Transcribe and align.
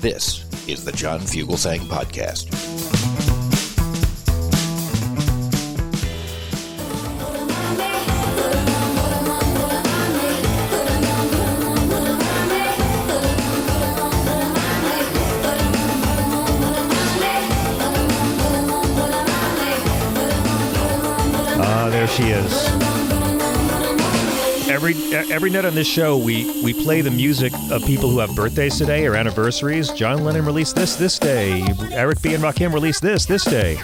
This 0.00 0.44
is 0.66 0.84
the 0.84 0.90
John 0.92 1.20
Fugelsang 1.20 1.78
Podcast. 1.86 2.48
Ah, 21.60 21.88
there 21.90 22.08
she 22.08 22.24
is. 22.24 22.87
Every 24.68 24.92
every 25.32 25.48
night 25.48 25.64
on 25.64 25.74
this 25.74 25.86
show, 25.86 26.18
we 26.18 26.62
we 26.62 26.74
play 26.74 27.00
the 27.00 27.10
music 27.10 27.54
of 27.70 27.82
people 27.86 28.10
who 28.10 28.18
have 28.18 28.36
birthdays 28.36 28.76
today 28.76 29.06
or 29.06 29.14
anniversaries. 29.14 29.90
John 29.92 30.24
Lennon 30.24 30.44
released 30.44 30.76
this 30.76 30.94
this 30.94 31.18
day. 31.18 31.66
Eric 31.90 32.20
B 32.20 32.34
and 32.34 32.44
Rakim 32.44 32.74
released 32.74 33.00
this 33.00 33.24
this 33.24 33.44
day. 33.44 33.80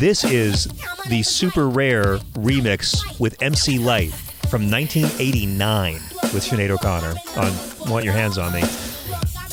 This 0.00 0.24
is 0.24 0.66
the 1.08 1.22
super 1.22 1.68
rare 1.68 2.16
remix 2.34 3.20
with 3.20 3.40
MC 3.40 3.78
Lyte 3.78 4.12
from 4.50 4.68
1989 4.68 5.94
with 6.34 6.44
Sinead 6.44 6.70
O'Connor 6.70 7.14
on 7.36 7.88
"Want 7.88 8.04
Your 8.04 8.14
Hands 8.14 8.36
on 8.36 8.52
Me." 8.52 8.64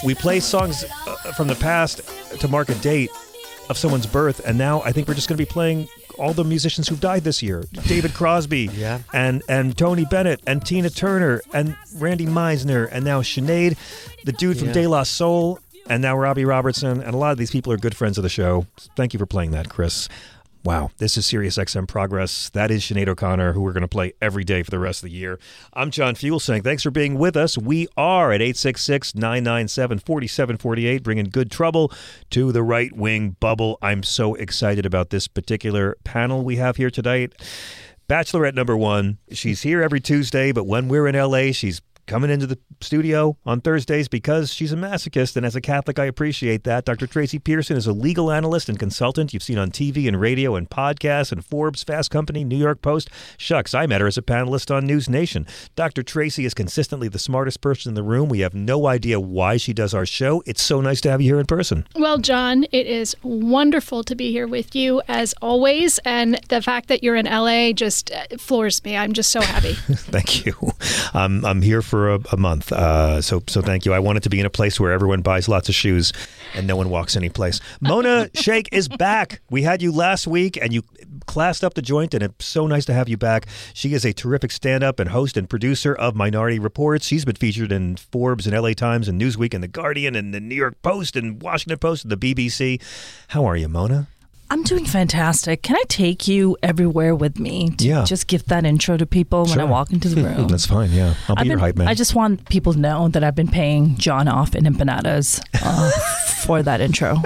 We 0.03 0.15
play 0.15 0.39
songs 0.39 0.85
uh, 1.05 1.15
from 1.33 1.47
the 1.47 1.55
past 1.55 2.01
to 2.39 2.47
mark 2.47 2.69
a 2.69 2.75
date 2.75 3.11
of 3.69 3.77
someone's 3.77 4.07
birth, 4.07 4.41
and 4.43 4.57
now 4.57 4.81
I 4.81 4.91
think 4.91 5.07
we're 5.07 5.13
just 5.13 5.29
going 5.29 5.37
to 5.37 5.45
be 5.45 5.49
playing 5.49 5.87
all 6.17 6.33
the 6.33 6.43
musicians 6.43 6.87
who've 6.87 6.99
died 7.01 7.23
this 7.23 7.41
year: 7.43 7.65
David 7.87 8.13
Crosby, 8.13 8.69
Yeah. 8.73 8.99
and 9.13 9.43
and 9.49 9.77
Tony 9.77 10.05
Bennett, 10.05 10.41
and 10.47 10.65
Tina 10.65 10.89
Turner, 10.89 11.41
and 11.53 11.75
Randy 11.95 12.25
Meisner, 12.25 12.87
and 12.91 13.03
now 13.05 13.21
Sinead, 13.21 13.77
the 14.25 14.31
dude 14.31 14.57
from 14.59 14.67
Yeah. 14.69 14.73
De 14.73 14.87
La 14.87 15.03
Soul, 15.03 15.59
and 15.87 16.01
now 16.01 16.17
Robbie 16.17 16.45
Robertson, 16.45 17.01
and 17.01 17.13
a 17.13 17.17
lot 17.17 17.31
of 17.31 17.37
these 17.37 17.51
people 17.51 17.73
are 17.73 17.77
good 17.77 17.95
friends 17.95 18.17
of 18.17 18.23
the 18.23 18.29
show. 18.29 18.65
Thank 18.95 19.13
you 19.13 19.19
for 19.19 19.25
playing 19.25 19.51
that, 19.51 19.69
Chris. 19.69 20.07
Wow, 20.65 20.91
this 20.97 21.17
is 21.17 21.25
Sirius 21.25 21.57
XM 21.57 21.89
Progress. 21.89 22.49
That 22.51 22.71
is 22.71 22.83
Sinead 22.83 23.09
O'Connor, 23.09 23.51
who 23.51 23.59
we're 23.59 23.73
going 23.73 23.81
to 23.81 23.87
play 23.89 24.13
every 24.21 24.45
day 24.45 24.63
for 24.63 24.71
the 24.71 24.79
rest 24.79 25.03
of 25.03 25.09
the 25.09 25.13
year. 25.13 25.37
I'm 25.73 25.91
John 25.91 26.15
Fuel 26.15 26.39
thanks 26.39 26.83
for 26.83 26.89
being 26.89 27.15
with 27.15 27.35
us. 27.35 27.57
We 27.57 27.89
are 27.97 28.31
at 28.31 28.41
866 28.41 29.13
997 29.13 29.99
4748, 29.99 31.03
bringing 31.03 31.25
good 31.25 31.51
trouble 31.51 31.91
to 32.29 32.53
the 32.53 32.63
right 32.63 32.95
wing 32.95 33.35
bubble. 33.41 33.77
I'm 33.81 34.03
so 34.03 34.35
excited 34.35 34.85
about 34.85 35.09
this 35.09 35.27
particular 35.27 35.97
panel 36.05 36.45
we 36.45 36.55
have 36.55 36.77
here 36.77 36.89
tonight. 36.89 37.33
Bachelorette 38.07 38.55
number 38.55 38.77
one. 38.77 39.17
She's 39.33 39.63
here 39.63 39.81
every 39.81 39.99
Tuesday, 39.99 40.53
but 40.53 40.65
when 40.65 40.87
we're 40.87 41.07
in 41.07 41.15
LA, 41.15 41.51
she's 41.51 41.81
coming 42.05 42.29
into 42.29 42.47
the 42.47 42.57
studio 42.81 43.37
on 43.45 43.61
Thursdays 43.61 44.07
because 44.07 44.53
she's 44.53 44.73
a 44.73 44.75
masochist. 44.75 45.35
And 45.35 45.45
as 45.45 45.55
a 45.55 45.61
Catholic, 45.61 45.99
I 45.99 46.05
appreciate 46.05 46.63
that. 46.63 46.85
Dr. 46.85 47.07
Tracy 47.07 47.39
Pearson 47.39 47.77
is 47.77 47.87
a 47.87 47.93
legal 47.93 48.31
analyst 48.31 48.69
and 48.69 48.77
consultant 48.77 49.33
you've 49.33 49.43
seen 49.43 49.57
on 49.57 49.71
TV 49.71 50.07
and 50.07 50.19
radio 50.19 50.55
and 50.55 50.69
podcasts 50.69 51.31
and 51.31 51.45
Forbes, 51.45 51.83
Fast 51.83 52.11
Company, 52.11 52.43
New 52.43 52.57
York 52.57 52.81
Post. 52.81 53.09
Shucks, 53.37 53.73
I 53.73 53.85
met 53.85 54.01
her 54.01 54.07
as 54.07 54.17
a 54.17 54.21
panelist 54.21 54.73
on 54.73 54.85
News 54.85 55.09
Nation. 55.09 55.47
Dr. 55.75 56.03
Tracy 56.03 56.45
is 56.45 56.53
consistently 56.53 57.07
the 57.07 57.19
smartest 57.19 57.61
person 57.61 57.89
in 57.91 57.95
the 57.95 58.03
room. 58.03 58.29
We 58.29 58.39
have 58.39 58.53
no 58.53 58.87
idea 58.87 59.19
why 59.19 59.57
she 59.57 59.73
does 59.73 59.93
our 59.93 60.05
show. 60.05 60.43
It's 60.45 60.61
so 60.61 60.81
nice 60.81 61.01
to 61.01 61.11
have 61.11 61.21
you 61.21 61.29
here 61.29 61.39
in 61.39 61.45
person. 61.45 61.87
Well, 61.95 62.17
John, 62.17 62.65
it 62.71 62.87
is 62.87 63.15
wonderful 63.23 64.03
to 64.03 64.15
be 64.15 64.31
here 64.31 64.47
with 64.47 64.75
you 64.75 65.01
as 65.07 65.33
always. 65.41 65.99
And 65.99 66.39
the 66.49 66.61
fact 66.61 66.89
that 66.89 67.03
you're 67.03 67.15
in 67.15 67.25
LA 67.25 67.71
just 67.71 68.11
uh, 68.11 68.37
floors 68.37 68.83
me. 68.83 68.97
I'm 68.97 69.13
just 69.13 69.31
so 69.31 69.41
happy. 69.41 69.73
Thank 69.93 70.45
you. 70.45 70.53
Um, 71.13 71.45
I'm 71.45 71.61
here 71.61 71.81
for 71.81 71.92
a, 71.93 72.19
a 72.31 72.37
month, 72.37 72.71
uh, 72.71 73.21
so 73.21 73.43
so 73.47 73.61
thank 73.61 73.85
you. 73.85 73.93
I 73.93 73.99
wanted 73.99 74.23
to 74.23 74.29
be 74.29 74.39
in 74.39 74.45
a 74.45 74.49
place 74.49 74.79
where 74.79 74.91
everyone 74.91 75.21
buys 75.21 75.47
lots 75.47 75.69
of 75.69 75.75
shoes 75.75 76.13
and 76.53 76.67
no 76.67 76.75
one 76.75 76.89
walks 76.89 77.15
any 77.15 77.29
place. 77.29 77.59
Mona 77.81 78.29
Shaikh 78.35 78.69
is 78.71 78.87
back. 78.87 79.41
We 79.49 79.63
had 79.63 79.81
you 79.81 79.91
last 79.91 80.27
week, 80.27 80.57
and 80.61 80.73
you 80.73 80.83
classed 81.25 81.63
up 81.63 81.73
the 81.73 81.81
joint, 81.81 82.13
and 82.13 82.23
it's 82.23 82.45
so 82.45 82.67
nice 82.67 82.85
to 82.85 82.93
have 82.93 83.09
you 83.09 83.17
back. 83.17 83.47
She 83.73 83.93
is 83.93 84.05
a 84.05 84.13
terrific 84.13 84.51
stand-up 84.51 84.99
and 84.99 85.09
host 85.09 85.37
and 85.37 85.49
producer 85.49 85.93
of 85.93 86.15
Minority 86.15 86.59
Reports. 86.59 87.07
She's 87.07 87.25
been 87.25 87.35
featured 87.35 87.71
in 87.71 87.97
Forbes 87.97 88.47
and 88.47 88.55
LA 88.55 88.73
Times 88.73 89.07
and 89.07 89.21
Newsweek 89.21 89.53
and 89.53 89.63
The 89.63 89.67
Guardian 89.67 90.15
and 90.15 90.33
the 90.33 90.39
New 90.39 90.55
York 90.55 90.81
Post 90.81 91.15
and 91.15 91.41
Washington 91.41 91.79
Post 91.79 92.05
and 92.05 92.11
the 92.11 92.17
BBC. 92.17 92.81
How 93.29 93.45
are 93.45 93.55
you, 93.55 93.67
Mona? 93.67 94.07
I'm 94.53 94.61
doing 94.61 94.85
fantastic. 94.85 95.63
Can 95.63 95.75
I 95.75 95.81
take 95.87 96.27
you 96.27 96.55
everywhere 96.61 97.15
with 97.15 97.39
me? 97.39 97.71
To 97.71 97.87
Yeah. 97.87 98.03
Just 98.03 98.27
give 98.27 98.45
that 98.45 98.65
intro 98.65 98.97
to 98.97 99.05
people 99.07 99.45
when 99.47 99.59
I 99.59 99.63
walk 99.63 99.91
into 99.91 100.09
the 100.09 100.21
room. 100.25 100.47
That's 100.47 100.67
fine. 100.67 100.91
Yeah, 100.91 101.15
I'll 101.27 101.35
be 101.35 101.39
I've 101.41 101.47
your 101.47 101.55
been- 101.55 101.59
hype 101.59 101.75
man. 101.77 101.87
I 101.87 101.95
just 101.95 102.13
want 102.13 102.47
people 102.49 102.71
to 102.73 102.79
know 102.79 103.07
that 103.07 103.23
I've 103.23 103.33
been 103.33 103.47
paying 103.47 103.95
John 103.97 104.27
off 104.27 104.53
in 104.55 104.65
empanadas 104.65 105.41
uh, 105.63 105.89
for 106.45 106.61
that 106.61 106.81
intro. 106.81 107.17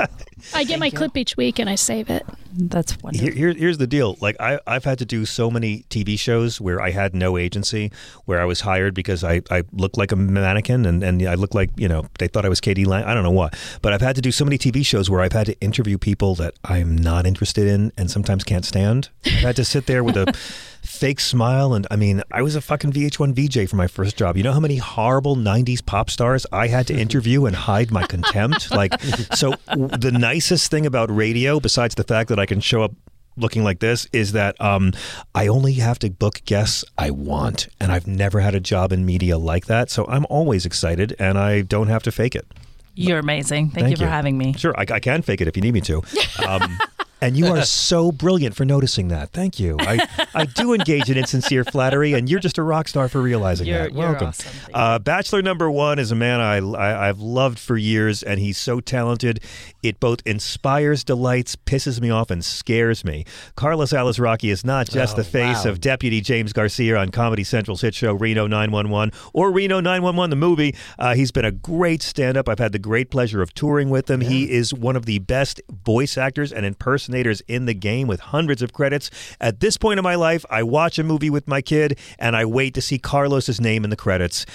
I 0.54 0.64
get 0.64 0.80
my 0.80 0.90
clip 0.90 1.18
each 1.18 1.38
week 1.38 1.60
and 1.60 1.70
I 1.70 1.76
save 1.76 2.10
it. 2.10 2.26
That's 2.60 2.98
wonderful. 3.02 3.26
Here, 3.26 3.36
here, 3.36 3.54
here's 3.54 3.78
the 3.78 3.88
deal. 3.88 4.18
Like 4.20 4.36
I, 4.40 4.60
I've 4.66 4.84
had 4.84 4.98
to 5.00 5.06
do 5.06 5.26
so 5.26 5.52
many 5.52 5.84
TV 5.90 6.18
shows 6.18 6.60
where 6.60 6.82
I 6.82 6.92
had 6.92 7.14
no 7.14 7.38
agency, 7.38 7.92
where 8.26 8.42
I 8.42 8.46
was 8.46 8.62
hired 8.62 8.94
because 8.94 9.24
I, 9.24 9.42
I 9.52 9.64
looked 9.72 9.98
like 9.98 10.12
a 10.12 10.16
mannequin 10.16 10.86
and, 10.86 11.04
and 11.04 11.22
I 11.24 11.36
looked 11.36 11.54
like 11.54 11.70
you 11.78 11.88
know 11.88 12.08
they 12.20 12.28
thought 12.28 12.46
I 12.46 12.50
was 12.50 12.60
k.d. 12.60 12.84
lang. 12.86 13.04
I 13.04 13.14
don't 13.14 13.24
know 13.24 13.32
what, 13.32 13.56
but 13.82 13.94
I've 13.94 14.02
had 14.02 14.16
to 14.16 14.22
do 14.22 14.32
so 14.32 14.44
many 14.44 14.58
TV 14.58 14.86
shows 14.86 15.10
where 15.10 15.22
I've 15.22 15.34
had 15.34 15.46
to 15.48 15.60
interview 15.60 15.98
people 15.98 16.36
that 16.36 16.56
I'm 16.64 16.98
not 16.98 17.26
interested 17.26 17.68
in 17.68 17.92
and 17.98 18.10
sometimes 18.10 18.44
can't 18.44 18.66
stand. 18.66 19.10
I've 19.26 19.34
had 19.34 19.56
to 19.58 19.66
sit 19.66 19.86
there 19.86 20.04
with 20.04 20.18
a 20.18 20.34
fake 20.88 21.20
smile 21.20 21.74
and 21.74 21.86
I 21.92 21.96
mean 21.96 22.24
I 22.32 22.42
was 22.42 22.56
a 22.56 22.62
fucking 22.62 22.94
VH1 22.94 23.34
VJ 23.36 23.70
for 23.70 23.76
my 23.76 23.88
first 23.88 24.18
job. 24.18 24.38
You 24.38 24.44
know 24.44 24.54
how 24.54 24.60
many 24.60 24.78
horrible 24.78 25.36
'90s 25.36 25.86
pop 25.86 26.10
stars 26.10 26.46
I 26.52 26.68
had 26.68 26.88
to 26.88 26.94
interview 26.98 27.46
and 27.46 27.56
hide 27.56 27.92
my 27.92 28.06
contempt? 28.06 28.70
Like 28.78 29.02
so, 29.34 29.56
the 29.66 30.12
nicest 30.14 30.70
thing 30.70 30.86
about 30.86 31.10
radio, 31.14 31.60
besides 31.60 31.96
the 31.96 32.04
fact 32.04 32.30
that 32.30 32.38
I 32.38 32.46
can 32.46 32.60
show 32.60 32.84
up 32.84 32.92
looking 33.38 33.64
like 33.64 33.80
this 33.80 34.08
is 34.12 34.34
that 34.34 34.60
um, 34.62 34.94
I 35.34 35.48
only 35.48 35.74
have 35.74 35.98
to 36.00 36.10
book 36.10 36.42
guests 36.46 36.84
I 36.98 37.12
want, 37.12 37.68
and 37.80 37.92
I've 37.92 38.06
never 38.08 38.40
had 38.40 38.54
a 38.54 38.60
job 38.60 38.92
in 38.92 39.06
media 39.06 39.38
like 39.38 39.66
that. 39.66 39.90
So 39.90 40.06
I'm 40.08 40.28
always 40.30 40.66
excited, 40.66 41.16
and 41.18 41.38
I 41.40 41.62
don't 41.62 41.88
have 41.88 42.04
to 42.04 42.12
fake 42.12 42.36
it. 42.36 42.46
You're 42.94 43.20
amazing. 43.20 43.70
Thank, 43.70 43.90
you 43.90 43.98
for 43.98 44.08
having 44.08 44.38
me. 44.38 44.54
Sure, 44.54 44.76
I, 44.78 44.86
I 44.92 45.00
can 45.00 45.22
fake 45.22 45.42
it 45.42 45.48
if 45.48 45.56
you 45.56 45.62
need 45.62 45.74
me 45.74 45.82
to. 45.82 46.02
Um, 46.48 46.78
and 47.22 47.38
you 47.38 47.48
are 47.48 47.62
so 47.64 48.12
brilliant 48.12 48.56
for 48.56 48.66
noticing 48.66 49.08
that. 49.10 49.32
Thank 49.32 49.60
you. 49.60 49.78
I, 49.80 50.08
I 50.36 50.46
do 50.46 50.74
engage 50.76 51.10
in 51.10 51.18
insincere 51.18 51.64
flattery, 51.64 52.14
and 52.14 52.30
you're 52.30 52.40
just 52.40 52.58
a 52.58 52.64
rock 52.64 52.88
star 52.88 53.08
for 53.10 53.22
realizing 53.22 53.68
You're- 53.68 53.80
that. 53.84 53.92
you're 53.94 54.00
Welcome. 54.10 54.28
awesome. 54.30 54.52
Uh, 54.74 55.00
Bachelor 55.00 55.42
number 55.42 55.70
one 55.72 56.00
is 56.00 56.12
a 56.12 56.16
man 56.16 56.40
I, 56.40 56.58
I, 56.58 57.10
I've 57.10 57.20
loved 57.20 57.60
for 57.60 57.78
years, 57.78 58.24
and 58.24 58.40
he's 58.40 58.58
so 58.58 58.80
talented. 58.80 59.40
It 59.84 60.00
both 60.00 60.22
inspires, 60.26 61.04
delights, 61.04 61.56
pisses 61.56 62.02
me 62.02 62.10
off, 62.10 62.30
and 62.32 62.44
scares 62.44 63.04
me. 63.06 63.26
Carlos 63.56 63.94
Alazraqui 63.94 64.52
is 64.52 64.64
not 64.66 64.90
just 64.90 65.14
Oh, 65.14 65.18
the 65.18 65.24
face 65.24 65.66
wow. 65.66 65.72
of 65.72 65.82
Deputy 65.82 66.22
James 66.22 66.54
Garcia 66.54 66.98
on 66.98 67.10
Comedy 67.10 67.44
Central's 67.44 67.82
hit 67.82 67.96
show 67.96 68.14
Reno 68.14 68.48
911 68.48 69.12
or 69.34 69.52
Reno 69.52 69.80
911, 69.80 70.30
the 70.30 70.36
movie. 70.36 70.76
Uh, 71.00 71.14
he's 71.16 71.32
been 71.32 71.46
a 71.46 71.52
great 71.52 72.02
stand 72.02 72.38
up. 72.38 72.50
I've 72.50 72.60
had 72.60 72.72
the 72.74 72.80
great 72.80 73.10
pleasure 73.10 73.42
of 73.42 73.54
touring 73.54 73.90
with 73.90 74.10
him. 74.10 74.22
He 74.22 74.52
is 74.52 74.74
one 74.74 74.96
of 74.96 75.06
the 75.06 75.20
best 75.20 75.62
voice 75.86 76.18
actors 76.18 76.52
and 76.52 76.66
impersonators 77.08 77.42
in 77.48 77.66
the 77.66 77.74
game 77.74 78.08
with 78.08 78.20
hundreds 78.20 78.62
of 78.62 78.74
credits. 78.74 79.10
At 79.40 79.60
this 79.60 79.78
point 79.78 79.98
in 79.98 80.04
my 80.04 80.16
life, 80.16 80.46
I 80.50 80.64
watch 80.64 81.00
a 81.00 81.04
movie 81.04 81.30
with 81.30 81.48
my 81.48 81.62
kid 81.62 81.98
and 82.20 82.36
I 82.36 82.46
wait 82.46 82.74
to 82.76 82.82
see 82.82 83.00
Carlos's 83.00 83.62
name 83.62 83.84
in 83.84 83.90
the 83.90 83.96
credits. 83.96 84.46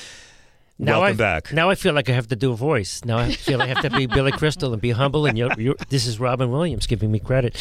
Now 0.79 1.01
Welcome 1.01 1.15
I, 1.15 1.19
back. 1.19 1.53
Now 1.53 1.71
I 1.71 1.75
feel 1.75 1.93
like 1.93 2.09
I 2.09 2.13
have 2.13 2.29
to 2.29 2.37
do 2.37 2.51
a 2.51 2.57
voice. 2.57 3.05
Now 3.05 3.19
I 3.19 3.33
feel 3.33 3.61
I 3.63 3.67
have 3.67 3.83
to 3.83 3.91
be 3.91 4.07
Billy 4.07 4.33
Crystal 4.33 4.73
and 4.73 4.81
be 4.83 4.91
humble. 4.91 5.27
And 5.27 5.39
you're, 5.39 5.53
you're, 5.59 5.77
this 5.91 6.07
is 6.07 6.19
Robin 6.19 6.51
Williams 6.51 6.87
giving 6.87 7.13
me 7.13 7.21
credit. 7.21 7.57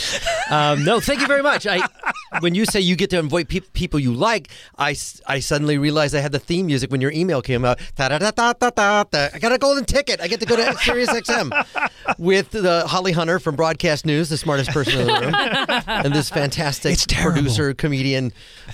Um, 0.49 0.83
no, 0.85 0.99
thank 0.99 1.19
you 1.19 1.27
very 1.27 1.43
much. 1.43 1.67
I, 1.67 1.87
when 2.39 2.55
you 2.55 2.65
say 2.65 2.79
you 2.79 2.95
get 2.95 3.09
to 3.11 3.19
invite 3.19 3.49
pe- 3.49 3.59
people 3.59 3.99
you 3.99 4.13
like, 4.13 4.47
I, 4.77 4.95
I 5.27 5.39
suddenly 5.39 5.77
realized 5.77 6.15
I 6.15 6.19
had 6.19 6.31
the 6.31 6.39
theme 6.39 6.65
music 6.65 6.89
when 6.89 7.01
your 7.01 7.11
email 7.11 7.41
came 7.41 7.65
out. 7.65 7.79
Da 7.95 8.07
da 8.07 8.17
da 8.17 8.53
da 8.53 8.69
da. 9.03 9.29
I 9.33 9.39
got 9.39 9.51
a 9.51 9.57
golden 9.57 9.85
ticket. 9.85 10.21
I 10.21 10.27
get 10.27 10.39
to 10.39 10.45
go 10.45 10.55
to 10.55 10.73
Sirius 10.77 11.09
XM 11.09 11.51
with 12.17 12.51
the 12.51 12.87
Holly 12.87 13.11
Hunter 13.11 13.39
from 13.39 13.55
Broadcast 13.55 14.05
News, 14.05 14.29
the 14.29 14.37
smartest 14.37 14.71
person 14.71 14.99
in 15.01 15.07
the 15.07 15.13
room, 15.13 15.35
and 15.87 16.13
this 16.13 16.29
fantastic 16.29 16.97
producer, 17.07 17.73
comedian, 17.73 18.31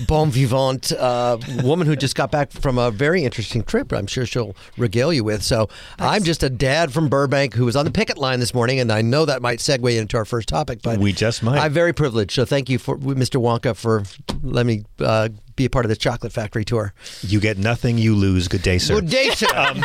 bon 0.08 0.30
vivant 0.30 0.92
uh, 0.94 1.38
woman 1.64 1.88
who 1.88 1.96
just 1.96 2.16
got 2.16 2.32
back 2.32 2.52
from 2.52 2.78
a 2.78 2.92
very 2.92 3.24
interesting 3.24 3.64
trip. 3.64 3.92
I'm 3.92 4.08
sure 4.08 4.26
she'll 4.28 4.56
regale 4.78 5.12
you 5.14 5.24
with. 5.24 5.44
So 5.44 5.70
I'm 5.98 6.24
just 6.24 6.44
a 6.44 6.50
dad 6.50 6.92
from 6.94 7.10
Burbank 7.10 7.54
who 7.54 7.66
was 7.66 7.76
on 7.76 7.86
the 7.86 7.92
picket 7.92 8.18
line 8.18 8.40
this 8.40 8.54
morning, 8.54 8.80
and 8.80 8.92
I 8.92 9.02
know 9.02 9.26
that 9.26 9.42
might 9.42 9.60
segue 9.60 9.98
into 9.98 10.18
our 10.18 10.26
first 10.26 10.48
topic. 10.50 10.82
But 10.82 11.00
We 11.00 11.14
just 11.14 11.44
might. 11.44 11.60
I'm 11.60 11.74
very 11.74 11.94
privileged. 11.94 12.32
So 12.32 12.46
thank 12.46 12.70
you 12.70 12.78
for 12.78 12.98
Mr. 12.98 13.42
Wonka 13.42 13.76
for 13.76 14.04
letting 14.44 14.68
me 14.68 14.86
uh, 15.00 15.30
be 15.58 15.66
a 15.66 15.70
part 15.70 15.84
of 15.84 15.90
the 15.90 15.96
chocolate 15.98 16.32
factory 16.32 16.64
tour. 16.64 16.94
You 17.22 17.42
get 17.42 17.58
nothing, 17.58 17.98
you 17.98 18.16
lose. 18.16 18.48
Good 18.48 18.62
day, 18.62 18.78
sir. 18.78 18.96
Good 19.02 19.10
day, 19.10 19.30
sir. 19.32 19.76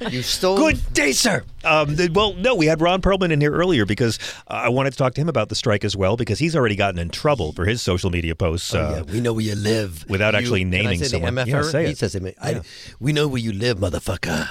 you 0.10 0.22
stole. 0.22 0.56
Good 0.56 0.80
day, 0.94 1.12
sir. 1.12 1.44
Um, 1.64 1.94
th- 1.96 2.12
well, 2.12 2.32
no, 2.32 2.54
we 2.54 2.64
had 2.66 2.80
Ron 2.80 3.02
Perlman 3.02 3.30
in 3.32 3.40
here 3.42 3.52
earlier 3.52 3.84
because 3.84 4.18
uh, 4.48 4.52
I 4.54 4.68
wanted 4.70 4.92
to 4.92 4.96
talk 4.96 5.12
to 5.14 5.20
him 5.20 5.28
about 5.28 5.50
the 5.50 5.54
strike 5.54 5.84
as 5.84 5.94
well 5.94 6.16
because 6.16 6.38
he's 6.38 6.56
already 6.56 6.76
gotten 6.76 6.98
in 6.98 7.10
trouble 7.10 7.52
for 7.52 7.66
his 7.66 7.82
social 7.82 8.08
media 8.10 8.34
posts. 8.34 8.74
Oh, 8.74 8.80
uh, 8.80 8.94
yeah, 9.06 9.12
we 9.12 9.20
know 9.20 9.34
where 9.34 9.44
you 9.44 9.54
live. 9.56 10.08
without 10.08 10.32
You- 10.34 10.38
actually 10.38 10.60
can 10.60 10.74
I 10.74 10.78
naming 10.78 10.98
say 11.00 11.04
the 11.04 11.10
someone. 11.10 11.34
MFR? 11.34 11.46
Yeah, 11.48 11.62
say 11.62 11.84
he 11.86 11.90
it. 11.90 11.98
says 11.98 12.14
it. 12.14 12.34
I, 12.40 12.62
We 12.98 13.12
know 13.12 13.28
where 13.28 13.40
you 13.42 13.52
live, 13.52 13.78
motherfucker. 13.78 14.46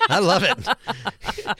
I 0.08 0.18
love 0.18 0.42
it. 0.42 1.56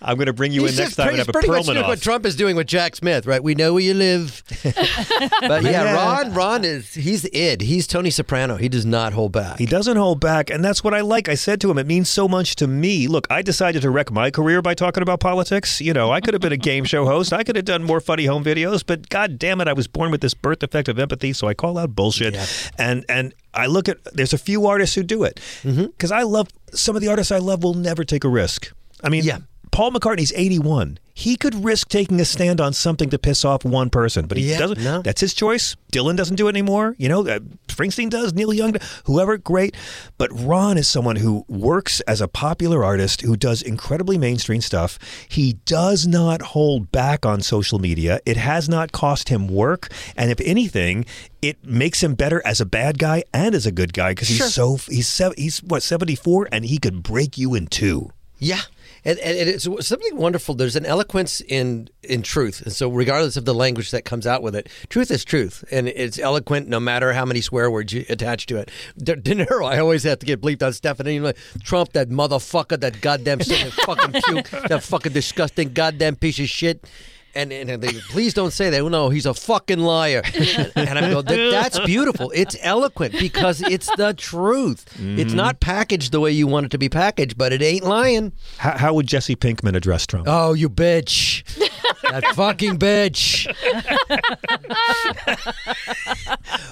I'm 0.00 0.16
going 0.16 0.26
to 0.26 0.32
bring 0.32 0.52
you 0.52 0.62
He's 0.62 0.72
in 0.72 0.76
just 0.86 0.88
next 0.88 0.96
time 0.96 1.06
pretty, 1.08 1.20
and 1.20 1.26
have 1.26 1.28
a 1.28 1.32
pretty 1.32 1.48
Perlman 1.48 1.64
doing 1.74 1.78
off. 1.78 1.88
what 1.88 2.00
Trump 2.02 2.26
is 2.26 2.34
doing 2.34 2.56
with 2.56 2.66
Jack 2.66 2.96
Smith, 2.96 3.26
right? 3.26 3.42
We 3.42 3.54
know 3.54 3.74
where 3.74 3.82
you 3.82 3.94
live. 3.94 4.42
but 4.64 5.62
yeah, 5.62 5.70
Yeah. 5.70 5.94
Ron, 5.94 6.34
Ron 6.34 6.64
is 6.64 6.92
he's 6.94 7.24
id. 7.32 7.62
He's 7.62 7.86
Tony 7.86 8.10
Soprano. 8.10 8.56
He 8.56 8.68
does 8.68 8.84
not 8.86 9.12
hold 9.12 9.32
back. 9.32 9.58
He 9.58 9.66
doesn't 9.66 9.96
hold 9.96 10.20
back, 10.20 10.50
and 10.50 10.64
that's 10.64 10.82
what 10.84 10.94
I 10.94 11.00
like. 11.00 11.28
I 11.28 11.34
said 11.34 11.60
to 11.62 11.70
him, 11.70 11.78
it 11.78 11.86
means 11.86 12.08
so 12.08 12.28
much 12.28 12.56
to 12.56 12.66
me. 12.66 13.08
Look, 13.08 13.26
I 13.30 13.42
decided 13.42 13.82
to 13.82 13.90
wreck 13.90 14.10
my 14.10 14.30
career 14.30 14.62
by 14.62 14.74
talking 14.74 15.02
about 15.02 15.20
politics. 15.20 15.80
You 15.80 15.92
know, 15.92 16.10
I 16.12 16.20
could 16.20 16.34
have 16.34 16.40
been 16.40 16.52
a 16.52 16.56
game 16.56 16.84
show 16.84 17.04
host. 17.06 17.32
I 17.32 17.42
could 17.44 17.56
have 17.56 17.64
done 17.64 17.82
more 17.84 18.00
funny 18.00 18.26
home 18.26 18.44
videos, 18.44 18.82
but 18.86 19.08
god 19.08 19.38
damn 19.38 19.60
it, 19.60 19.68
I 19.68 19.72
was 19.72 19.86
born 19.88 20.10
with 20.10 20.20
this 20.20 20.34
birth 20.34 20.60
defect 20.60 20.88
of 20.88 20.98
empathy, 20.98 21.32
so 21.32 21.46
I 21.48 21.54
call 21.54 21.78
out 21.78 21.94
bullshit. 21.94 22.34
Yeah. 22.34 22.46
And 22.78 23.04
and 23.08 23.34
I 23.54 23.66
look 23.66 23.88
at 23.88 23.98
there's 24.14 24.32
a 24.32 24.38
few 24.38 24.66
artists 24.66 24.94
who 24.94 25.02
do 25.02 25.24
it 25.24 25.40
Mm-hmm. 25.62 25.86
because 25.86 26.10
I 26.12 26.22
love 26.22 26.48
some 26.72 26.96
of 26.96 27.02
the 27.02 27.08
artists 27.08 27.30
I 27.32 27.38
love 27.38 27.62
will 27.62 27.74
never 27.74 28.04
take 28.04 28.24
a 28.24 28.28
risk. 28.28 28.72
I 29.04 29.08
mean, 29.08 29.24
Yeah. 29.24 29.38
Paul 29.72 29.90
McCartney's 29.92 30.32
81. 30.36 30.98
He 31.14 31.36
could 31.36 31.64
risk 31.64 31.88
taking 31.88 32.20
a 32.20 32.24
stand 32.26 32.60
on 32.60 32.72
something 32.74 33.08
to 33.10 33.18
piss 33.18 33.44
off 33.44 33.64
one 33.64 33.88
person, 33.90 34.26
but 34.26 34.36
he 34.38 34.50
Yeah, 34.50 34.58
doesn't. 34.58 34.82
no. 34.82 35.02
That's 35.02 35.20
his 35.20 35.32
choice. 35.34 35.76
Dylan 35.92 36.16
doesn't 36.16 36.36
do 36.36 36.46
it 36.46 36.50
anymore. 36.50 36.94
You 36.98 37.08
know, 37.08 37.26
uh, 37.26 37.38
Springsteen 37.68 38.08
does, 38.10 38.32
Neil 38.34 38.52
Young, 38.52 38.76
whoever, 39.04 39.36
great. 39.38 39.74
But 40.18 40.30
Ron 40.32 40.76
is 40.78 40.88
someone 40.88 41.16
who 41.16 41.44
works 41.48 42.00
as 42.02 42.20
a 42.20 42.28
popular 42.28 42.84
artist 42.84 43.22
who 43.22 43.34
does 43.36 43.60
incredibly 43.62 44.16
mainstream 44.18 44.60
stuff. 44.60 44.98
He 45.28 45.54
does 45.64 46.06
not 46.06 46.42
hold 46.42 46.92
back 46.92 47.24
on 47.26 47.40
social 47.40 47.78
media. 47.78 48.20
It 48.26 48.36
has 48.36 48.68
not 48.68 48.92
cost 48.92 49.28
him 49.30 49.48
work. 49.48 49.88
And 50.16 50.30
if 50.30 50.40
anything, 50.42 51.04
it 51.40 51.64
makes 51.64 52.02
him 52.02 52.14
better 52.14 52.42
as 52.46 52.60
a 52.60 52.66
bad 52.66 52.98
guy 52.98 53.24
and 53.34 53.54
as 53.54 53.64
a 53.66 53.72
good 53.72 53.92
guy 53.94 54.12
because 54.12 54.28
he's 54.28 54.52
so, 54.52 54.76
he's, 54.76 55.08
sev- 55.08 55.34
he's 55.36 55.62
what, 55.62 55.82
74 55.82 56.48
and 56.52 56.64
he 56.66 56.78
could 56.78 57.02
break 57.02 57.36
you 57.38 57.54
in 57.54 57.66
two. 57.68 58.10
Yeah. 58.38 58.60
And, 59.04 59.18
and 59.18 59.48
it's 59.48 59.64
something 59.86 60.16
wonderful. 60.16 60.54
There's 60.54 60.76
an 60.76 60.86
eloquence 60.86 61.40
in 61.40 61.88
in 62.02 62.22
truth, 62.22 62.62
and 62.62 62.72
so 62.72 62.88
regardless 62.88 63.36
of 63.36 63.44
the 63.44 63.54
language 63.54 63.90
that 63.90 64.04
comes 64.04 64.26
out 64.26 64.42
with 64.42 64.54
it, 64.54 64.68
truth 64.88 65.10
is 65.10 65.24
truth, 65.24 65.64
and 65.70 65.88
it's 65.88 66.18
eloquent 66.18 66.68
no 66.68 66.78
matter 66.78 67.12
how 67.12 67.24
many 67.24 67.40
swear 67.40 67.70
words 67.70 67.92
you 67.92 68.04
attach 68.08 68.46
to 68.46 68.58
it. 68.58 68.70
De, 68.98 69.16
De 69.16 69.34
Niro, 69.34 69.66
I 69.66 69.78
always 69.78 70.04
have 70.04 70.20
to 70.20 70.26
get 70.26 70.40
bleeped 70.40 70.62
on 70.62 70.72
Stephanie 70.72 71.20
like, 71.20 71.36
Trump, 71.62 71.92
that 71.92 72.10
motherfucker, 72.10 72.78
that 72.80 73.00
goddamn 73.00 73.38
fucking 73.86 74.22
puke, 74.22 74.50
that 74.68 74.82
fucking 74.82 75.12
disgusting 75.12 75.72
goddamn 75.72 76.16
piece 76.16 76.38
of 76.38 76.48
shit. 76.48 76.88
And, 77.34 77.52
and 77.52 77.82
they 77.82 77.92
please 78.10 78.34
don't 78.34 78.52
say 78.52 78.68
that. 78.70 78.84
No, 78.84 79.08
he's 79.08 79.26
a 79.26 79.34
fucking 79.34 79.78
liar. 79.78 80.22
And 80.74 80.98
I 80.98 81.10
go, 81.10 81.22
that, 81.22 81.50
that's 81.50 81.78
beautiful. 81.80 82.30
It's 82.34 82.56
eloquent 82.60 83.18
because 83.18 83.62
it's 83.62 83.88
the 83.96 84.14
truth. 84.14 84.84
It's 84.94 85.00
mm-hmm. 85.00 85.36
not 85.36 85.60
packaged 85.60 86.12
the 86.12 86.20
way 86.20 86.30
you 86.30 86.46
want 86.46 86.66
it 86.66 86.70
to 86.70 86.78
be 86.78 86.88
packaged, 86.88 87.38
but 87.38 87.52
it 87.52 87.62
ain't 87.62 87.84
lying. 87.84 88.32
How, 88.58 88.76
how 88.76 88.94
would 88.94 89.06
Jesse 89.06 89.36
Pinkman 89.36 89.74
address 89.74 90.06
Trump? 90.06 90.26
Oh, 90.28 90.52
you 90.52 90.68
bitch. 90.68 91.42
that 92.10 92.24
fucking 92.34 92.78
bitch. 92.78 93.46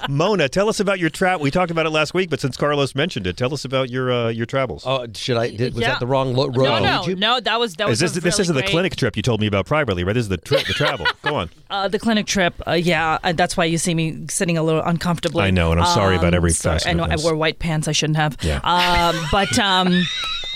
Mona, 0.08 0.48
tell 0.48 0.68
us 0.68 0.80
about 0.80 0.98
your 0.98 1.10
trap. 1.10 1.40
We 1.40 1.50
talked 1.50 1.70
about 1.70 1.86
it 1.86 1.90
last 1.90 2.14
week, 2.14 2.30
but 2.30 2.40
since 2.40 2.56
Carlos 2.56 2.94
mentioned 2.94 3.26
it, 3.26 3.36
tell 3.36 3.52
us 3.54 3.64
about 3.64 3.90
your 3.90 4.12
uh, 4.12 4.28
your 4.28 4.46
travels. 4.46 4.84
Oh, 4.86 5.06
should 5.14 5.36
I? 5.36 5.50
Did, 5.50 5.74
was 5.74 5.82
Yeah. 5.82 5.90
that 5.90 6.00
the 6.00 6.06
wrong 6.06 6.34
lo- 6.34 6.46
road 6.46 6.56
No, 6.64 6.72
on 6.74 6.82
no, 6.82 7.02
YouTube? 7.02 7.18
no. 7.18 7.40
That 7.40 7.58
was 7.60 7.74
that 7.76 7.88
was 7.88 8.02
is 8.02 8.12
this 8.12 8.18
a 8.18 8.20
this 8.20 8.34
really 8.34 8.42
isn't 8.42 8.54
the 8.56 8.62
great- 8.62 8.70
clinic 8.70 8.96
trip 8.96 9.16
you 9.16 9.22
told 9.22 9.40
me 9.40 9.46
about 9.46 9.66
privately, 9.66 10.04
right? 10.04 10.12
This 10.14 10.22
is 10.24 10.28
the 10.28 10.36
trip, 10.36 10.66
the 10.66 10.72
travel. 10.74 11.06
Go 11.22 11.34
on. 11.36 11.50
Uh, 11.68 11.88
the 11.88 11.98
clinic 11.98 12.26
trip, 12.26 12.54
uh, 12.66 12.72
yeah, 12.72 13.18
uh, 13.22 13.32
that's 13.32 13.56
why 13.56 13.64
you 13.64 13.78
see 13.78 13.94
me 13.94 14.26
sitting 14.28 14.58
a 14.58 14.62
little 14.62 14.82
uncomfortably. 14.82 15.44
I 15.44 15.50
know, 15.50 15.70
and 15.72 15.80
I'm 15.80 15.86
sorry 15.94 16.16
about 16.16 16.34
every 16.34 16.50
sorry, 16.52 16.76
facet 16.76 16.88
I 16.88 16.90
of 16.92 16.96
know 16.96 17.04
I 17.04 17.08
this. 17.16 17.22
wore 17.24 17.36
white 17.36 17.58
pants. 17.58 17.86
I 17.88 17.92
shouldn't 17.92 18.16
have. 18.16 18.36
Yeah. 18.42 18.60
Um, 18.64 19.16
but 19.30 19.58
um, 19.58 20.02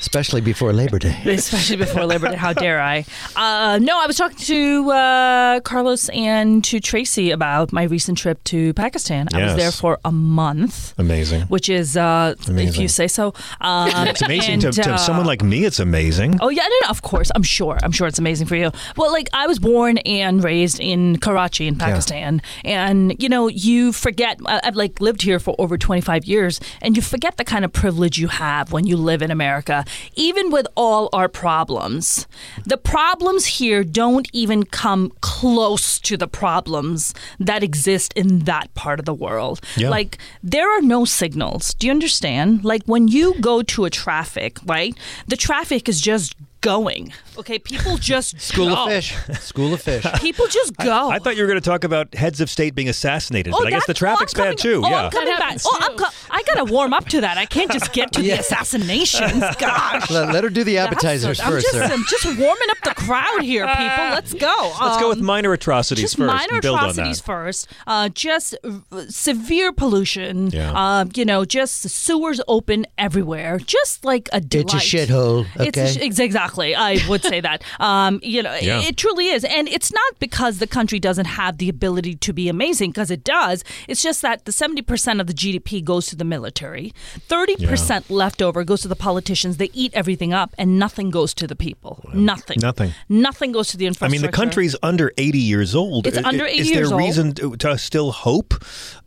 Especially 0.05 0.43
before 0.43 0.71
Labor 0.75 0.99
Day. 0.99 1.19
especially 1.25 1.77
before 1.77 2.05
Labor 2.05 2.29
Day, 2.29 2.37
how 2.37 2.53
dare 2.53 2.79
I? 2.79 3.07
Uh, 3.35 3.79
no, 3.79 3.99
I 3.99 4.07
was 4.07 4.19
talking 4.19 4.37
to 4.37 4.91
uh, 4.91 5.61
Carlos 5.61 6.11
and 6.11 6.63
to 6.65 6.79
Tracy 6.79 7.31
about 7.31 7.73
my 7.73 7.85
recent 7.85 8.19
trip 8.19 8.45
to 8.45 8.75
Pakistan. 8.75 9.29
Yes. 9.33 9.41
I 9.41 9.45
was 9.47 9.57
there 9.57 9.73
for 9.73 9.99
a 10.05 10.13
month. 10.13 10.93
Amazing. 10.99 11.43
Which 11.45 11.71
is, 11.71 11.97
uh, 11.97 12.35
if 12.47 12.77
you 12.77 12.87
say 12.87 13.09
so. 13.09 13.33
Um, 13.63 14.07
It's 14.07 14.21
amazing 14.21 14.61
to, 14.61 14.67
and, 14.67 14.77
to 14.77 14.93
uh, 14.93 14.97
someone 14.99 15.25
like 15.25 15.43
me. 15.43 15.65
It's 15.65 15.81
amazing. 15.81 16.39
Oh 16.43 16.51
yeah, 16.51 16.65
no, 16.65 16.77
no, 16.83 16.91
of 16.91 17.01
course. 17.01 17.31
I'm 17.35 17.43
sure. 17.43 17.79
I'm 17.83 17.93
sure 17.93 18.07
it's 18.07 18.19
amazing 18.19 18.47
for 18.47 18.57
you. 18.57 18.73
Well, 18.99 19.11
like 19.11 19.31
I 19.33 19.47
was 19.47 19.59
born 19.59 19.97
and 19.99 20.45
raised 20.45 20.81
in 20.81 21.17
Karachi 21.19 21.67
in 21.67 21.77
Pakistan, 21.77 22.43
and 22.63 23.17
you 23.23 23.31
know, 23.31 23.49
you 23.49 23.91
forget. 23.93 24.39
I've 24.45 24.77
like 24.77 25.01
lived 25.01 25.23
here 25.23 25.41
for 25.41 25.55
over 25.59 25.79
25 25.79 26.27
years, 26.27 26.61
and 26.83 26.95
you 26.95 27.01
forget 27.03 27.39
the 27.39 27.45
kind 27.45 27.65
of 27.65 27.73
privilege 27.73 28.19
you 28.19 28.29
have 28.29 28.71
when 28.71 28.87
you 28.87 28.99
live 28.99 29.23
in 29.23 29.31
America. 29.31 29.87
Even 30.15 30.51
with 30.51 30.67
all 30.77 31.09
our 31.13 31.29
problems, 31.29 32.27
the 32.65 32.77
problems 32.77 33.47
here 33.47 33.85
don't 33.85 34.29
even 34.33 34.65
come 34.65 35.13
close 35.21 35.99
to 36.01 36.17
the 36.17 36.29
problems 36.29 37.15
that 37.39 37.63
exist 37.63 38.13
in 38.15 38.41
that 38.41 38.73
part 38.75 38.99
of 38.99 39.07
the 39.07 39.15
world. 39.15 39.61
Yeah. 39.77 39.91
Like 39.91 40.19
there 40.43 40.71
are 40.71 40.83
no 40.83 41.05
signals. 41.05 41.75
Do 41.75 41.87
you 41.87 41.93
understand? 41.93 42.65
Like 42.65 42.83
when 42.87 43.09
you 43.09 43.35
go 43.41 43.63
to 43.63 43.85
a 43.85 43.91
traffic, 43.91 44.59
right? 44.65 44.97
The 45.29 45.37
traffic 45.37 45.89
is 45.89 46.01
just 46.01 46.35
going. 46.65 47.13
Okay, 47.39 47.59
people 47.59 47.97
just 47.99 48.41
School 48.53 48.67
go. 48.75 48.85
of 48.85 48.89
Fish. 48.89 49.15
School 49.41 49.75
of 49.75 49.81
Fish. 49.83 50.05
People 50.21 50.47
just 50.49 50.77
go. 50.77 51.11
I 51.11 51.19
thought 51.19 51.37
you 51.37 51.43
were 51.43 51.49
going 51.49 51.61
to 51.61 51.65
talk 51.69 51.85
about 51.85 52.15
heads 52.15 52.41
of 52.41 52.49
state 52.49 52.75
being 52.75 52.89
assassinated, 52.89 53.53
but 53.53 53.67
I 53.67 53.71
guess 53.71 53.83
Oh, 53.85 53.87
that's- 53.87 53.87
the 53.87 53.95
traffic's 53.95 54.35
oh, 54.35 54.39
bad 54.39 54.59
too. 54.59 54.81
coming- 54.81 54.93
Oh, 54.93 54.97
yeah. 54.97 55.05
I'm 55.07 55.11
coming 55.11 55.37
back. 55.37 55.59
Oh, 55.65 55.79
I'm 55.83 55.97
co- 55.97 56.11
I 56.31 56.43
gotta 56.45 56.65
warm 56.73 56.93
up 56.95 57.07
to 57.09 57.21
that. 57.21 57.37
I 57.39 57.47
can't 57.47 57.71
just 57.71 57.93
get 57.93 58.13
to 58.13 58.23
Yeah. 58.25 58.37
the 58.37 58.41
assassinations. 58.41 59.43
Gosh. 59.59 60.11
let, 60.11 60.33
let 60.33 60.45
her 60.45 60.51
do 60.51 60.65
the 60.65 60.75
That's 60.77 60.93
appetizers 60.93 61.39
what- 61.39 61.47
I'm 61.47 61.53
first, 61.53 61.67
just, 61.67 61.75
sir. 61.77 61.85
I'm 61.85 62.05
just 62.09 62.25
warming 62.39 62.69
up 62.71 62.79
the 62.85 62.95
crowd 62.95 63.43
here, 63.43 63.67
people. 63.67 64.05
Let's 64.11 64.33
go. 64.35 64.73
Let's 64.81 65.01
go 65.01 65.09
with 65.11 65.19
Um, 65.19 65.25
minor 65.27 65.53
atrocities 65.53 66.03
just 66.03 66.17
first 66.17 66.27
minor 66.27 66.53
and 66.55 66.63
build 66.63 66.79
on 66.79 66.85
atrocities 66.91 67.19
that. 67.19 67.27
first. 67.27 67.69
Uh, 67.87 68.09
just 68.11 68.55
uh, 68.65 69.05
severe 69.09 69.73
pollution. 69.73 70.51
Yeah. 70.51 70.73
Uh, 70.73 71.05
you 71.15 71.25
know, 71.25 71.45
just 71.45 71.89
sewers 71.91 72.41
open 72.49 72.87
everywhere. 72.97 73.59
Just 73.59 74.05
like 74.05 74.29
a 74.33 74.37
It's 74.37 74.45
a 74.47 74.49
delight. 74.49 74.83
shithole. 74.83 75.47
It's 75.57 75.77
a 75.79 75.83
Okay. 75.83 75.93
sh- 75.93 75.99
ex- 76.01 76.21
exactly. 76.55 76.75
I 76.75 77.09
would 77.09 77.23
say 77.23 77.41
that. 77.41 77.63
Um, 77.81 78.21
you 78.23 78.43
know, 78.43 78.55
Yeah. 78.63 78.81
it, 78.81 78.91
it 78.91 78.97
truly 78.97 79.29
is, 79.29 79.45
and 79.45 79.69
it's 79.69 79.93
not 79.93 80.19
because 80.19 80.59
the 80.59 80.67
country 80.67 80.99
doesn't 81.01 81.27
have 81.27 81.59
the 81.59 81.69
ability 81.69 82.15
to 82.17 82.33
be 82.33 82.49
amazing, 82.49 82.91
because 82.93 83.11
it 83.11 83.25
does. 83.25 83.65
It's 83.89 84.03
just 84.03 84.23
that 84.23 84.45
the 84.45 84.53
seventy 84.53 84.81
percent 84.83 85.21
of 85.21 85.27
the 85.27 85.35
GDP 85.35 85.83
goes 85.85 86.07
to 86.07 86.17
the 86.17 86.25
military, 86.25 86.93
thirty 87.29 87.57
percent 87.67 88.11
left 88.11 88.41
over 88.41 88.65
goes 88.65 88.83
to 88.83 88.89
the 88.89 88.97
politicians. 88.97 89.57
They 89.59 89.71
eat 89.75 89.93
everything 89.95 90.33
up, 90.33 90.55
and 90.57 90.79
nothing 90.79 91.11
goes 91.11 91.35
to 91.35 91.47
the 91.47 91.57
people. 91.57 92.05
Nothing. 92.15 92.59
Nothing. 92.61 92.93
Nothing 93.09 93.53
goes 93.53 93.69
to 93.69 93.77
the 93.77 93.87
infrastructure. 93.87 94.11
I 94.11 94.13
mean, 94.13 94.23
the 94.23 94.33
country's 94.33 94.77
under 94.83 95.13
80 95.19 95.39
years 95.39 95.75
old. 95.75 96.07
It's 96.07 96.17
I- 96.19 96.23
under 96.23 96.45
i- 96.45 96.49
80 96.49 96.59
Is 96.61 96.69
there 96.69 96.77
years 96.77 96.93
old. 96.93 97.01
reason 97.01 97.35
to, 97.35 97.57
to 97.57 97.77
still 97.79 98.13
hope? 98.13 98.55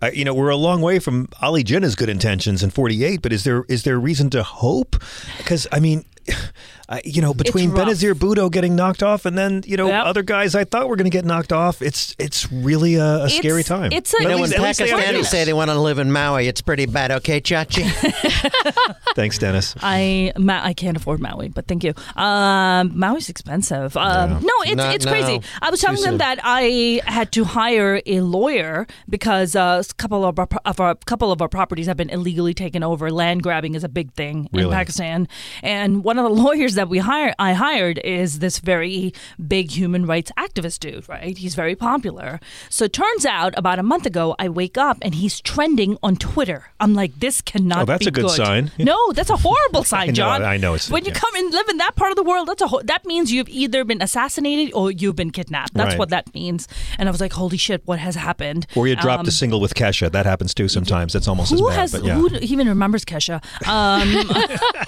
Uh, 0.02 0.12
you 0.14 0.26
know, 0.26 0.34
we're 0.34 0.50
a 0.50 0.58
long 0.58 0.82
way 0.82 1.00
from 1.00 1.28
Ali 1.42 1.64
Jinnah's 1.64 1.96
good 1.96 2.10
intentions 2.10 2.62
in 2.64 2.70
48, 2.70 3.22
but 3.22 3.32
is 3.34 3.44
there 3.44 3.64
is 3.70 3.84
there 3.84 3.98
reason 4.00 4.30
to 4.32 4.44
hope? 4.44 4.98
Because, 5.38 5.68
I 5.72 5.80
mean, 5.80 6.06
I, 6.90 7.02
you 7.04 7.22
know, 7.22 7.34
between 7.34 7.72
rough. 7.72 7.90
Benazir 7.90 8.14
Bhutto 8.14 8.50
getting 8.50 8.74
knocked 8.74 9.04
off 9.04 9.26
and 9.26 9.38
then 9.38 9.62
you 9.66 9.76
know 9.76 9.88
Yep. 9.88 10.06
other 10.06 10.24
guys 10.24 10.56
I 10.56 10.64
thought 10.64 10.88
were 10.88 10.96
going 10.96 11.10
to 11.12 11.16
get 11.18 11.26
knocked 11.26 11.52
off, 11.52 11.82
it's 11.82 12.16
it's 12.18 12.50
really 12.52 12.96
a, 12.96 13.26
a 13.26 13.30
scary 13.30 13.64
time. 13.64 13.92
it's 13.92 14.14
a- 14.14 14.18
But 14.18 14.22
You 14.24 14.28
at 14.28 14.32
know, 14.32 14.42
when 14.42 14.50
least- 14.64 14.80
they 14.80 14.86
Pakistanis 14.88 15.26
say 15.26 15.44
they 15.44 15.52
want 15.54 15.70
to 15.70 15.78
live 15.80 16.00
in 16.00 16.12
Maui, 16.14 16.48
it's 16.48 16.62
pretty 16.62 16.86
bad. 16.86 17.12
Okay, 17.12 17.42
Chachi? 17.42 17.84
Thanks, 19.16 19.38
Dennis. 19.38 19.76
I 19.82 20.32
Ma- 20.38 20.62
I 20.64 20.74
can't 20.74 20.96
afford 20.96 21.20
Maui, 21.20 21.50
but 21.50 21.68
thank 21.68 21.84
you. 21.84 21.94
Um, 22.16 22.98
Maui's 22.98 23.30
expensive. 23.30 23.98
Um, 23.98 24.32
Yeah. 24.32 24.40
No, 24.40 24.54
it's 24.66 24.76
No, 24.76 24.90
it's 24.92 25.06
no. 25.06 25.12
crazy. 25.12 25.42
I 25.62 25.70
was 25.70 25.82
telling 25.82 26.02
them 26.02 26.12
soon. 26.14 26.18
that 26.20 26.40
I 26.44 27.02
had 27.06 27.32
to 27.34 27.44
hire 27.44 28.02
a 28.06 28.22
lawyer 28.22 28.88
because 29.10 29.56
uh, 29.56 29.84
a 29.90 29.94
couple 29.96 30.24
of 30.24 30.40
our, 30.40 30.48
of 30.66 30.80
our 30.80 30.96
couple 31.06 31.32
of 31.32 31.42
our 31.42 31.50
properties 31.50 31.88
have 31.88 31.98
been 31.98 32.10
illegally 32.10 32.54
taken 32.54 32.84
over. 32.84 33.12
Land 33.12 33.44
grabbing 33.44 33.76
is 33.76 33.84
a 33.84 33.90
big 33.90 34.14
thing 34.14 34.48
in 34.54 34.70
Pakistan, 34.70 35.28
and 35.64 36.04
one 36.04 36.17
of 36.20 36.26
the 36.26 36.42
lawyers 36.42 36.76
that 36.76 36.90
we 36.90 37.00
hire 37.00 37.34
I 37.40 37.54
hired 37.54 38.00
is 38.00 38.40
this 38.40 38.60
very 38.60 39.14
big 39.48 39.72
human 39.72 40.06
rights 40.06 40.32
activist 40.38 40.80
dude. 40.80 41.08
Right? 41.10 41.38
He's 41.38 41.56
very 41.56 41.76
popular. 41.76 42.40
So 42.70 42.86
it 42.86 42.94
turns 42.94 43.26
out 43.26 43.54
about 43.58 43.80
a 43.80 43.84
month 43.84 44.06
ago, 44.06 44.36
I 44.40 44.50
wake 44.50 44.78
up 44.78 44.98
and 45.02 45.16
he's 45.16 45.40
trending 45.42 45.98
on 46.04 46.16
Twitter. 46.16 46.72
I'm 46.80 46.94
like, 46.94 47.20
this 47.20 47.42
cannot. 47.42 47.84
Oh, 47.84 47.86
that's 47.86 48.06
be 48.06 48.10
a 48.10 48.12
good 48.12 48.30
sign. 48.30 48.72
No, 48.80 49.12
that's 49.14 49.30
a 49.30 49.38
horrible 49.38 49.84
sign, 49.94 50.14
John. 50.14 50.44
I 50.44 50.58
know 50.58 50.76
it's- 50.76 50.90
when 50.90 51.04
you 51.06 51.12
yeah. 51.12 51.20
come 51.20 51.36
and 51.36 51.52
live 51.52 51.68
in 51.70 51.78
that 51.78 51.96
part 51.96 52.12
of 52.12 52.16
the 52.16 52.24
world. 52.24 52.48
That's 52.48 52.62
a 52.62 52.68
ho- 52.68 52.82
that 52.86 53.06
means 53.06 53.32
you've 53.32 53.50
either 53.50 53.84
been 53.84 54.02
assassinated 54.02 54.74
or 54.74 54.92
you've 54.92 55.16
been 55.16 55.32
kidnapped. 55.32 55.74
That's 55.74 55.90
Right. 55.90 56.00
what 56.00 56.10
that 56.10 56.34
means. 56.34 56.68
And 56.98 57.08
I 57.10 57.12
was 57.12 57.20
like, 57.22 57.34
holy 57.34 57.58
shit, 57.58 57.82
what 57.86 58.00
has 58.00 58.16
happened? 58.16 58.68
Or 58.76 58.88
you 58.88 58.96
dropped 58.96 59.22
Um, 59.22 59.28
a 59.28 59.32
single 59.32 59.60
with 59.60 59.74
Kesha. 59.74 60.12
That 60.12 60.26
happens 60.26 60.54
too 60.54 60.68
sometimes. 60.68 61.14
That's 61.14 61.28
almost 61.28 61.52
as 61.52 61.62
bad. 61.62 61.74
has 61.74 61.92
but 61.92 62.04
yeah. 62.04 62.16
who 62.16 62.30
even 62.38 62.68
remembers 62.68 63.04
Kesha? 63.06 63.44
Um, 63.68 64.30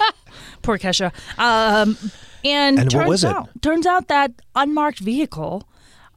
poor 0.62 0.78
Kesha. 0.78 1.12
Um, 1.38 1.96
and, 2.44 2.78
And 2.78 2.90
turns 2.90 3.24
out 3.24 3.48
turns 3.62 3.86
out 3.86 4.08
that 4.08 4.32
unmarked 4.54 4.98
vehicle 5.00 5.68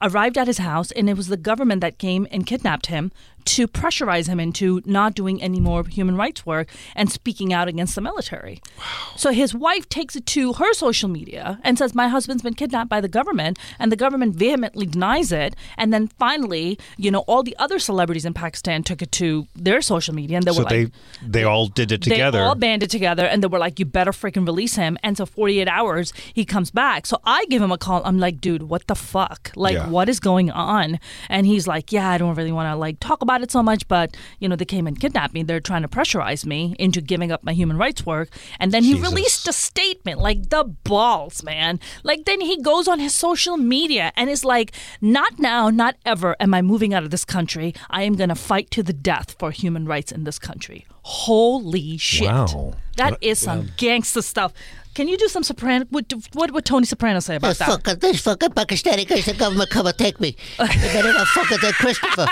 arrived 0.01 0.37
at 0.37 0.47
his 0.47 0.57
house, 0.57 0.91
and 0.91 1.09
it 1.09 1.15
was 1.15 1.27
the 1.27 1.37
government 1.37 1.81
that 1.81 1.97
came 1.97 2.27
and 2.31 2.45
kidnapped 2.45 2.87
him 2.87 3.11
to 3.45 3.67
pressurize 3.67 4.27
him 4.27 4.39
into 4.39 4.81
not 4.85 5.13
doing 5.13 5.41
any 5.41 5.59
more 5.59 5.83
human 5.85 6.15
rights 6.17 6.45
work 6.45 6.69
and 6.95 7.11
speaking 7.11 7.53
out 7.53 7.67
against 7.67 7.95
the 7.95 8.01
military. 8.01 8.61
Wow. 8.77 8.83
So 9.15 9.31
his 9.31 9.53
wife 9.53 9.87
takes 9.89 10.15
it 10.15 10.25
to 10.27 10.53
her 10.53 10.73
social 10.73 11.09
media 11.09 11.59
and 11.63 11.77
says, 11.77 11.93
My 11.95 12.07
husband's 12.07 12.43
been 12.43 12.53
kidnapped 12.53 12.89
by 12.89 13.01
the 13.01 13.07
government. 13.07 13.57
And 13.79 13.91
the 13.91 13.95
government 13.95 14.35
vehemently 14.35 14.85
denies 14.85 15.31
it. 15.31 15.55
And 15.77 15.93
then 15.93 16.07
finally, 16.19 16.77
you 16.97 17.11
know, 17.11 17.19
all 17.27 17.43
the 17.43 17.55
other 17.59 17.79
celebrities 17.79 18.25
in 18.25 18.33
Pakistan 18.33 18.83
took 18.83 19.01
it 19.01 19.11
to 19.13 19.47
their 19.55 19.81
social 19.81 20.13
media 20.13 20.37
and 20.37 20.45
they 20.45 20.51
so 20.51 20.63
were 20.63 20.69
they 20.69 20.83
like, 20.85 20.93
they 21.25 21.43
all 21.43 21.67
did 21.67 21.91
it 21.91 22.01
together. 22.01 22.37
they 22.37 22.43
all 22.43 22.55
banded 22.55 22.89
together 22.89 23.25
and 23.25 23.43
they 23.43 23.47
were 23.47 23.59
like, 23.59 23.79
you 23.79 23.85
better 23.85 24.11
freaking 24.11 24.45
release 24.45 24.75
him. 24.75 24.97
And 25.03 25.17
so 25.17 25.25
48 25.25 25.67
hours, 25.67 26.13
he 26.33 26.45
comes 26.45 26.71
back. 26.71 27.05
So 27.05 27.19
I 27.25 27.45
give 27.45 27.61
him 27.61 27.71
a 27.71 27.77
call. 27.77 28.01
I'm 28.05 28.19
like, 28.19 28.39
dude, 28.41 28.63
what 28.63 28.87
the 28.87 28.95
fuck? 28.95 29.51
Like, 29.55 29.73
Yeah. 29.75 29.89
what 29.89 30.09
is 30.09 30.19
going 30.19 30.51
on? 30.51 30.99
And 31.29 31.45
he's 31.45 31.67
like, 31.67 31.91
yeah, 31.91 32.09
I 32.09 32.17
don't 32.17 32.35
really 32.35 32.51
want 32.51 32.71
to 32.71 32.75
like 32.75 32.99
talk 32.99 33.21
about 33.21 33.32
it 33.41 33.51
so 33.51 33.63
much, 33.63 33.87
but 33.87 34.15
you 34.39 34.47
know, 34.47 34.55
they 34.55 34.65
came 34.65 34.87
and 34.87 34.99
kidnapped 34.99 35.33
me. 35.33 35.43
They're 35.43 35.59
trying 35.59 35.81
to 35.81 35.87
pressurize 35.87 36.45
me 36.45 36.75
into 36.77 37.01
giving 37.01 37.31
up 37.31 37.43
my 37.43 37.53
human 37.53 37.77
rights 37.77 38.05
work. 38.05 38.29
And 38.59 38.71
then 38.71 38.83
he 38.83 38.93
released 38.95 39.47
a 39.47 39.53
statement, 39.53 40.19
like 40.19 40.49
the 40.49 40.63
balls, 40.63 41.43
man. 41.43 41.79
Like 42.03 42.25
then 42.25 42.41
he 42.41 42.61
goes 42.61 42.87
on 42.87 42.99
his 42.99 43.15
social 43.15 43.57
media 43.57 44.11
and 44.15 44.29
is 44.29 44.45
like, 44.45 44.73
not 45.01 45.39
now, 45.39 45.69
not 45.69 45.95
ever 46.05 46.35
am 46.39 46.53
I 46.53 46.61
moving 46.61 46.93
out 46.93 47.03
of 47.03 47.09
this 47.09 47.25
country. 47.25 47.73
I 47.89 48.03
am 48.03 48.15
going 48.15 48.29
to 48.29 48.35
fight 48.35 48.69
to 48.71 48.83
the 48.83 48.93
death 48.93 49.35
for 49.39 49.51
human 49.51 49.85
rights 49.85 50.11
in 50.11 50.23
this 50.23 50.39
country. 50.39 50.85
Holy 51.01 51.97
shit. 51.97 52.27
Wow. 52.27 52.75
That 52.95 53.17
is 53.21 53.39
some 53.39 53.71
gangster 53.77 54.21
stuff. 54.21 54.53
Can 54.93 55.07
you 55.07 55.17
do 55.17 55.27
some 55.27 55.43
soprano? 55.43 55.85
What, 55.89 56.13
what 56.33 56.51
would 56.51 56.65
Tony 56.65 56.85
Soprano 56.85 57.19
say 57.19 57.35
about 57.35 57.49
This 57.49 57.57
that? 57.59 57.67
fucking, 57.67 57.99
this 57.99 58.21
fucking 58.21 58.49
Pakistani 58.49 59.07
guy's 59.07 59.25
the 59.25 59.33
government 59.33 59.69
come 59.69 59.87
and 59.87 59.97
take 59.97 60.19
me. 60.19 60.35
You 60.59 60.67
better 60.67 61.13
not 61.13 61.27
fucking 61.27 61.57
take 61.59 61.75
Christopher. 61.75 62.27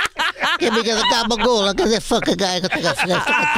Give 0.60 0.74
me 0.74 0.82
the 0.82 0.92
gabagool. 1.12 1.68
I'll 1.68 1.74
give 1.74 1.90
this 1.90 2.08
fucking 2.08 2.36
guy. 2.38 2.58
A- 2.58 2.62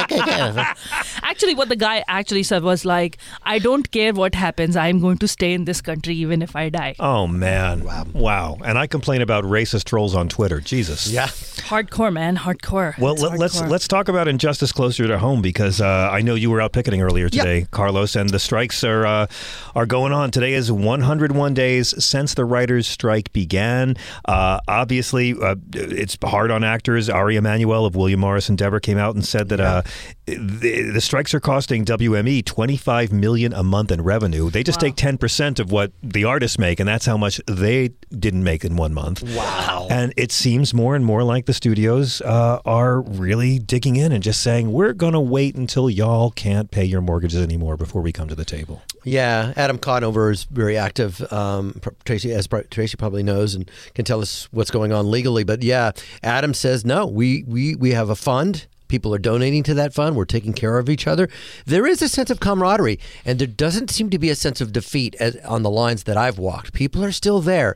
take 0.07 0.23
care 0.23 0.43
of 0.49 0.55
him. 0.55 0.65
Actually, 1.23 1.55
what 1.55 1.69
the 1.69 1.75
guy 1.75 2.03
actually 2.07 2.43
said 2.43 2.63
was 2.63 2.85
like, 2.85 3.17
I 3.43 3.59
don't 3.59 3.89
care 3.91 4.13
what 4.13 4.35
happens. 4.35 4.75
I'm 4.75 4.99
going 4.99 5.17
to 5.19 5.27
stay 5.27 5.53
in 5.53 5.65
this 5.65 5.81
country 5.81 6.15
even 6.15 6.41
if 6.41 6.55
I 6.55 6.69
die. 6.69 6.95
Oh 6.99 7.27
man! 7.27 7.83
Wow! 7.83 8.05
Wow! 8.13 8.57
And 8.63 8.77
I 8.77 8.87
complain 8.87 9.21
about 9.21 9.43
racist 9.43 9.85
trolls 9.85 10.13
on 10.15 10.29
Twitter. 10.29 10.59
Jesus. 10.59 11.07
Yeah. 11.07 11.27
Hardcore, 11.27 12.11
man. 12.13 12.37
Hardcore. 12.37 12.97
Well, 12.99 13.13
It's 13.13 13.21
let, 13.21 13.39
let's 13.39 13.61
let's 13.61 13.87
talk 13.87 14.07
about 14.07 14.27
injustice 14.27 14.71
closer 14.71 15.07
to 15.07 15.17
home 15.17 15.41
because 15.41 15.81
uh, 15.81 16.09
I 16.11 16.21
know 16.21 16.35
you 16.35 16.49
were 16.51 16.61
out 16.61 16.71
picketing 16.73 17.01
earlier 17.01 17.29
today, 17.29 17.67
Carlos, 17.71 18.15
and 18.15 18.29
the 18.29 18.39
strikes 18.39 18.83
are 18.83 18.92
uh, 19.01 19.27
are 19.75 19.85
going 19.85 20.13
on. 20.13 20.31
Today 20.31 20.53
is 20.53 20.71
101 20.71 21.53
days 21.53 22.03
since 22.03 22.33
the 22.33 22.45
writers' 22.45 22.87
strike 22.87 23.33
began. 23.33 23.95
Uh, 24.25 24.59
obviously, 24.67 25.33
uh, 25.33 25.55
it's 25.73 26.17
hard 26.23 26.51
on 26.51 26.63
actors. 26.63 27.09
Ari 27.09 27.35
Emanuel 27.35 27.85
of 27.85 27.95
William 27.95 28.19
Morris 28.19 28.49
Endeavor 28.49 28.79
came 28.79 28.97
out 28.97 29.15
and 29.15 29.25
said 29.25 29.49
that 29.49 29.59
uh, 29.59 29.81
the, 30.25 30.91
the 30.93 31.01
strikes 31.01 31.33
are 31.33 31.39
costing 31.39 31.83
WME 31.83 32.45
25 32.45 33.11
million 33.11 33.51
a 33.53 33.63
month 33.63 33.91
in 33.91 34.01
revenue. 34.01 34.49
They 34.49 34.63
just 34.63 34.79
take 34.79 34.95
10 34.95 35.17
percent 35.17 35.59
of 35.59 35.71
what 35.71 35.91
the 36.01 36.23
artists 36.23 36.57
make, 36.57 36.79
and 36.79 36.87
that's 36.87 37.05
how 37.05 37.17
much 37.17 37.41
they 37.47 37.89
didn't 38.17 38.43
make 38.43 38.63
in 38.63 38.77
one 38.77 38.93
month. 38.93 39.23
Wow! 39.35 39.87
And 39.89 40.13
it 40.15 40.31
seems 40.31 40.73
more 40.73 40.95
and 40.95 41.03
more 41.03 41.23
like 41.23 41.45
the 41.45 41.53
studios 41.53 42.21
uh, 42.21 42.61
are 42.65 43.01
really 43.01 43.59
digging 43.59 43.97
in 43.97 44.11
and 44.11 44.23
just 44.23 44.41
saying, 44.41 44.71
"We're 44.71 44.93
going 44.93 45.13
to 45.13 45.19
wait 45.19 45.55
until 45.55 45.89
y'all 45.89 46.31
can't 46.31 46.71
pay 46.71 46.85
your 46.85 47.01
mortgages 47.01 47.41
anymore 47.41 47.75
before 47.75 48.01
we 48.01 48.11
come 48.11 48.29
to 48.29 48.35
the 48.35 48.45
table." 48.45 48.81
Yeah, 49.03 49.53
Adam 49.57 49.77
Conover 49.77 50.31
is 50.31 50.45
very 50.45 50.77
active. 50.77 51.31
Um, 51.33 51.81
Tracy, 52.05 52.31
as 52.31 52.47
Tracy 52.69 52.95
probably 52.95 53.23
knows, 53.23 53.55
and 53.55 53.69
can 53.93 54.05
tell 54.05 54.21
us 54.21 54.47
what's 54.51 54.71
going 54.71 54.93
on 54.93 55.11
legally. 55.11 55.43
But 55.43 55.63
yeah, 55.63 55.91
Adam 56.23 56.53
says 56.53 56.85
no. 56.85 57.05
We 57.05 57.43
we 57.43 57.75
we 57.75 57.91
have 57.91 58.09
a 58.09 58.15
fund. 58.15 58.67
People 58.93 59.11
are 59.15 59.17
donating 59.17 59.63
to 59.63 59.73
that 59.73 59.91
fund. 59.91 60.15
We're 60.15 60.25
taking 60.25 60.53
care 60.53 60.77
of 60.77 60.87
each 60.87 61.07
other. 61.07 61.27
There 61.65 61.87
is 61.87 62.03
a 62.03 62.07
sense 62.07 62.29
of 62.29 62.39
camaraderie, 62.39 62.99
and 63.25 63.39
there 63.39 63.47
doesn't 63.47 63.89
seem 63.89 64.11
to 64.11 64.19
be 64.19 64.29
a 64.29 64.35
sense 64.35 64.61
of 64.61 64.71
defeat 64.71 65.15
as, 65.19 65.35
on 65.37 65.63
the 65.63 65.71
lines 65.71 66.03
that 66.03 66.15
I've 66.15 66.37
walked. 66.37 66.73
People 66.73 67.03
are 67.03 67.11
still 67.11 67.41
there, 67.41 67.75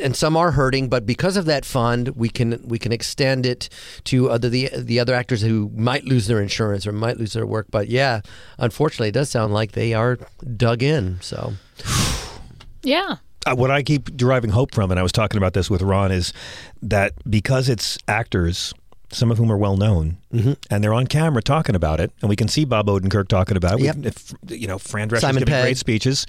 and 0.00 0.16
some 0.16 0.38
are 0.38 0.52
hurting. 0.52 0.88
But 0.88 1.04
because 1.04 1.36
of 1.36 1.44
that 1.44 1.66
fund, 1.66 2.08
we 2.16 2.30
can 2.30 2.66
we 2.66 2.78
can 2.78 2.92
extend 2.92 3.44
it 3.44 3.68
to 4.04 4.30
other 4.30 4.48
the 4.48 4.70
the 4.74 4.98
other 4.98 5.14
actors 5.14 5.42
who 5.42 5.70
might 5.76 6.04
lose 6.06 6.28
their 6.28 6.40
insurance 6.40 6.86
or 6.86 6.92
might 6.92 7.18
lose 7.18 7.34
their 7.34 7.44
work. 7.44 7.66
But 7.70 7.88
yeah, 7.88 8.22
unfortunately, 8.56 9.08
it 9.08 9.12
does 9.20 9.28
sound 9.28 9.52
like 9.52 9.72
they 9.72 9.92
are 9.92 10.16
dug 10.56 10.82
in. 10.82 11.18
So 11.20 11.52
Yeah. 12.82 13.16
uh, 13.44 13.54
what 13.54 13.70
I 13.70 13.82
keep 13.82 14.16
deriving 14.16 14.48
hope 14.52 14.74
from, 14.74 14.90
and 14.90 14.98
I 14.98 15.02
was 15.02 15.12
talking 15.12 15.36
about 15.36 15.52
this 15.52 15.68
with 15.68 15.82
Ron, 15.82 16.10
is 16.10 16.32
that 16.80 17.12
because 17.28 17.68
it's 17.68 17.98
actors, 18.08 18.72
some 19.10 19.30
of 19.30 19.38
whom 19.38 19.50
are 19.50 19.56
well 19.56 19.76
known, 19.76 20.18
Mm-hmm. 20.32 20.52
and 20.70 20.84
they're 20.84 20.92
on 20.94 21.06
camera 21.06 21.42
talking 21.42 21.74
about 21.74 22.00
it, 22.00 22.12
and 22.20 22.28
we 22.28 22.36
can 22.36 22.48
see 22.48 22.64
Bob 22.64 22.86
Odenkirk 22.88 23.28
talking 23.28 23.56
about 23.56 23.80
it. 23.80 23.84
Yep. 23.84 23.96
We- 23.96 24.06
If, 24.06 24.34
you 24.48 24.66
know, 24.68 24.78
Fran 24.78 25.08
Drescher's 25.08 25.22
Simon 25.22 25.40
giving 25.40 25.52
Pegg. 25.52 25.64
great 25.64 25.78
speeches. 25.78 26.26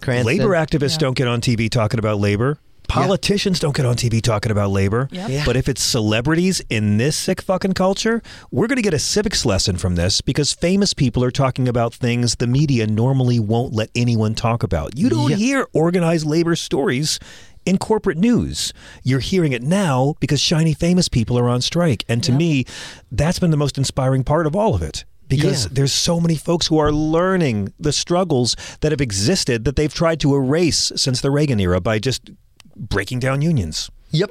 Cranston. 0.00 0.26
Labor 0.38 0.50
activists 0.50 0.98
don't 0.98 1.16
get 1.16 1.26
on 1.26 1.40
TV 1.40 1.70
talking 1.70 1.98
about 1.98 2.18
labor. 2.20 2.58
Politicians 2.88 3.58
don't 3.58 3.74
get 3.74 3.84
on 3.84 3.96
TV 3.96 4.22
talking 4.22 4.52
about 4.52 4.70
labor. 4.70 5.08
Yep. 5.10 5.28
Yeah. 5.30 5.44
But 5.44 5.56
if 5.56 5.68
it's 5.68 5.82
celebrities 5.82 6.62
in 6.70 6.98
this 6.98 7.16
sick 7.16 7.42
fucking 7.42 7.72
culture, 7.72 8.22
we're 8.52 8.68
going 8.68 8.76
to 8.76 8.82
get 8.82 8.94
a 8.94 8.98
civics 9.00 9.44
lesson 9.44 9.76
from 9.76 9.96
this 9.96 10.20
because 10.20 10.52
famous 10.52 10.94
people 10.94 11.24
are 11.24 11.32
talking 11.32 11.66
about 11.66 11.92
things 11.94 12.36
the 12.36 12.46
media 12.46 12.86
normally 12.86 13.40
won't 13.40 13.72
let 13.72 13.90
anyone 13.96 14.36
talk 14.36 14.62
about. 14.62 14.96
You 14.96 15.08
don't 15.08 15.30
Yeah. 15.30 15.36
hear 15.36 15.66
organized 15.72 16.26
labor 16.26 16.54
stories 16.54 17.18
in 17.66 17.76
corporate 17.78 18.16
news. 18.16 18.72
You're 19.02 19.20
hearing 19.20 19.52
it 19.52 19.62
now 19.62 20.14
because 20.20 20.40
shiny 20.40 20.72
famous 20.72 21.08
people 21.08 21.38
are 21.38 21.48
on 21.48 21.60
strike. 21.60 22.04
And 22.08 22.22
to 22.24 22.32
me, 22.32 22.64
that's 23.12 23.38
been 23.38 23.50
the 23.50 23.56
most 23.56 23.76
inspiring 23.76 24.24
part 24.24 24.46
of 24.46 24.56
all 24.56 24.74
of 24.74 24.82
it. 24.82 25.04
Because 25.28 25.64
Yeah. 25.64 25.70
there's 25.72 25.92
so 25.92 26.20
many 26.20 26.36
folks 26.36 26.68
who 26.68 26.78
are 26.78 26.92
learning 26.92 27.72
the 27.80 27.92
struggles 27.92 28.54
that 28.80 28.92
have 28.92 29.00
existed 29.00 29.64
that 29.64 29.74
they've 29.74 29.92
tried 29.92 30.20
to 30.20 30.34
erase 30.36 30.92
since 30.94 31.20
the 31.20 31.32
Reagan 31.32 31.58
era 31.58 31.80
by 31.80 31.98
just 31.98 32.30
breaking 32.76 33.18
down 33.18 33.42
unions. 33.42 33.90
Yep. 34.12 34.30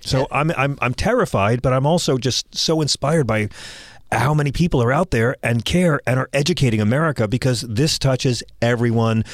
So 0.00 0.28
I'm 0.30 0.52
I'm 0.56 0.78
I'm 0.80 0.94
terrified, 0.94 1.60
but 1.60 1.72
I'm 1.72 1.84
also 1.86 2.16
just 2.18 2.54
so 2.56 2.80
inspired 2.80 3.26
by 3.26 3.48
how 4.12 4.32
many 4.32 4.52
people 4.52 4.80
are 4.82 4.92
out 4.92 5.10
there 5.10 5.34
and 5.42 5.64
care 5.64 6.00
and 6.06 6.18
are 6.20 6.30
educating 6.32 6.80
America 6.80 7.26
because 7.26 7.62
this 7.62 7.98
touches 7.98 8.42
everyone. 8.62 9.24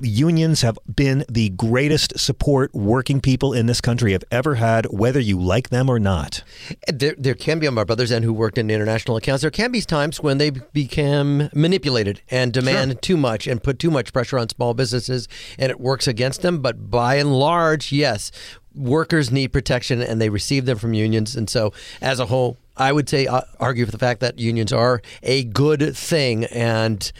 Unions 0.00 0.62
have 0.62 0.78
been 0.94 1.24
the 1.28 1.50
greatest 1.50 2.18
support 2.18 2.74
working 2.74 3.20
people 3.20 3.52
in 3.52 3.66
this 3.66 3.80
country 3.80 4.12
have 4.12 4.24
ever 4.30 4.54
had, 4.54 4.86
whether 4.86 5.20
you 5.20 5.38
like 5.38 5.68
them 5.68 5.88
or 5.88 5.98
not. 5.98 6.42
There, 6.88 7.14
there 7.18 7.34
can 7.34 7.58
be 7.58 7.66
on 7.66 7.74
my 7.74 7.84
brother's 7.84 8.10
end 8.10 8.24
who 8.24 8.32
worked 8.32 8.58
in 8.58 8.70
international 8.70 9.16
accounts. 9.16 9.42
There 9.42 9.50
can 9.50 9.72
be 9.72 9.80
times 9.82 10.20
when 10.20 10.38
they 10.38 10.50
become 10.50 11.50
manipulated 11.54 12.22
and 12.30 12.52
demand 12.52 13.02
too 13.02 13.16
much 13.16 13.46
and 13.46 13.62
put 13.62 13.78
too 13.78 13.90
much 13.90 14.12
pressure 14.12 14.38
on 14.38 14.48
small 14.48 14.74
businesses, 14.74 15.28
and 15.58 15.70
it 15.70 15.80
works 15.80 16.06
against 16.06 16.42
them. 16.42 16.60
But 16.60 16.90
by 16.90 17.16
and 17.16 17.38
large, 17.38 17.92
yes, 17.92 18.32
workers 18.74 19.30
need 19.30 19.52
protection 19.52 20.00
and 20.00 20.20
they 20.20 20.28
receive 20.28 20.64
them 20.64 20.78
from 20.78 20.94
unions. 20.94 21.36
And 21.36 21.50
so, 21.50 21.72
as 22.00 22.20
a 22.20 22.26
whole, 22.26 22.56
I 22.76 22.92
would 22.92 23.08
say 23.08 23.26
uh, 23.26 23.42
argue 23.58 23.84
for 23.84 23.92
the 23.92 23.98
fact 23.98 24.20
that 24.20 24.38
unions 24.38 24.72
are 24.72 25.02
a 25.22 25.44
good 25.44 25.94
thing, 25.94 26.44
and 26.46 27.12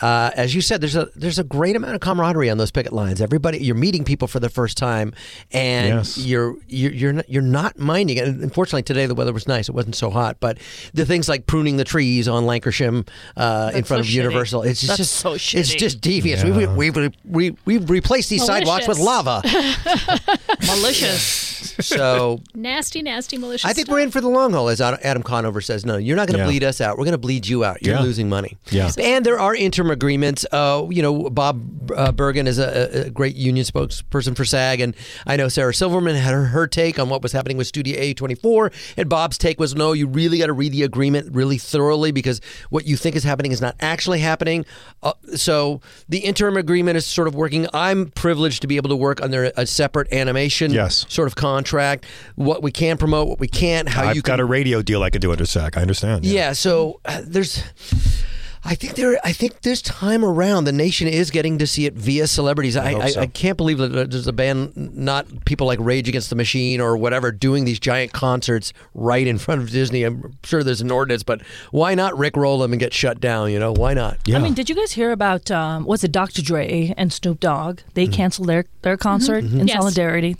uh, 0.00 0.30
as 0.34 0.54
you 0.54 0.60
said, 0.60 0.80
there's 0.80 0.96
a 0.96 1.08
there's 1.16 1.38
a 1.38 1.44
great 1.44 1.76
amount 1.76 1.94
of 1.94 2.00
camaraderie 2.00 2.50
on 2.50 2.58
those 2.58 2.70
picket 2.70 2.92
lines. 2.92 3.20
Everybody, 3.20 3.58
you're 3.58 3.74
meeting 3.74 4.04
people 4.04 4.28
for 4.28 4.40
the 4.40 4.48
first 4.48 4.76
time, 4.78 5.12
and 5.52 5.88
Yes. 5.88 6.18
you're 6.18 6.56
you're 6.68 6.92
you're 6.92 7.12
not, 7.12 7.28
you're 7.28 7.42
not 7.42 7.78
minding. 7.78 8.18
And 8.18 8.42
unfortunately, 8.42 8.82
today 8.82 9.06
the 9.06 9.14
weather 9.14 9.32
was 9.32 9.46
nice; 9.48 9.68
it 9.68 9.74
wasn't 9.74 9.94
so 9.96 10.10
hot. 10.10 10.38
But 10.40 10.58
the 10.94 11.04
things 11.06 11.28
like 11.28 11.46
pruning 11.46 11.76
the 11.76 11.84
trees 11.84 12.28
on 12.28 12.44
Lankershim 12.44 13.08
uh, 13.36 13.72
in 13.74 13.84
front 13.84 14.04
so 14.04 14.08
of 14.08 14.10
Universal, 14.10 14.62
it's 14.62 14.82
That's 14.82 14.96
just 14.98 15.14
so 15.14 15.32
it's 15.34 15.74
just 15.74 16.00
devious. 16.00 16.42
We, 16.44 16.52
we, 16.52 16.66
we, 16.90 17.10
we, 17.24 17.56
we've 17.64 17.90
replaced 17.90 18.30
these 18.30 18.44
sidewalks 18.44 18.86
with 18.88 18.98
lava. 18.98 19.42
Malicious. 20.66 21.74
So 21.80 22.40
Nasty, 22.54 23.02
nasty, 23.02 23.38
malicious. 23.38 23.64
I 23.68 23.72
think 23.72 23.88
we're 23.88 24.00
in 24.00 24.10
for 24.10 24.20
the 24.20 24.28
long 24.28 24.52
haul, 24.52 24.68
as 24.68 24.80
Adam 24.80 25.22
Conover 25.22 25.60
says. 25.60 25.84
No, 25.84 25.96
you're 25.96 26.16
not 26.16 26.26
going 26.28 26.34
to 26.38 26.44
Yeah. 26.44 26.46
bleed 26.46 26.64
us 26.64 26.80
out. 26.80 26.98
We're 26.98 27.04
going 27.04 27.12
to 27.12 27.18
bleed 27.18 27.46
you 27.46 27.64
out. 27.64 27.82
You're 27.82 27.96
Yeah. 27.96 28.02
losing 28.02 28.28
money. 28.28 28.56
Yeah. 28.70 28.90
And 28.98 29.24
there 29.24 29.38
are 29.38 29.54
interim 29.88 29.96
agreements. 29.96 30.46
Uh, 30.52 30.86
you 30.90 31.02
know, 31.02 31.30
Bob 31.30 31.90
uh, 31.92 32.12
Bergen 32.12 32.46
is 32.46 32.58
a, 32.58 33.06
a 33.06 33.10
great 33.10 33.36
union 33.36 33.64
spokesperson 33.64 34.36
for 34.36 34.44
SAG, 34.44 34.80
and 34.80 34.94
I 35.26 35.36
know 35.36 35.48
Sarah 35.48 35.74
Silverman 35.74 36.16
had 36.16 36.32
her, 36.34 36.44
her 36.46 36.66
take 36.66 36.98
on 36.98 37.08
what 37.08 37.22
was 37.22 37.32
happening 37.32 37.56
with 37.56 37.66
Studio 37.66 37.98
A24, 37.98 38.94
and 38.96 39.08
Bob's 39.08 39.38
take 39.38 39.58
was, 39.58 39.74
no, 39.74 39.92
you 39.92 40.06
really 40.06 40.38
got 40.38 40.46
to 40.46 40.52
read 40.52 40.72
the 40.72 40.82
agreement 40.82 41.34
really 41.34 41.58
thoroughly 41.58 42.12
because 42.12 42.40
what 42.70 42.86
you 42.86 42.96
think 42.96 43.16
is 43.16 43.24
happening 43.24 43.52
is 43.52 43.60
not 43.60 43.74
actually 43.80 44.20
happening. 44.20 44.64
Uh, 45.02 45.12
so 45.34 45.80
the 46.08 46.18
interim 46.18 46.56
agreement 46.56 46.96
is 46.96 47.06
sort 47.06 47.28
of 47.28 47.34
working. 47.34 47.66
I'm 47.72 48.10
privileged 48.10 48.62
to 48.62 48.68
be 48.68 48.76
able 48.76 48.90
to 48.90 48.96
work 48.96 49.20
under 49.22 49.50
a 49.56 49.66
separate 49.66 50.12
animation 50.12 50.72
Yes. 50.72 51.06
sort 51.08 51.28
of 51.28 51.34
contract. 51.34 52.04
What 52.36 52.62
we 52.62 52.70
can 52.70 52.96
promote, 52.96 53.28
what 53.28 53.40
we 53.40 53.48
can't, 53.48 53.88
how 53.88 54.06
I've 54.08 54.16
you 54.16 54.22
got 54.22 54.34
can 54.34 54.40
a 54.40 54.44
radio 54.44 54.82
deal 54.82 55.02
I 55.02 55.10
could 55.10 55.22
do 55.22 55.32
under 55.32 55.46
SAG. 55.46 55.76
I 55.76 55.82
understand. 55.82 56.24
yeah. 56.24 56.52
So 56.52 57.00
uh, 57.04 57.22
there's. 57.24 57.62
I 58.70 58.74
think 58.74 58.94
there. 58.96 59.18
I 59.24 59.32
think 59.32 59.62
this 59.62 59.80
time 59.80 60.22
around, 60.24 60.64
the 60.64 60.72
nation 60.72 61.08
is 61.08 61.30
getting 61.30 61.56
to 61.58 61.66
see 61.66 61.86
it 61.86 61.94
via 61.94 62.26
celebrities. 62.26 62.76
I, 62.76 62.90
I, 62.92 63.08
so. 63.10 63.20
I 63.22 63.26
can't 63.26 63.56
believe 63.56 63.78
that 63.78 64.10
there's 64.10 64.26
a 64.26 64.32
band, 64.32 64.76
not 64.94 65.26
people 65.46 65.66
like 65.66 65.78
Rage 65.80 66.06
Against 66.08 66.28
the 66.28 66.36
Machine 66.36 66.80
or 66.80 66.96
whatever, 66.96 67.32
doing 67.32 67.64
these 67.64 67.80
giant 67.80 68.12
concerts 68.12 68.74
right 68.92 69.26
in 69.26 69.38
front 69.38 69.62
of 69.62 69.70
Disney. 69.70 70.02
I'm 70.04 70.36
sure 70.44 70.62
there's 70.62 70.82
an 70.82 70.90
ordinance, 70.90 71.22
but 71.22 71.40
why 71.70 71.94
not 71.94 72.16
Rick 72.18 72.36
roll 72.36 72.58
them 72.58 72.72
and 72.74 72.78
get 72.80 72.92
shut 72.92 73.20
down? 73.20 73.50
You 73.50 73.58
know, 73.58 73.72
why 73.72 73.94
not? 73.94 74.18
Yeah. 74.26 74.36
I 74.36 74.40
mean, 74.40 74.52
did 74.52 74.68
you 74.68 74.74
guys 74.76 74.92
hear 74.92 75.12
about 75.12 75.50
um, 75.50 75.84
was 75.86 76.04
it 76.04 76.12
Dr. 76.12 76.42
Dre 76.42 76.92
and 76.98 77.10
Snoop 77.12 77.40
Dogg? 77.40 77.80
They 77.94 78.04
Mm-hmm. 78.04 78.12
canceled 78.12 78.48
their, 78.48 78.64
their 78.82 78.96
concert 78.98 79.44
in 79.44 79.66
Yes. 79.66 79.78
solidarity. 79.78 80.36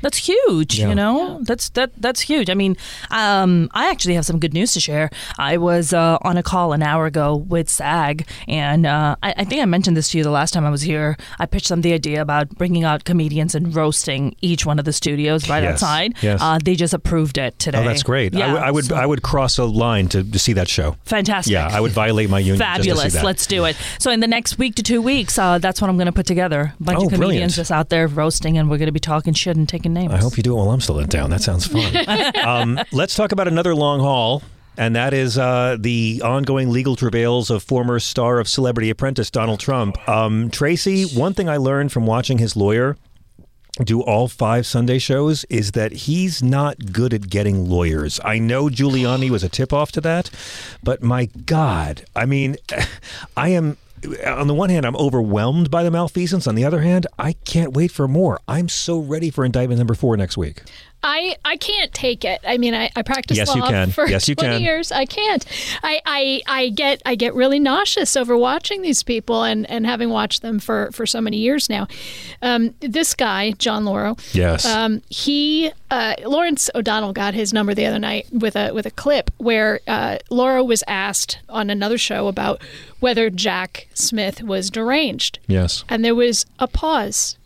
That's 0.00 0.18
huge. 0.18 0.78
Yeah. 0.78 0.90
You 0.90 0.94
know, 0.94 1.40
that's 1.42 1.70
that 1.70 1.90
that's 1.96 2.20
huge. 2.20 2.50
I 2.50 2.54
mean, 2.54 2.76
um, 3.10 3.68
I 3.72 3.90
actually 3.90 4.14
have 4.14 4.24
some 4.26 4.38
good 4.38 4.54
news 4.54 4.72
to 4.74 4.80
share. 4.80 5.10
I 5.38 5.56
was 5.56 5.92
uh, 5.92 6.18
on 6.22 6.36
a 6.36 6.42
call 6.42 6.72
an 6.72 6.82
hour 6.82 7.06
ago 7.06 7.34
with 7.36 7.63
SAG, 7.68 8.26
and 8.48 8.86
uh, 8.86 9.16
I, 9.22 9.34
I 9.38 9.44
think 9.44 9.62
I 9.62 9.64
mentioned 9.64 9.96
this 9.96 10.10
to 10.10 10.18
you 10.18 10.24
the 10.24 10.30
last 10.30 10.52
time 10.52 10.64
I 10.64 10.70
was 10.70 10.82
here. 10.82 11.16
I 11.38 11.46
pitched 11.46 11.68
them 11.68 11.80
the 11.82 11.92
idea 11.92 12.20
about 12.22 12.48
bringing 12.50 12.84
out 12.84 13.04
comedians 13.04 13.54
and 13.54 13.74
roasting 13.74 14.34
each 14.40 14.64
one 14.66 14.78
of 14.78 14.84
the 14.84 14.92
studios 14.92 15.48
right 15.48 15.62
Yes. 15.62 15.74
outside. 15.74 16.14
Yes. 16.22 16.40
Uh, 16.42 16.58
they 16.62 16.74
just 16.74 16.94
approved 16.94 17.38
it 17.38 17.58
today. 17.58 17.78
Oh, 17.78 17.84
that's 17.84 18.02
great. 18.02 18.34
I 18.34 18.38
Yeah, 18.38 18.52
would- 18.52 18.62
I 18.62 18.70
would 18.70 18.84
so- 18.86 18.94
I 18.96 19.06
would 19.06 19.22
cross 19.22 19.58
a 19.58 19.64
line 19.64 20.08
to, 20.08 20.22
to 20.22 20.38
see 20.38 20.52
that 20.54 20.68
show. 20.68 20.96
Fantastic. 21.04 21.52
Yeah, 21.52 21.68
I 21.70 21.80
would 21.80 21.92
violate 21.92 22.28
my 22.30 22.38
union. 22.38 22.58
just 22.58 22.76
to 22.76 22.82
see 22.82 22.88
Fabulous. 22.90 23.22
Let's 23.22 23.46
do 23.46 23.64
it. 23.64 23.76
So 23.98 24.10
in 24.10 24.20
the 24.20 24.26
next 24.28 24.58
week 24.58 24.74
to 24.76 24.82
two 24.82 25.00
weeks, 25.02 25.38
uh, 25.38 25.58
that's 25.58 25.80
what 25.80 25.88
I'm 25.90 25.96
going 25.96 26.06
to 26.06 26.12
put 26.12 26.26
together. 26.26 26.72
A 26.78 26.82
bunch 26.82 26.98
Oh, 26.98 27.04
of 27.06 27.12
comedians 27.12 27.18
brilliant. 27.18 27.52
just 27.54 27.70
out 27.72 27.88
there 27.88 28.06
roasting, 28.08 28.58
and 28.58 28.68
we're 28.70 28.78
going 28.78 28.86
to 28.86 28.92
be 28.92 29.00
talking 29.00 29.34
shit 29.34 29.56
and 29.56 29.68
taking 29.68 29.92
names. 29.92 30.12
I 30.12 30.18
hope 30.18 30.36
you 30.36 30.42
do 30.42 30.52
it 30.52 30.56
while 30.56 30.70
I'm 30.70 30.80
still 30.80 30.98
in 30.98 31.08
town. 31.08 31.30
That 31.30 31.40
sounds 31.42 31.66
fun. 31.66 32.36
um, 32.44 32.80
let's 32.92 33.14
talk 33.14 33.32
about 33.32 33.48
another 33.48 33.74
long 33.74 34.00
haul. 34.00 34.42
And 34.76 34.96
that 34.96 35.14
is 35.14 35.38
uh, 35.38 35.76
the 35.78 36.20
ongoing 36.24 36.70
legal 36.70 36.96
travails 36.96 37.50
of 37.50 37.62
former 37.62 38.00
star 38.00 38.38
of 38.38 38.48
Celebrity 38.48 38.90
Apprentice 38.90 39.30
Donald 39.30 39.60
Trump. 39.60 39.96
Um, 40.08 40.50
Tracy, 40.50 41.04
one 41.04 41.34
thing 41.34 41.48
I 41.48 41.58
learned 41.58 41.92
from 41.92 42.06
watching 42.06 42.38
his 42.38 42.56
lawyer 42.56 42.96
do 43.82 44.02
all 44.02 44.28
five 44.28 44.66
Sunday 44.66 44.98
shows 44.98 45.44
is 45.44 45.72
that 45.72 45.92
he's 45.92 46.42
not 46.42 46.92
good 46.92 47.12
at 47.12 47.28
getting 47.28 47.68
lawyers. 47.68 48.20
I 48.24 48.38
know 48.38 48.68
Giuliani 48.68 49.30
was 49.30 49.42
a 49.42 49.48
tip 49.48 49.72
off 49.72 49.90
to 49.92 50.00
that, 50.02 50.30
but 50.82 51.02
my 51.02 51.26
God, 51.26 52.04
I 52.14 52.26
mean, 52.26 52.56
I 53.36 53.48
am. 53.50 53.76
On 54.26 54.48
the 54.48 54.54
one 54.54 54.68
hand, 54.68 54.84
I'm 54.84 54.96
overwhelmed 54.96 55.70
by 55.70 55.82
the 55.82 55.90
malfeasance. 55.90 56.46
On 56.46 56.54
the 56.54 56.64
other 56.64 56.82
hand, 56.82 57.06
I 57.18 57.32
can't 57.32 57.72
wait 57.72 57.90
for 57.90 58.06
more. 58.06 58.38
I'm 58.46 58.68
so 58.68 58.98
ready 58.98 59.30
for 59.30 59.46
indictment 59.46 59.78
number 59.78 59.94
four 59.94 60.14
next 60.18 60.36
week. 60.36 60.60
I, 61.04 61.36
I 61.44 61.56
can't 61.58 61.92
take 61.92 62.24
it. 62.24 62.40
I 62.46 62.56
mean, 62.58 62.74
I, 62.74 62.90
I 62.96 63.02
practiced 63.02 63.36
Yes, 63.38 63.54
law 63.54 63.86
for 63.86 64.08
Yes, 64.08 64.26
you 64.28 64.34
20 64.34 64.54
can. 64.54 64.62
years. 64.62 64.90
I 64.90 65.04
can't. 65.04 65.44
I, 65.82 66.00
I, 66.06 66.42
I 66.46 66.68
get 66.70 67.02
I 67.04 67.14
get 67.14 67.34
really 67.34 67.58
nauseous 67.60 68.16
over 68.16 68.36
watching 68.36 68.80
these 68.82 69.02
people 69.02 69.42
and, 69.44 69.68
and 69.70 69.84
having 69.86 70.08
watched 70.08 70.40
them 70.42 70.58
for, 70.58 70.90
for 70.92 71.04
so 71.06 71.20
many 71.20 71.36
years 71.36 71.68
now. 71.68 71.86
Um, 72.40 72.74
this 72.80 73.14
guy, 73.14 73.52
John 73.52 73.84
Lauro, 73.84 74.16
Yes. 74.32 74.64
um, 74.64 75.02
he 75.10 75.70
uh, 75.90 76.14
Lawrence 76.24 76.70
O'Donnell 76.74 77.12
got 77.12 77.34
his 77.34 77.52
number 77.52 77.74
the 77.74 77.84
other 77.86 77.98
night 77.98 78.26
with 78.32 78.56
a 78.56 78.72
with 78.72 78.86
a 78.86 78.90
clip 78.90 79.30
where 79.36 79.80
uh, 79.86 80.16
Lauro 80.30 80.64
was 80.64 80.82
asked 80.88 81.38
on 81.48 81.68
another 81.70 81.98
show 81.98 82.26
about 82.28 82.60
whether 83.00 83.28
Jack 83.30 83.86
Smith 83.94 84.42
was 84.42 84.70
deranged. 84.70 85.38
yes. 85.46 85.84
And 85.88 86.02
there 86.04 86.14
was 86.14 86.46
a 86.58 86.66
pause 86.66 87.36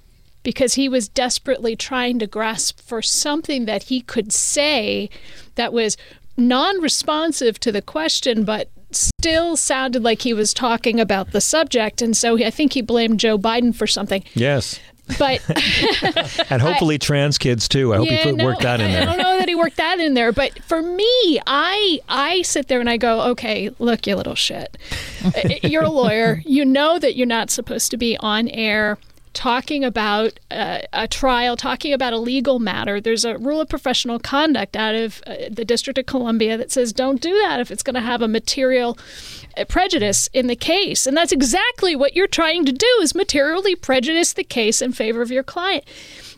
because 0.43 0.75
he 0.75 0.89
was 0.89 1.09
desperately 1.09 1.77
trying 1.77 2.19
to 2.19 2.27
grasp 2.27 2.81
for 2.81 3.03
something 3.03 3.65
that 3.67 3.85
he 3.85 4.01
could 4.01 4.33
say 4.33 5.11
that 5.57 5.73
was 5.73 5.97
non 6.37 6.81
responsive 6.81 7.59
to 7.61 7.73
the 7.73 7.83
question, 7.83 8.45
but 8.45 8.71
still 8.91 9.57
sounded 9.57 10.03
like 10.03 10.23
he 10.23 10.33
was 10.33 10.55
talking 10.55 10.99
about 10.99 11.33
the 11.33 11.41
subject. 11.41 12.01
And 12.01 12.17
so 12.17 12.39
I 12.39 12.51
think 12.51 12.73
he 12.73 12.83
blamed 12.83 13.21
Joe 13.21 13.39
Biden 13.39 13.75
for 13.75 13.87
something. 13.87 14.25
Yes. 14.35 14.81
But 15.19 15.43
And 16.51 16.61
hopefully 16.61 16.99
trans 16.99 17.39
kids 17.39 17.67
too. 17.67 17.95
I 17.95 17.97
hope 17.97 18.07
yeah, 18.07 18.19
you 18.19 18.23
put, 18.25 18.35
no, 18.37 18.45
work 18.45 18.61
that 18.61 18.81
in 18.81 18.91
there. 18.91 19.03
I 19.03 19.05
don't 19.07 19.19
know 19.19 19.39
that 19.39 19.49
he 19.49 19.55
worked 19.55 19.77
that 19.77 20.01
in 20.01 20.15
there, 20.15 20.33
but 20.33 20.63
for 20.65 20.83
me, 20.83 21.41
I 21.47 22.01
I 22.09 22.43
sit 22.43 22.69
there 22.69 22.81
and 22.81 22.91
I 22.91 22.99
go, 22.99 23.23
okay, 23.31 23.71
look, 23.79 24.07
you 24.07 24.17
little 24.17 24.35
shit. 24.35 24.77
You're 25.63 25.85
a 25.85 25.91
lawyer. 25.91 26.43
You 26.45 26.65
know 26.65 26.99
that 26.99 27.17
you're 27.17 27.27
not 27.27 27.51
supposed 27.51 27.91
to 27.93 27.97
be 27.97 28.19
on 28.19 28.49
air 28.49 28.99
talking 29.33 29.85
about 29.85 30.39
uh, 30.51 30.81
a 30.93 31.09
trial, 31.09 31.57
talking 31.57 31.93
about 31.93 32.13
a 32.13 32.19
legal 32.19 32.59
matter. 32.59 33.01
There's 33.01 33.25
a 33.25 33.39
rule 33.39 33.61
of 33.61 33.69
professional 33.69 34.19
conduct 34.19 34.77
out 34.77 34.95
of 34.95 35.23
uh, 35.27 35.35
the 35.51 35.65
District 35.65 35.99
of 35.99 36.07
Columbia 36.07 36.57
that 36.57 36.71
says 36.71 36.93
don't 36.93 37.21
do 37.21 37.33
that 37.43 37.61
if 37.61 37.71
it's 37.71 37.83
going 37.83 37.95
to 37.95 38.01
have 38.01 38.23
a 38.23 38.29
material 38.29 38.99
uh, 39.57 39.65
prejudice 39.65 40.29
in 40.33 40.47
the 40.47 40.57
case. 40.57 41.07
And 41.07 41.17
that's 41.17 41.33
exactly 41.33 41.95
what 41.97 42.15
you're 42.15 42.27
trying 42.27 42.65
to 42.65 42.73
do 42.73 42.99
is 43.03 43.15
materially 43.15 43.75
prejudice 43.75 44.33
the 44.33 44.45
case 44.45 44.83
in 44.83 44.93
favor 44.93 45.23
of 45.23 45.31
your 45.31 45.43
client. 45.43 45.85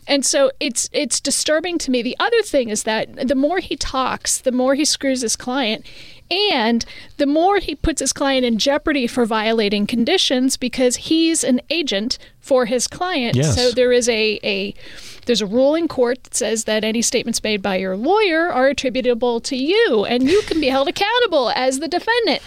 And 0.07 0.25
so 0.25 0.51
it's 0.59 0.89
it's 0.91 1.19
disturbing 1.19 1.77
to 1.79 1.91
me. 1.91 2.01
The 2.01 2.17
other 2.19 2.41
thing 2.41 2.69
is 2.69 2.83
that 2.83 3.27
the 3.27 3.35
more 3.35 3.59
he 3.59 3.75
talks, 3.75 4.41
the 4.41 4.51
more 4.51 4.75
he 4.75 4.85
screws 4.85 5.21
his 5.21 5.35
client. 5.35 5.85
And 6.31 6.85
the 7.17 7.25
more 7.25 7.57
he 7.57 7.75
puts 7.75 7.99
his 7.99 8.13
client 8.13 8.45
in 8.45 8.57
jeopardy 8.57 9.05
for 9.05 9.25
violating 9.25 9.85
conditions 9.85 10.55
because 10.57 10.95
he's 10.95 11.43
an 11.43 11.61
agent 11.69 12.17
for 12.39 12.65
his 12.65 12.87
client. 12.87 13.35
Yes. 13.35 13.55
So 13.55 13.71
there 13.71 13.91
is 13.91 14.07
a, 14.07 14.39
a 14.43 14.73
there's 15.25 15.41
a 15.41 15.45
rule 15.45 15.75
in 15.75 15.87
court 15.87 16.23
that 16.23 16.35
says 16.35 16.63
that 16.63 16.83
any 16.83 17.01
statements 17.01 17.43
made 17.43 17.61
by 17.61 17.75
your 17.75 17.95
lawyer 17.97 18.51
are 18.51 18.67
attributable 18.67 19.39
to 19.41 19.55
you 19.55 20.05
and 20.05 20.23
you 20.23 20.41
can 20.43 20.59
be 20.59 20.67
held 20.67 20.87
accountable 20.87 21.51
as 21.51 21.79
the 21.79 21.87
defendant. 21.87 22.41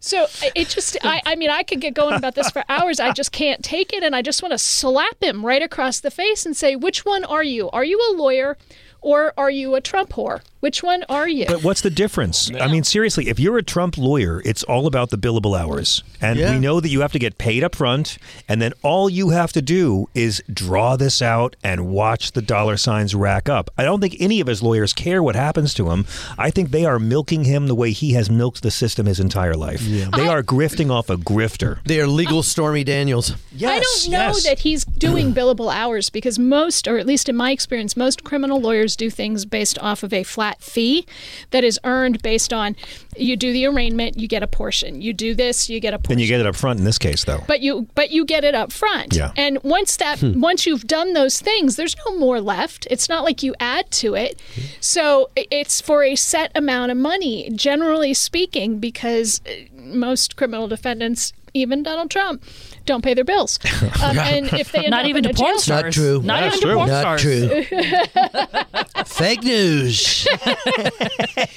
So 0.00 0.26
it 0.56 0.68
just, 0.68 0.96
I, 1.02 1.20
I 1.26 1.36
mean, 1.36 1.50
I 1.50 1.62
could 1.62 1.80
get 1.80 1.92
going 1.92 2.14
about 2.14 2.34
this 2.34 2.50
for 2.50 2.64
hours. 2.70 3.00
I 3.00 3.12
just 3.12 3.32
can't 3.32 3.62
take 3.62 3.92
it. 3.92 4.02
And 4.02 4.16
I 4.16 4.22
just 4.22 4.42
want 4.42 4.52
to 4.52 4.58
slap 4.58 5.22
him 5.22 5.44
right 5.44 5.62
across 5.62 6.00
the 6.00 6.10
face 6.10 6.46
and 6.46 6.56
say, 6.56 6.74
which 6.74 7.04
one 7.04 7.22
are 7.24 7.44
you? 7.44 7.68
Are 7.70 7.84
you 7.84 7.98
a 8.10 8.16
lawyer 8.16 8.56
or 9.02 9.34
are 9.36 9.50
you 9.50 9.74
a 9.74 9.80
Trump 9.80 10.10
whore? 10.10 10.40
Which 10.60 10.82
one 10.82 11.04
are 11.08 11.26
you? 11.28 11.46
But 11.46 11.64
what's 11.64 11.80
the 11.80 11.90
difference? 11.90 12.50
I 12.60 12.68
mean, 12.68 12.84
seriously, 12.84 13.28
if 13.28 13.40
you're 13.40 13.56
a 13.56 13.62
Trump 13.62 13.96
lawyer, 13.96 14.42
it's 14.44 14.62
all 14.62 14.86
about 14.86 15.08
the 15.08 15.16
billable 15.16 15.58
hours. 15.58 16.02
And 16.20 16.38
Yeah. 16.38 16.52
we 16.52 16.58
know 16.58 16.80
that 16.80 16.90
you 16.90 17.00
have 17.00 17.12
to 17.12 17.18
get 17.18 17.38
paid 17.38 17.64
up 17.64 17.74
front, 17.74 18.18
and 18.46 18.60
then 18.60 18.74
all 18.82 19.08
you 19.08 19.30
have 19.30 19.52
to 19.54 19.62
do 19.62 20.08
is 20.14 20.42
draw 20.52 20.96
this 20.96 21.22
out 21.22 21.56
and 21.64 21.88
watch 21.88 22.32
the 22.32 22.42
dollar 22.42 22.76
signs 22.76 23.14
rack 23.14 23.48
up. 23.48 23.70
I 23.78 23.84
don't 23.84 24.00
think 24.02 24.16
any 24.20 24.38
of 24.40 24.46
his 24.48 24.62
lawyers 24.62 24.92
care 24.92 25.22
what 25.22 25.34
happens 25.34 25.72
to 25.74 25.90
him. 25.90 26.04
I 26.36 26.50
think 26.50 26.70
they 26.72 26.84
are 26.84 26.98
milking 26.98 27.44
him 27.44 27.66
the 27.66 27.74
way 27.74 27.92
he 27.92 28.12
has 28.12 28.28
milked 28.30 28.62
the 28.62 28.70
system 28.70 29.06
his 29.06 29.18
entire 29.18 29.54
life. 29.54 29.80
They 29.80 30.28
are 30.28 30.42
grifting 30.42 30.90
off 30.90 31.08
a 31.08 31.16
grifter. 31.16 31.78
They 31.84 32.00
are 32.00 32.06
legal 32.06 32.42
Stormy 32.42 32.84
Daniels. 32.84 33.34
Yes, 33.56 33.70
I 33.70 33.80
don't 33.80 34.12
know 34.12 34.26
yes. 34.34 34.42
that 34.44 34.58
he's 34.58 34.84
doing 34.84 35.32
billable 35.32 35.72
hours 35.74 36.10
because 36.10 36.38
most, 36.38 36.86
or 36.86 36.98
at 36.98 37.06
least 37.06 37.30
in 37.30 37.36
my 37.36 37.50
experience, 37.50 37.96
most 37.96 38.24
criminal 38.24 38.60
lawyers 38.60 38.94
do 38.94 39.08
things 39.08 39.46
based 39.46 39.78
off 39.78 40.02
of 40.02 40.12
a 40.12 40.22
flat 40.22 40.49
flat 40.50 40.62
fee 40.62 41.06
that 41.50 41.64
is 41.64 41.78
earned 41.84 42.22
based 42.22 42.52
on 42.52 42.76
you 43.16 43.36
do 43.36 43.52
the 43.52 43.66
arraignment, 43.66 44.18
you 44.18 44.28
get 44.28 44.42
a 44.42 44.46
portion. 44.46 45.00
You 45.00 45.12
do 45.12 45.34
this, 45.34 45.68
you 45.68 45.80
get 45.80 45.94
a 45.94 45.98
portion. 45.98 46.12
And 46.12 46.20
you 46.20 46.26
get 46.26 46.40
it 46.40 46.46
up 46.46 46.56
front 46.56 46.78
in 46.78 46.84
this 46.84 46.98
case, 46.98 47.24
though. 47.24 47.42
but 47.46 47.60
you 47.60 47.88
but 47.94 48.10
you 48.10 48.24
get 48.24 48.44
it 48.44 48.54
up 48.54 48.72
front. 48.72 49.14
Yeah. 49.14 49.32
And 49.36 49.58
once 49.62 49.96
that 49.96 50.22
once 50.22 50.66
you've 50.66 50.86
done 50.86 51.12
those 51.12 51.40
things, 51.40 51.76
there's 51.76 51.96
no 52.06 52.16
more 52.18 52.40
left. 52.40 52.86
It's 52.90 53.08
not 53.08 53.24
like 53.24 53.42
you 53.42 53.54
add 53.60 53.90
to 53.92 54.14
it. 54.14 54.40
So 54.80 55.30
it's 55.36 55.80
for 55.80 56.02
a 56.02 56.16
set 56.16 56.52
amount 56.54 56.92
of 56.92 56.98
money, 56.98 57.50
generally 57.50 58.14
speaking, 58.14 58.78
because 58.78 59.40
uh, 59.46 59.50
most 59.74 60.36
criminal 60.36 60.68
defendants, 60.68 61.32
even 61.54 61.82
Donald 61.82 62.10
Trump, 62.10 62.42
don't 62.86 63.02
pay 63.02 63.14
their 63.14 63.24
bills. 63.24 63.58
Um, 64.02 64.18
and 64.18 64.46
if 64.54 64.72
they 64.72 64.78
end 64.80 64.90
Not 64.90 65.02
up 65.02 65.08
even 65.08 65.24
in 65.26 65.34
to 65.34 65.36
a 65.36 65.44
porn 65.44 65.52
jail 65.52 65.58
stars. 65.58 65.84
Not 65.84 65.92
true. 65.92 66.22
Not 66.22 66.40
That's 66.40 66.56
even 66.56 66.68
true. 66.68 66.70
to 66.70 66.76
porn 66.76 66.88
Not 66.88 67.20
stars. 67.20 67.22
true. 67.22 69.04
Fake 69.04 69.42
news. 69.42 70.26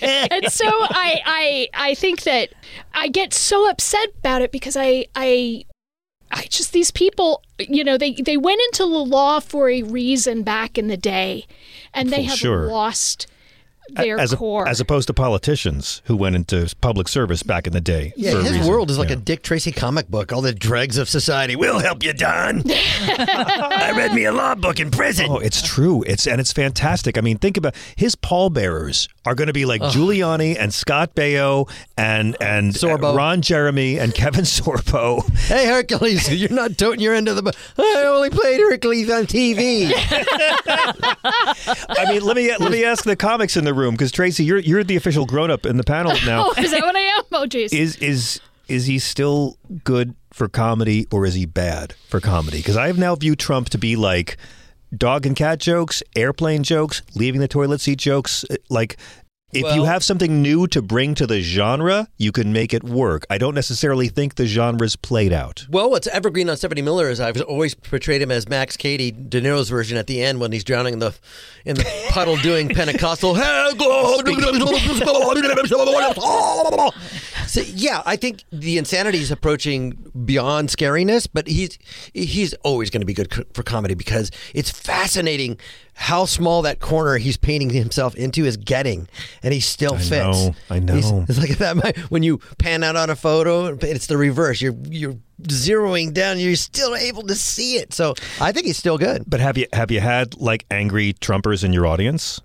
and 0.01 0.51
so 0.51 0.65
I, 0.67 1.21
I 1.25 1.69
I 1.73 1.95
think 1.95 2.23
that 2.23 2.49
I 2.93 3.07
get 3.07 3.33
so 3.33 3.69
upset 3.69 4.09
about 4.19 4.41
it 4.41 4.51
because 4.51 4.75
I 4.75 5.05
I 5.15 5.63
I 6.31 6.43
just 6.49 6.73
these 6.73 6.91
people 6.91 7.43
you 7.59 7.83
know 7.83 7.97
they 7.97 8.13
they 8.13 8.37
went 8.37 8.59
into 8.71 8.83
the 8.83 8.87
law 9.05 9.39
for 9.39 9.69
a 9.69 9.83
reason 9.83 10.43
back 10.43 10.77
in 10.77 10.87
the 10.87 10.97
day 10.97 11.45
and 11.93 12.09
they 12.09 12.23
For 12.23 12.29
have 12.31 12.37
sure. 12.39 12.67
lost 12.67 13.27
their 13.89 14.19
as, 14.19 14.33
a- 14.33 14.63
as 14.67 14.79
opposed 14.79 15.07
to 15.07 15.13
politicians 15.13 16.01
who 16.05 16.15
went 16.15 16.35
into 16.35 16.73
public 16.81 17.07
service 17.07 17.43
back 17.43 17.67
in 17.67 17.73
the 17.73 17.81
day. 17.81 18.13
Yeah, 18.15 18.31
his 18.41 18.51
reason. 18.53 18.67
world 18.67 18.89
is 18.91 18.97
like 18.97 19.09
Yeah. 19.09 19.15
a 19.15 19.19
Dick 19.19 19.43
Tracy 19.43 19.71
comic 19.71 20.07
book. 20.09 20.31
All 20.31 20.41
the 20.41 20.53
dregs 20.53 20.97
of 20.97 21.09
society. 21.09 21.55
We'll 21.55 21.79
help 21.79 22.03
you, 22.03 22.13
Don. 22.13 22.63
I 22.69 23.93
read 23.95 24.13
me 24.13 24.25
a 24.25 24.31
law 24.31 24.55
book 24.55 24.79
in 24.79 24.89
prison. 24.91 25.27
Oh, 25.29 25.37
it's 25.37 25.61
true. 25.61 26.03
It's 26.07 26.25
and 26.27 26.39
it's 26.39 26.51
fantastic. 26.53 27.17
I 27.17 27.21
mean, 27.21 27.37
think 27.37 27.57
about 27.57 27.75
his 27.95 28.15
pallbearers 28.15 29.07
are 29.25 29.35
going 29.35 29.47
to 29.47 29.53
be 29.53 29.65
like 29.65 29.81
Giuliani 29.81 30.55
and 30.59 30.73
Scott 30.73 31.15
Baio 31.15 31.69
and 31.97 32.35
and 32.41 32.73
Sorbo. 32.73 33.15
Ron 33.15 33.41
Jeremy 33.41 33.97
and 33.99 34.13
Kevin 34.13 34.45
Sorbo. 34.45 35.21
Hey, 35.53 35.65
Hercules, 35.67 36.31
you're 36.33 36.49
not 36.49 36.77
toting 36.77 37.01
your 37.01 37.13
end 37.13 37.27
of 37.27 37.35
the. 37.35 37.53
I 37.77 38.03
only 38.07 38.29
played 38.29 38.59
Hercules 38.61 39.09
on 39.09 39.25
TV. 39.25 39.91
I 40.65 42.05
mean, 42.09 42.23
let 42.23 42.35
me 42.35 42.55
let 42.57 42.71
me 42.71 42.83
ask 42.85 43.03
the 43.03 43.15
comics 43.15 43.57
in 43.57 43.65
the 43.65 43.72
room 43.73 43.93
because 43.95 44.11
Tracy, 44.11 44.43
you're 44.45 44.59
you're 44.59 44.83
the 44.83 44.95
official 44.95 45.25
grown 45.25 45.51
up 45.51 45.65
in 45.65 45.77
the 45.77 45.83
panel 45.83 46.13
now. 46.25 46.47
oh, 46.55 46.61
is 46.61 46.71
that 46.71 46.81
what 46.81 46.95
I 46.95 46.99
am? 46.99 47.23
Oh, 47.33 47.45
jeez. 47.47 47.73
is 47.73 47.95
is 47.97 48.39
is 48.67 48.85
he 48.85 48.97
still 48.99 49.57
good 49.83 50.15
for 50.31 50.47
comedy 50.47 51.05
or 51.11 51.25
is 51.25 51.33
he 51.35 51.45
bad 51.45 51.93
for 52.09 52.19
comedy? 52.19 52.57
Because 52.57 52.77
I 52.77 52.87
have 52.87 52.97
now 52.97 53.15
viewed 53.15 53.39
Trump 53.39 53.69
to 53.69 53.77
be 53.77 53.95
like 53.95 54.37
dog 54.95 55.25
and 55.25 55.35
cat 55.35 55.59
jokes, 55.59 56.01
airplane 56.15 56.63
jokes, 56.63 57.01
leaving 57.15 57.41
the 57.41 57.47
toilet 57.47 57.81
seat 57.81 57.97
jokes. 57.99 58.45
uh, 58.49 58.55
Like 58.69 58.97
if 59.53 59.75
you 59.75 59.83
have 59.83 60.03
something 60.03 60.41
new 60.41 60.67
to 60.67 60.81
bring 60.81 61.15
to 61.15 61.27
the 61.27 61.41
genre, 61.41 62.07
you 62.17 62.31
can 62.31 62.53
make 62.53 62.73
it 62.73 62.83
work. 62.83 63.25
I 63.29 63.37
don't 63.37 63.55
necessarily 63.55 64.07
think 64.07 64.35
the 64.35 64.45
genre's 64.45 64.95
played 64.95 65.33
out. 65.33 65.65
well, 65.69 65.89
what's 65.89 66.07
evergreen 66.07 66.49
on 66.49 66.57
Stephanie 66.57 66.81
Miller 66.81 67.09
is 67.09 67.19
I've 67.19 67.41
always 67.41 67.73
portrayed 67.75 68.21
him 68.21 68.31
as 68.31 68.47
Max 68.49 68.77
Cady, 68.77 69.11
De 69.11 69.41
Niro's 69.41 69.69
version 69.69 69.97
at 69.97 70.07
the 70.07 70.21
end 70.21 70.39
when 70.39 70.51
he's 70.51 70.63
drowning 70.63 70.93
in 70.93 70.99
the 70.99 71.13
in 71.65 71.75
the 71.75 71.85
puddle 72.09 72.37
doing 72.37 72.69
Pentecostal. 72.69 73.35
so, 77.47 77.61
yeah, 77.61 78.01
I 78.05 78.15
think 78.15 78.43
the 78.51 78.77
insanity 78.77 79.19
is 79.19 79.31
approaching 79.31 79.91
beyond 80.25 80.69
scariness, 80.69 81.27
but 81.31 81.47
he's 81.47 81.77
he's 82.13 82.53
always 82.63 82.89
going 82.89 83.01
to 83.01 83.05
be 83.05 83.13
good 83.13 83.33
for 83.53 83.63
comedy 83.63 83.93
because 83.93 84.31
it's 84.53 84.69
fascinating 84.69 85.57
how 85.95 86.25
small 86.25 86.63
that 86.63 86.79
corner 86.79 87.17
he's 87.17 87.37
painting 87.37 87.69
himself 87.69 88.15
into 88.15 88.45
is 88.45 88.57
getting, 88.57 89.07
and 89.43 89.53
he 89.53 89.59
still 89.59 89.93
I 89.95 89.97
fits. 89.99 90.11
know, 90.11 90.55
I 90.69 90.79
know. 90.79 90.93
He's- 90.95 91.11
it's 91.29 91.37
like 91.39 91.57
that 91.59 91.97
when 92.09 92.23
you 92.23 92.39
pan 92.57 92.83
out 92.83 92.95
on 92.95 93.09
a 93.09 93.15
photo, 93.15 93.77
it's 93.81 94.07
the 94.07 94.17
reverse. 94.17 94.61
You're 94.61 94.75
you're 94.89 95.15
zeroing 95.43 96.13
down. 96.13 96.39
You're 96.39 96.55
still 96.55 96.95
able 96.95 97.23
to 97.23 97.35
see 97.35 97.75
it. 97.75 97.93
So 97.93 98.15
I 98.41 98.51
think 98.51 98.65
he's 98.65 98.77
still 98.77 98.97
good. 98.97 99.23
But 99.27 99.39
have 99.39 99.57
you 99.57 99.67
have 99.73 99.91
you 99.91 99.99
had 99.99 100.39
like 100.41 100.65
angry 100.71 101.13
Trumpers 101.13 101.63
in 101.63 101.73
your 101.73 101.85
audience? 101.85 102.39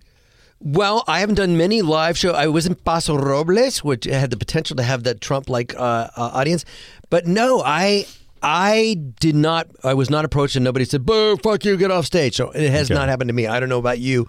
Well, 0.60 1.04
I 1.06 1.20
haven't 1.20 1.36
done 1.36 1.56
many 1.56 1.82
live 1.82 2.18
show. 2.18 2.32
I 2.32 2.48
was 2.48 2.66
in 2.66 2.74
Paso 2.74 3.16
Robles, 3.16 3.84
which 3.84 4.04
had 4.06 4.30
the 4.30 4.36
potential 4.36 4.74
to 4.76 4.82
have 4.82 5.04
that 5.04 5.20
Trump 5.20 5.48
like 5.48 5.72
uh, 5.76 5.78
uh, 6.16 6.30
audience, 6.34 6.64
but 7.10 7.26
no, 7.26 7.62
I. 7.64 8.06
I 8.42 8.96
did 9.20 9.34
not. 9.34 9.68
I 9.84 9.94
was 9.94 10.10
not 10.10 10.24
approached, 10.24 10.56
and 10.56 10.64
nobody 10.64 10.84
said, 10.84 11.04
"Boo, 11.04 11.36
fuck 11.36 11.64
you, 11.64 11.76
get 11.76 11.90
off 11.90 12.06
stage." 12.06 12.36
So 12.36 12.50
it 12.50 12.70
has 12.70 12.90
Okay. 12.90 12.94
not 12.98 13.08
happened 13.08 13.28
to 13.28 13.34
me. 13.34 13.46
I 13.46 13.58
don't 13.60 13.68
know 13.68 13.78
about 13.78 13.98
you. 13.98 14.28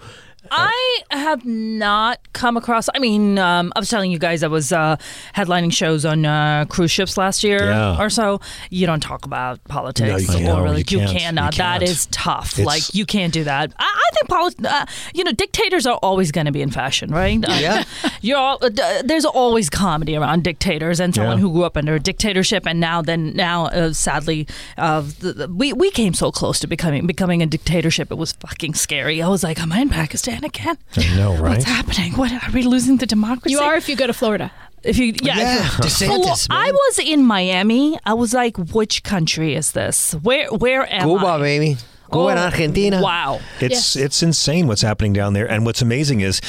I 0.52 1.02
have 1.12 1.46
not 1.46 2.20
come 2.34 2.58
across. 2.58 2.90
I 2.94 3.00
mean, 3.00 3.38
um, 3.38 3.72
I 3.76 3.80
was 3.80 3.90
telling 3.90 4.12
you 4.12 4.20
guys 4.20 4.44
I 4.44 4.48
was 4.48 4.72
uh, 4.72 4.98
headlining 5.36 5.72
shows 5.74 6.06
on 6.06 6.26
uh, 6.26 6.66
cruise 6.66 6.92
ships 6.92 7.18
last 7.18 7.44
year 7.44 7.66
Yeah. 7.66 8.02
or 8.02 8.10
so. 8.10 8.40
You 8.70 8.86
don't 8.88 9.00
talk 9.02 9.26
about 9.26 9.64
politics 9.66 10.10
No, 10.10 10.18
you 10.18 10.28
can't. 10.28 10.42
or 10.50 10.58
No, 10.58 10.64
really. 10.64 10.78
you 10.88 11.00
can't. 11.00 11.18
cannot. 11.18 11.54
You 11.54 11.58
That 11.60 11.80
can't. 11.80 11.84
is 11.92 12.06
tough. 12.08 12.54
It's- 12.60 12.66
like 12.66 12.94
you 12.96 13.06
can't 13.06 13.34
do 13.34 13.44
that. 13.44 13.72
I, 13.78 13.84
I 13.84 14.16
think 14.16 14.28
polit- 14.30 14.66
uh, 14.66 14.86
You 15.14 15.24
know, 15.24 15.32
dictators 15.32 15.86
are 15.86 15.98
always 16.02 16.32
going 16.32 16.46
to 16.46 16.52
be 16.52 16.62
in 16.62 16.72
fashion, 16.72 17.12
right? 17.12 17.44
Uh, 17.44 17.54
Yeah. 17.60 17.84
You're 18.22 18.38
all, 18.38 18.58
uh, 18.62 18.70
there's 19.04 19.26
always 19.26 19.70
comedy 19.70 20.16
around 20.16 20.44
dictators 20.44 21.00
and 21.00 21.14
someone 21.16 21.38
Yeah. 21.38 21.42
who 21.42 21.52
grew 21.54 21.64
up 21.64 21.78
under 21.78 21.96
a 21.96 22.00
dictatorship 22.00 22.66
and 22.68 22.80
now 22.80 23.02
then 23.02 23.34
now 23.36 23.66
uh, 23.68 23.94
sadly 23.94 24.48
uh, 24.78 25.02
the, 25.20 25.34
the, 25.34 25.48
we 25.48 25.74
we 25.74 25.90
came 25.92 26.14
so 26.14 26.32
close 26.32 26.60
to 26.60 26.68
becoming 26.68 27.06
becoming 27.08 27.42
a 27.42 27.46
dictatorship. 27.46 28.12
It 28.12 28.16
was 28.18 28.32
fucking 28.34 28.74
scary. 28.74 29.22
I 29.22 29.28
was 29.28 29.44
like, 29.44 29.60
am 29.60 29.72
I 29.72 29.80
in 29.80 29.90
Pakistan 29.90 30.39
again? 30.44 30.78
I 30.98 31.16
know, 31.16 31.36
right? 31.36 31.52
What's 31.58 31.66
happening? 31.66 32.14
What 32.14 32.32
are 32.32 32.52
we 32.52 32.64
losing 32.64 32.98
the 32.98 33.06
democracy? 33.06 33.52
you 33.52 33.60
are 33.60 33.76
if 33.76 33.88
you 33.90 33.96
go 33.96 34.08
to 34.08 34.14
Florida. 34.14 34.52
If 34.82 34.98
you, 34.98 35.14
yeah. 35.22 35.38
Yeah, 35.38 35.68
DeSantis, 35.82 36.38
So, 36.38 36.48
I 36.52 36.72
was 36.72 37.00
in 37.00 37.26
Miami. 37.26 38.00
I 38.06 38.14
was 38.14 38.34
like, 38.34 38.56
which 38.58 39.04
country 39.04 39.54
is 39.56 39.74
this? 39.74 40.14
Where 40.22 40.48
where 40.50 40.92
am 40.92 41.08
Cuba, 41.08 41.26
I? 41.26 41.38
baby. 41.40 41.78
Cuba 42.12 42.28
and 42.30 42.40
Oh, 42.40 42.44
Argentina. 42.44 43.02
Wow. 43.02 43.40
It's 43.60 43.96
it's 43.96 44.24
insane 44.24 44.68
what's 44.68 44.82
happening 44.82 45.12
down 45.14 45.34
there. 45.34 45.50
And 45.50 45.66
what's 45.66 45.82
amazing 45.82 46.22
is 46.22 46.40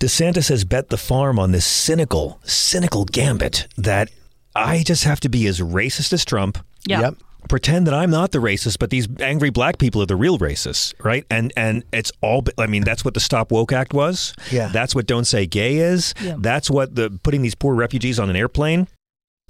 DeSantis 0.00 0.48
has 0.50 0.64
bet 0.64 0.90
the 0.90 0.98
farm 0.98 1.38
on 1.38 1.52
this 1.52 1.64
cynical, 1.64 2.38
cynical 2.44 3.04
gambit 3.06 3.66
that 3.78 4.10
I 4.54 4.82
just 4.82 5.04
have 5.04 5.20
to 5.20 5.28
be 5.30 5.46
as 5.46 5.60
racist 5.60 6.12
as 6.12 6.24
Trump. 6.24 6.58
Yeah. 6.86 7.00
Yep. 7.00 7.14
Pretend 7.48 7.86
that 7.86 7.94
I'm 7.94 8.10
not 8.10 8.32
the 8.32 8.38
racist, 8.38 8.78
but 8.78 8.90
these 8.90 9.08
angry 9.20 9.50
black 9.50 9.78
people 9.78 10.02
are 10.02 10.06
the 10.06 10.16
real 10.16 10.38
racists, 10.38 10.92
right? 11.04 11.24
And 11.30 11.52
and 11.56 11.84
it's 11.92 12.12
all. 12.20 12.44
I 12.58 12.66
mean, 12.66 12.84
that's 12.84 13.04
what 13.04 13.14
the 13.14 13.20
Stop 13.20 13.52
Woke 13.52 13.72
Act 13.72 13.94
was. 13.94 14.34
Yeah. 14.50 14.68
That's 14.68 14.94
what 14.94 15.06
Don't 15.06 15.24
Say 15.24 15.46
Gay 15.46 15.76
is. 15.76 16.14
Yeah. 16.20 16.36
That's 16.38 16.70
what 16.70 16.94
the 16.94 17.18
putting 17.22 17.42
these 17.42 17.54
poor 17.54 17.74
refugees 17.74 18.18
on 18.18 18.30
an 18.30 18.36
airplane 18.36 18.88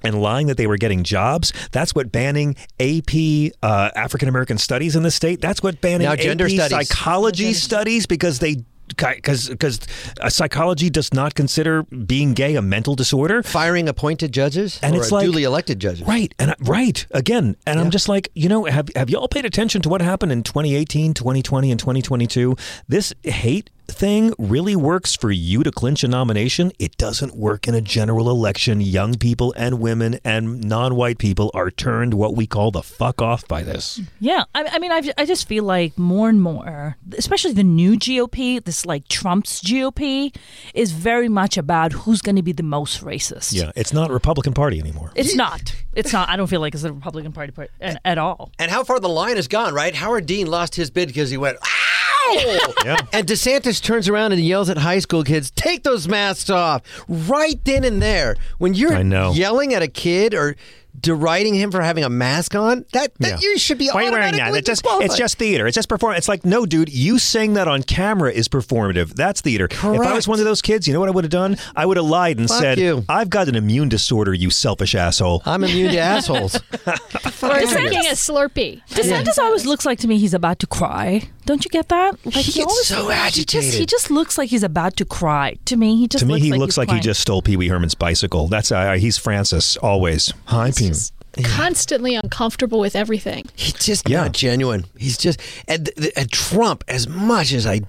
and 0.02 0.20
lying 0.20 0.46
that 0.48 0.56
they 0.56 0.66
were 0.66 0.76
getting 0.76 1.04
jobs. 1.04 1.52
That's 1.72 1.94
what 1.94 2.12
banning 2.12 2.54
AP 2.78 3.52
uh, 3.62 3.90
African 3.96 4.28
American 4.28 4.58
studies 4.58 4.94
in 4.94 5.02
the 5.02 5.10
state. 5.10 5.40
That's 5.40 5.62
what 5.62 5.80
banning 5.80 6.06
Now 6.06 6.16
gender 6.16 6.44
AP 6.44 6.50
studies. 6.50 6.88
psychology 6.88 7.52
studies 7.54 8.06
because 8.06 8.38
they 8.38 8.56
because 8.88 9.48
because 9.48 9.80
uh, 10.20 10.28
psychology 10.28 10.90
does 10.90 11.12
not 11.12 11.34
consider 11.34 11.82
being 11.84 12.34
gay 12.34 12.54
a 12.56 12.62
mental 12.62 12.94
disorder. 12.94 13.42
Firing 13.42 13.88
appointed 13.88 14.32
judges 14.32 14.78
And 14.82 14.94
or 14.96 15.00
it's 15.00 15.12
like- 15.12 15.24
duly 15.24 15.44
elected 15.44 15.78
judges. 15.80 16.06
Right. 16.06 16.34
And 16.38 16.52
I- 16.52 16.56
right 16.60 17.06
again. 17.10 17.56
And 17.66 17.80
I'm 17.80 17.90
just 17.90 18.08
like, 18.08 18.30
you 18.34 18.48
know, 18.48 18.64
have 18.64 18.88
have 18.94 19.10
y'all 19.10 19.28
paid 19.28 19.44
attention 19.44 19.82
to 19.82 19.88
what 19.88 20.00
happened 20.00 20.32
in 20.32 20.42
2018, 20.42 21.14
2020 21.14 21.70
and 21.70 21.80
2022? 21.80 22.56
This 22.88 23.12
hate 23.22 23.70
thing 23.88 24.32
really 24.38 24.76
works 24.76 25.14
for 25.16 25.30
you 25.30 25.62
to 25.62 25.70
clinch 25.70 26.04
a 26.04 26.08
nomination. 26.08 26.72
It 26.78 26.96
doesn't 26.96 27.36
work 27.36 27.66
in 27.68 27.74
a 27.74 27.80
general 27.80 28.30
election. 28.30 28.80
Young 28.80 29.14
people 29.16 29.52
and 29.56 29.80
women 29.80 30.18
and 30.24 30.62
non-white 30.64 31.18
people 31.18 31.50
are 31.54 31.70
turned 31.70 32.14
what 32.14 32.34
we 32.34 32.46
call 32.46 32.70
the 32.70 32.82
fuck 32.82 33.22
off 33.22 33.46
by 33.48 33.62
this. 33.62 34.00
Yeah, 34.20 34.44
I, 34.54 34.64
I 34.72 34.78
mean, 34.78 34.92
I, 34.92 35.02
I 35.18 35.24
just 35.24 35.48
feel 35.48 35.64
like 35.64 35.96
more 35.98 36.28
and 36.28 36.40
more, 36.40 36.96
especially 37.16 37.52
the 37.52 37.64
new 37.64 37.96
GOP, 37.96 38.62
this 38.62 38.86
like 38.86 39.08
Trump's 39.08 39.62
GOP, 39.62 40.34
is 40.74 40.92
very 40.92 41.28
much 41.28 41.56
about 41.56 41.92
who's 41.92 42.22
going 42.22 42.36
to 42.36 42.42
be 42.42 42.52
the 42.52 42.62
most 42.62 43.02
racist. 43.02 43.54
Yeah, 43.54 43.72
it's 43.76 43.92
not 43.92 44.10
Republican 44.10 44.52
Party 44.54 44.78
anymore. 44.78 45.12
It's 45.14 45.34
not. 45.34 45.74
It's 45.94 46.12
not. 46.12 46.28
I 46.28 46.36
don't 46.36 46.46
feel 46.46 46.60
like 46.60 46.74
it's 46.74 46.84
a 46.84 46.92
Republican 46.92 47.32
Party 47.32 47.52
part- 47.52 47.70
at, 47.80 48.00
at 48.04 48.18
all. 48.18 48.52
And 48.58 48.70
how 48.70 48.84
far 48.84 49.00
the 49.00 49.08
line 49.08 49.36
has 49.36 49.48
gone, 49.48 49.74
right? 49.74 49.94
Howard 49.94 50.26
Dean 50.26 50.46
lost 50.46 50.74
his 50.74 50.90
bid 50.90 51.08
because 51.08 51.30
he 51.30 51.36
went, 51.36 51.58
ah! 51.62 52.05
Ow! 52.28 52.72
Yeah. 52.84 52.96
And 53.12 53.26
DeSantis 53.26 53.82
turns 53.82 54.08
around 54.08 54.32
and 54.32 54.40
yells 54.42 54.68
at 54.70 54.78
high 54.78 54.98
school 54.98 55.24
kids, 55.24 55.50
take 55.50 55.82
those 55.82 56.08
masks 56.08 56.50
off 56.50 56.82
right 57.08 57.62
then 57.64 57.84
and 57.84 58.00
there. 58.02 58.36
When 58.58 58.74
you're 58.74 58.94
I 58.94 59.02
know. 59.02 59.32
yelling 59.32 59.74
at 59.74 59.82
a 59.82 59.88
kid 59.88 60.34
or 60.34 60.56
deriding 61.00 61.54
him 61.54 61.70
for 61.70 61.80
having 61.80 62.04
a 62.04 62.10
mask 62.10 62.54
on. 62.54 62.84
That, 62.92 63.14
that 63.20 63.28
Yeah. 63.28 63.38
you 63.40 63.58
should 63.58 63.78
be 63.78 63.88
Why 63.88 64.02
are 64.02 64.04
you 64.06 64.12
wearing 64.12 64.32
that? 64.32 64.48
automatically 64.48 64.58
It 64.58 64.66
just, 64.66 64.82
it's 64.86 65.16
just 65.16 65.38
theater. 65.38 65.66
It's 65.66 65.74
just 65.74 65.88
perform. 65.88 66.14
It's 66.16 66.28
like, 66.28 66.44
no, 66.44 66.66
dude, 66.66 66.92
you 66.92 67.18
saying 67.18 67.54
that 67.54 67.68
on 67.68 67.82
camera 67.82 68.30
is 68.32 68.48
performative. 68.48 69.14
That's 69.14 69.40
theater. 69.40 69.66
If 69.70 69.84
I 69.84 70.14
was 70.14 70.26
one 70.28 70.38
of 70.38 70.44
those 70.44 70.62
kids, 70.62 70.86
you 70.86 70.94
know 70.94 71.00
what 71.00 71.08
I 71.08 71.12
would 71.12 71.24
have 71.24 71.30
done? 71.30 71.56
I 71.74 71.86
would 71.86 71.96
have 71.96 72.06
lied 72.06 72.38
and 72.38 72.48
Fuck 72.48 72.60
said, 72.60 72.78
you. 72.78 73.04
I've 73.08 73.30
got 73.30 73.48
an 73.48 73.54
immune 73.56 73.88
disorder, 73.88 74.32
you 74.34 74.50
selfish 74.50 74.94
asshole. 74.94 75.42
I'm 75.44 75.64
immune 75.64 75.92
to 75.92 75.98
assholes. 75.98 76.60
Or 77.42 77.60
drinking 77.60 78.06
a 78.06 78.14
Slurpee. 78.14 78.82
DeSantis 78.88 79.38
always 79.38 79.66
looks 79.66 79.86
like 79.86 79.98
to 80.00 80.08
me 80.08 80.18
he's 80.18 80.34
about 80.34 80.58
to 80.60 80.66
cry. 80.66 81.22
Don't 81.44 81.64
you 81.64 81.70
get 81.70 81.88
that? 81.90 82.16
Like 82.24 82.34
He 82.44 82.52
gets 82.52 82.66
always, 82.66 82.86
so 82.86 83.08
He 83.30 83.44
just, 83.44 83.74
he 83.78 83.86
just 83.86 84.10
looks 84.10 84.36
like 84.36 84.48
he's 84.50 84.64
about 84.64 84.96
to 84.96 85.04
cry. 85.04 85.56
To 85.66 85.76
me, 85.76 85.96
he 85.96 86.08
just 86.08 86.22
to 86.22 86.26
me, 86.26 86.34
looks 86.34 86.44
he 86.44 86.50
like 86.50 86.58
looks 86.60 86.76
like 86.78 86.88
crying. 86.88 87.02
he 87.02 87.04
just 87.04 87.20
stole 87.20 87.42
Pee 87.42 87.56
Wee 87.56 87.68
Herman's 87.68 87.94
bicycle. 87.94 88.48
That's 88.48 88.72
uh, 88.72 88.94
he's 88.94 89.16
Francis 89.16 89.76
always. 89.76 90.32
Hi, 90.46 90.72
Pee. 90.72 90.85
Just 90.88 91.12
constantly 91.44 92.14
uncomfortable 92.14 92.78
with 92.78 92.96
everything. 92.96 93.44
He's 93.54 93.74
just 93.74 94.08
Yeah. 94.08 94.22
not 94.22 94.32
genuine. 94.32 94.86
He's 94.96 95.18
just 95.18 95.40
and, 95.68 95.90
and 96.16 96.30
Trump. 96.32 96.84
As 96.88 97.08
much 97.08 97.52
as 97.52 97.66
I 97.66 97.82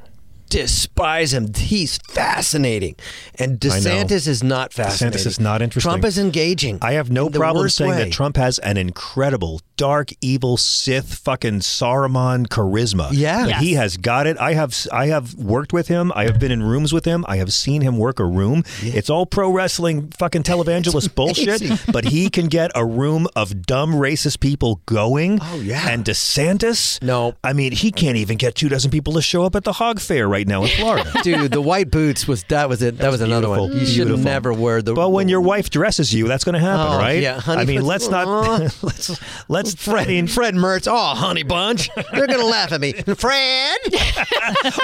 despise 0.50 1.34
him, 1.34 1.54
he's 1.54 1.98
fascinating. 2.10 2.96
And 3.36 3.60
DeSantis 3.60 4.28
is 4.28 4.44
not 4.44 4.74
fascinating. 4.74 5.20
DeSantis 5.20 5.26
is 5.28 5.40
not 5.40 5.62
interesting. 5.62 5.90
Trump 5.90 6.06
is 6.06 6.18
engaging. 6.18 6.80
I 6.82 6.94
have 6.94 7.12
no 7.12 7.30
problem 7.30 7.70
saying 7.70 7.92
way. 7.92 8.04
that 8.06 8.12
Trump 8.12 8.38
has 8.38 8.60
an 8.60 8.78
incredible, 8.78 9.62
dark, 9.78 10.10
evil, 10.22 10.58
Sith, 10.58 11.14
fucking 11.16 11.60
Saruman 11.60 12.48
charisma. 12.48 13.10
Yeah. 13.12 13.48
Yes. 13.48 13.62
he 13.62 13.74
has 13.74 13.98
got 13.98 14.28
it. 14.28 14.38
I 14.40 14.54
have, 14.54 14.76
I 14.92 15.08
have 15.08 15.36
worked 15.36 15.72
with 15.74 15.88
him. 15.88 16.12
I 16.16 16.26
have 16.26 16.40
been 16.40 16.52
in 16.52 16.64
rooms 16.64 16.92
with 16.94 17.06
him. 17.06 17.24
I 17.28 17.38
have 17.38 17.54
seen 17.54 17.82
him 17.82 17.98
work 17.98 18.20
a 18.20 18.26
room. 18.26 18.64
It's 18.82 19.10
all 19.10 19.26
pro 19.26 19.52
wrestling, 19.52 20.10
fucking 20.12 20.44
televangelist 20.44 21.16
bullshit. 21.16 21.62
But 21.92 22.06
he 22.06 22.30
can 22.30 22.48
get 22.48 22.72
a 22.76 22.86
room 22.86 23.28
of 23.36 23.62
dumb, 23.66 23.94
racist 23.94 24.40
people 24.40 24.82
going. 24.86 25.40
Oh, 25.42 25.62
yeah. 25.62 25.88
And 25.90 26.04
DeSantis. 26.04 27.02
No. 27.02 27.36
I 27.44 27.54
mean, 27.54 27.72
he 27.72 27.92
can't 27.92 28.18
even 28.18 28.38
get 28.38 28.56
two 28.56 28.70
dozen 28.70 28.92
people 28.92 29.14
to 29.14 29.22
show 29.22 29.44
up 29.44 29.56
at 29.56 29.64
the 29.64 29.74
hog 29.74 30.00
fair 30.00 30.28
right 30.28 30.48
now 30.48 30.64
in 30.64 30.70
Florida. 30.70 31.12
Dude, 31.24 31.52
the 31.52 31.62
white 31.62 31.92
boots 31.92 32.28
was 32.28 32.44
that 32.46 32.68
was 32.70 32.82
it. 32.82 32.98
That 32.98 33.12
was 33.12 33.22
another 33.22 33.48
one. 33.50 33.60
beautiful. 33.60 33.80
You 33.80 33.86
should 33.88 33.96
Beautiful. 34.08 34.24
never 34.24 34.54
wear 34.54 34.82
the. 34.82 34.94
But 34.94 35.10
when 35.10 35.30
your 35.30 35.42
wife 35.42 35.70
dresses 35.70 36.14
you, 36.14 36.28
that's 36.28 36.44
going 36.44 36.54
to 36.54 36.60
happen, 36.60 36.88
Oh, 36.96 36.98
right? 36.98 37.22
yeah, 37.22 37.40
honey 37.40 37.62
I 37.62 37.66
mean, 37.66 37.84
let's 37.84 38.08
not 38.10 38.28
let's 38.84 39.20
let's 39.50 39.67
Fred, 39.76 40.06
I 40.06 40.08
mean, 40.08 40.28
Fred 40.28 40.56
Mertz, 40.56 40.88
oh 40.90 41.16
honey 41.16 41.44
bunch, 41.44 41.90
they're 42.14 42.28
gonna 42.28 42.46
laugh 42.46 42.72
at 42.72 42.82
me. 42.82 42.94
Fred, 42.94 43.78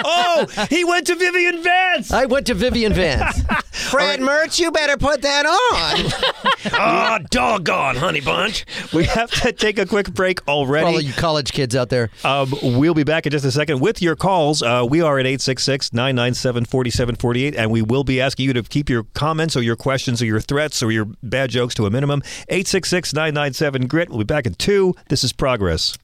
oh, 0.06 0.46
he 0.70 0.84
went 0.84 1.08
to 1.08 1.16
Vivian 1.16 1.62
Vance. 1.64 2.12
I 2.12 2.26
went 2.26 2.48
to 2.48 2.54
Vivian 2.54 2.94
Vance. 2.94 3.42
Fred 3.72 4.20
Mertz, 4.20 4.60
you 4.60 4.72
better 4.72 4.98
put 4.98 5.22
that 5.24 5.46
on. 5.46 6.72
oh, 6.74 7.20
doggone, 7.32 7.96
honey 7.96 8.22
bunch. 8.22 8.66
We 8.94 9.06
have 9.06 9.32
to 9.42 9.52
take 9.52 9.78
a 9.78 9.86
quick 9.86 10.14
break 10.14 10.42
For 10.44 10.50
all 10.52 10.60
already. 10.66 11.06
you 11.06 11.14
college 11.14 11.52
kids 11.54 11.76
out 11.76 11.90
there. 11.90 12.10
Um, 12.24 12.54
we'll 12.62 12.94
be 12.94 13.04
back 13.04 13.26
in 13.26 13.32
just 13.32 13.46
a 13.46 13.52
second 13.52 13.80
with 13.80 14.02
your 14.02 14.16
calls. 14.16 14.62
Uh, 14.62 14.86
we 14.88 15.02
are 15.02 15.20
at 15.20 15.26
866 15.26 15.94
997 15.94 16.66
4748, 16.66 17.56
and 17.56 17.72
we 17.72 17.82
will 17.82 18.04
be 18.04 18.22
asking 18.22 18.46
you 18.46 18.54
to 18.54 18.64
keep 18.64 18.90
your 18.90 19.04
comments 19.14 19.56
or 19.56 19.62
your 19.62 19.76
questions 19.76 20.22
or 20.22 20.26
your 20.26 20.40
threats 20.40 20.82
or 20.82 20.92
your 20.92 21.06
bad 21.22 21.50
jokes 21.50 21.76
to 21.76 21.86
a 21.86 21.90
minimum. 21.90 22.22
866 22.50 23.14
997 23.14 23.88
GRIT. 23.88 24.10
We'll 24.10 24.20
be 24.20 24.24
back 24.24 24.46
in 24.46 24.54
two. 24.56 24.73
This 25.10 25.24
is 25.24 25.34
Progress. 25.34 25.98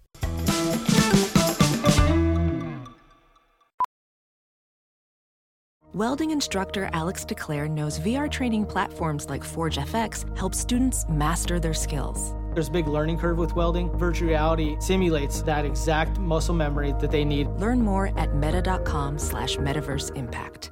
Welding 5.93 6.29
instructor 6.29 6.89
Alex 6.93 7.25
DeClaire 7.25 7.67
knows 7.69 7.99
VR 7.99 8.29
training 8.29 8.65
platforms 8.65 9.27
like 9.27 9.43
Forge 9.43 9.77
FX 9.77 10.37
help 10.37 10.53
students 10.53 11.05
master 11.09 11.59
their 11.59 11.73
skills. 11.73 12.35
There's 12.53 12.67
a 12.67 12.71
big 12.71 12.87
learning 12.87 13.17
curve 13.17 13.37
with 13.37 13.55
welding. 13.55 13.89
Virtual 13.97 14.29
reality 14.29 14.77
simulates 14.79 15.41
that 15.41 15.65
exact 15.65 16.19
muscle 16.19 16.55
memory 16.55 16.93
that 16.99 17.11
they 17.11 17.25
need. 17.25 17.47
Learn 17.57 17.81
more 17.81 18.17
at 18.17 18.35
meta.com 18.35 19.17
slash 19.19 19.57
metaverse 19.57 20.15
impact. 20.15 20.71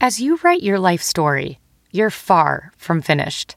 As 0.00 0.20
you 0.20 0.38
write 0.44 0.62
your 0.62 0.78
life 0.78 1.02
story, 1.02 1.58
you're 1.90 2.10
far 2.10 2.72
from 2.78 3.02
finished. 3.02 3.56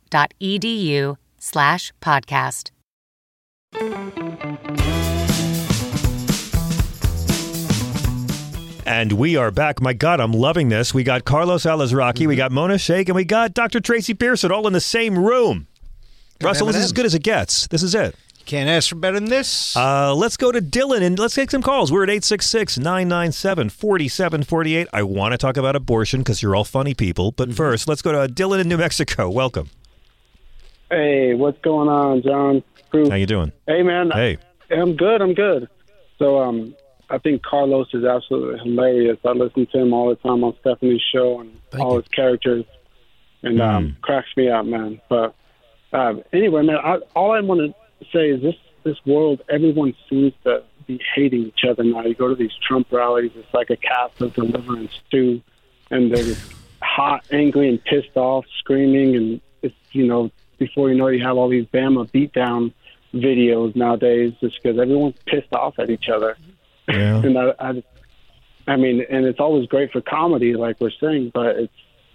slash 1.39 1.91
podcast. 2.01 2.71
And 8.85 9.13
we 9.13 9.37
are 9.37 9.51
back. 9.51 9.81
My 9.81 9.93
God, 9.93 10.19
I'm 10.19 10.33
loving 10.33 10.69
this. 10.69 10.93
We 10.93 11.03
got 11.03 11.23
Carlos 11.23 11.63
Alazraqui, 11.63 12.27
we 12.27 12.35
got 12.35 12.51
Mona 12.51 12.77
Shaikh, 12.77 13.07
and 13.09 13.15
we 13.15 13.23
got 13.23 13.53
Dr. 13.53 13.79
Tracy 13.79 14.13
Pearson 14.13 14.51
all 14.51 14.67
in 14.67 14.73
the 14.73 14.81
same 14.81 15.17
room. 15.17 15.67
Russell, 16.41 16.67
this 16.67 16.75
is 16.75 16.85
as 16.85 16.91
good 16.91 17.05
as 17.05 17.15
it 17.15 17.23
gets. 17.23 17.67
This 17.67 17.83
is 17.83 17.95
it. 17.95 18.15
Can't 18.45 18.69
ask 18.69 18.89
for 18.89 18.95
better 18.95 19.19
than 19.19 19.29
this. 19.29 19.77
Uh, 19.77 20.13
let's 20.13 20.35
go 20.35 20.51
to 20.51 20.59
Dylan 20.61 21.03
and 21.03 21.17
let's 21.17 21.35
take 21.35 21.51
some 21.51 21.61
calls. 21.61 21.91
We're 21.91 22.03
at 22.03 22.09
866 22.09 22.79
997 22.79 23.69
4748. 23.69 24.87
I 24.91 25.03
want 25.03 25.31
to 25.31 25.37
talk 25.37 25.55
about 25.57 25.75
abortion 25.75 26.21
because 26.21 26.41
you're 26.41 26.55
all 26.55 26.65
funny 26.65 26.93
people. 26.93 27.31
But 27.31 27.53
first, 27.53 27.87
let's 27.87 28.01
go 28.01 28.11
to 28.11 28.33
Dylan 28.33 28.59
in 28.59 28.67
New 28.67 28.77
Mexico. 28.77 29.29
Welcome. 29.29 29.69
Hey, 30.91 31.35
what's 31.35 31.57
going 31.61 31.87
on, 31.87 32.21
John? 32.21 32.63
How 32.91 33.15
you 33.15 33.25
doing? 33.25 33.53
Hey, 33.65 33.81
man. 33.81 34.11
Hey. 34.11 34.37
I'm 34.69 34.97
good. 34.97 35.21
I'm 35.21 35.33
good. 35.33 35.69
So, 36.19 36.41
um, 36.41 36.75
I 37.09 37.17
think 37.17 37.43
Carlos 37.43 37.87
is 37.93 38.03
absolutely 38.03 38.59
hilarious. 38.59 39.17
I 39.23 39.31
listen 39.31 39.67
to 39.67 39.79
him 39.79 39.93
all 39.93 40.09
the 40.09 40.17
time 40.17 40.43
on 40.43 40.53
Stephanie's 40.59 41.01
show 41.13 41.39
and 41.39 41.57
all 41.79 41.95
his 41.95 42.07
characters, 42.09 42.65
and 43.41 43.61
um, 43.61 43.95
cracks 44.01 44.27
me 44.35 44.49
up, 44.49 44.65
man. 44.65 44.99
But 45.07 45.33
uh, 45.93 46.15
anyway, 46.33 46.63
man, 46.63 46.75
I, 46.83 46.97
all 47.15 47.31
I 47.31 47.39
want 47.39 47.61
to 47.61 48.05
say 48.11 48.29
is 48.29 48.41
this: 48.41 48.55
this 48.83 48.97
world, 49.05 49.41
everyone 49.49 49.93
seems 50.09 50.33
to 50.43 50.61
be 50.87 51.01
hating 51.15 51.47
each 51.47 51.63
other 51.69 51.83
now. 51.83 52.03
You 52.03 52.15
go 52.15 52.27
to 52.27 52.35
these 52.35 52.55
Trump 52.67 52.87
rallies; 52.91 53.31
it's 53.35 53.53
like 53.53 53.69
a 53.69 53.77
Catholic 53.77 54.33
deliverance 54.33 54.99
too, 55.09 55.41
and 55.89 56.13
they're 56.13 56.23
just 56.23 56.53
hot, 56.81 57.25
angry, 57.31 57.69
and 57.69 57.81
pissed 57.83 58.15
off, 58.15 58.45
screaming, 58.59 59.15
and 59.15 59.41
it's 59.61 59.75
you 59.91 60.05
know 60.05 60.31
before 60.61 60.89
you 60.89 60.95
know, 60.95 61.07
it, 61.07 61.17
you 61.17 61.23
have 61.25 61.37
all 61.37 61.49
these 61.49 61.65
Bama 61.73 62.07
beatdown 62.11 62.71
videos 63.15 63.75
nowadays, 63.75 64.31
just 64.39 64.61
because 64.61 64.79
everyone's 64.79 65.15
pissed 65.25 65.51
off 65.53 65.79
at 65.79 65.89
each 65.89 66.07
other. 66.07 66.37
Yeah. 66.87 67.17
and 67.25 67.35
I, 67.37 67.53
I, 67.59 67.83
I 68.67 68.75
mean, 68.77 69.03
and 69.09 69.25
it's 69.25 69.39
always 69.39 69.67
great 69.67 69.91
for 69.91 70.01
comedy, 70.01 70.53
like 70.53 70.79
we're 70.79 70.91
saying, 71.01 71.31
but 71.33 71.55
it's 71.57 71.73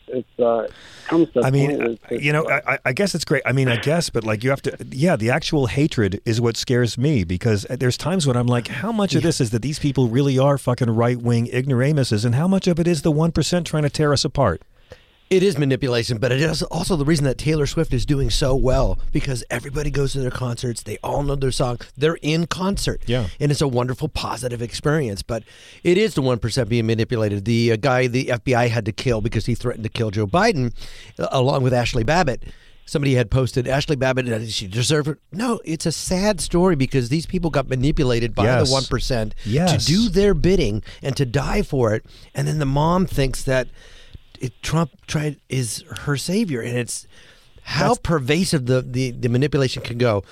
it's 0.09 0.38
uh, 0.38 0.61
it 0.68 0.72
comes 1.09 1.28
to. 1.32 1.42
I 1.42 1.50
mean, 1.50 1.70
it's- 1.72 2.22
you 2.22 2.32
know, 2.32 2.48
I, 2.48 2.78
I 2.85 2.92
guess 2.92 3.16
it's 3.16 3.24
great. 3.24 3.42
I 3.44 3.50
mean, 3.50 3.66
I 3.66 3.74
guess, 3.76 4.09
but 4.09 4.22
like 4.22 4.44
you 4.44 4.50
have 4.50 4.62
to, 4.62 4.76
yeah, 4.92 5.16
the 5.16 5.30
actual 5.30 5.66
hatred 5.66 6.20
is 6.24 6.40
what 6.40 6.56
scares 6.56 6.96
me 6.96 7.24
because 7.24 7.66
there's 7.68 7.96
times 7.96 8.24
when 8.28 8.37
I'm 8.37 8.46
like, 8.46 8.68
how 8.68 8.92
much 8.92 9.16
of 9.16 9.24
this 9.24 9.40
is 9.40 9.50
that 9.50 9.62
these 9.62 9.80
people 9.80 10.06
really 10.09 10.38
are 10.38 10.56
fucking 10.59 10.90
right 10.90 11.20
wing 11.20 11.48
ignoramuses, 11.52 12.24
and 12.24 12.37
how 12.37 12.46
much 12.46 12.68
of 12.68 12.78
it 12.78 12.87
is 12.87 13.02
the 13.02 13.11
1% 13.11 13.64
trying 13.64 13.82
to 13.82 13.90
tear 13.90 14.12
us 14.12 14.24
apart? 14.24 14.62
It 15.29 15.43
is 15.43 15.59
manipulation, 15.59 16.19
but 16.19 16.31
it 16.31 16.41
is 16.41 16.62
also 16.62 16.95
the 16.95 17.05
reason 17.05 17.25
that 17.25 17.37
Taylor 17.37 17.67
Swift 17.67 17.93
is 17.93 18.07
doing 18.07 18.31
so 18.31 18.55
well 18.55 18.97
because 19.11 19.43
everybody 19.51 19.91
goes 19.91 20.12
to 20.12 20.21
their 20.21 20.31
concerts. 20.31 20.85
They 20.85 20.99
all 21.03 21.25
know 21.25 21.35
their 21.35 21.51
song. 21.51 21.81
They're 21.97 22.19
in 22.23 22.47
concert. 22.47 23.03
Yeah. 23.07 23.27
And 23.41 23.51
it's 23.51 23.61
a 23.61 23.67
wonderful, 23.67 24.09
positive 24.09 24.62
experience. 24.62 25.23
But 25.23 25.43
it 25.83 25.99
is 25.99 26.15
the 26.15 26.23
1% 26.23 26.69
being 26.69 26.87
manipulated. 26.87 27.45
The 27.45 27.73
uh, 27.73 27.77
guy 27.77 28.07
the 28.07 28.27
FBI 28.27 28.69
had 28.69 28.85
to 28.85 28.93
kill 28.93 29.21
because 29.21 29.47
he 29.47 29.57
threatened 29.57 29.83
to 29.83 29.91
kill 29.91 30.12
Joe 30.12 30.29
Biden, 30.29 30.73
uh, 31.19 31.27
along 31.33 31.65
with 31.65 31.75
Ashley 31.75 32.05
Babbitt. 32.05 32.45
Somebody 32.89 33.15
had 33.17 33.29
posted 33.29 33.67
Ashley 33.67 33.97
Babbitt, 33.97 34.29
uh, 34.29 34.47
she 34.47 34.69
deserved 34.69 35.09
it. 35.09 35.19
No, 35.33 35.59
it's 35.65 35.87
a 35.87 35.93
sad 35.93 36.41
story 36.41 36.77
because 36.77 37.09
these 37.09 37.27
people 37.27 37.51
got 37.51 37.69
manipulated 37.69 38.33
by 38.33 38.45
Yes. 38.45 38.69
the 38.69 38.73
1% 38.73 39.35
Yes. 39.45 39.85
to 39.85 39.93
do 39.93 40.09
their 40.09 40.35
bidding 40.35 40.85
and 41.03 41.17
to 41.17 41.27
die 41.27 41.62
for 41.62 41.95
it. 41.95 42.07
And 42.33 42.47
then 42.47 42.61
the 42.61 42.65
mom 42.65 43.05
thinks 43.07 43.43
that 43.43 43.67
it, 44.40 44.62
Trump 44.62 44.90
tried 45.07 45.38
is 45.49 45.85
her 46.01 46.16
savior, 46.16 46.61
and 46.61 46.77
it's 46.77 47.07
how 47.62 47.94
pervasive 47.96 48.66
the, 48.66 48.83
the, 48.83 49.11
the 49.11 49.29
manipulation 49.29 49.83
can 49.83 49.99
go. 49.99 50.22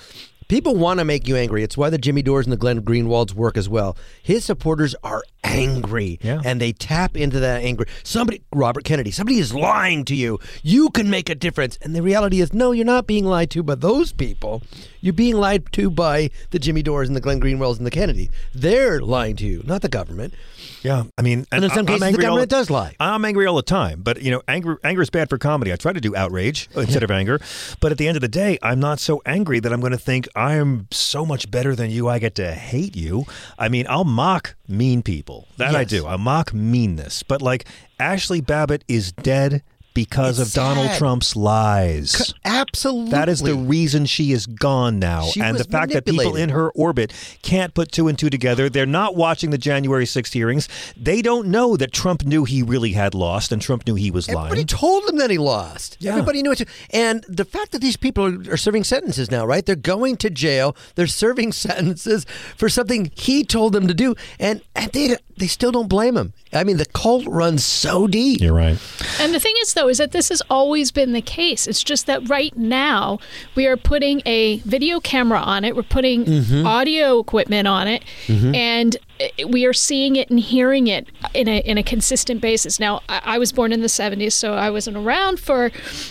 People 0.46 0.76
want 0.76 0.98
to 0.98 1.04
make 1.04 1.26
you 1.26 1.36
angry. 1.36 1.62
It's 1.62 1.76
why 1.76 1.90
the 1.90 1.98
Jimmy 1.98 2.22
Dores 2.22 2.46
and 2.46 2.52
the 2.52 2.56
Glenn 2.56 2.82
Greenwalds 2.82 3.32
work 3.32 3.56
as 3.56 3.68
well. 3.68 3.96
His 4.22 4.44
supporters 4.44 4.94
are 5.02 5.24
angry. 5.44 6.18
Yeah. 6.22 6.40
And 6.44 6.60
they 6.60 6.72
tap 6.72 7.16
into 7.16 7.38
that 7.40 7.62
anger. 7.62 7.86
Somebody, 8.02 8.42
Robert 8.52 8.84
Kennedy, 8.84 9.10
somebody 9.10 9.38
is 9.38 9.54
lying 9.54 10.04
to 10.06 10.16
you. 10.16 10.40
You 10.62 10.90
can 10.90 11.10
make 11.10 11.28
a 11.28 11.34
difference. 11.34 11.78
And 11.82 11.94
the 11.94 12.02
reality 12.02 12.40
is, 12.40 12.52
no, 12.52 12.72
you're 12.72 12.84
not 12.84 13.06
being 13.06 13.24
lied 13.24 13.50
to 13.50 13.62
by 13.62 13.76
those 13.76 14.12
people. 14.12 14.62
You're 15.00 15.12
being 15.12 15.36
lied 15.36 15.70
to 15.72 15.90
by 15.90 16.30
the 16.50 16.58
Jimmy 16.58 16.82
Dores 16.82 17.08
and 17.08 17.16
the 17.16 17.20
Glenn 17.20 17.40
Greenwalds 17.40 17.76
and 17.76 17.86
the 17.86 17.90
Kennedy. 17.90 18.30
They're 18.54 19.00
lying 19.00 19.36
to 19.36 19.44
you, 19.44 19.62
not 19.64 19.82
the 19.82 19.88
government. 19.88 20.32
Yeah, 20.82 21.04
I 21.18 21.22
mean, 21.22 21.46
And 21.52 21.64
in 21.64 21.70
some 21.70 21.80
I'm 21.80 21.86
cases, 21.86 22.16
the 22.16 22.22
government 22.22 22.50
does 22.50 22.70
lie. 22.70 22.94
I'm 23.00 23.24
angry 23.24 23.46
all 23.46 23.56
the 23.56 23.62
time, 23.62 24.02
but 24.02 24.22
you 24.22 24.30
know, 24.30 24.42
anger 24.48 24.78
anger 24.84 25.02
is 25.02 25.10
bad 25.10 25.30
for 25.30 25.38
comedy. 25.38 25.72
I 25.72 25.76
try 25.76 25.92
to 25.92 26.00
do 26.00 26.14
outrage 26.14 26.68
instead 26.76 27.02
of 27.02 27.10
anger, 27.10 27.40
but 27.80 27.90
at 27.92 27.98
the 27.98 28.06
end 28.06 28.16
of 28.16 28.20
the 28.20 28.28
day, 28.28 28.58
I'm 28.62 28.80
not 28.80 28.98
so 28.98 29.22
angry 29.24 29.60
that 29.60 29.72
I'm 29.72 29.80
going 29.80 29.92
to 29.92 29.98
think 29.98 30.28
I'm 30.36 30.88
so 30.90 31.24
much 31.24 31.50
better 31.50 31.74
than 31.74 31.90
you. 31.90 32.08
I 32.08 32.18
get 32.18 32.34
to 32.36 32.52
hate 32.52 32.96
you. 32.96 33.24
I 33.58 33.68
mean, 33.68 33.86
I'll 33.88 34.04
mock 34.04 34.56
mean 34.68 35.02
people. 35.02 35.48
That 35.56 35.74
I 35.74 35.84
do. 35.84 36.06
I 36.06 36.16
mock 36.16 36.52
meanness, 36.54 37.22
but 37.22 37.42
like 37.42 37.66
Ashley 37.98 38.40
Babbitt 38.40 38.84
is 38.88 39.12
dead 39.12 39.62
because 39.94 40.38
It's 40.40 40.50
of 40.50 40.54
Donald 40.54 40.88
sad. 40.88 40.98
Trump's 40.98 41.36
lies. 41.36 42.34
Absolutely. 42.44 43.10
That 43.12 43.28
is 43.28 43.40
the 43.40 43.54
reason 43.54 44.06
she 44.06 44.32
is 44.32 44.46
gone 44.46 44.98
now. 44.98 45.22
She 45.22 45.40
and 45.40 45.56
the 45.56 45.64
fact 45.64 45.92
that 45.92 46.04
people 46.04 46.36
in 46.36 46.50
her 46.50 46.70
orbit 46.72 47.12
can't 47.42 47.72
put 47.74 47.92
two 47.92 48.08
and 48.08 48.18
two 48.18 48.28
together. 48.28 48.68
They're 48.68 48.86
not 48.86 49.14
watching 49.14 49.50
the 49.50 49.58
January 49.58 50.04
6th 50.04 50.32
hearings. 50.32 50.68
They 50.96 51.22
don't 51.22 51.48
know 51.48 51.76
that 51.76 51.92
Trump 51.92 52.24
knew 52.24 52.44
he 52.44 52.62
really 52.62 52.92
had 52.92 53.14
lost 53.14 53.52
and 53.52 53.62
Trump 53.62 53.86
knew 53.86 53.94
he 53.94 54.10
was 54.10 54.28
lying. 54.28 54.46
Everybody 54.52 54.64
told 54.64 55.08
him 55.08 55.16
that 55.18 55.30
he 55.30 55.38
lost. 55.38 55.96
Yeah. 56.00 56.12
Everybody 56.12 56.42
knew 56.42 56.52
it. 56.52 56.58
Too. 56.58 56.64
And 56.90 57.24
the 57.28 57.44
fact 57.44 57.72
that 57.72 57.80
these 57.80 57.96
people 57.96 58.24
are, 58.24 58.54
are 58.54 58.56
serving 58.56 58.84
sentences 58.84 59.30
now, 59.30 59.46
right? 59.46 59.64
They're 59.64 59.76
going 59.76 60.16
to 60.18 60.30
jail. 60.30 60.76
They're 60.96 61.06
serving 61.24 61.52
sentences 61.52 62.26
for 62.56 62.68
something 62.68 63.12
he 63.14 63.44
told 63.44 63.72
them 63.72 63.86
to 63.86 63.94
do, 63.94 64.14
and, 64.38 64.60
and 64.74 64.90
they 64.92 65.16
they 65.36 65.46
still 65.46 65.72
don't 65.72 65.88
blame 65.88 66.16
him. 66.16 66.32
I 66.52 66.62
mean, 66.64 66.76
the 66.76 66.86
cult 66.86 67.26
runs 67.26 67.64
so 67.64 68.06
deep. 68.06 68.40
You're 68.40 68.54
right. 68.54 68.78
And 69.20 69.34
the 69.34 69.40
thing 69.40 69.54
is, 69.62 69.74
though, 69.74 69.88
is 69.88 69.98
that 69.98 70.12
this 70.12 70.28
has 70.28 70.42
always 70.48 70.90
been 70.92 71.12
the 71.12 71.20
case. 71.22 71.66
It's 71.66 71.82
just 71.82 72.06
that 72.06 72.28
right 72.28 72.56
now 72.56 73.18
we 73.54 73.66
are 73.66 73.76
putting 73.76 74.22
a 74.26 74.58
video 74.58 75.00
camera 75.00 75.40
on 75.40 75.64
it, 75.64 75.74
we're 75.74 75.82
putting 75.82 76.24
Mhm. 76.24 76.64
audio 76.64 77.18
equipment 77.18 77.66
on 77.66 77.88
it, 77.88 78.02
Mhm. 78.26 78.54
and 78.54 78.96
we 79.48 79.64
are 79.66 79.72
seeing 79.72 80.16
it 80.16 80.30
and 80.30 80.40
hearing 80.40 80.86
it 80.86 81.08
in 81.34 81.48
a 81.48 81.58
in 81.60 81.78
a 81.78 81.82
consistent 81.82 82.40
basis. 82.40 82.78
Now, 82.80 83.00
I, 83.08 83.20
I 83.24 83.38
was 83.38 83.52
born 83.52 83.72
in 83.72 83.80
the 83.80 83.86
'70s, 83.88 84.32
so 84.32 84.54
I 84.54 84.70
wasn't 84.70 84.96
around 84.96 85.40
for 85.40 85.70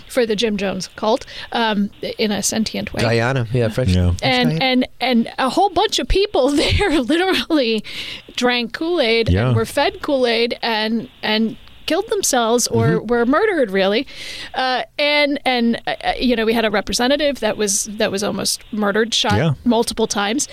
for 0.09 0.25
the 0.25 0.35
Jim 0.35 0.57
Jones 0.57 0.89
cult 0.95 1.25
um, 1.51 1.89
in 2.17 2.31
a 2.31 2.41
sentient 2.43 2.93
way 2.93 3.01
Guyana, 3.01 3.47
yeah, 3.53 3.69
French. 3.69 3.95
and 3.95 4.61
and 4.61 4.87
and 4.99 5.31
a 5.37 5.49
whole 5.49 5.69
bunch 5.69 5.99
of 5.99 6.07
people 6.07 6.49
there 6.63 7.01
literally 7.01 7.83
drank 8.35 8.73
Kool 8.73 8.99
Aid 9.01 9.29
Yeah. 9.29 9.47
and 9.47 9.55
were 9.55 9.65
fed 9.65 10.01
Kool 10.01 10.25
Aid 10.27 10.57
and 10.61 11.09
and 11.21 11.57
killed 11.85 12.07
themselves 12.07 12.65
or 12.67 12.87
Mm-hmm. 12.87 13.07
were 13.07 13.25
murdered 13.25 13.69
really 13.69 14.07
uh, 14.55 14.83
and 14.97 15.37
and 15.45 15.81
uh, 15.85 15.95
uh, 16.03 16.13
you 16.17 16.33
know 16.35 16.45
we 16.45 16.53
had 16.53 16.63
a 16.65 16.71
representative 16.71 17.41
that 17.41 17.57
was 17.57 17.85
that 17.97 18.09
was 18.09 18.23
almost 18.23 18.61
murdered 18.71 19.13
shot 19.13 19.33
Yeah. 19.35 19.53
multiple 19.65 20.07
times 20.07 20.47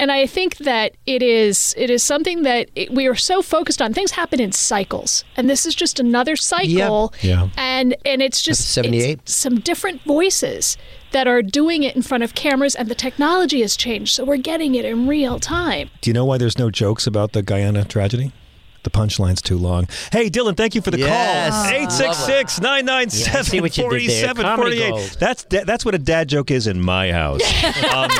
and 0.00 0.12
I 0.12 0.26
think 0.26 0.58
that 0.58 0.96
it 1.06 1.22
is 1.22 1.74
it 1.76 1.90
is 1.90 2.02
something 2.02 2.42
that 2.42 2.70
it, 2.74 2.92
we 2.92 3.06
are 3.06 3.14
so 3.14 3.42
focused 3.42 3.82
on. 3.82 3.92
Things 3.92 4.12
happen 4.12 4.40
in 4.40 4.52
cycles, 4.52 5.24
and 5.36 5.48
this 5.48 5.66
is 5.66 5.74
just 5.74 5.98
another 5.98 6.36
cycle. 6.36 7.12
Yeah. 7.22 7.48
And 7.56 7.96
and 8.04 8.22
it's 8.22 8.42
just 8.42 8.70
78. 8.70 9.28
some 9.28 9.60
different 9.60 10.02
voices 10.02 10.76
that 11.10 11.26
are 11.26 11.42
doing 11.42 11.82
it 11.82 11.96
in 11.96 12.02
front 12.02 12.22
of 12.22 12.34
cameras, 12.34 12.74
and 12.74 12.88
the 12.88 12.94
technology 12.94 13.60
has 13.62 13.76
changed, 13.76 14.14
so 14.14 14.24
we're 14.24 14.36
getting 14.36 14.74
it 14.74 14.84
in 14.84 15.08
real 15.08 15.40
time. 15.40 15.90
Do 16.00 16.10
you 16.10 16.14
know 16.14 16.24
why 16.24 16.38
there's 16.38 16.58
no 16.58 16.70
jokes 16.70 17.06
about 17.06 17.32
the 17.32 17.42
Guyana 17.42 17.84
tragedy? 17.84 18.32
The 18.84 18.90
punchline's 18.90 19.42
too 19.42 19.58
long. 19.58 19.88
Hey, 20.12 20.30
Dylan, 20.30 20.56
thank 20.56 20.74
you 20.74 20.80
for 20.80 20.90
the 20.90 20.98
Yes. 20.98 21.52
call. 21.52 21.62
Love 21.64 21.72
866 21.72 22.58
Yeah, 22.62 22.68
I 22.70 22.80
997 22.82 23.44
see 23.44 23.60
what 23.60 23.76
you 23.76 23.90
did 23.90 24.08
there. 24.10 24.34
Comedy 24.34 24.78
4748. 24.78 25.18
That's 25.20 25.44
that's 25.66 25.84
what 25.84 25.94
a 25.94 25.98
dad 25.98 26.28
joke 26.28 26.50
is 26.50 26.66
in 26.66 26.80
my 26.80 27.12
house. 27.12 27.42
um, 27.94 28.10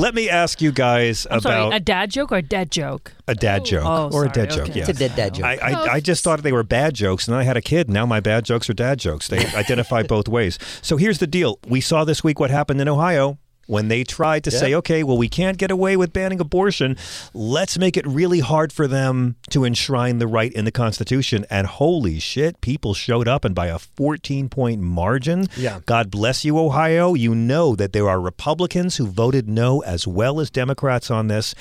Let 0.00 0.14
me 0.14 0.28
ask 0.28 0.60
you 0.60 0.72
guys 0.72 1.26
I'm 1.30 1.38
about 1.38 1.42
sorry, 1.70 1.76
a 1.76 1.80
dad 1.80 2.10
joke 2.10 2.32
or 2.32 2.36
a 2.36 2.42
dead 2.42 2.70
joke? 2.70 3.12
a 3.28 3.34
dad 3.34 3.64
joke 3.64 3.84
Oh, 3.86 4.10
or 4.12 4.24
a 4.24 4.26
sorry, 4.26 4.46
dead 4.46 4.50
joke. 4.50 4.68
Yeah, 4.74 4.80
It's 4.80 4.88
a 4.88 4.92
dead 4.94 5.14
dad 5.16 5.34
joke. 5.34 5.44
I, 5.46 5.56
I, 5.56 5.92
I 5.94 6.00
just 6.00 6.24
thought 6.24 6.42
they 6.42 6.52
were 6.52 6.64
bad 6.64 6.94
jokes, 6.94 7.28
and 7.28 7.32
then 7.34 7.40
I 7.40 7.44
had 7.44 7.56
a 7.56 7.62
kid. 7.62 7.88
Now 7.88 8.04
my 8.04 8.20
bad 8.20 8.44
jokes 8.44 8.68
are 8.68 8.74
dad 8.74 8.98
jokes. 8.98 9.28
They 9.28 9.38
identify 9.54 10.02
both 10.02 10.28
ways. 10.28 10.58
So 10.82 10.96
here's 10.96 11.18
the 11.18 11.26
deal: 11.26 11.58
we 11.66 11.80
saw 11.80 12.04
this 12.04 12.24
week 12.24 12.40
what 12.40 12.50
happened 12.50 12.80
in 12.80 12.88
Ohio. 12.88 13.38
When 13.66 13.88
they 13.88 14.02
tried 14.04 14.44
to 14.44 14.50
Yeah. 14.50 14.58
say, 14.58 14.74
okay, 14.74 15.02
well, 15.02 15.16
we 15.16 15.28
can't 15.28 15.56
get 15.56 15.70
away 15.70 15.96
with 15.96 16.12
banning 16.12 16.40
abortion, 16.40 16.96
let's 17.32 17.78
make 17.78 17.96
it 17.96 18.06
really 18.06 18.40
hard 18.40 18.72
for 18.72 18.86
them 18.88 19.36
to 19.50 19.64
enshrine 19.64 20.18
the 20.18 20.26
right 20.26 20.52
in 20.52 20.64
the 20.64 20.72
Constitution. 20.72 21.46
And 21.48 21.66
holy 21.66 22.18
shit, 22.18 22.60
people 22.60 22.92
showed 22.94 23.28
up 23.28 23.44
and 23.44 23.54
by 23.54 23.66
a 23.68 23.78
14 23.78 24.48
point 24.48 24.80
margin. 24.80 25.46
Yeah. 25.56 25.80
God 25.86 26.10
bless 26.10 26.44
you, 26.44 26.58
Ohio. 26.58 27.14
You 27.14 27.34
know 27.34 27.76
that 27.76 27.92
there 27.92 28.08
are 28.08 28.20
Republicans 28.20 28.96
who 28.96 29.06
voted 29.06 29.48
no 29.48 29.80
as 29.82 30.06
well 30.06 30.40
as 30.40 30.50
Democrats 30.50 31.10
on 31.10 31.28
this. 31.28 31.54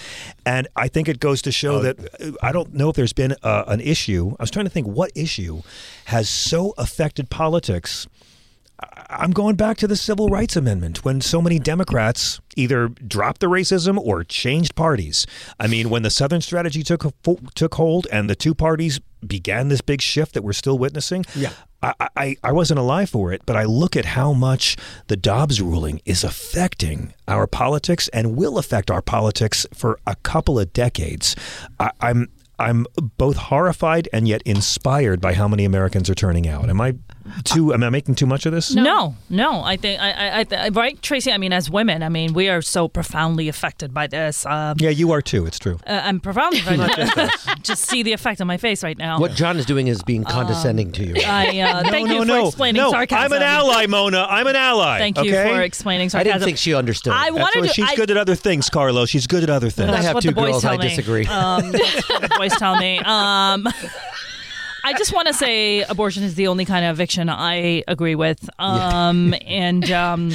And 0.46 0.68
I 0.76 0.88
think 0.88 1.08
it 1.08 1.20
goes 1.20 1.42
to 1.44 1.52
show 1.52 1.80
that 1.82 2.00
uh, 2.20 2.32
I 2.42 2.52
don't 2.52 2.74
know 2.74 2.90
if 2.90 2.96
there's 2.96 3.14
been 3.14 3.36
uh, 3.44 3.64
an 3.68 3.80
issue. 3.80 4.36
I 4.40 4.44
was 4.44 4.52
trying 4.52 4.66
to 4.66 4.72
think 4.72 4.88
what 4.88 5.12
issue 5.16 5.62
has 6.06 6.28
so 6.30 6.74
affected 6.78 7.30
politics. 7.30 8.08
I'm 9.10 9.32
going 9.32 9.56
back 9.56 9.78
to 9.78 9.88
the 9.88 9.96
Civil 9.96 10.30
Rights 10.30 10.56
Amendment 10.56 11.04
when 11.04 11.22
so 11.22 11.42
many 11.42 11.60
Democrats 11.60 12.40
either 12.56 12.88
dropped 12.88 13.42
the 13.42 13.48
racism 13.48 13.98
or 13.98 14.24
changed 14.24 14.76
parties. 14.76 15.28
I 15.60 15.68
mean, 15.68 15.90
when 15.90 16.04
the 16.04 16.10
Southern 16.10 16.42
strategy 16.42 16.82
took 16.84 17.06
took 17.54 17.76
hold 17.76 18.08
and 18.12 18.30
the 18.30 18.36
two 18.36 18.56
parties 18.56 19.00
began 19.26 19.68
this 19.68 19.82
big 19.82 20.02
shift 20.02 20.34
that 20.34 20.44
we're 20.44 20.54
still 20.54 20.78
witnessing. 20.78 21.26
Yeah. 21.36 21.52
I, 21.84 21.94
I, 22.16 22.36
I 22.44 22.52
wasn't 22.52 22.80
alive 22.80 23.10
for 23.10 23.34
it, 23.34 23.42
but 23.46 23.56
I 23.56 23.64
look 23.64 23.96
at 23.96 24.06
how 24.06 24.34
much 24.34 24.78
the 25.08 25.18
Dobbs 25.18 25.62
ruling 25.62 26.02
is 26.06 26.24
affecting 26.24 27.14
our 27.28 27.48
politics 27.48 28.08
and 28.10 28.36
will 28.36 28.58
affect 28.58 28.92
our 28.92 29.02
politics 29.02 29.66
for 29.74 30.00
a 30.06 30.16
couple 30.18 30.60
of 30.60 30.74
decades. 30.74 31.36
I, 31.80 31.92
I'm 32.00 32.30
I'm 32.60 32.86
both 33.18 33.38
horrified 33.38 34.08
and 34.14 34.28
yet 34.28 34.44
inspired 34.44 35.20
by 35.20 35.34
how 35.34 35.48
many 35.48 35.66
Americans 35.66 36.10
are 36.12 36.16
turning 36.16 36.48
out. 36.48 36.70
Am 36.70 36.80
I 36.80 36.94
too? 37.44 37.74
Am 37.74 37.84
I 37.84 37.90
making 37.90 38.16
too 38.16 38.26
much 38.26 38.46
of 38.46 38.52
this? 38.52 38.74
No, 38.74 39.16
no. 39.30 39.64
I 39.64 39.78
think 39.78 40.02
I, 40.02 40.42
I, 40.42 40.46
I 40.66 40.70
right, 40.70 41.02
Tracy. 41.02 41.32
I 41.32 41.38
mean, 41.38 41.54
as 41.54 41.70
women, 41.70 42.04
I 42.04 42.10
mean, 42.10 42.34
we 42.34 42.50
are 42.50 42.62
so 42.62 42.88
profoundly 42.88 43.48
affected 43.48 43.94
by 43.94 44.08
this. 44.08 44.46
Um, 44.46 44.78
Yeah, 44.80 44.90
you 44.90 45.12
are 45.12 45.22
too. 45.22 45.46
It's 45.46 45.60
true. 45.60 45.80
uh, 45.88 46.02
I'm 46.04 46.20
profoundly 46.20 46.60
affected. 46.66 47.30
just 47.64 47.64
just 47.64 47.84
see 47.90 48.04
the 48.04 48.14
effect 48.14 48.42
on 48.42 48.48
my 48.48 48.58
face 48.58 48.84
right 48.84 48.98
now. 48.98 49.20
What 49.20 49.34
John 49.34 49.58
is 49.58 49.66
doing 49.66 49.88
is 49.88 50.04
being 50.04 50.24
condescending 50.24 50.92
to 50.94 51.04
you. 51.04 51.16
I 51.26 51.60
uh, 51.60 51.82
No, 51.84 51.90
thank 51.90 52.08
no, 52.08 52.14
you 52.14 52.20
for 52.22 52.26
no, 52.26 52.48
explaining 52.48 52.82
no. 52.82 52.92
sarcasm. 52.92 53.32
I'm 53.32 53.34
an 53.34 53.44
ally, 53.44 53.86
Mona. 53.86 54.28
I'm 54.30 54.48
an 54.48 54.56
ally. 54.56 55.00
Thank 55.00 55.18
you 55.18 55.32
okay? 55.32 55.54
for 55.54 55.62
explaining 55.62 56.10
I 56.14 56.24
didn't 56.24 56.42
think 56.42 56.58
she 56.58 56.74
understood. 56.74 57.14
I 57.14 57.32
wanted 57.32 57.64
to. 57.64 57.74
she's 57.74 57.90
I, 57.90 57.96
good 57.96 58.12
at 58.12 58.18
other 58.18 58.36
things, 58.36 58.70
Carlo. 58.70 59.06
She's 59.06 59.28
good 59.28 59.44
at 59.44 59.50
other 59.50 59.70
things. 59.70 59.92
That's 59.92 60.06
have 60.06 60.20
two 60.20 60.32
girls, 60.32 60.66
I 60.66 60.78
disagree. 60.78 61.26
Um, 61.26 61.72
that's 61.72 62.10
what 62.10 62.22
the 62.22 62.30
boys 62.38 62.54
tell 62.58 62.76
me. 62.76 63.00
Um, 63.12 63.68
I 64.84 64.94
just 64.94 65.14
want 65.14 65.28
to 65.28 65.34
say 65.34 65.82
abortion 65.84 66.24
is 66.24 66.36
the 66.36 66.48
only 66.48 66.66
kind 66.66 66.86
of 66.86 66.96
eviction 66.96 67.30
I 67.30 67.84
agree 67.88 68.16
with. 68.16 68.50
Um, 68.60 69.34
and 69.46 69.90
um, 69.92 70.32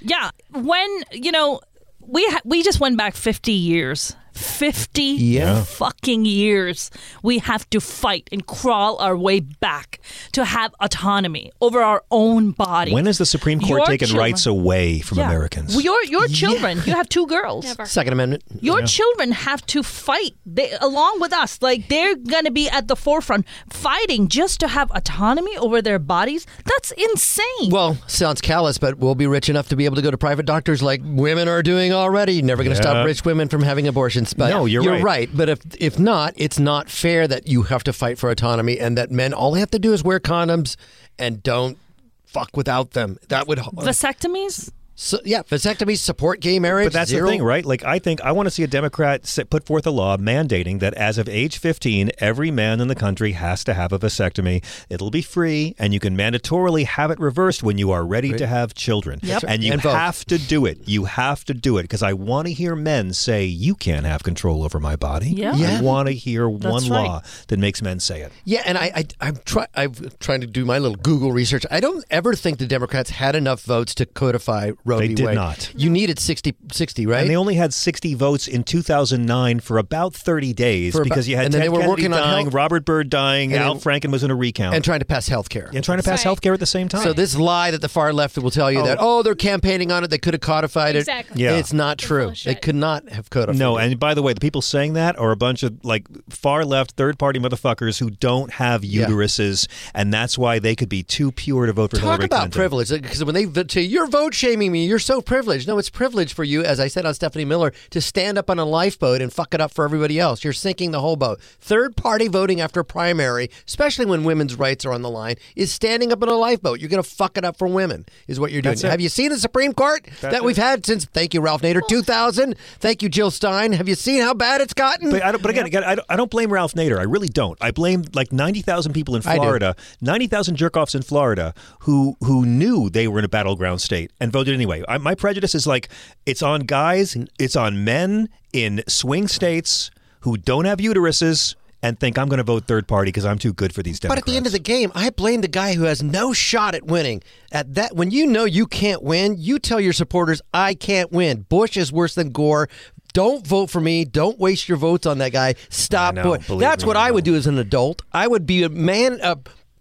yeah, 0.00 0.30
when 0.52 1.02
you 1.12 1.32
know 1.32 1.60
we 2.00 2.26
ha- 2.26 2.40
we 2.44 2.62
just 2.62 2.80
went 2.80 2.96
back 2.96 3.14
fifty 3.14 3.52
years. 3.52 4.14
50 4.40 5.02
Yeah. 5.02 5.62
fucking 5.64 6.24
years 6.24 6.90
we 7.22 7.38
have 7.38 7.68
to 7.70 7.80
fight 7.80 8.28
and 8.32 8.46
crawl 8.46 8.96
our 8.98 9.16
way 9.16 9.40
back 9.40 10.00
to 10.32 10.44
have 10.44 10.74
autonomy 10.80 11.50
over 11.60 11.82
our 11.82 12.02
own 12.10 12.50
body. 12.52 12.92
When 12.92 13.06
has 13.06 13.18
the 13.18 13.26
Supreme 13.26 13.60
Court 13.60 13.70
Your 13.70 13.86
taken 13.86 14.08
children- 14.08 14.24
rights 14.32 14.46
away 14.46 15.00
from 15.00 15.18
Yeah. 15.18 15.26
Americans? 15.26 15.74
Well, 15.74 15.84
your 15.84 16.02
your 16.04 16.26
children, 16.28 16.82
you 16.86 16.94
have 16.94 17.08
two 17.08 17.26
girls. 17.26 17.66
Second 17.84 18.12
Amendment. 18.12 18.42
Your 18.60 18.80
Yeah. 18.80 18.86
children 18.86 19.32
have 19.32 19.64
to 19.66 19.82
fight 19.82 20.34
they, 20.46 20.72
along 20.80 21.20
with 21.20 21.32
us. 21.32 21.58
Like 21.60 21.88
they're 21.88 22.16
going 22.16 22.44
to 22.44 22.50
be 22.50 22.68
at 22.68 22.88
the 22.88 22.96
forefront 22.96 23.46
fighting 23.68 24.28
just 24.28 24.58
to 24.60 24.68
have 24.68 24.90
autonomy 24.92 25.56
over 25.58 25.80
their 25.82 25.98
bodies. 25.98 26.46
That's 26.64 26.90
insane. 26.92 27.70
Well, 27.70 27.98
sounds 28.06 28.40
callous, 28.40 28.78
but 28.78 28.98
we'll 28.98 29.14
be 29.14 29.26
rich 29.26 29.48
enough 29.48 29.68
to 29.68 29.76
be 29.76 29.84
able 29.84 29.96
to 29.96 30.02
go 30.02 30.10
to 30.10 30.18
private 30.18 30.46
doctors 30.46 30.82
like 30.82 31.00
women 31.04 31.48
are 31.48 31.62
doing 31.62 31.92
already. 31.92 32.42
Never 32.42 32.62
going 32.64 32.74
to 32.76 32.82
Yeah. 32.82 32.90
stop 32.90 33.06
rich 33.06 33.24
women 33.24 33.48
from 33.48 33.62
having 33.62 33.86
abortions. 33.86 34.29
But 34.34 34.50
No, 34.50 34.66
you're 34.66 35.02
right. 35.02 35.28
But 35.34 35.48
if 35.48 35.60
if 35.78 35.98
not, 35.98 36.34
it's 36.36 36.58
not 36.58 36.90
fair 36.90 37.26
that 37.28 37.48
you 37.48 37.62
have 37.64 37.84
to 37.84 37.92
fight 37.92 38.18
for 38.18 38.30
autonomy 38.30 38.78
and 38.78 38.96
that 38.98 39.10
men 39.10 39.32
all 39.32 39.52
they 39.52 39.60
have 39.60 39.70
to 39.72 39.78
do 39.78 39.92
is 39.92 40.02
wear 40.02 40.20
condoms 40.20 40.76
and 41.18 41.42
don't 41.42 41.78
fuck 42.26 42.56
without 42.56 42.92
them. 42.92 43.18
That 43.28 43.48
would 43.48 43.58
Vasectomies? 43.58 44.70
So, 45.02 45.18
yeah, 45.24 45.42
vasectomies 45.44 45.96
support 45.96 46.40
gay 46.40 46.58
marriage. 46.58 46.84
But 46.84 46.92
that's 46.92 47.08
zero. 47.08 47.24
the 47.24 47.32
thing, 47.32 47.42
right? 47.42 47.64
Like, 47.64 47.82
I 47.84 47.98
think 47.98 48.20
I 48.20 48.32
want 48.32 48.48
to 48.48 48.50
see 48.50 48.62
a 48.64 48.66
Democrat 48.66 49.26
set, 49.26 49.48
put 49.48 49.64
forth 49.64 49.86
a 49.86 49.90
law 49.90 50.18
mandating 50.18 50.80
that 50.80 50.92
as 50.92 51.16
of 51.16 51.26
age 51.26 51.56
15, 51.56 52.10
every 52.18 52.50
man 52.50 52.82
in 52.82 52.88
the 52.88 52.94
country 52.94 53.32
has 53.32 53.64
to 53.64 53.72
have 53.72 53.94
a 53.94 53.98
vasectomy. 53.98 54.62
It'll 54.90 55.10
be 55.10 55.22
free, 55.22 55.74
and 55.78 55.94
you 55.94 56.00
can 56.00 56.18
mandatorily 56.18 56.84
have 56.84 57.10
it 57.10 57.18
reversed 57.18 57.62
when 57.62 57.78
you 57.78 57.90
are 57.90 58.04
ready 58.04 58.34
to 58.34 58.46
have 58.46 58.74
children. 58.74 59.20
Yep. 59.22 59.44
And 59.48 59.64
you 59.64 59.72
And 59.72 59.80
have 59.80 60.26
to 60.26 60.36
do 60.36 60.66
it. 60.66 60.86
You 60.86 61.06
have 61.06 61.46
to 61.46 61.54
do 61.54 61.78
it 61.78 61.84
because 61.84 62.02
I 62.02 62.12
want 62.12 62.48
to 62.48 62.52
hear 62.52 62.76
men 62.76 63.14
say, 63.14 63.46
"You 63.46 63.74
can't 63.76 64.04
have 64.04 64.22
control 64.22 64.62
over 64.62 64.78
my 64.78 64.96
body." 64.96 65.30
Yeah. 65.30 65.54
I 65.56 65.80
want 65.80 66.08
to 66.08 66.12
hear 66.12 66.46
That's 66.52 66.72
one 66.72 66.88
right. 66.90 67.06
law 67.06 67.22
that 67.48 67.58
makes 67.58 67.80
men 67.80 68.00
say 68.00 68.20
it. 68.20 68.32
Yeah, 68.44 68.64
and 68.66 68.76
I, 68.76 68.92
I 68.94 69.04
I'm 69.28 69.36
try 69.46 69.66
I'm 69.74 69.94
trying 70.18 70.42
to 70.42 70.46
do 70.46 70.66
my 70.66 70.78
little 70.78 70.96
Google 70.96 71.32
research. 71.32 71.64
I 71.70 71.80
don't 71.80 72.04
ever 72.10 72.34
think 72.34 72.58
the 72.58 72.66
Democrats 72.66 73.08
had 73.08 73.34
enough 73.34 73.62
votes 73.62 73.94
to 73.94 74.04
codify 74.04 74.72
Roe 74.90 74.98
They 74.98 75.08
v. 75.08 75.14
did 75.14 75.26
Wade. 75.26 75.34
not. 75.36 75.72
You 75.76 75.88
needed 75.90 76.18
60, 76.18 76.54
60 76.72 77.06
right? 77.06 77.20
And 77.22 77.30
they 77.30 77.36
only 77.36 77.54
had 77.54 77.72
60 77.72 78.14
votes 78.14 78.48
in 78.48 78.64
2009 78.64 79.60
for 79.60 79.78
about 79.78 80.14
30 80.14 80.52
days 80.52 80.92
For 80.92 80.98
about- 81.02 81.04
because 81.08 81.28
you 81.28 81.36
had 81.36 81.46
and 81.46 81.54
then 81.54 81.60
Ted 81.60 81.64
they 81.66 81.68
were 81.70 81.76
Kennedy 81.80 81.90
working 81.90 82.12
on 82.12 82.20
dying, 82.20 82.44
health- 82.46 82.54
Robert 82.54 82.84
Byrd 82.84 83.08
dying, 83.10 83.52
And 83.52 83.62
Al 83.62 83.74
then- 83.74 83.82
Franken 83.82 84.10
was 84.12 84.22
in 84.24 84.30
a 84.30 84.34
recount. 84.34 84.74
and 84.74 84.84
trying 84.84 84.98
to 85.00 85.04
pass 85.04 85.28
health 85.28 85.48
care. 85.48 85.70
and 85.74 85.84
trying 85.84 85.98
to 85.98 86.04
pass 86.04 86.22
health 86.22 86.40
care 86.40 86.52
at 86.54 86.60
the 86.60 86.66
same 86.66 86.88
time. 86.88 87.02
So 87.02 87.12
this 87.12 87.36
lie 87.36 87.70
that 87.70 87.80
the 87.80 87.88
far 87.88 88.12
left 88.12 88.36
will 88.38 88.50
tell 88.50 88.70
you 88.70 88.80
oh. 88.80 88.84
that 88.86 88.98
oh 89.00 89.22
they're 89.22 89.34
campaigning 89.34 89.90
on 89.92 90.04
it 90.04 90.08
they 90.10 90.18
could 90.18 90.34
have 90.34 90.40
codified 90.40 90.96
it 90.96 91.00
Exactly. 91.00 91.42
Yeah. 91.42 91.56
it's 91.56 91.72
not 91.72 91.98
true 91.98 92.32
they 92.44 92.54
could 92.54 92.74
not 92.74 93.08
have 93.10 93.30
codified 93.30 93.58
No, 93.58 93.78
it. 93.78 93.84
and 93.84 93.98
by 94.00 94.14
the 94.14 94.22
way, 94.22 94.32
the 94.32 94.40
people 94.40 94.62
saying 94.62 94.94
that 94.94 95.18
are 95.18 95.30
a 95.30 95.36
bunch 95.36 95.62
of 95.62 95.74
like 95.84 96.06
far 96.28 96.64
left, 96.64 96.92
third 96.92 97.18
party 97.18 97.38
motherfuckers 97.40 97.98
who 97.98 98.10
don't 98.10 98.52
have 98.54 98.84
Yeah. 98.84 99.06
uteruses, 99.06 99.66
and 99.94 100.12
that's 100.12 100.36
why 100.38 100.58
they 100.58 100.74
could 100.74 100.88
be 100.88 101.02
too 101.02 101.30
pure 101.32 101.66
to 101.66 101.72
vote 101.72 101.90
for 101.90 101.96
Talk 101.96 102.02
Hillary 102.04 102.24
about 102.26 102.36
Clinton. 102.40 102.58
privilege 102.58 102.88
because 102.90 103.24
when 103.24 103.34
they 103.34 103.44
vote 103.44 103.70
say 103.70 103.82
you're 103.82 104.06
vote 104.08 104.34
shaming 104.34 104.69
me, 104.70 104.86
you're 104.86 104.98
so 104.98 105.20
privileged. 105.20 105.66
No, 105.68 105.78
it's 105.78 105.90
privilege 105.90 106.32
for 106.32 106.44
you, 106.44 106.62
as 106.62 106.80
I 106.80 106.88
said 106.88 107.04
on 107.04 107.14
Stephanie 107.14 107.44
Miller, 107.44 107.72
to 107.90 108.00
stand 108.00 108.38
up 108.38 108.50
on 108.50 108.58
a 108.58 108.64
lifeboat 108.64 109.20
and 109.20 109.32
fuck 109.32 109.54
it 109.54 109.60
up 109.60 109.72
for 109.72 109.84
everybody 109.84 110.18
else. 110.18 110.44
You're 110.44 110.52
sinking 110.52 110.90
the 110.90 111.00
whole 111.00 111.16
boat. 111.16 111.40
Third 111.60 111.96
party 111.96 112.28
voting 112.28 112.60
after 112.60 112.82
primary, 112.82 113.50
especially 113.66 114.06
when 114.06 114.24
women's 114.24 114.54
rights 114.54 114.84
are 114.84 114.92
on 114.92 115.02
the 115.02 115.10
line, 115.10 115.36
is 115.56 115.72
standing 115.72 116.12
up 116.12 116.22
in 116.22 116.28
a 116.28 116.34
lifeboat. 116.34 116.80
You're 116.80 116.88
going 116.88 117.02
to 117.02 117.08
fuck 117.08 117.36
it 117.36 117.44
up 117.44 117.56
for 117.56 117.68
women, 117.68 118.06
is 118.28 118.38
what 118.38 118.52
you're 118.52 118.62
doing. 118.62 118.78
Have 118.78 119.00
you 119.00 119.08
seen 119.08 119.30
the 119.30 119.38
Supreme 119.38 119.72
Court 119.72 120.04
That's 120.20 120.34
that 120.34 120.44
we've 120.44 120.58
it. 120.58 120.62
had 120.62 120.86
since? 120.86 121.04
Thank 121.04 121.34
you, 121.34 121.40
Ralph 121.40 121.62
Nader, 121.62 121.80
2000. 121.88 122.54
Thank 122.78 123.02
you, 123.02 123.08
Jill 123.08 123.30
Stein. 123.30 123.72
Have 123.72 123.88
you 123.88 123.94
seen 123.94 124.22
how 124.22 124.34
bad 124.34 124.60
it's 124.60 124.74
gotten? 124.74 125.10
But, 125.10 125.24
I 125.24 125.32
don't, 125.32 125.42
but 125.42 125.50
again, 125.50 125.66
again 125.66 125.84
I, 125.84 125.94
don't, 125.96 126.06
I 126.08 126.16
don't 126.16 126.30
blame 126.30 126.52
Ralph 126.52 126.74
Nader. 126.74 126.98
I 126.98 127.02
really 127.02 127.28
don't. 127.28 127.58
I 127.60 127.70
blame 127.70 128.04
like 128.14 128.32
90,000 128.32 128.92
people 128.92 129.16
in 129.16 129.22
Florida, 129.22 129.74
90,000 130.00 130.56
jerk 130.56 130.76
offs 130.76 130.94
in 130.94 131.02
Florida 131.02 131.54
who 131.80 132.16
who 132.20 132.44
knew 132.46 132.90
they 132.90 133.08
were 133.08 133.18
in 133.18 133.24
a 133.24 133.28
battleground 133.28 133.80
state 133.80 134.12
and 134.20 134.32
voted 134.32 134.54
anyway. 134.60 134.84
I, 134.86 134.98
my 134.98 135.14
prejudice 135.14 135.54
is 135.54 135.66
like 135.66 135.88
it's 136.26 136.42
on 136.42 136.62
guys, 136.62 137.16
it's 137.38 137.56
on 137.56 137.84
men 137.84 138.28
in 138.52 138.82
swing 138.86 139.26
states 139.28 139.90
who 140.20 140.36
don't 140.36 140.66
have 140.66 140.78
uteruses 140.78 141.54
and 141.82 141.98
think 141.98 142.18
I'm 142.18 142.28
going 142.28 142.38
to 142.38 142.44
vote 142.44 142.66
third 142.66 142.86
party 142.86 143.08
because 143.08 143.24
I'm 143.24 143.38
too 143.38 143.54
good 143.54 143.74
for 143.74 143.82
these 143.82 143.98
But 144.00 144.18
at 144.18 144.26
the 144.26 144.36
end 144.36 144.44
of 144.44 144.52
the 144.52 144.58
game, 144.58 144.92
I 144.94 145.08
blame 145.08 145.40
the 145.40 145.48
guy 145.48 145.74
who 145.74 145.84
has 145.84 146.02
no 146.02 146.34
shot 146.34 146.74
at 146.74 146.84
winning. 146.84 147.22
At 147.52 147.74
that, 147.74 147.96
when 147.96 148.10
you 148.10 148.26
know 148.26 148.44
you 148.44 148.66
can't 148.66 149.02
win, 149.02 149.36
you 149.38 149.58
tell 149.58 149.80
your 149.80 149.94
supporters, 149.94 150.42
"I 150.52 150.74
can't 150.74 151.10
win." 151.10 151.46
Bush 151.48 151.78
is 151.78 151.90
worse 151.90 152.14
than 152.14 152.32
Gore. 152.32 152.68
Don't 153.12 153.44
vote 153.46 153.70
for 153.70 153.80
me. 153.80 154.04
Don't 154.04 154.38
waste 154.38 154.68
your 154.68 154.78
votes 154.78 155.06
on 155.06 155.18
that 155.18 155.32
guy. 155.32 155.54
Stop 155.68 156.14
know, 156.14 156.22
Bush. 156.22 156.46
That's 156.48 156.84
what 156.84 156.96
I 156.96 157.08
I 157.08 157.10
would 157.10 157.24
do 157.24 157.34
as 157.34 157.46
an 157.46 157.58
adult. 157.58 158.02
I 158.12 158.28
would 158.28 158.46
be 158.46 158.62
a 158.62 158.68
man, 158.68 159.18
a 159.22 159.38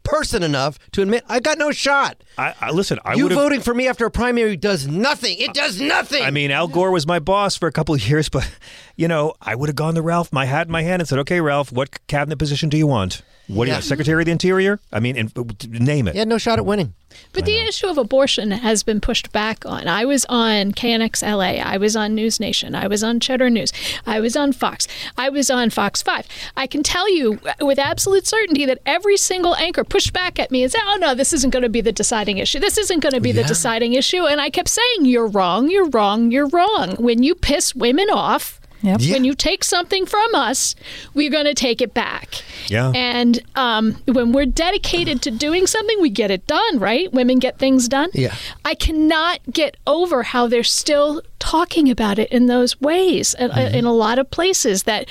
person 0.10 0.44
enough 0.44 0.80
to 0.92 1.02
admit 1.02 1.24
I 1.28 1.40
got 1.40 1.58
no 1.58 1.72
shot. 1.72 2.24
I, 2.38 2.54
I 2.60 2.72
listen. 2.72 3.00
I 3.06 3.14
you 3.14 3.30
voting 3.30 3.62
for 3.62 3.74
me 3.74 3.88
after 3.88 4.06
a 4.06 4.12
primary 4.12 4.56
does 4.56 4.88
nothing. 4.88 5.38
It 5.38 5.54
does 5.54 5.80
nothing. 5.80 6.24
I 6.24 6.32
mean, 6.32 6.52
Al 6.52 6.68
Gore 6.68 6.92
was 6.92 7.06
my 7.08 7.20
boss 7.20 7.56
for 7.56 7.68
a 7.68 7.72
couple 7.72 7.96
of 7.96 8.08
years, 8.08 8.30
but 8.30 8.50
you 8.96 9.08
know, 9.08 9.34
I 9.42 9.56
would 9.56 9.70
have 9.70 9.76
gone 9.76 9.96
to 9.96 10.02
Ralph, 10.02 10.34
my 10.34 10.46
hat 10.46 10.68
in 10.68 10.72
my 10.72 10.84
hand, 10.84 11.02
and 11.02 11.08
said, 11.08 11.20
"Okay, 11.20 11.42
Ralph, 11.42 11.72
what 11.72 12.06
cabinet 12.08 12.38
position 12.38 12.70
do 12.70 12.78
you 12.78 12.88
want? 12.88 13.22
What 13.50 13.66
do 13.66 13.72
you 13.72 13.78
Yeah. 13.78 13.82
Secretary 13.82 14.22
of 14.22 14.26
the 14.26 14.32
Interior? 14.32 14.80
I 14.94 15.00
mean, 15.00 15.18
and, 15.18 15.32
name 15.70 16.08
it." 16.08 16.14
he 16.14 16.20
had 16.20 16.28
no 16.28 16.38
shot 16.38 16.60
at 16.60 16.66
winning. 16.66 16.94
But 17.34 17.46
the 17.46 17.58
issue 17.58 17.88
of 17.88 17.98
abortion 17.98 18.52
has 18.52 18.84
been 18.84 19.02
pushed 19.02 19.32
back 19.32 19.66
on. 19.66 19.88
I 19.88 20.06
was 20.06 20.26
on 20.30 20.74
KNX 20.74 21.24
LA. 21.24 21.62
I 21.62 21.78
was 21.78 21.96
on 21.96 22.14
News 22.14 22.40
Nation. 22.40 22.76
I 22.76 22.88
was 22.88 23.04
on 23.04 23.20
Cheddar 23.20 23.50
News. 23.50 23.72
I 24.06 24.20
was 24.20 24.36
on 24.36 24.52
Fox. 24.54 24.88
I 25.18 25.30
was 25.30 25.50
on 25.50 25.70
Fox 25.70 26.02
5. 26.02 26.28
I 26.56 26.68
can 26.68 26.84
tell 26.84 27.12
you 27.12 27.40
with 27.62 27.80
absolute 27.80 28.28
certainty 28.28 28.66
that 28.66 28.80
every 28.86 29.18
single 29.18 29.56
anchor 29.56 29.84
pushed 29.84 30.14
back 30.14 30.40
at 30.40 30.52
me 30.52 30.64
and 30.64 30.72
said, 30.72 30.82
oh, 30.86 30.98
no, 31.00 31.16
this 31.16 31.34
isn't 31.34 31.52
going 31.52 31.64
to 31.64 31.70
be 31.70 31.82
the 31.82 31.92
deciding 31.92 32.38
issue. 32.38 32.60
This 32.60 32.78
isn't 32.78 33.00
going 33.00 33.14
to 33.14 33.22
be 33.22 33.32
the 33.32 33.44
deciding 33.44 33.94
issue. 33.94 34.26
And 34.26 34.40
I 34.40 34.50
kept 34.50 34.70
saying, 34.70 35.06
you're 35.06 35.28
wrong, 35.28 35.70
you're 35.70 35.90
wrong, 35.90 36.32
you're 36.32 36.48
wrong. 36.48 36.96
When 36.98 37.24
you 37.24 37.34
piss 37.36 37.74
women 37.76 38.10
off, 38.12 38.59
Yep. 38.82 39.02
when 39.02 39.24
you 39.26 39.36
take 39.36 39.64
something 39.64 40.06
from 40.06 40.34
us, 40.36 40.74
we're 41.14 41.30
going 41.30 41.46
to 41.46 41.54
take 41.54 41.82
it 41.82 41.94
back. 41.94 42.44
Yeah. 42.68 42.92
And 42.96 43.42
um, 43.56 44.02
when 44.06 44.32
we're 44.32 44.46
dedicated 44.46 45.22
to 45.24 45.32
doing 45.32 45.68
something, 45.68 46.00
we 46.02 46.10
get 46.10 46.32
it 46.32 46.48
done, 46.48 46.80
right? 46.80 47.12
Women 47.12 47.40
get 47.40 47.58
things 47.60 47.88
done. 47.90 48.10
Yeah. 48.14 48.36
I 48.64 48.76
cannot 48.76 49.40
get 49.52 49.76
over 49.86 50.24
how 50.24 50.48
they're 50.48 50.64
still 50.64 51.22
talking 51.40 51.90
about 51.90 52.20
it 52.20 52.30
in 52.32 52.46
those 52.48 52.80
ways 52.80 53.34
in, 53.34 53.50
Mm-hmm. 53.50 53.76
in 53.76 53.86
a 53.86 53.94
lot 53.94 54.20
of 54.20 54.30
places. 54.30 54.84
That, 54.84 55.08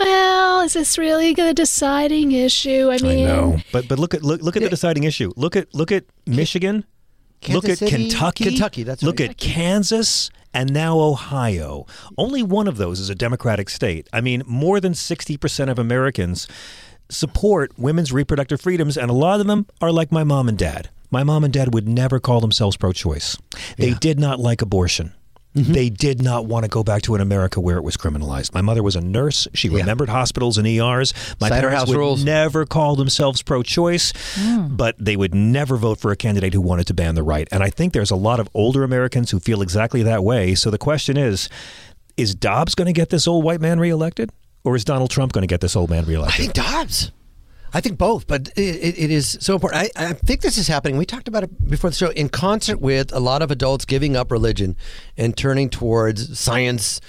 well, 0.00 0.62
is 0.62 0.72
this 0.72 0.96
really 0.98 1.34
the 1.34 1.52
deciding 1.52 2.32
issue? 2.32 2.90
I 2.90 2.96
mean 2.98 3.04
I 3.04 3.14
mean, 3.14 3.26
know, 3.26 3.56
but 3.70 3.86
but 3.86 3.98
look 3.98 4.14
at 4.14 4.22
look 4.22 4.40
look 4.42 4.56
at 4.56 4.62
the 4.62 4.68
deciding 4.70 5.04
issue. 5.04 5.32
Look 5.36 5.56
at 5.56 5.72
look 5.74 5.92
at 5.92 6.04
Michigan. 6.26 6.84
Kansas 7.40 7.54
look 7.54 7.70
at 7.70 7.78
City? 7.78 7.90
Kentucky. 8.08 8.44
Kentucky, 8.44 8.82
that's 8.84 9.02
right. 9.02 9.06
look 9.06 9.20
right. 9.20 9.30
at 9.30 9.36
Kansas 9.36 10.30
and 10.54 10.72
now 10.72 10.98
Ohio. 10.98 11.86
Only 12.16 12.42
one 12.42 12.68
of 12.68 12.76
those 12.76 13.00
is 13.00 13.10
a 13.10 13.14
Democratic 13.14 13.70
state. 13.70 14.08
I 14.12 14.20
mean, 14.20 14.42
more 14.46 14.80
than 14.80 14.94
sixty 14.94 15.36
percent 15.36 15.70
of 15.70 15.78
Americans 15.78 16.48
support 17.08 17.78
women's 17.78 18.12
reproductive 18.12 18.60
freedoms, 18.60 18.96
and 18.96 19.10
a 19.10 19.14
lot 19.14 19.40
of 19.40 19.46
them 19.46 19.66
are 19.80 19.92
like 19.92 20.10
my 20.10 20.24
mom 20.24 20.48
and 20.48 20.58
dad. 20.58 20.88
My 21.10 21.24
mom 21.24 21.44
and 21.44 21.52
dad 21.52 21.74
would 21.74 21.86
never 21.86 22.18
call 22.18 22.40
themselves 22.40 22.78
pro-choice. 22.78 23.36
They 23.76 23.92
did 23.92 24.18
not 24.18 24.40
like 24.40 24.62
abortion. 24.62 25.12
Mm-hmm. 25.54 25.72
They 25.72 25.90
did 25.90 26.22
not 26.22 26.46
want 26.46 26.64
to 26.64 26.68
go 26.68 26.82
back 26.82 27.02
to 27.02 27.14
an 27.14 27.20
America 27.20 27.60
where 27.60 27.76
it 27.76 27.82
was 27.82 27.96
criminalized. 27.96 28.54
My 28.54 28.62
mother 28.62 28.82
was 28.82 28.96
a 28.96 29.00
nurse. 29.02 29.46
She 29.52 29.68
remembered 29.68 30.08
hospitals 30.08 30.56
and 30.56 30.66
ERs. 30.66 31.12
My 31.40 31.50
Cider 31.50 31.68
parents 31.68 31.90
would 31.90 31.98
rules. 31.98 32.24
never 32.24 32.64
call 32.64 32.96
themselves 32.96 33.42
pro-choice, 33.42 34.12
but 34.70 34.96
they 34.98 35.16
would 35.16 35.34
never 35.34 35.76
vote 35.76 36.00
for 36.00 36.10
a 36.10 36.16
candidate 36.16 36.54
who 36.54 36.62
wanted 36.62 36.86
to 36.86 36.94
ban 36.94 37.14
the 37.14 37.22
right. 37.22 37.48
And 37.52 37.62
I 37.62 37.68
think 37.68 37.92
there's 37.92 38.10
a 38.10 38.16
lot 38.16 38.40
of 38.40 38.48
older 38.54 38.82
Americans 38.82 39.30
who 39.30 39.40
feel 39.40 39.60
exactly 39.60 40.02
that 40.04 40.24
way. 40.24 40.54
So 40.54 40.70
the 40.70 40.78
question 40.78 41.18
is, 41.18 41.50
is 42.16 42.34
Dobbs 42.34 42.74
going 42.74 42.86
to 42.86 42.92
get 42.92 43.10
this 43.10 43.28
old 43.28 43.44
white 43.44 43.60
man 43.60 43.78
reelected? 43.78 44.30
Or 44.64 44.76
is 44.76 44.84
Donald 44.84 45.10
Trump 45.10 45.32
going 45.32 45.42
to 45.42 45.48
get 45.48 45.60
this 45.60 45.74
old 45.74 45.90
man 45.90 46.04
reelected? 46.04 46.34
I 46.34 46.44
think 46.44 46.54
Dobbs. 46.54 47.10
I 47.74 47.80
think 47.80 47.96
both, 47.96 48.26
but 48.26 48.48
it, 48.56 48.98
it, 48.98 49.10
is 49.10 49.38
so 49.40 49.54
important. 49.54 49.90
I, 49.96 50.10
I 50.10 50.12
think 50.12 50.42
this 50.42 50.58
is 50.58 50.68
happening. 50.68 50.98
We 50.98 51.06
talked 51.06 51.26
about 51.26 51.42
it 51.42 51.68
before 51.68 51.88
the 51.88 51.96
show 51.96 52.10
in 52.10 52.28
concert 52.28 52.80
with 52.80 53.12
a 53.12 53.18
lot 53.18 53.40
of 53.40 53.50
adults 53.50 53.86
giving 53.86 54.14
up 54.14 54.30
religion 54.30 54.76
and 55.16 55.34
turning 55.36 55.70
towards 55.70 56.38
science, 56.38 57.00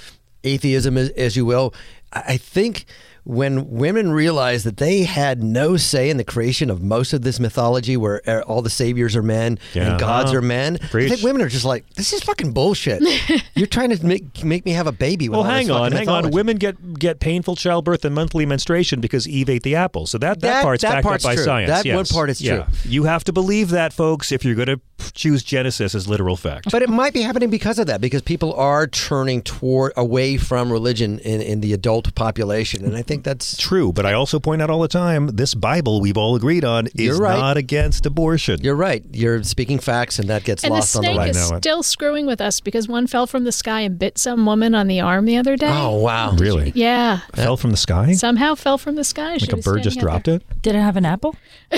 atheism, 0.44 0.98
as, 0.98 1.10
as 1.10 1.36
you 1.36 1.46
will. 1.46 1.74
I 2.14 2.38
think 2.38 2.86
when 3.26 3.70
women 3.70 4.12
realize 4.12 4.64
that 4.66 4.78
they 4.78 5.04
had 5.04 5.42
no 5.42 5.78
say 5.78 6.10
in 6.10 6.18
the 6.18 6.24
creation 6.24 6.70
of 6.70 6.82
most 6.82 7.14
of 7.14 7.22
this 7.22 7.40
mythology 7.40 7.96
where 7.96 8.22
uh, 8.30 8.42
all 8.42 8.62
the 8.62 8.70
saviors 8.70 9.16
are 9.16 9.24
men 9.24 9.58
Yeah. 9.74 9.92
and 9.92 10.00
gods 10.00 10.34
are 10.34 10.42
men, 10.42 10.78
I 10.82 10.88
think 10.88 11.22
women 11.24 11.42
are 11.42 11.48
just 11.48 11.64
like, 11.64 11.88
this 11.94 12.12
is 12.12 12.22
fucking 12.24 12.52
bullshit. 12.52 13.02
You're 13.56 13.68
trying 13.68 13.92
to 13.96 14.06
make, 14.06 14.44
make 14.44 14.66
me 14.66 14.72
have 14.72 14.88
a 14.88 14.92
baby 14.92 15.30
with 15.30 15.38
Well, 15.40 15.44
hang 15.50 15.72
on, 15.72 15.92
fucking 15.92 16.08
hang 16.08 16.26
on. 16.26 16.32
Women 16.32 16.58
get 16.58 16.74
get 17.00 17.20
painful 17.20 17.56
childbirth 17.56 18.04
and 18.04 18.14
monthly 18.14 18.46
menstruation 18.46 19.00
because 19.00 19.28
Eve 19.28 19.50
ate 19.50 19.64
the 19.64 19.76
apple. 19.76 20.06
So 20.06 20.18
that, 20.18 20.42
that, 20.42 20.48
That- 20.48 20.64
part's 20.64 20.82
that 20.84 20.92
backed 20.96 21.04
part's 21.06 21.26
up 21.26 21.30
by 21.32 21.36
true. 21.36 21.44
science. 21.46 21.70
That 21.70 21.86
yes. 21.86 21.96
one 21.96 22.06
part 22.06 22.30
is 22.30 22.42
Yeah. 22.42 22.64
true. 22.64 22.66
You 22.86 23.04
have 23.06 23.24
to 23.26 23.32
believe 23.34 23.70
that, 23.70 23.94
folks, 23.94 24.32
if 24.32 24.44
you're 24.44 24.56
going 24.56 24.68
to 24.68 24.82
choose 25.14 25.44
Genesis 25.44 25.96
as 25.96 26.08
literal 26.08 26.36
fact. 26.38 26.72
But 26.72 26.82
it 26.82 26.90
might 26.90 27.14
be 27.14 27.22
happening 27.22 27.50
because 27.50 27.78
of 27.80 27.88
that, 27.88 28.02
because 28.02 28.22
people 28.22 28.54
are 28.54 28.88
turning 28.88 29.42
toward 29.42 29.92
away 29.98 30.38
from 30.38 30.72
religion 30.72 31.20
in, 31.20 31.42
in 31.42 31.62
the 31.62 31.74
adult 31.74 32.16
population, 32.16 32.84
and 32.86 32.96
I 32.96 33.02
think 33.02 33.13
that's 33.22 33.56
True, 33.58 33.94
but 33.94 34.06
I 34.06 34.14
also 34.14 34.40
point 34.40 34.62
out 34.62 34.72
all 34.72 34.80
the 34.80 34.88
time 34.88 35.28
this 35.28 35.54
Bible 35.54 36.02
we've 36.02 36.18
all 36.18 36.36
agreed 36.36 36.66
on 36.66 36.88
is 36.96 37.20
right. 37.20 37.38
not 37.38 37.58
against 37.58 38.06
abortion. 38.06 38.60
You're 38.62 38.76
right. 38.76 39.04
You're 39.12 39.44
speaking 39.44 39.78
facts, 39.78 40.18
and 40.18 40.30
that 40.30 40.44
gets 40.44 40.64
and 40.64 40.72
the 40.72 40.78
lost 40.78 40.96
on 40.96 41.04
the 41.04 41.10
snake 41.10 41.20
way. 41.20 41.30
is 41.30 41.52
know 41.52 41.58
still 41.58 41.84
screwing 41.84 42.26
with 42.26 42.42
us 42.42 42.60
because 42.60 42.88
one 42.88 43.06
fell 43.06 43.28
from 43.28 43.44
the 43.44 43.52
sky 43.52 43.82
and 43.82 44.00
bit 44.00 44.18
some 44.18 44.46
woman 44.46 44.74
on 44.74 44.88
the 44.88 45.02
arm 45.02 45.26
the 45.26 45.38
other 45.38 45.56
day. 45.56 45.70
Oh 45.70 45.98
wow! 45.98 46.32
Really? 46.32 46.72
Yeah. 46.74 47.20
Fell 47.36 47.58
from 47.58 47.70
the 47.70 47.78
sky? 47.78 48.14
Somehow 48.14 48.56
fell 48.56 48.78
from 48.78 48.96
the 48.96 49.04
sky. 49.04 49.34
like 49.34 49.54
a 49.54 49.58
bird 49.58 49.84
just 49.84 50.00
dropped 50.00 50.28
it? 50.28 50.42
Did 50.64 50.76
it 50.76 50.80
have 50.80 50.98
an 50.98 51.06
apple? 51.06 51.36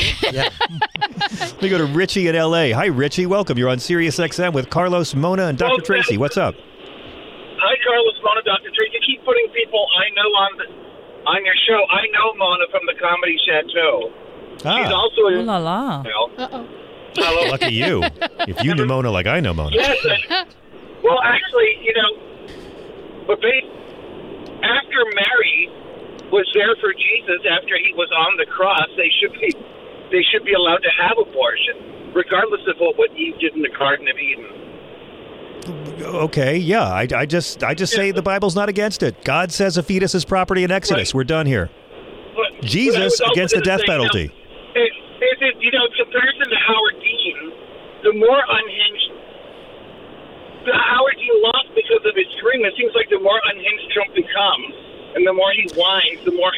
We 1.62 1.70
go 1.70 1.78
to 1.78 1.86
Richie 1.86 2.28
in 2.28 2.36
L.A. 2.36 2.72
Hi, 2.72 2.86
Richie. 2.86 3.26
Welcome. 3.26 3.58
You're 3.58 3.70
on 3.70 3.80
Sirius 3.80 4.18
XM 4.18 4.54
with 4.54 4.70
Carlos, 4.70 5.16
Mona, 5.16 5.48
and 5.48 5.58
Dr. 5.58 5.78
Well, 5.78 5.82
Tracy. 5.82 6.18
What's 6.18 6.38
up? 6.38 6.54
Hi, 6.54 7.74
Carlos 7.82 8.14
Mona, 8.22 8.44
Dr. 8.44 8.70
Tracy. 8.76 8.94
You 8.94 9.02
keep 9.06 9.26
putting 9.26 9.48
people 9.50 9.88
I 9.98 10.14
know 10.14 10.30
on 10.30 10.52
the, 10.58 10.66
on 11.28 11.46
your 11.46 11.56
show. 11.68 11.80
I 11.90 12.06
know 12.14 12.34
Mona 12.38 12.66
from 12.72 12.82
the 12.86 12.96
Comedy 13.00 13.38
Chateau. 13.46 14.12
She's 14.58 14.66
Ah, 14.66 14.94
also 14.94 15.22
Ooh 15.30 15.40
a 15.40 15.44
la 15.44 15.58
la. 15.58 16.02
Uh-oh. 16.02 16.68
Hello. 17.16 17.50
lucky 17.52 17.74
you. 17.74 18.04
If 18.48 18.64
you 18.64 18.74
knew 18.76 18.86
Mona 18.86 19.12
like 19.12 19.28
I 19.28 19.40
know 19.40 19.54
Mona. 19.54 19.76
Yes, 19.76 19.98
and 20.04 20.48
Well, 21.04 21.20
actually, 21.24 21.80
you 21.84 21.94
know, 21.94 22.12
but 23.28 23.40
they, 23.42 23.62
after 24.64 25.00
Mary 25.16 25.70
was 26.32 26.48
there 26.54 26.76
for 26.82 26.92
Jesus 26.94 27.40
after 27.52 27.78
he 27.78 27.94
was 27.96 28.10
on 28.12 28.38
the 28.38 28.46
cross, 28.46 28.90
they 28.98 29.10
should 29.22 29.34
be 29.40 29.54
they 30.12 30.24
should 30.32 30.44
be 30.46 30.54
allowed 30.54 30.82
to 30.84 30.90
have 31.02 31.18
abortion, 31.18 32.12
regardless 32.14 32.62
of 32.68 32.78
what, 32.80 32.98
what 32.98 33.12
Eve 33.18 33.38
did 33.40 33.54
in 33.56 33.62
the 33.62 33.70
Garden 33.78 34.08
of 34.08 34.18
Eden. 34.18 34.46
Okay, 35.68 36.58
yeah. 36.58 36.84
I, 36.84 37.08
I 37.16 37.26
just 37.26 37.64
I 37.64 37.74
just 37.74 37.94
say 37.94 38.12
the 38.12 38.22
Bible's 38.22 38.56
not 38.56 38.70
against 38.70 39.04
it. 39.04 39.24
God 39.24 39.52
says 39.52 39.78
a 39.78 39.84
fetus 39.84 40.14
is 40.14 40.26
property 40.26 40.64
in 40.64 40.72
Exodus. 40.72 41.14
We're 41.14 41.24
done 41.24 41.46
here. 41.46 41.70
But, 42.36 42.62
but 42.62 42.66
Jesus 42.66 43.20
also 43.20 43.32
against 43.34 43.56
the 43.56 43.62
death 43.62 43.82
say, 43.82 43.94
you 43.94 43.98
know, 43.98 44.10
penalty. 44.10 44.26
it, 44.76 44.92
it, 45.22 45.38
it, 45.42 45.56
you 45.62 45.72
know, 45.72 45.88
comparison 45.98 46.50
to 46.50 46.58
Howard 46.68 46.98
Dean, 47.02 47.52
the 48.04 48.14
more 48.14 48.42
unhinged 48.48 49.12
the 50.66 50.74
Howard 50.74 51.16
Dean 51.18 51.38
lost 51.46 51.70
because 51.78 52.02
of 52.06 52.14
his 52.18 52.26
scream. 52.38 52.66
It 52.66 52.74
seems 52.78 52.94
like 52.98 53.10
the 53.10 53.22
more 53.22 53.38
unhinged 53.54 53.86
Trump 53.94 54.14
becomes, 54.18 54.74
and 55.14 55.26
the 55.26 55.34
more 55.34 55.54
he 55.54 55.70
whines, 55.78 56.26
the 56.26 56.34
more 56.34 56.52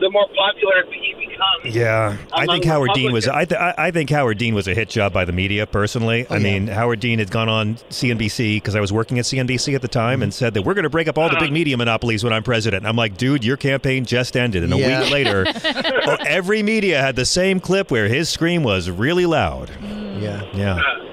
the 0.00 0.10
more 0.10 0.26
popular 0.28 0.84
he 0.90 1.14
becomes. 1.14 1.74
Yeah, 1.74 2.16
I 2.32 2.46
think 2.46 2.64
Howard 2.64 2.90
Dean 2.94 3.12
was. 3.12 3.28
I, 3.28 3.44
th- 3.44 3.60
I 3.60 3.74
I 3.76 3.90
think 3.90 4.10
Howard 4.10 4.38
Dean 4.38 4.54
was 4.54 4.66
a 4.68 4.74
hit 4.74 4.88
job 4.88 5.12
by 5.12 5.24
the 5.24 5.32
media. 5.32 5.66
Personally, 5.66 6.26
oh, 6.28 6.34
I 6.34 6.38
mean, 6.38 6.66
Howard 6.66 7.00
Dean 7.00 7.18
had 7.18 7.30
gone 7.30 7.48
on 7.48 7.76
CNBC 7.90 8.56
because 8.56 8.74
I 8.76 8.80
was 8.80 8.92
working 8.92 9.18
at 9.18 9.24
CNBC 9.24 9.74
at 9.74 9.82
the 9.82 9.88
time 9.88 10.22
and 10.22 10.32
said 10.32 10.54
that 10.54 10.62
we're 10.62 10.74
going 10.74 10.84
to 10.84 10.90
break 10.90 11.08
up 11.08 11.18
all 11.18 11.28
the 11.28 11.36
uh-huh. 11.36 11.46
big 11.46 11.52
media 11.52 11.76
monopolies 11.76 12.24
when 12.24 12.32
I'm 12.32 12.42
president. 12.42 12.86
I'm 12.86 12.96
like, 12.96 13.16
dude, 13.16 13.44
your 13.44 13.56
campaign 13.56 14.04
just 14.04 14.36
ended, 14.36 14.64
and 14.64 14.72
a 14.72 14.76
Yeah. 14.76 15.02
week 15.02 15.10
later, 15.12 15.46
oh, 15.46 16.16
every 16.26 16.62
media 16.62 17.00
had 17.00 17.16
the 17.16 17.26
same 17.26 17.60
clip 17.60 17.90
where 17.90 18.08
his 18.08 18.28
scream 18.28 18.62
was 18.62 18.90
really 18.90 19.26
loud. 19.26 19.70
Yeah, 19.80 20.44
yeah. 20.54 20.76
Uh, 20.76 21.09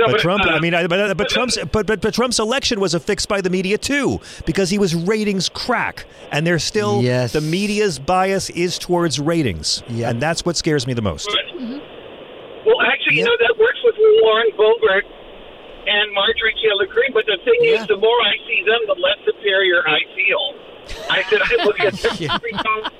No, 0.00 0.06
but, 0.06 0.12
but, 0.12 0.20
Trump, 0.20 0.44
uh, 0.46 0.50
I 0.50 0.60
mean, 0.60 0.74
I, 0.74 0.86
but, 0.86 0.98
uh, 0.98 1.14
but 1.14 1.26
uh, 1.26 1.34
Trump's, 1.34 1.58
but, 1.70 1.86
but 1.86 2.00
but 2.00 2.14
Trump's 2.14 2.38
election 2.38 2.80
was 2.80 2.94
affixed 2.94 3.28
by 3.28 3.42
the 3.42 3.50
media 3.50 3.76
too 3.76 4.18
because 4.46 4.70
he 4.70 4.78
was 4.78 4.94
ratings 4.94 5.50
crack, 5.50 6.06
and 6.32 6.46
there's 6.46 6.64
still 6.64 7.02
Yes. 7.02 7.32
the 7.34 7.42
media's 7.42 7.98
bias 7.98 8.48
is 8.50 8.78
towards 8.78 9.20
ratings, 9.20 9.82
and 9.88 10.20
that's 10.22 10.44
what 10.44 10.56
scares 10.56 10.86
me 10.86 10.94
the 10.94 11.02
most. 11.02 11.28
Mm-hmm. 11.28 11.78
Well, 12.66 12.80
actually, 12.82 13.16
you 13.18 13.24
know 13.24 13.36
that 13.40 13.56
works 13.60 13.78
with 13.84 13.96
Lauren 13.98 14.50
Boebert 14.56 15.02
and 15.86 16.12
Marjorie 16.14 16.54
Taylor 16.62 16.86
Greene. 16.86 17.12
But 17.12 17.26
the 17.26 17.38
thing 17.44 17.60
is, 17.64 17.86
the 17.86 17.96
more 17.96 18.20
I 18.22 18.34
see 18.48 18.64
them, 18.64 18.80
the 18.86 19.00
less 19.00 19.18
superior 19.26 19.86
I 19.86 19.98
feel. 20.16 20.54
I 21.10 21.22
said 21.24 21.40
I 21.44 21.64
look 21.64 21.80
at 21.80 21.92
them 21.94 22.30
every 22.30 22.52
time. 22.52 22.92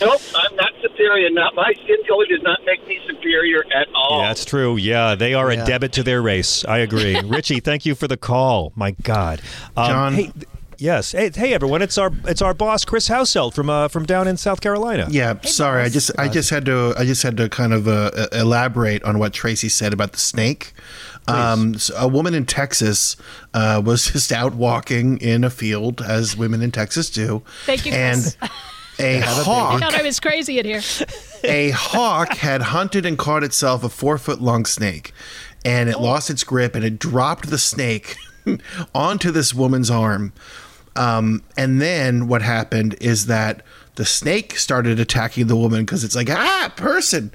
Nope, 0.00 0.20
I'm 0.34 0.56
not 0.56 0.72
superior. 0.82 1.30
Not 1.30 1.54
my 1.54 1.72
skin 1.84 1.96
color 2.08 2.26
does 2.26 2.42
not 2.42 2.60
make 2.66 2.86
me 2.86 3.00
superior 3.06 3.64
at 3.74 3.88
all. 3.94 4.20
Yeah, 4.20 4.28
that's 4.28 4.44
true. 4.44 4.76
Yeah, 4.76 5.14
they 5.14 5.34
are 5.34 5.50
a 5.50 5.56
debit 5.56 5.92
to 5.92 6.02
their 6.02 6.20
race. 6.22 6.64
I 6.64 6.78
agree. 6.78 7.20
Richie, 7.24 7.60
thank 7.60 7.86
you 7.86 7.94
for 7.94 8.08
the 8.08 8.16
call. 8.16 8.72
My 8.74 8.92
God, 9.02 9.40
um, 9.76 9.88
John? 9.88 10.14
Hey, 10.14 10.22
th- 10.28 10.46
yes. 10.78 11.12
Hey, 11.12 11.30
hey, 11.34 11.54
everyone. 11.54 11.80
It's 11.80 11.96
our 11.96 12.10
it's 12.26 12.42
our 12.42 12.54
boss, 12.54 12.84
Chris 12.84 13.08
Houselt 13.08 13.54
from 13.54 13.70
uh, 13.70 13.88
from 13.88 14.04
down 14.04 14.26
in 14.26 14.36
South 14.36 14.60
Carolina. 14.60 15.06
Yeah, 15.10 15.40
sorry. 15.42 15.82
I 15.82 15.88
just 15.88 16.10
I 16.18 16.28
just 16.28 16.50
had 16.50 16.64
to 16.66 16.94
I 16.98 17.04
just 17.04 17.22
had 17.22 17.36
to 17.36 17.48
kind 17.48 17.72
of 17.72 17.86
uh, 17.86 18.10
elaborate 18.32 19.02
on 19.04 19.18
what 19.18 19.32
Tracy 19.32 19.68
said 19.68 19.92
about 19.92 20.12
the 20.12 20.18
snake. 20.18 20.72
Um, 21.26 21.78
so 21.78 21.96
a 21.96 22.06
woman 22.06 22.34
in 22.34 22.44
Texas 22.44 23.16
uh, 23.54 23.80
was 23.82 24.06
just 24.12 24.30
out 24.32 24.54
walking 24.54 25.16
in 25.18 25.42
a 25.44 25.50
field, 25.50 26.02
as 26.02 26.36
women 26.36 26.60
in 26.62 26.70
Texas 26.70 27.08
do. 27.08 27.42
Thank 27.64 27.86
you, 27.86 27.92
And 27.92 28.20
Chris. 28.38 28.50
a 28.98 29.20
hawk 29.20 29.74
I 29.74 29.78
thought 29.80 29.94
I 29.94 30.02
was 30.02 30.20
crazy 30.20 30.58
in 30.58 30.66
here. 30.66 30.82
a 31.42 31.70
hawk 31.70 32.34
had 32.36 32.62
hunted 32.62 33.04
and 33.06 33.18
caught 33.18 33.42
itself 33.42 33.84
a 33.84 33.88
four 33.88 34.18
foot 34.18 34.40
long 34.40 34.64
snake, 34.64 35.12
and 35.64 35.88
it 35.88 36.00
lost 36.00 36.30
its 36.30 36.44
grip 36.44 36.74
and 36.74 36.84
it 36.84 36.98
dropped 36.98 37.50
the 37.50 37.58
snake 37.58 38.16
onto 38.94 39.30
this 39.30 39.54
woman's 39.54 39.90
arm. 39.90 40.32
Um, 40.96 41.42
and 41.56 41.80
then 41.80 42.28
what 42.28 42.42
happened 42.42 42.94
is 43.00 43.26
that 43.26 43.62
the 43.96 44.04
snake 44.04 44.58
started 44.58 44.98
attacking 44.98 45.46
the 45.46 45.56
woman 45.56 45.80
because 45.84 46.02
it's 46.04 46.16
like 46.16 46.28
ah 46.30 46.72
person, 46.76 47.32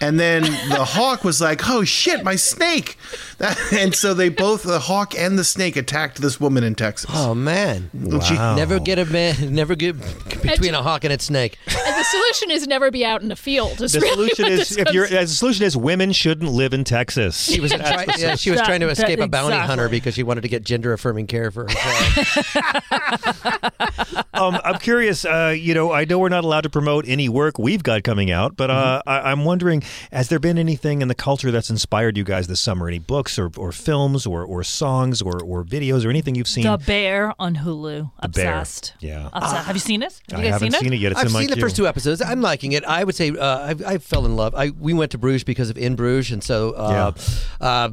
and 0.00 0.18
then 0.18 0.42
the 0.42 0.84
hawk 0.96 1.22
was 1.24 1.40
like 1.40 1.68
oh 1.68 1.84
shit 1.84 2.24
my 2.24 2.36
snake, 2.36 2.96
That- 3.38 3.58
and 3.72 3.94
so 3.94 4.12
they 4.14 4.28
both 4.28 4.62
the 4.64 4.80
hawk 4.80 5.14
and 5.16 5.38
the 5.38 5.44
snake 5.44 5.76
attacked 5.76 6.20
this 6.20 6.40
woman 6.40 6.64
in 6.64 6.74
Texas. 6.74 7.10
Oh 7.14 7.34
man, 7.34 7.90
wow! 7.94 8.56
never 8.56 8.80
get 8.80 8.98
a 8.98 9.04
man, 9.04 9.54
never 9.54 9.74
get 9.74 9.96
between 10.42 10.74
a 10.74 10.82
hawk 10.82 11.04
and 11.04 11.12
its 11.12 11.24
snake. 11.26 11.58
And 11.66 11.76
the 11.76 12.04
solution 12.04 12.50
is 12.50 12.66
never 12.66 12.90
be 12.90 13.04
out 13.04 13.22
in 13.22 13.28
the 13.28 13.36
field. 13.36 13.78
The 13.78 14.00
really 14.00 14.30
solution 14.30 14.46
is 14.46 14.76
if 14.76 14.84
comes 14.86 14.94
you're 14.94 15.06
the 15.06 15.26
solution 15.28 15.64
is 15.64 15.76
women 15.76 16.12
shouldn't 16.12 16.50
live 16.50 16.74
in 16.74 16.84
Texas. 16.84 17.40
She 17.40 17.60
was 17.60 17.72
try, 17.72 18.06
yeah, 18.18 18.34
she 18.34 18.50
was 18.50 18.60
trying 18.62 18.80
to 18.80 18.86
That- 18.86 18.98
escape 18.98 19.20
a 19.20 19.28
bounty 19.28 19.54
exactly. 19.54 19.66
hunter 19.68 19.88
because 19.88 20.14
she 20.14 20.22
wanted 20.22 20.40
to 20.40 20.48
get 20.48 20.64
gender 20.64 20.92
affirming 20.92 21.26
care 21.28 21.50
for 21.50 21.68
herself. 21.68 22.46
um, 24.34 24.58
I'm 24.64 24.78
curious. 24.78 25.24
Uh, 25.24 25.54
you 25.56 25.74
know, 25.74 25.92
I 26.00 26.06
know 26.06 26.18
we're 26.18 26.30
not 26.30 26.44
allowed 26.44 26.62
to 26.62 26.70
promote 26.70 27.06
any 27.06 27.28
work 27.28 27.58
we've 27.58 27.82
got 27.82 28.04
coming 28.04 28.30
out, 28.30 28.56
but 28.56 28.70
uh, 28.70 29.02
I, 29.06 29.30
I'm 29.30 29.44
wondering: 29.44 29.82
has 30.10 30.30
there 30.30 30.38
been 30.38 30.56
anything 30.56 31.02
in 31.02 31.08
the 31.08 31.14
culture 31.14 31.50
that's 31.50 31.68
inspired 31.68 32.16
you 32.16 32.24
guys 32.24 32.46
this 32.46 32.58
summer? 32.58 32.88
Any 32.88 32.98
books 32.98 33.38
or, 33.38 33.50
or 33.58 33.70
films 33.70 34.24
or, 34.24 34.42
or 34.42 34.64
songs 34.64 35.20
or, 35.20 35.42
or 35.42 35.62
videos 35.62 36.06
or 36.06 36.08
anything 36.08 36.36
you've 36.36 36.48
seen? 36.48 36.64
The 36.64 36.78
Bear 36.78 37.34
on 37.38 37.54
Hulu. 37.56 38.10
The 38.22 38.28
Bear. 38.30 38.52
Obsessed. 38.54 38.94
Yeah. 39.00 39.28
Obsessed. 39.34 39.66
Have 39.66 39.76
you 39.76 39.80
seen 39.80 40.02
it? 40.02 40.18
Have 40.30 40.40
I 40.40 40.42
you 40.42 40.48
guys 40.50 40.52
haven't 40.54 40.72
seen 40.72 40.80
it? 40.80 40.84
seen 40.84 40.92
it 40.94 41.00
yet. 41.00 41.12
It's 41.12 41.20
I've 41.20 41.26
in 41.26 41.32
my 41.34 41.40
seen 41.40 41.50
the 41.50 41.56
queue. 41.56 41.64
first 41.64 41.76
two 41.76 41.86
episodes. 41.86 42.22
I'm 42.22 42.40
liking 42.40 42.72
it. 42.72 42.82
I 42.84 43.04
would 43.04 43.14
say 43.14 43.28
uh, 43.32 43.74
I, 43.86 43.94
I 43.94 43.98
fell 43.98 44.24
in 44.24 44.36
love. 44.36 44.54
I 44.54 44.70
we 44.70 44.94
went 44.94 45.10
to 45.12 45.18
Bruges 45.18 45.44
because 45.44 45.68
of 45.68 45.76
In 45.76 45.96
Bruges, 45.96 46.32
and 46.32 46.42
so 46.42 46.70
uh, 46.70 47.12
uh, 47.60 47.90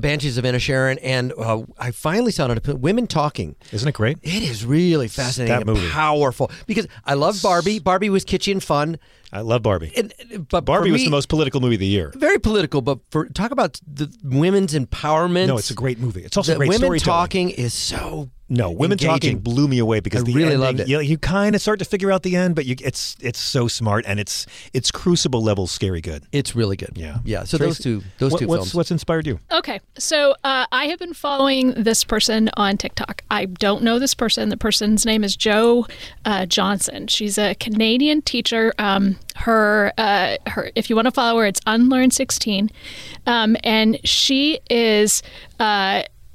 Banshees 0.00 0.38
of 0.38 0.44
Inisherin, 0.44 0.98
and 1.02 1.32
uh, 1.38 1.62
I 1.78 1.90
finally 1.90 2.32
saw 2.32 2.50
it. 2.50 2.66
Women 2.78 3.06
talking. 3.06 3.56
Isn't 3.72 3.88
it 3.88 3.94
great? 3.94 4.18
It 4.22 4.42
is 4.42 4.64
really 4.64 5.08
fascinating 5.08 5.66
That 5.66 5.68
and 5.68 5.90
powerful 5.92 6.50
because 6.66 6.86
I 7.04 7.14
love 7.14 7.40
Barbie. 7.42 7.78
Barbie 7.78 8.10
was 8.10 8.24
kitschy 8.24 8.52
and 8.52 8.62
fun. 8.62 8.98
I 9.32 9.40
love 9.40 9.62
Barbie. 9.62 9.92
And, 9.96 10.14
but 10.48 10.64
Barbie 10.64 10.90
for 10.90 10.92
was 10.94 11.04
the 11.04 11.10
most 11.10 11.28
political 11.28 11.60
movie 11.60 11.74
of 11.74 11.80
the 11.80 11.86
year. 11.86 12.12
very 12.16 12.38
political, 12.38 12.80
but 12.80 13.00
for 13.10 13.26
talk 13.28 13.50
about 13.50 13.80
the 13.86 14.10
women's 14.22 14.72
empowerment. 14.72 15.48
No, 15.48 15.58
it's 15.58 15.70
a 15.70 15.74
great 15.74 15.98
movie. 15.98 16.22
It's 16.22 16.36
also 16.36 16.52
the 16.52 16.58
great 16.58 16.72
story. 16.74 16.88
women 16.88 17.00
talking 17.00 17.50
is 17.50 17.74
so 17.74 18.30
No, 18.48 18.70
women 18.70 18.92
engaging. 18.92 19.08
talking 19.10 19.38
blew 19.38 19.66
me 19.66 19.78
away 19.80 19.98
because 19.98 20.22
I 20.22 20.24
the 20.26 20.32
really 20.34 20.44
ending, 20.54 20.60
loved 20.60 20.80
it. 20.80 20.88
You, 20.88 21.00
you 21.00 21.18
kind 21.18 21.56
of 21.56 21.60
start 21.60 21.80
to 21.80 21.84
figure 21.84 22.12
out 22.12 22.22
the 22.22 22.36
end, 22.36 22.54
but 22.54 22.64
you, 22.64 22.76
it's 22.80 23.16
it's 23.20 23.40
so 23.40 23.66
smart 23.66 24.04
and 24.06 24.20
it's 24.20 24.46
it's 24.72 24.92
Crucible 24.92 25.42
level 25.42 25.66
scary 25.66 26.00
good. 26.00 26.22
It's 26.30 26.54
really 26.54 26.76
good. 26.76 26.92
Yeah, 26.94 27.18
Yeah, 27.24 27.42
so 27.42 27.58
those 27.58 27.78
two- 27.78 28.02
those 28.18 28.32
what- 28.32 28.38
two 28.40 28.46
what's, 28.46 28.58
films. 28.60 28.74
What's 28.74 28.90
inspired 28.92 29.26
you? 29.26 29.40
Okay, 29.50 29.80
so 29.98 30.36
uh, 30.44 30.66
I 30.70 30.84
have 30.86 30.98
been 31.00 31.12
following 31.14 31.72
this 31.72 32.04
person 32.04 32.48
on 32.56 32.76
TikTok. 32.76 33.22
I 33.32 33.46
don't 33.46 33.82
know 33.82 33.98
this 33.98 34.14
person. 34.14 34.48
The 34.48 34.56
person's 34.56 35.04
name 35.04 35.24
is 35.24 35.34
Joe 35.36 35.86
uh, 36.24 36.46
Johnson. 36.46 37.08
She's 37.08 37.38
a 37.38 37.54
Canadian 37.56 38.22
teacher. 38.22 38.72
Um, 38.78 39.18
her, 39.34 39.92
uh, 39.98 40.36
her, 40.46 40.70
if 40.76 40.88
you 40.88 40.94
want 40.96 41.06
to 41.06 41.10
follow 41.12 41.40
her, 41.40 41.46
it's 41.46 41.60
Unlearn16, 41.60 42.70
um, 43.26 43.56
and 43.64 43.98
she 44.04 44.60
is. 44.70 45.22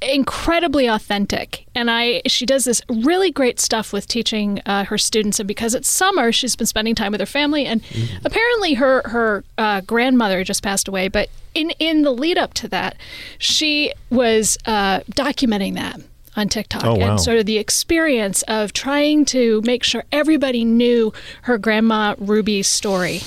Incredibly 0.02 0.88
authentic. 0.88 1.66
And 1.76 1.92
i 1.92 2.22
she 2.26 2.46
does 2.46 2.66
this 2.66 2.82
really 2.90 3.32
great 3.32 3.60
stuff 3.60 3.94
with 3.94 4.08
teaching 4.08 4.62
uh, 4.66 4.86
her 4.86 4.98
students. 4.98 5.40
And 5.40 5.48
because 5.48 5.76
it's 5.76 5.90
summer 5.90 6.32
she's 6.32 6.56
been 6.56 6.68
spending 6.68 6.96
time 6.96 7.12
with 7.12 7.22
her 7.22 7.28
family. 7.28 7.66
And 7.66 7.84
apparently 8.26 8.74
her 8.76 9.02
her 9.06 9.44
uh, 9.58 9.82
grandmother 9.82 10.44
just 10.44 10.64
passed 10.64 10.88
away. 10.88 11.08
But 11.08 11.30
in 11.54 11.72
in 11.80 12.02
the 12.02 12.12
lead 12.12 12.38
up 12.38 12.54
to 12.56 12.68
that 12.70 12.96
she 13.38 13.94
was 14.10 14.58
uh, 14.66 15.02
documenting 15.12 15.76
that 15.76 16.02
on 16.36 16.50
TikTok. 16.50 16.86
Oh, 16.86 16.96
wow. 16.96 17.12
and 17.12 17.22
sort 17.22 17.38
of 17.38 17.46
the 17.46 17.58
experience 17.58 18.42
of 18.44 18.74
trying 18.74 19.26
to 19.26 19.62
make 19.66 19.84
sure 19.84 20.04
everybody 20.12 20.64
knew 20.64 21.14
her 21.44 21.58
grandma 21.58 22.16
Ruby's 22.18 22.68
story. 22.68 23.22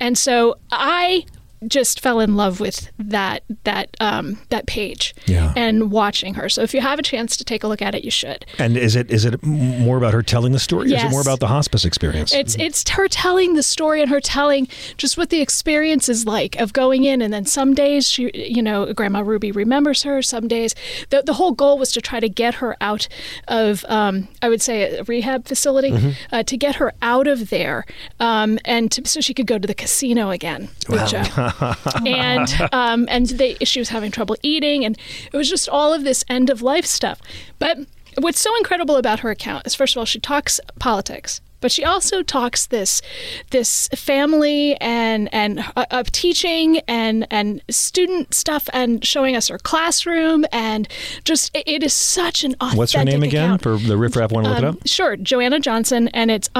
And 0.00 0.18
so 0.18 0.56
I 0.70 1.24
just 1.68 2.00
fell 2.00 2.20
in 2.20 2.36
love 2.36 2.60
with 2.60 2.90
that 2.98 3.42
that 3.64 3.96
um, 4.00 4.38
that 4.50 4.66
page 4.66 5.14
Yeah. 5.26 5.52
and 5.56 5.90
watching 5.90 6.34
her. 6.34 6.48
So 6.48 6.62
if 6.62 6.74
you 6.74 6.80
have 6.80 6.98
a 6.98 7.02
chance 7.02 7.36
to 7.36 7.44
take 7.44 7.62
a 7.64 7.68
look 7.68 7.82
at 7.82 7.94
it, 7.94 8.04
you 8.04 8.10
should. 8.10 8.44
And 8.58 8.76
is 8.76 8.96
it 8.96 9.10
is 9.10 9.24
it 9.24 9.42
more 9.42 9.96
about 9.96 10.12
her 10.14 10.22
telling 10.22 10.52
the 10.52 10.58
story? 10.58 10.92
Or 10.92 10.96
is 10.96 11.02
it 11.04 11.10
more 11.10 11.20
about 11.20 11.40
the 11.40 11.48
hospice 11.48 11.84
experience? 11.84 12.32
It's 12.34 12.54
it's 12.56 12.88
her 12.90 13.08
telling 13.08 13.54
the 13.54 13.62
story 13.62 14.00
and 14.02 14.10
her 14.10 14.20
telling 14.20 14.68
just 14.96 15.16
what 15.16 15.30
the 15.30 15.40
experience 15.40 16.08
is 16.08 16.26
like 16.26 16.56
of 16.60 16.72
going 16.72 17.04
in, 17.04 17.22
and 17.22 17.32
then 17.32 17.44
some 17.44 17.74
days 17.74 18.08
she, 18.10 18.30
you 18.34 18.62
know, 18.62 18.92
Grandma 18.92 19.20
Ruby 19.20 19.52
remembers 19.52 20.02
her. 20.02 20.22
Some 20.22 20.48
days, 20.48 20.74
the 21.10 21.22
the 21.22 21.34
whole 21.34 21.52
goal 21.52 21.78
was 21.78 21.92
to 21.92 22.00
try 22.00 22.20
to 22.20 22.28
get 22.28 22.54
her 22.56 22.76
out 22.80 23.08
of, 23.48 23.84
um, 23.88 24.28
I 24.42 24.48
would 24.48 24.62
say, 24.62 24.98
a 24.98 25.04
rehab 25.04 25.46
facility, 25.46 25.90
Mhm. 25.90 26.14
uh, 26.32 26.42
to 26.44 26.56
get 26.56 26.76
her 26.76 26.92
out 27.02 27.26
of 27.26 27.50
there, 27.50 27.84
um, 28.20 28.58
and 28.64 28.90
to, 28.92 29.06
so 29.06 29.20
she 29.20 29.34
could 29.34 29.46
go 29.46 29.58
to 29.58 29.66
the 29.66 29.74
casino 29.74 30.30
again 30.30 30.68
with 30.88 31.06
Joe 31.08 31.22
and 32.06 32.68
um, 32.72 33.06
and 33.10 33.26
they 33.26 33.54
she 33.64 33.78
was 33.80 33.88
having 33.90 34.10
trouble 34.10 34.36
eating, 34.42 34.84
and 34.84 34.98
it 35.32 35.36
was 35.36 35.48
just 35.48 35.68
all 35.68 35.92
of 35.92 36.04
this 36.04 36.24
end 36.28 36.50
of 36.50 36.62
life 36.62 36.86
stuff. 36.86 37.20
But 37.58 37.78
what's 38.18 38.40
so 38.40 38.56
incredible 38.58 38.96
about 38.96 39.20
her 39.20 39.30
account 39.30 39.66
is, 39.66 39.74
first 39.74 39.94
of 39.94 39.98
all, 40.00 40.04
she 40.04 40.20
talks 40.20 40.60
politics, 40.78 41.40
but 41.60 41.72
she 41.72 41.84
also 41.84 42.22
talks 42.22 42.66
this 42.66 43.00
this 43.50 43.88
family 43.88 44.76
and 44.80 45.28
and 45.32 45.64
uh, 45.76 45.86
of 45.90 46.10
teaching 46.12 46.78
and 46.88 47.26
and 47.30 47.62
student 47.70 48.34
stuff 48.34 48.68
and 48.72 49.04
showing 49.04 49.34
us 49.36 49.48
her 49.48 49.58
classroom 49.58 50.44
and 50.52 50.88
just 51.24 51.54
it, 51.56 51.64
it 51.66 51.82
is 51.82 51.94
such 51.94 52.44
an 52.44 52.54
authentic 52.54 52.78
What's 52.78 52.92
her 52.92 53.04
name 53.04 53.22
again 53.22 53.58
for 53.58 53.76
the 53.76 53.96
riffraff 53.96 54.30
want 54.32 54.44
to 54.46 54.50
look 54.50 54.58
it 54.60 54.64
Um, 54.64 54.76
up? 54.76 54.86
Sure, 54.88 55.16
Joanna 55.16 55.60
Johnson, 55.60 56.08
and 56.08 56.30
it's 56.30 56.50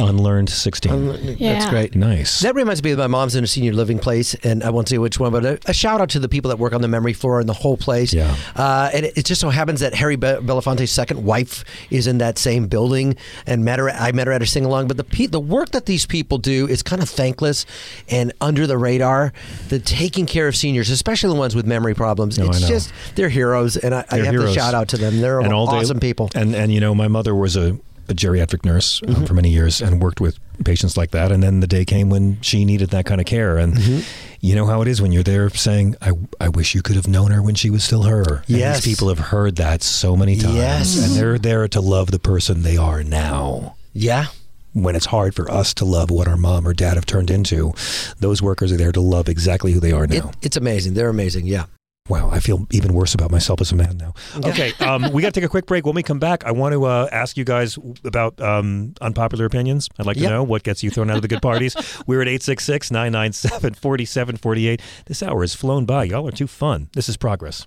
Unlearned 0.00 0.48
16. 0.50 0.92
Unlearned 0.92 1.24
16. 1.26 1.38
That's 1.48 1.70
great. 1.70 1.94
Nice. 1.94 2.40
That 2.40 2.54
reminds 2.54 2.82
me 2.82 2.90
of 2.92 2.98
my 2.98 3.06
mom's 3.06 3.36
in 3.36 3.44
a 3.44 3.46
senior 3.46 3.72
living 3.72 3.98
place, 3.98 4.34
and 4.42 4.62
I 4.64 4.70
won't 4.70 4.88
say 4.88 4.98
which 4.98 5.20
one, 5.20 5.32
but 5.32 5.44
a, 5.44 5.58
a 5.66 5.72
shout 5.72 6.00
out 6.00 6.10
to 6.10 6.18
the 6.18 6.28
people 6.28 6.48
that 6.48 6.58
work 6.58 6.72
on 6.72 6.82
the 6.82 6.88
memory 6.88 7.12
floor 7.12 7.38
and 7.40 7.48
the 7.48 7.52
whole 7.54 7.76
place. 7.76 8.12
Yeah. 8.12 8.34
Uh, 8.56 8.90
and 8.92 9.06
it, 9.06 9.18
it 9.18 9.24
just 9.24 9.40
so 9.40 9.50
happens 9.50 9.80
that 9.80 9.94
Harry 9.94 10.16
Be- 10.16 10.26
Belafonte's 10.26 10.90
second 10.90 11.24
wife 11.24 11.64
is 11.90 12.06
in 12.06 12.18
that 12.18 12.38
same 12.38 12.66
building, 12.66 13.16
and 13.46 13.64
met 13.64 13.78
her. 13.78 13.90
I 13.90 14.12
met 14.12 14.26
her 14.26 14.32
at 14.32 14.42
a 14.42 14.46
sing 14.46 14.64
along. 14.64 14.88
But 14.88 14.96
the 14.96 15.04
pe- 15.04 15.26
the 15.26 15.40
work 15.40 15.70
that 15.70 15.86
these 15.86 16.06
people 16.06 16.38
do 16.38 16.66
is 16.66 16.82
kind 16.82 17.00
of 17.02 17.08
thankless 17.08 17.64
and 18.08 18.32
under 18.40 18.66
the 18.66 18.76
radar. 18.78 19.32
The 19.68 19.78
taking 19.78 20.26
care 20.26 20.48
of 20.48 20.56
seniors, 20.56 20.90
especially 20.90 21.30
the 21.32 21.38
ones 21.38 21.54
with 21.54 21.66
memory 21.66 21.94
problems, 21.94 22.38
No, 22.38 22.46
it's 22.48 22.66
just 22.66 22.92
they're 23.14 23.28
heroes, 23.28 23.76
and 23.76 23.94
I, 23.94 24.00
I 24.10 24.16
They're 24.16 24.24
have 24.24 24.32
heroes. 24.34 24.54
to 24.54 24.58
shout 24.60 24.74
out 24.74 24.88
to 24.88 24.96
them. 24.96 25.20
They're 25.20 25.40
and 25.40 25.52
all 25.52 25.66
day- 25.66 25.76
awesome 25.78 26.00
people. 26.00 26.30
And 26.34 26.54
and 26.54 26.72
you 26.72 26.80
know, 26.80 26.94
my 26.94 27.08
mother 27.08 27.34
was 27.34 27.56
a, 27.56 27.78
a 28.10 28.14
geriatric 28.14 28.64
nurse 28.64 29.02
uh, 29.02 29.06
Mm-hmm. 29.06 29.24
for 29.24 29.34
many 29.34 29.50
years 29.50 29.80
and 29.82 30.00
worked 30.02 30.20
with 30.20 30.38
patients 30.64 30.96
like 30.96 31.10
that. 31.12 31.30
And 31.32 31.42
then 31.42 31.60
the 31.60 31.66
day 31.66 31.84
came 31.84 32.10
when 32.10 32.40
she 32.40 32.64
needed 32.64 32.90
that 32.90 33.06
kind 33.06 33.20
of 33.20 33.26
care. 33.26 33.58
And 33.58 33.74
Mm-hmm. 33.74 34.00
you 34.40 34.54
know 34.54 34.66
how 34.66 34.82
it 34.82 34.88
is 34.88 35.00
when 35.02 35.12
you're 35.12 35.22
there 35.22 35.48
saying, 35.50 35.96
"I 36.02 36.12
I 36.40 36.48
wish 36.48 36.74
you 36.74 36.82
could 36.82 36.96
have 36.96 37.08
known 37.08 37.30
her 37.30 37.42
when 37.42 37.54
she 37.54 37.70
was 37.70 37.82
still 37.84 38.02
her." 38.04 38.42
And 38.48 38.58
Yes. 38.58 38.82
these 38.84 38.94
people 38.94 39.08
have 39.08 39.18
heard 39.18 39.56
that 39.56 39.82
so 39.82 40.16
many 40.16 40.36
times, 40.36 40.54
Yes. 40.56 40.96
and 41.08 41.16
they're 41.16 41.38
there 41.38 41.66
to 41.68 41.80
love 41.80 42.10
the 42.10 42.18
person 42.18 42.62
they 42.62 42.76
are 42.76 43.02
now. 43.02 43.74
Yeah. 43.92 44.26
When 44.72 44.96
it's 44.96 45.06
hard 45.06 45.34
for 45.36 45.48
us 45.48 45.72
to 45.74 45.84
love 45.84 46.10
what 46.10 46.26
our 46.26 46.36
mom 46.36 46.66
or 46.66 46.74
dad 46.74 46.94
have 46.94 47.06
turned 47.06 47.30
into, 47.30 47.72
those 48.18 48.42
workers 48.42 48.72
are 48.72 48.76
there 48.76 48.90
to 48.90 49.00
love 49.00 49.28
exactly 49.28 49.70
who 49.72 49.78
they 49.78 49.92
are 49.92 50.06
now. 50.08 50.30
It, 50.30 50.36
it's 50.46 50.56
amazing. 50.56 50.94
They're 50.94 51.10
amazing. 51.10 51.46
Yeah. 51.46 51.66
Wow, 52.10 52.28
I 52.30 52.38
feel 52.38 52.66
even 52.70 52.92
worse 52.92 53.14
about 53.14 53.30
myself 53.30 53.62
as 53.62 53.72
a 53.72 53.76
man 53.76 53.96
now. 53.96 54.12
Okay, 54.36 54.74
um, 54.80 55.10
we 55.14 55.22
got 55.22 55.32
to 55.32 55.40
take 55.40 55.46
a 55.46 55.48
quick 55.48 55.64
break. 55.64 55.86
When 55.86 55.94
we 55.94 56.02
come 56.02 56.18
back, 56.18 56.44
I 56.44 56.50
want 56.50 56.74
to 56.74 56.84
uh, 56.84 57.08
ask 57.10 57.38
you 57.38 57.44
guys 57.44 57.78
about 58.04 58.38
um, 58.42 58.92
unpopular 59.00 59.46
opinions. 59.46 59.88
I'd 59.98 60.04
like 60.04 60.18
to 60.18 60.28
know 60.28 60.42
what 60.42 60.64
gets 60.64 60.82
you 60.82 60.90
thrown 60.90 61.08
out 61.08 61.16
of 61.16 61.22
the 61.22 61.28
good 61.28 61.40
parties. 61.40 61.74
We're 62.06 62.20
at 62.20 62.28
866 62.28 62.90
997 62.90 63.72
4748. 63.72 64.82
This 65.06 65.22
hour 65.22 65.40
has 65.40 65.54
flown 65.54 65.86
by. 65.86 66.04
Y'all 66.04 66.28
are 66.28 66.30
too 66.30 66.46
fun. 66.46 66.90
This 66.92 67.08
is 67.08 67.16
Progress. 67.16 67.66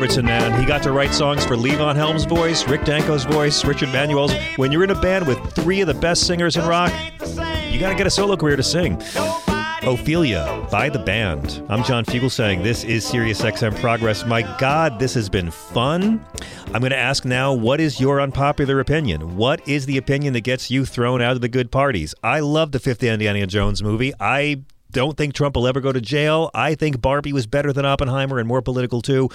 Robertson, 0.00 0.24
man, 0.24 0.58
he 0.58 0.64
got 0.64 0.82
to 0.84 0.92
write 0.92 1.12
songs 1.12 1.44
for 1.44 1.56
Levon 1.56 1.94
Helm's 1.94 2.24
voice, 2.24 2.66
Rick 2.66 2.80
Danko's 2.82 3.24
voice, 3.24 3.66
Richard 3.66 3.90
Manuel's. 3.90 4.32
When 4.56 4.72
you're 4.72 4.82
in 4.82 4.88
a 4.88 4.98
band 4.98 5.26
with 5.26 5.38
three 5.52 5.82
of 5.82 5.88
the 5.88 5.92
best 5.92 6.26
singers 6.26 6.56
in 6.56 6.64
rock, 6.64 6.90
you 7.70 7.78
got 7.78 7.90
to 7.90 7.94
get 7.94 8.06
a 8.06 8.10
solo 8.10 8.34
career 8.34 8.56
to 8.56 8.62
sing. 8.62 8.94
Ophelia 9.82 10.66
by 10.70 10.88
the 10.88 11.00
band. 11.00 11.62
I'm 11.68 11.84
John 11.84 12.06
Fugelsang. 12.06 12.62
This 12.62 12.82
is 12.82 13.04
Sirius 13.04 13.42
XM 13.42 13.78
Progress. 13.78 14.24
My 14.24 14.40
God, 14.56 14.98
this 14.98 15.12
has 15.12 15.28
been 15.28 15.50
fun. 15.50 16.24
I'm 16.68 16.80
going 16.80 16.92
to 16.92 16.96
ask 16.96 17.26
now, 17.26 17.52
what 17.52 17.78
is 17.78 18.00
your 18.00 18.22
unpopular 18.22 18.80
opinion? 18.80 19.36
What 19.36 19.68
is 19.68 19.84
the 19.84 19.98
opinion 19.98 20.32
that 20.32 20.44
gets 20.44 20.70
you 20.70 20.86
thrown 20.86 21.20
out 21.20 21.32
of 21.32 21.42
the 21.42 21.48
good 21.50 21.70
parties? 21.70 22.14
I 22.22 22.40
love 22.40 22.72
the 22.72 22.80
fifth 22.80 23.02
Indiana 23.02 23.46
Jones 23.46 23.82
movie. 23.82 24.14
I 24.18 24.62
don't 24.90 25.16
think 25.16 25.34
Trump 25.34 25.56
will 25.56 25.66
ever 25.66 25.80
go 25.80 25.92
to 25.92 26.00
jail. 26.00 26.50
I 26.54 26.74
think 26.74 27.00
Barbie 27.00 27.32
was 27.32 27.46
better 27.46 27.72
than 27.72 27.84
Oppenheimer 27.84 28.38
and 28.38 28.48
more 28.48 28.62
political 28.62 29.02
too. 29.02 29.28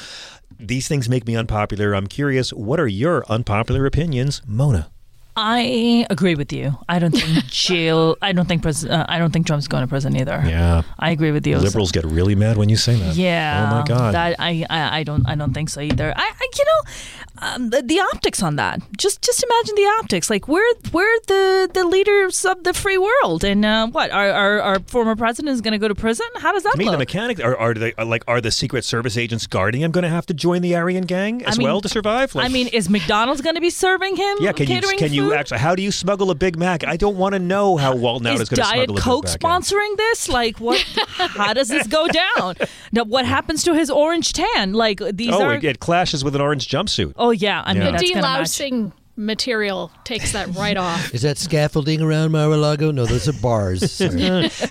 These 0.60 0.88
things 0.88 1.10
make 1.10 1.28
me 1.28 1.36
unpopular. 1.36 1.94
I'm 1.94 2.08
curious, 2.08 2.52
what 2.52 2.80
are 2.80 2.88
your 2.88 3.26
unpopular 3.30 3.86
opinions, 3.86 4.42
Mona? 4.46 4.90
I 5.38 6.06
agree 6.10 6.36
with 6.36 6.54
you. 6.54 6.78
I 6.88 7.00
don't 7.00 7.12
think 7.12 7.46
jail. 7.48 8.16
I 8.22 8.32
don't 8.32 8.48
think 8.48 8.62
pres- 8.62 8.86
uh, 8.86 9.06
I 9.10 9.20
don't 9.20 9.32
think 9.32 9.48
Trump's 9.48 9.68
going 9.68 9.82
to 9.84 9.88
prison 9.88 10.16
either. 10.16 10.42
Yeah. 10.46 10.84
I 10.98 11.12
agree 11.12 11.32
with 11.32 11.46
you. 11.46 11.58
Liberals 11.58 11.92
get 11.92 12.06
really 12.06 12.36
mad 12.36 12.58
when 12.58 12.70
you 12.70 12.78
say 12.78 12.96
that. 12.96 13.16
Yeah. 13.16 13.70
Oh 13.70 13.76
my 13.76 13.84
God. 13.86 14.14
That 14.14 14.38
I, 14.40 14.66
I 14.70 15.00
I 15.00 15.04
don't 15.04 15.28
I 15.28 15.36
don't 15.36 15.54
think 15.54 15.70
so 15.70 15.82
either. 15.82 16.14
I, 16.16 16.32
I 16.40 16.48
you 16.58 16.66
know, 16.66 16.92
um, 17.40 17.70
the, 17.70 17.82
the 17.82 18.00
optics 18.00 18.42
on 18.42 18.56
that. 18.56 18.80
Just 18.98 19.22
just 19.22 19.44
imagine 19.44 19.76
the 19.76 19.88
optics. 20.00 20.30
Like 20.30 20.48
we're 20.48 20.74
we're 20.94 21.20
the 21.28 21.70
the 21.74 21.84
leaders 21.86 22.46
of 22.46 22.64
the 22.64 22.74
free 22.74 22.98
world, 22.98 23.44
and 23.44 23.66
uh, 23.66 23.88
what 23.88 24.12
our, 24.12 24.32
our 24.32 24.62
our 24.62 24.80
former 24.88 25.16
president 25.16 25.54
is 25.54 25.62
going 25.62 25.74
to 25.74 25.78
go 25.78 25.88
to 25.88 25.96
prison? 25.96 26.28
How 26.38 26.54
does 26.54 26.64
that 26.64 26.74
I 26.76 26.78
mean, 26.78 26.88
look? 26.88 26.94
the 26.94 27.00
mechanics 27.00 27.42
are, 27.42 27.58
are 27.58 27.74
they 27.74 27.94
are 27.98 28.06
like 28.06 28.24
are 28.28 28.40
the 28.40 28.52
Secret 28.52 28.86
Service 28.86 29.18
agents 29.18 29.48
guarding 29.48 29.82
him 29.82 29.92
going 29.92 30.04
to 30.04 30.10
have 30.10 30.26
to 30.28 30.34
join 30.34 30.62
the 30.62 30.76
Aryan 30.76 31.06
gang 31.06 31.44
as 31.46 31.56
I 31.56 31.58
mean- 31.58 31.68
well 31.68 31.82
to 31.82 31.90
survive? 31.90 32.34
Like, 32.36 32.46
I 32.46 32.50
mean, 32.50 32.68
is 32.68 32.90
McDonald's 32.90 33.42
going 33.42 33.56
to 33.56 33.62
be 33.62 33.70
serving 33.70 34.16
him? 34.16 34.38
yeah, 34.40 34.52
can 34.54 34.68
you 34.68 34.76
catering 34.76 34.98
can 34.98 35.14
you 35.14 35.25
food? 35.30 35.34
actually? 35.34 35.60
How 35.60 35.76
do 35.76 35.82
you 35.82 35.92
smuggle 35.92 36.32
a 36.32 36.36
Big 36.36 36.58
Mac? 36.58 36.84
I 36.86 36.98
don't 36.98 37.18
want 37.18 37.34
to 37.34 37.40
know 37.40 37.78
how 37.78 37.96
Walton 37.96 38.28
Out 38.28 38.36
is 38.36 38.42
is 38.42 38.50
going 38.50 38.58
to 38.58 38.62
Diet 38.62 38.90
smuggle 38.90 38.98
a 38.98 39.02
Coke 39.02 39.26
Big 39.26 39.44
Mac. 39.44 39.44
in. 39.44 39.62
sponsoring 39.62 39.98
this? 39.98 40.30
Like, 40.30 40.60
what? 40.60 40.80
how 41.18 41.54
does 41.54 41.68
this 41.68 41.88
go 41.88 42.08
down? 42.08 42.56
Now, 42.92 43.04
what 43.04 43.26
happens 43.26 43.64
to 43.64 43.74
his 43.74 43.90
orange 43.90 44.34
tan? 44.34 44.74
Like, 44.74 45.00
these 45.14 45.34
oh, 45.34 45.44
are. 45.44 45.54
it, 45.56 45.64
it 45.64 45.80
clashes 45.80 46.24
with 46.24 46.36
an 46.36 46.42
orange 46.42 46.68
jumpsuit. 46.68 47.14
oh 47.18 47.32
yeah, 47.32 47.64
I 47.66 47.74
mean, 47.74 47.82
Yeah. 47.84 47.86
The 47.86 47.92
that's 47.92 48.10
gonna 48.12 48.22
match. 48.22 48.92
Delousing 49.18 49.26
material 49.36 49.92
takes 50.04 50.32
that 50.34 50.54
right 50.56 50.78
off. 50.78 51.14
Is 51.14 51.22
that 51.24 51.38
scaffolding 51.38 52.02
around 52.02 52.32
Mar-a-Lago? 52.32 52.92
No, 52.92 53.06
those 53.06 53.28
are 53.28 53.34
bars. 53.34 54.02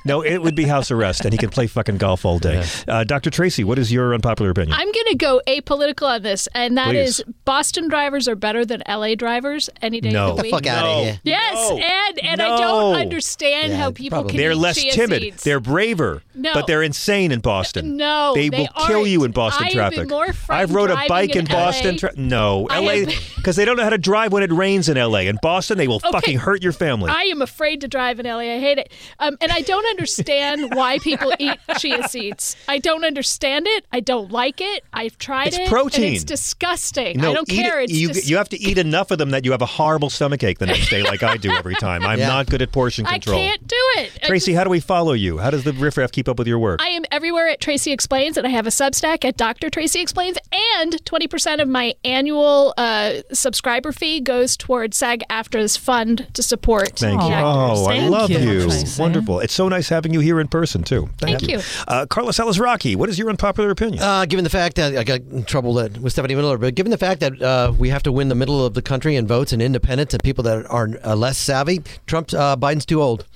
No, 0.06 0.22
it 0.22 0.38
would 0.42 0.54
be 0.54 0.64
house 0.64 0.90
arrest, 0.90 1.24
and 1.24 1.32
he 1.32 1.38
can 1.38 1.50
play 1.50 1.66
fucking 1.66 1.96
golf 1.98 2.24
all 2.24 2.38
day. 2.38 2.64
Uh, 2.86 3.04
Dr. 3.04 3.30
Tracy, 3.30 3.64
what 3.64 3.78
is 3.78 3.90
your 3.92 4.14
unpopular 4.14 4.50
opinion? 4.50 4.76
I'm 4.78 4.90
going 4.90 5.06
to 5.08 5.16
go 5.16 5.40
apolitical 5.46 6.06
on 6.08 6.22
this, 6.22 6.46
and 6.54 6.76
that 6.76 6.88
Please. 6.90 7.20
is 7.20 7.24
Boston 7.44 7.88
drivers 7.88 8.28
are 8.28 8.34
better 8.36 8.64
than 8.64 8.82
LA 8.88 9.14
drivers 9.14 9.70
any 9.82 10.00
day 10.00 10.10
No. 10.10 10.30
of 10.30 10.36
the 10.36 10.42
Get 10.42 10.50
the 10.50 10.56
fuck 10.56 10.66
outta 10.66 10.86
No. 10.88 11.02
here. 11.04 11.20
Yes, 11.24 11.54
No. 11.70 11.78
and 11.78 12.18
and 12.24 12.42
I 12.42 12.58
don't 12.58 12.96
understand 12.96 13.72
how 13.74 13.90
people 13.92 14.24
can 14.24 14.36
They're 14.36 14.54
less 14.54 14.82
timid. 14.82 15.22
seeds. 15.22 15.42
They're 15.44 15.60
braver. 15.60 16.22
No. 16.34 16.52
But 16.54 16.66
they're 16.66 16.82
insane 16.82 17.32
in 17.32 17.40
Boston. 17.40 17.96
No, 17.96 18.32
they, 18.34 18.48
they 18.48 18.58
will 18.58 18.86
kill 18.86 19.06
you 19.06 19.24
in. 19.24 19.32
Boston 19.32 19.66
I 19.66 19.70
have 19.82 19.92
traffic. 19.94 20.12
I've 20.50 20.72
rode 20.74 20.90
a 20.90 20.96
bike 21.08 21.30
in, 21.30 21.38
in 21.40 21.44
Boston. 21.46 21.96
Tra- 21.98 22.12
no, 22.16 22.66
LA 22.70 23.04
because 23.36 23.56
they 23.56 23.64
don't 23.64 23.76
know 23.76 23.84
how 23.84 23.90
to 23.90 23.98
drive 23.98 24.32
when 24.34 24.42
it 24.42 24.52
rains 24.52 24.88
in 24.88 24.96
L.A. 24.98 25.26
In 25.28 25.38
Boston, 25.40 25.78
they 25.78 25.88
will 25.88 25.96
Okay. 25.96 26.10
fucking 26.12 26.38
hurt 26.38 26.62
your 26.62 26.72
family. 26.72 27.10
I 27.10 27.22
am 27.24 27.40
afraid 27.40 27.80
to 27.80 27.88
drive 27.88 28.20
in 28.20 28.26
LA. 28.26 28.40
I 28.40 28.58
hate 28.60 28.78
it. 28.78 28.92
Um, 29.18 29.36
and 29.40 29.50
I 29.50 29.62
don't 29.62 29.86
understand 29.86 30.74
why 30.74 30.98
people 30.98 31.32
eat 31.38 31.58
chia 31.78 32.06
seeds. 32.08 32.56
I 32.68 32.78
don't 32.78 33.04
understand 33.04 33.66
it. 33.68 33.86
I 33.92 34.00
don't 34.00 34.30
like 34.30 34.60
it. 34.60 34.84
I've 34.92 35.16
tried 35.18 35.48
It's 35.48 35.58
it. 35.58 35.68
protein. 35.68 36.04
And 36.04 36.14
it's 36.16 36.24
disgusting. 36.24 37.18
no, 37.18 37.30
I 37.30 37.34
don't 37.34 37.48
care. 37.48 37.80
It, 37.80 37.84
It's 37.90 37.92
you 37.94 38.08
dis- 38.08 38.28
you 38.28 38.36
have 38.36 38.48
to 38.50 38.60
eat 38.60 38.76
enough 38.78 39.10
of 39.10 39.18
them 39.18 39.30
that 39.30 39.44
you 39.44 39.52
have 39.52 39.62
a 39.62 39.66
horrible 39.66 40.10
stomach 40.10 40.42
ache 40.44 40.58
the 40.58 40.66
next 40.66 40.88
day, 40.90 41.02
like 41.02 41.22
I 41.22 41.36
do 41.36 41.50
every 41.50 41.74
time. 41.76 42.04
I'm 42.04 42.18
Yeah. 42.18 42.28
not 42.28 42.46
good 42.46 42.60
at 42.62 42.72
portion 42.72 43.04
control. 43.06 43.36
I 43.38 43.40
can't 43.48 43.66
do 43.66 43.76
it. 43.98 44.10
Tracy, 44.22 44.52
just- 44.52 44.58
how 44.58 44.64
do 44.64 44.70
we 44.70 44.80
follow 44.80 45.12
you? 45.12 45.38
How 45.38 45.50
does 45.50 45.64
the 45.64 45.72
riffraff 45.72 46.12
keep 46.12 46.28
up 46.28 46.38
with 46.38 46.48
your 46.48 46.58
work? 46.58 46.80
I 46.82 46.88
am 46.88 47.04
everywhere 47.12 47.48
at 47.48 47.60
Tracy 47.60 47.92
Explains, 47.92 48.36
and 48.36 48.46
I 48.46 48.50
have 48.50 48.66
a 48.66 48.70
Substack 48.70 49.24
at 49.24 49.36
Dr. 49.36 49.70
Tracy 49.70 50.00
Explains, 50.00 50.36
and 50.80 50.92
20% 51.04 51.60
of 51.62 51.68
my 51.68 51.94
annual 52.04 52.74
uh, 52.76 53.14
subscriber 53.32 53.92
fee 53.92 54.20
goes 54.24 54.56
towards 54.56 54.96
SAG 54.96 55.22
AFTRA's 55.30 55.76
fund 55.76 56.26
to 56.34 56.42
support 56.42 56.98
Thank 56.98 57.22
you. 57.22 57.28
actors. 57.28 57.78
Oh, 57.78 57.86
I 57.86 57.98
Thank 57.98 58.10
love 58.10 58.30
you. 58.30 58.38
you. 58.38 58.70
Wonderful. 58.98 59.40
It's 59.40 59.54
so 59.54 59.68
nice 59.68 59.88
having 59.88 60.12
you 60.12 60.20
here 60.20 60.40
in 60.40 60.48
person, 60.48 60.82
too. 60.82 61.08
Thank, 61.18 61.40
Thank 61.40 61.50
you. 61.50 61.60
Uh, 61.86 62.06
Carlos 62.06 62.38
Alazraqui, 62.38 62.96
what 62.96 63.08
is 63.08 63.18
your 63.18 63.30
unpopular 63.30 63.70
opinion? 63.70 64.02
Uh, 64.02 64.24
given 64.24 64.44
the 64.44 64.50
fact 64.50 64.76
that 64.76 64.96
I 64.96 65.04
got 65.04 65.20
in 65.20 65.44
trouble 65.44 65.74
that, 65.74 65.98
with 65.98 66.12
Stephanie 66.12 66.34
Miller, 66.34 66.58
but 66.58 66.74
given 66.74 66.90
the 66.90 66.98
fact 66.98 67.20
that 67.20 67.40
uh, 67.40 67.72
we 67.78 67.90
have 67.90 68.02
to 68.04 68.12
win 68.12 68.28
the 68.28 68.34
middle 68.34 68.64
of 68.64 68.74
the 68.74 68.82
country 68.82 69.16
in 69.16 69.26
votes 69.26 69.52
and 69.52 69.60
independents 69.62 70.14
and 70.14 70.22
people 70.22 70.44
that 70.44 70.66
are 70.66 70.88
uh, 71.04 71.14
less 71.14 71.38
savvy, 71.38 71.82
Trump, 72.06 72.32
uh, 72.34 72.56
Biden's 72.56 72.86
too 72.86 73.02
old. 73.02 73.26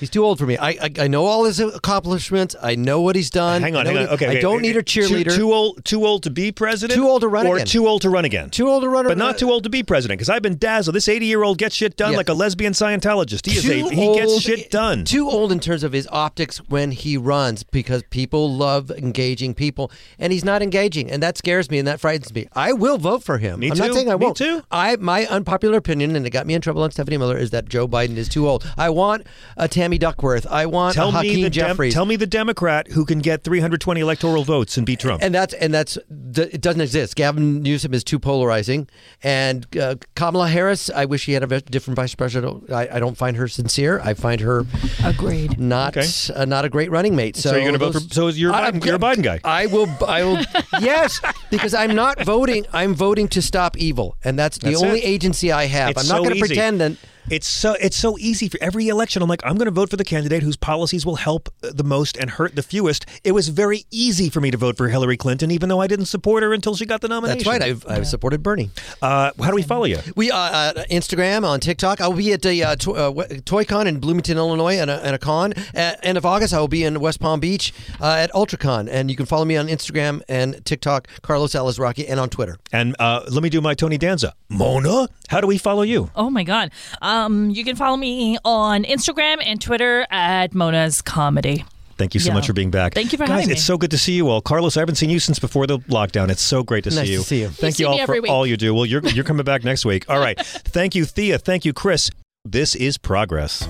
He's 0.00 0.10
too 0.10 0.24
old 0.24 0.38
for 0.38 0.46
me. 0.46 0.56
I, 0.56 0.70
I 0.70 0.90
I 1.00 1.08
know 1.08 1.24
all 1.26 1.44
his 1.44 1.58
accomplishments. 1.60 2.54
I 2.62 2.74
know 2.74 3.00
what 3.00 3.16
he's 3.16 3.30
done. 3.30 3.62
Hang 3.62 3.76
I 3.76 3.80
on, 3.80 3.86
hang 3.86 3.96
on. 3.96 4.02
he- 4.02 4.08
Okay, 4.14 4.26
I 4.26 4.30
okay. 4.30 4.40
don't 4.40 4.62
need 4.62 4.76
a 4.76 4.82
cheerleader. 4.82 5.34
Too, 5.34 5.52
old, 5.52 5.84
too 5.84 6.04
old 6.06 6.22
to 6.24 6.30
be 6.30 6.52
president. 6.52 6.96
Too 6.98 7.06
old 7.08 7.22
to 7.22 7.28
run 7.28 7.46
or 7.46 7.56
again. 7.56 7.66
too 7.66 7.86
old 7.86 8.02
to 8.02 8.10
run 8.10 8.24
again. 8.24 8.50
Too 8.50 8.68
old 8.68 8.82
to 8.82 8.88
run, 8.88 9.06
but 9.06 9.18
not 9.18 9.38
too 9.38 9.50
old 9.50 9.64
to 9.64 9.70
be 9.70 9.82
president. 9.82 10.18
Because 10.18 10.28
I've 10.28 10.42
been 10.42 10.56
dazzled. 10.58 10.94
This 10.94 11.08
eighty-year-old 11.08 11.58
gets 11.58 11.74
shit 11.74 11.96
done 11.96 12.12
Yeah. 12.12 12.18
like 12.18 12.28
a 12.28 12.32
lesbian 12.34 12.72
Scientologist. 12.72 13.46
He 13.46 13.56
is 13.58 13.64
a, 13.64 13.68
Too 13.82 13.88
he 13.88 14.14
gets 14.14 14.32
old- 14.32 14.42
shit 14.42 14.70
done. 14.70 15.04
Too 15.04 15.28
old 15.28 15.52
in 15.52 15.60
terms 15.60 15.82
of 15.82 15.92
his 15.92 16.08
optics 16.10 16.58
when 16.68 16.90
he 16.92 17.16
runs 17.16 17.62
because 17.62 18.02
people 18.10 18.52
love 18.54 18.90
engaging 18.90 19.54
people, 19.54 19.90
and 20.18 20.32
he's 20.32 20.44
not 20.44 20.62
engaging, 20.62 21.10
and 21.10 21.22
that 21.22 21.36
scares 21.38 21.70
me 21.70 21.78
and 21.78 21.86
that 21.88 22.00
frightens 22.00 22.32
me. 22.34 22.48
I 22.54 22.72
will 22.72 22.98
vote 22.98 23.22
for 23.22 23.38
him. 23.38 23.60
Me 23.60 23.70
I'm 23.70 23.76
too. 23.76 23.86
not 23.86 23.94
saying 23.94 24.10
I 24.10 24.14
won't. 24.14 24.38
Me 24.40 24.46
too. 24.46 24.62
I 24.70 24.96
my 24.96 25.26
unpopular 25.26 25.76
opinion, 25.78 26.16
and 26.16 26.26
it 26.26 26.30
got 26.30 26.46
me 26.46 26.54
in 26.54 26.60
trouble 26.60 26.82
on 26.82 26.90
Stephanie 26.90 27.16
Miller, 27.18 27.36
is 27.36 27.50
that 27.50 27.68
Joe 27.68 27.86
Biden 27.88 28.16
is 28.16 28.28
too 28.28 28.48
old. 28.48 28.70
I 28.76 28.90
want 28.90 29.26
a 29.56 29.68
Tammy 29.88 29.96
Duckworth. 29.98 30.46
I 30.46 30.66
want 30.66 30.94
Tell 30.94 31.08
a 31.08 31.22
me 31.22 31.28
Hakeem 31.28 31.44
the 31.44 31.50
Dem- 31.50 31.90
tell 31.90 32.04
me 32.04 32.16
the 32.16 32.26
Democrat 32.26 32.88
who 32.88 33.06
can 33.06 33.20
get 33.20 33.42
320 33.42 34.02
electoral 34.02 34.44
votes 34.44 34.76
and 34.76 34.84
beat 34.84 35.00
Trump. 35.00 35.22
and 35.22 35.34
that's 35.34 35.54
and 35.54 35.72
that's 35.72 35.96
it 35.96 36.60
doesn't 36.60 36.82
exist. 36.82 37.16
Gavin 37.16 37.62
Newsom 37.62 37.94
is 37.94 38.04
too 38.04 38.18
polarizing, 38.18 38.86
and 39.22 39.66
uh, 39.78 39.94
Kamala 40.14 40.48
Harris. 40.48 40.90
I 40.94 41.06
wish 41.06 41.22
she 41.22 41.32
had 41.32 41.42
a 41.42 41.60
different 41.62 41.96
vice 41.96 42.14
president. 42.14 42.70
I, 42.70 42.88
I 42.92 43.00
don't 43.00 43.16
find 43.16 43.38
her 43.38 43.48
sincere. 43.48 43.98
I 44.04 44.12
find 44.12 44.42
her 44.42 44.66
agreed 45.02 45.58
not 45.58 45.96
uh, 45.96 46.44
not 46.44 46.66
a 46.66 46.68
great 46.68 46.90
running 46.90 47.16
mate. 47.16 47.36
So, 47.36 47.48
So 47.50 47.56
you're 47.56 47.64
gonna 47.64 47.78
vote 47.78 47.94
for- 47.94 48.00
so 48.14 48.28
you're 48.28 48.52
Biden- 48.52 48.84
you're 48.84 48.96
a 48.96 48.98
Biden 48.98 49.22
guy. 49.22 49.40
I 49.42 49.66
will. 49.66 49.88
I 50.06 50.22
will. 50.22 50.38
yes, 50.82 51.18
because 51.50 51.72
I'm 51.72 51.94
not 51.94 52.22
voting. 52.26 52.66
I'm 52.74 52.94
voting 52.94 53.26
to 53.28 53.40
stop 53.40 53.78
evil, 53.78 54.16
and 54.22 54.38
that's 54.38 54.58
the 54.58 54.74
only 54.76 55.00
it. 55.00 55.04
agency 55.08 55.50
I 55.50 55.64
have. 55.64 55.92
It's 55.92 56.02
I'm 56.02 56.08
not 56.08 56.18
so 56.18 56.24
going 56.24 56.34
to 56.34 56.40
pretend 56.46 56.82
that. 56.82 56.92
It's 57.30 57.46
so 57.46 57.74
it's 57.74 57.96
so 57.96 58.16
easy 58.18 58.48
for 58.48 58.58
every 58.62 58.88
election. 58.88 59.22
I'm 59.22 59.28
like, 59.28 59.42
I'm 59.44 59.56
going 59.56 59.66
to 59.66 59.70
vote 59.70 59.90
for 59.90 59.96
the 59.96 60.04
candidate 60.04 60.42
whose 60.42 60.56
policies 60.56 61.04
will 61.04 61.16
help 61.16 61.50
uh, 61.62 61.70
the 61.74 61.84
most 61.84 62.16
and 62.16 62.30
hurt 62.30 62.56
the 62.56 62.62
fewest. 62.62 63.04
It 63.22 63.32
was 63.32 63.48
very 63.48 63.84
easy 63.90 64.30
for 64.30 64.40
me 64.40 64.50
to 64.50 64.56
vote 64.56 64.76
for 64.78 64.88
Hillary 64.88 65.18
Clinton, 65.18 65.50
even 65.50 65.68
though 65.68 65.80
I 65.80 65.86
didn't 65.86 66.06
support 66.06 66.42
her 66.42 66.54
until 66.54 66.74
she 66.74 66.86
got 66.86 67.02
the 67.02 67.08
nomination. 67.08 67.38
That's 67.44 67.46
right. 67.46 67.62
I've, 67.62 67.84
I've 67.86 68.06
supported 68.06 68.42
Bernie. 68.42 68.70
Uh, 69.02 69.32
how 69.38 69.50
do 69.50 69.56
we 69.56 69.62
follow 69.62 69.84
you? 69.84 69.98
We 70.16 70.30
uh, 70.30 70.36
uh, 70.36 70.72
Instagram 70.90 71.44
on 71.44 71.60
TikTok. 71.60 72.00
I 72.00 72.08
will 72.08 72.16
be 72.16 72.32
at 72.32 72.40
the 72.40 72.64
uh, 72.64 72.76
to- 72.76 72.94
uh, 72.96 73.10
ToyCon 73.12 73.86
in 73.86 74.00
Bloomington, 74.00 74.38
Illinois, 74.38 74.78
and 74.78 74.90
a, 74.90 75.04
and 75.04 75.14
a 75.14 75.18
con. 75.18 75.52
At 75.74 75.98
end 76.02 76.16
of 76.16 76.24
August, 76.24 76.54
I 76.54 76.60
will 76.60 76.68
be 76.68 76.84
in 76.84 76.98
West 76.98 77.20
Palm 77.20 77.40
Beach 77.40 77.74
uh, 78.00 78.06
at 78.14 78.32
UltraCon, 78.32 78.88
and 78.90 79.10
you 79.10 79.16
can 79.16 79.26
follow 79.26 79.44
me 79.44 79.56
on 79.58 79.68
Instagram 79.68 80.22
and 80.28 80.64
TikTok, 80.64 81.08
Carlos 81.20 81.52
Alazraqui, 81.52 82.06
and 82.08 82.18
on 82.18 82.30
Twitter. 82.30 82.56
And 82.72 82.96
uh, 82.98 83.24
let 83.30 83.42
me 83.42 83.50
do 83.50 83.60
my 83.60 83.74
Tony 83.74 83.98
Danza. 83.98 84.34
Mona, 84.48 85.08
how 85.28 85.40
do 85.40 85.46
we 85.46 85.56
follow 85.58 85.82
you? 85.82 86.10
Oh 86.16 86.28
my 86.30 86.42
God. 86.44 86.72
Um, 87.00 87.50
you 87.50 87.64
can 87.64 87.76
follow 87.76 87.96
me 87.96 88.38
on 88.44 88.84
Instagram 88.84 89.36
and 89.44 89.60
Twitter 89.60 90.06
at 90.10 90.54
Mona's 90.54 91.00
Comedy. 91.02 91.64
Thank 91.96 92.14
you 92.14 92.20
so 92.20 92.28
Yeah. 92.28 92.34
much 92.34 92.46
for 92.46 92.52
being 92.52 92.70
back. 92.70 92.94
Thank 92.94 93.10
you 93.12 93.18
for 93.18 93.24
Guys, 93.26 93.30
having 93.34 93.46
me. 93.48 93.52
it's 93.54 93.64
so 93.64 93.76
good 93.76 93.90
to 93.90 93.98
see 93.98 94.12
you 94.12 94.28
all. 94.28 94.40
Carlos, 94.40 94.76
I 94.76 94.80
haven't 94.80 94.94
seen 94.94 95.10
you 95.10 95.18
since 95.18 95.38
before 95.40 95.66
the 95.66 95.78
lockdown. 95.80 96.30
It's 96.30 96.40
so 96.42 96.62
great 96.62 96.84
to 96.84 96.90
Nice 96.90 96.98
see 97.00 97.06
to 97.06 97.12
you. 97.12 97.20
see 97.22 97.36
you. 97.38 97.42
You 97.46 97.50
Thank 97.50 97.74
see 97.74 97.82
you 97.82 97.88
all 97.88 98.06
for 98.06 98.20
week. 98.20 98.30
all 98.30 98.46
you 98.46 98.56
do. 98.56 98.72
Well, 98.72 98.86
you're 98.86 99.04
you're 99.08 99.24
coming 99.24 99.44
back 99.44 99.64
next 99.64 99.84
week. 99.84 100.04
All 100.08 100.18
right. 100.26 100.38
Thank 100.38 100.94
you, 100.94 101.04
Thea. 101.04 101.38
Thank 101.38 101.64
you, 101.64 101.72
Chris. 101.72 102.10
This 102.44 102.74
is 102.76 102.98
progress. 102.98 103.66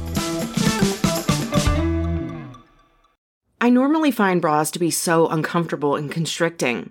I 3.60 3.70
normally 3.70 4.10
find 4.10 4.40
bras 4.40 4.70
to 4.72 4.78
be 4.78 4.90
so 4.90 5.26
uncomfortable 5.28 5.96
and 5.96 6.10
constricting, 6.10 6.90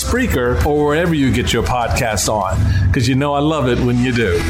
Spreaker, 0.03 0.65
or 0.65 0.85
wherever 0.85 1.13
you 1.13 1.31
get 1.31 1.53
your 1.53 1.63
podcasts 1.63 2.27
on, 2.27 2.57
because 2.87 3.07
you 3.07 3.15
know 3.15 3.33
I 3.33 3.39
love 3.39 3.67
it 3.67 3.79
when 3.79 3.97
you 3.99 4.11
do. 4.11 4.41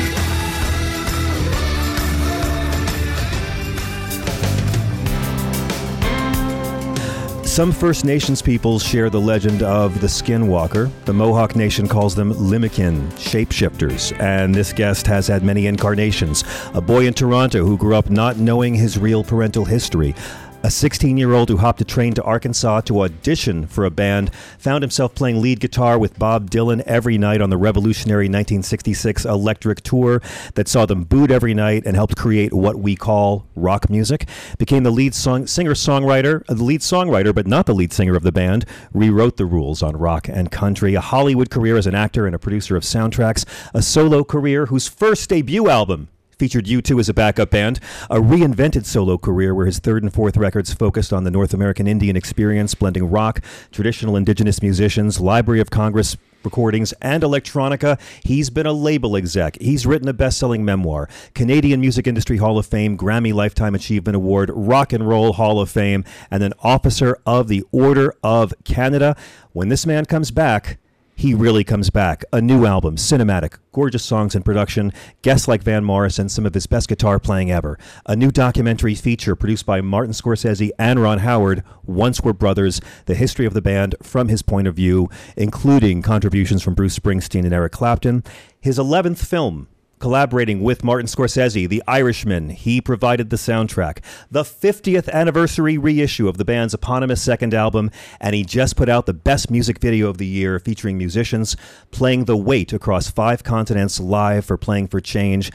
Some 7.51 7.73
First 7.73 8.05
Nations 8.05 8.41
peoples 8.41 8.81
share 8.81 9.09
the 9.09 9.19
legend 9.19 9.61
of 9.61 9.99
the 9.99 10.07
Skinwalker. 10.07 10.89
The 11.03 11.13
Mohawk 11.13 11.53
Nation 11.53 11.85
calls 11.85 12.15
them 12.15 12.33
Limikin, 12.33 13.11
shapeshifters, 13.15 14.17
and 14.21 14.55
this 14.55 14.71
guest 14.71 15.05
has 15.07 15.27
had 15.27 15.43
many 15.43 15.67
incarnations. 15.67 16.45
A 16.73 16.79
boy 16.79 17.07
in 17.07 17.13
Toronto 17.13 17.65
who 17.65 17.77
grew 17.77 17.93
up 17.93 18.09
not 18.09 18.37
knowing 18.37 18.73
his 18.73 18.97
real 18.97 19.21
parental 19.21 19.65
history. 19.65 20.15
A 20.63 20.69
16 20.69 21.17
year 21.17 21.33
old 21.33 21.49
who 21.49 21.57
hopped 21.57 21.81
a 21.81 21.85
train 21.85 22.13
to 22.13 22.23
Arkansas 22.23 22.81
to 22.81 23.01
audition 23.01 23.65
for 23.65 23.83
a 23.83 23.89
band 23.89 24.31
found 24.59 24.83
himself 24.83 25.15
playing 25.15 25.41
lead 25.41 25.59
guitar 25.59 25.97
with 25.97 26.19
Bob 26.19 26.51
Dylan 26.51 26.81
every 26.81 27.17
night 27.17 27.41
on 27.41 27.49
the 27.49 27.57
revolutionary 27.57 28.25
1966 28.25 29.25
electric 29.25 29.81
tour 29.81 30.21
that 30.53 30.67
saw 30.67 30.85
them 30.85 31.03
booed 31.03 31.31
every 31.31 31.55
night 31.55 31.81
and 31.87 31.95
helped 31.95 32.15
create 32.15 32.53
what 32.53 32.75
we 32.75 32.95
call 32.95 33.47
rock 33.55 33.89
music. 33.89 34.29
Became 34.59 34.83
the 34.83 34.91
lead 34.91 35.15
song, 35.15 35.47
singer 35.47 35.73
songwriter, 35.73 36.43
uh, 36.47 36.53
the 36.53 36.63
lead 36.63 36.81
songwriter, 36.81 37.33
but 37.33 37.47
not 37.47 37.65
the 37.65 37.73
lead 37.73 37.91
singer 37.91 38.15
of 38.15 38.21
the 38.21 38.31
band. 38.31 38.63
Rewrote 38.93 39.37
the 39.37 39.47
rules 39.47 39.81
on 39.81 39.97
rock 39.97 40.29
and 40.29 40.51
country. 40.51 40.93
A 40.93 41.01
Hollywood 41.01 41.49
career 41.49 41.75
as 41.75 41.87
an 41.87 41.95
actor 41.95 42.27
and 42.27 42.35
a 42.35 42.39
producer 42.39 42.75
of 42.75 42.83
soundtracks. 42.83 43.45
A 43.73 43.81
solo 43.81 44.23
career 44.23 44.67
whose 44.67 44.87
first 44.87 45.27
debut 45.27 45.69
album 45.69 46.09
featured 46.41 46.65
U2 46.65 46.99
as 46.99 47.07
a 47.07 47.13
backup 47.13 47.51
band, 47.51 47.79
a 48.09 48.15
reinvented 48.15 48.83
solo 48.83 49.15
career 49.15 49.53
where 49.53 49.67
his 49.67 49.77
third 49.77 50.01
and 50.01 50.11
fourth 50.11 50.35
records 50.35 50.73
focused 50.73 51.13
on 51.13 51.23
the 51.23 51.29
North 51.29 51.53
American 51.53 51.85
Indian 51.85 52.15
experience, 52.15 52.73
blending 52.73 53.11
rock, 53.11 53.41
traditional 53.71 54.15
indigenous 54.15 54.59
musicians, 54.59 55.19
Library 55.19 55.61
of 55.61 55.69
Congress 55.69 56.17
recordings, 56.43 56.93
and 56.93 57.21
electronica. 57.21 57.99
He's 58.23 58.49
been 58.49 58.65
a 58.65 58.73
label 58.73 59.15
exec. 59.15 59.55
He's 59.61 59.85
written 59.85 60.07
a 60.07 60.13
best 60.13 60.39
selling 60.39 60.65
memoir, 60.65 61.07
Canadian 61.35 61.79
Music 61.79 62.07
Industry 62.07 62.37
Hall 62.37 62.57
of 62.57 62.65
Fame, 62.65 62.97
Grammy 62.97 63.31
Lifetime 63.35 63.75
Achievement 63.75 64.15
Award, 64.15 64.49
Rock 64.51 64.93
and 64.93 65.07
Roll 65.07 65.33
Hall 65.33 65.59
of 65.59 65.69
Fame, 65.69 66.03
and 66.31 66.41
an 66.41 66.53
officer 66.63 67.19
of 67.23 67.49
the 67.49 67.63
Order 67.71 68.15
of 68.23 68.51
Canada. 68.63 69.15
When 69.53 69.69
this 69.69 69.85
man 69.85 70.05
comes 70.05 70.31
back, 70.31 70.79
he 71.21 71.35
really 71.35 71.63
comes 71.63 71.91
back. 71.91 72.25
A 72.33 72.41
new 72.41 72.65
album, 72.65 72.95
cinematic, 72.95 73.59
gorgeous 73.73 74.03
songs 74.03 74.33
and 74.33 74.43
production, 74.43 74.91
guests 75.21 75.47
like 75.47 75.61
Van 75.61 75.83
Morrison, 75.83 76.29
some 76.29 76.47
of 76.47 76.55
his 76.55 76.65
best 76.65 76.89
guitar 76.89 77.19
playing 77.19 77.51
ever. 77.51 77.77
A 78.07 78.15
new 78.15 78.31
documentary 78.31 78.95
feature 78.95 79.35
produced 79.35 79.67
by 79.67 79.81
Martin 79.81 80.13
Scorsese 80.13 80.71
and 80.79 80.99
Ron 80.99 81.19
Howard, 81.19 81.63
Once 81.85 82.21
Were 82.21 82.33
Brothers, 82.33 82.81
the 83.05 83.13
history 83.13 83.45
of 83.45 83.53
the 83.53 83.61
band 83.61 83.93
from 84.01 84.29
his 84.29 84.41
point 84.41 84.67
of 84.67 84.75
view, 84.75 85.11
including 85.37 86.01
contributions 86.01 86.63
from 86.63 86.73
Bruce 86.73 86.97
Springsteen 86.97 87.45
and 87.45 87.53
Eric 87.53 87.73
Clapton. 87.73 88.23
His 88.59 88.79
11th 88.79 89.23
film, 89.23 89.67
collaborating 90.01 90.61
with 90.61 90.83
Martin 90.83 91.05
Scorsese, 91.05 91.69
The 91.69 91.83
Irishman. 91.87 92.49
He 92.49 92.81
provided 92.81 93.29
the 93.29 93.37
soundtrack. 93.37 93.99
The 94.29 94.43
50th 94.43 95.07
anniversary 95.11 95.77
reissue 95.77 96.27
of 96.27 96.37
the 96.37 96.43
band's 96.43 96.73
eponymous 96.73 97.21
second 97.21 97.53
album, 97.53 97.91
and 98.19 98.35
he 98.35 98.43
just 98.43 98.75
put 98.75 98.89
out 98.89 99.05
the 99.05 99.13
best 99.13 99.51
music 99.51 99.79
video 99.79 100.09
of 100.09 100.17
the 100.17 100.25
year 100.25 100.59
featuring 100.59 100.97
musicians 100.97 101.55
playing 101.91 102.25
the 102.25 102.35
weight 102.35 102.73
across 102.73 103.09
five 103.11 103.43
continents 103.43 103.99
live 103.99 104.43
for 104.43 104.57
Playing 104.57 104.87
for 104.87 104.99
Change. 104.99 105.51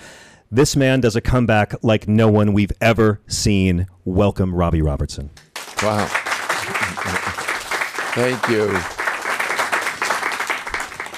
This 0.51 0.77
man 0.77 1.01
does 1.01 1.17
a 1.17 1.21
comeback 1.21 1.75
like 1.83 2.07
no 2.07 2.29
one 2.31 2.53
we've 2.53 2.73
ever 2.81 3.21
seen. 3.27 3.89
Welcome, 4.05 4.55
Robbie 4.55 4.81
Robertson. 4.81 5.31
Wow. 5.83 6.07
Thank 8.15 8.49
you. 8.49 8.71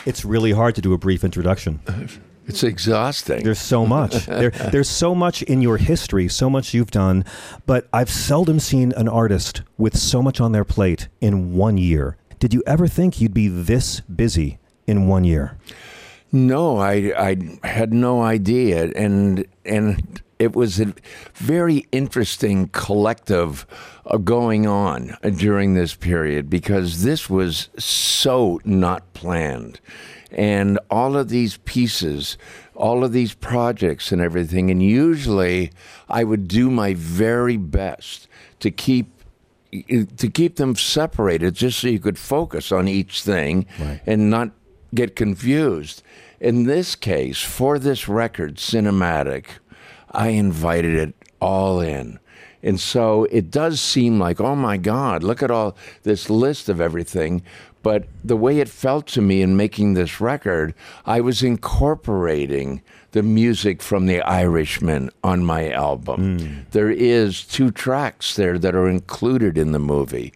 It's 0.07 0.24
really 0.24 0.53
hard 0.53 0.74
to 0.76 0.81
do 0.81 0.95
a 0.95 0.99
brief 0.99 1.22
introduction. 1.22 1.81
It's 2.49 2.62
exhausting. 2.62 3.44
There's 3.44 3.61
so 3.61 3.86
much. 3.86 4.26
there, 4.26 4.51
there's 4.51 4.88
so 4.88 5.14
much 5.14 5.42
in 5.42 5.61
your 5.61 5.76
history, 5.76 6.28
so 6.28 6.49
much 6.49 6.72
you've 6.74 6.90
done, 6.90 7.24
but 7.66 7.86
I've 7.92 8.11
seldom 8.11 8.59
seen 8.59 8.92
an 8.96 9.07
artist 9.07 9.62
with 9.76 9.96
so 9.96 10.22
much 10.22 10.40
on 10.40 10.53
their 10.53 10.64
plate 10.64 11.09
in 11.20 11.55
one 11.55 11.76
year. 11.76 12.16
Did 12.38 12.55
you 12.55 12.62
ever 12.66 12.88
think 12.88 13.20
you'd 13.20 13.34
be 13.34 13.49
this 13.49 14.01
busy 14.01 14.59
in 14.86 15.07
one 15.07 15.24
year? 15.24 15.59
No, 16.32 16.78
I 16.78 17.12
I 17.16 17.66
had 17.66 17.92
no 17.92 18.22
idea, 18.22 18.92
and 18.94 19.46
and 19.64 20.22
it 20.38 20.55
was 20.55 20.78
a 20.80 20.94
very 21.34 21.86
interesting 21.90 22.68
collective 22.68 23.66
going 24.24 24.66
on 24.66 25.16
during 25.36 25.74
this 25.74 25.94
period 25.94 26.49
because 26.49 27.03
this 27.03 27.28
was 27.28 27.68
so 27.78 28.61
not 28.64 29.12
planned, 29.14 29.80
and 30.31 30.79
all 30.91 31.16
of 31.16 31.29
these 31.29 31.57
pieces, 31.59 32.37
all 32.74 33.05
of 33.05 33.12
these 33.12 33.35
projects, 33.35 34.12
and 34.12 34.20
everything, 34.20 34.70
and 34.70 34.83
usually 34.83 35.70
I 36.09 36.24
would 36.24 36.49
do 36.49 36.70
my 36.70 36.95
very 36.95 37.57
best 37.57 38.29
to 38.61 38.70
keep 38.70 39.07
to 39.70 40.31
keep 40.31 40.57
them 40.57 40.74
separated 40.74 41.55
just 41.55 41.81
so 41.81 41.89
you 41.89 41.99
could 41.99 42.18
focus 42.18 42.72
on 42.72 42.89
each 42.89 43.20
thing 43.22 43.66
and 44.07 44.31
not 44.31 44.51
get 44.95 45.14
confused. 45.14 46.03
In 46.41 46.64
this 46.64 46.95
case, 46.95 47.43
for 47.43 47.79
this 47.79 48.09
record, 48.09 48.57
cinematic, 48.57 49.45
I 50.11 50.29
invited 50.29 50.95
it 50.95 51.14
all 51.41 51.81
in. 51.81 52.18
And 52.62 52.81
so 52.81 53.24
it 53.24 53.51
does 53.51 53.81
seem 53.81 54.18
like, 54.18 54.41
oh 54.41 54.57
my 54.57 54.79
God, 54.79 55.22
look 55.22 55.43
at 55.43 55.51
all 55.51 55.76
this 56.03 56.31
list 56.31 56.68
of 56.68 56.81
everything. 56.81 57.43
But 57.83 58.07
the 58.24 58.37
way 58.37 58.61
it 58.61 58.68
felt 58.68 59.07
to 59.09 59.22
me 59.22 59.41
in 59.43 59.57
making 59.57 59.95
this 59.95 60.20
record, 60.20 60.74
I 61.07 61.20
was 61.20 61.43
incorporating 61.43 62.83
the 63.12 63.22
music 63.22 63.81
from 63.83 64.07
The 64.07 64.20
Irishman 64.22 65.11
on 65.22 65.45
my 65.45 65.70
album. 65.70 66.66
There 66.72 66.91
is 66.91 67.45
two 67.45 67.70
tracks 67.70 68.37
there 68.37 68.59
that 68.59 68.74
are 68.74 68.89
included 68.89 69.57
in 69.57 69.72
the 69.72 69.79
movie. 69.79 70.33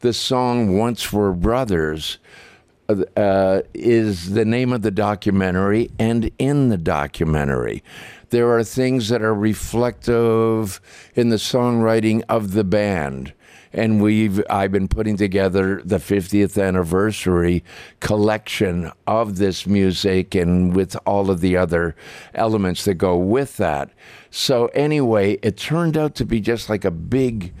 The 0.00 0.12
song 0.12 0.76
Once 0.76 1.12
Were 1.12 1.32
Brothers 1.32 2.18
uh, 3.16 3.60
is 3.72 4.30
the 4.30 4.44
name 4.44 4.72
of 4.72 4.82
the 4.82 4.90
documentary 4.90 5.90
and 5.98 6.30
in 6.38 6.70
the 6.70 6.78
documentary. 6.78 7.82
There 8.30 8.50
are 8.50 8.64
things 8.64 9.08
that 9.08 9.22
are 9.22 9.34
reflective 9.34 10.80
in 11.14 11.28
the 11.28 11.36
songwriting 11.36 12.22
of 12.28 12.52
the 12.52 12.64
band. 12.64 13.32
And 13.72 14.02
we've 14.02 14.42
I've 14.50 14.72
been 14.72 14.88
putting 14.88 15.16
together 15.16 15.80
the 15.84 15.98
50th 15.98 16.60
anniversary 16.60 17.62
collection 18.00 18.90
of 19.06 19.36
this 19.36 19.66
music 19.66 20.34
and 20.34 20.74
with 20.74 20.96
all 21.06 21.30
of 21.30 21.40
the 21.40 21.56
other 21.56 21.94
elements 22.34 22.84
that 22.84 22.94
go 22.94 23.16
with 23.16 23.56
that. 23.58 23.90
So 24.30 24.66
anyway, 24.68 25.38
it 25.42 25.56
turned 25.56 25.96
out 25.96 26.14
to 26.16 26.24
be 26.24 26.40
just 26.40 26.68
like 26.68 26.84
a 26.84 26.90
big 26.90 27.52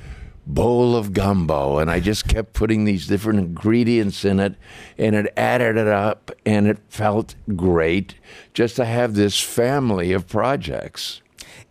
bowl 0.46 0.96
of 0.96 1.12
gumbo 1.12 1.78
and 1.78 1.90
I 1.90 2.00
just 2.00 2.26
kept 2.26 2.54
putting 2.54 2.84
these 2.84 3.06
different 3.06 3.38
ingredients 3.38 4.24
in 4.24 4.40
it 4.40 4.56
and 4.98 5.14
it 5.14 5.32
added 5.36 5.76
it 5.76 5.86
up 5.86 6.30
and 6.44 6.66
it 6.66 6.78
felt 6.88 7.34
great 7.54 8.16
just 8.52 8.76
to 8.76 8.84
have 8.84 9.14
this 9.14 9.40
family 9.40 10.12
of 10.12 10.26
projects. 10.26 11.22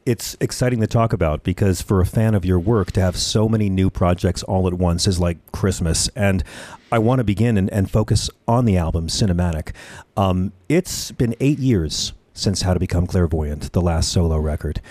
It's 0.05 0.35
exciting 0.39 0.79
to 0.79 0.87
talk 0.87 1.13
about 1.13 1.43
because 1.43 1.81
for 1.81 2.01
a 2.01 2.05
fan 2.05 2.33
of 2.33 2.45
your 2.45 2.59
work 2.59 2.91
to 2.93 3.01
have 3.01 3.17
so 3.17 3.47
many 3.47 3.69
new 3.69 3.89
projects 3.89 4.43
all 4.43 4.67
at 4.67 4.73
once 4.73 5.07
is 5.07 5.19
like 5.19 5.37
Christmas. 5.51 6.07
And 6.15 6.43
I 6.91 6.99
want 6.99 7.19
to 7.19 7.23
begin 7.23 7.57
and, 7.57 7.69
and 7.71 7.91
focus 7.91 8.29
on 8.47 8.65
the 8.65 8.77
album 8.77 9.07
Cinematic. 9.07 9.73
Um, 10.17 10.53
it's 10.67 11.11
been 11.11 11.35
eight 11.39 11.59
years 11.59 12.13
since 12.33 12.61
How 12.61 12.73
to 12.73 12.79
Become 12.79 13.07
Clairvoyant, 13.07 13.73
the 13.73 13.81
last 13.81 14.11
solo 14.11 14.37
record. 14.37 14.81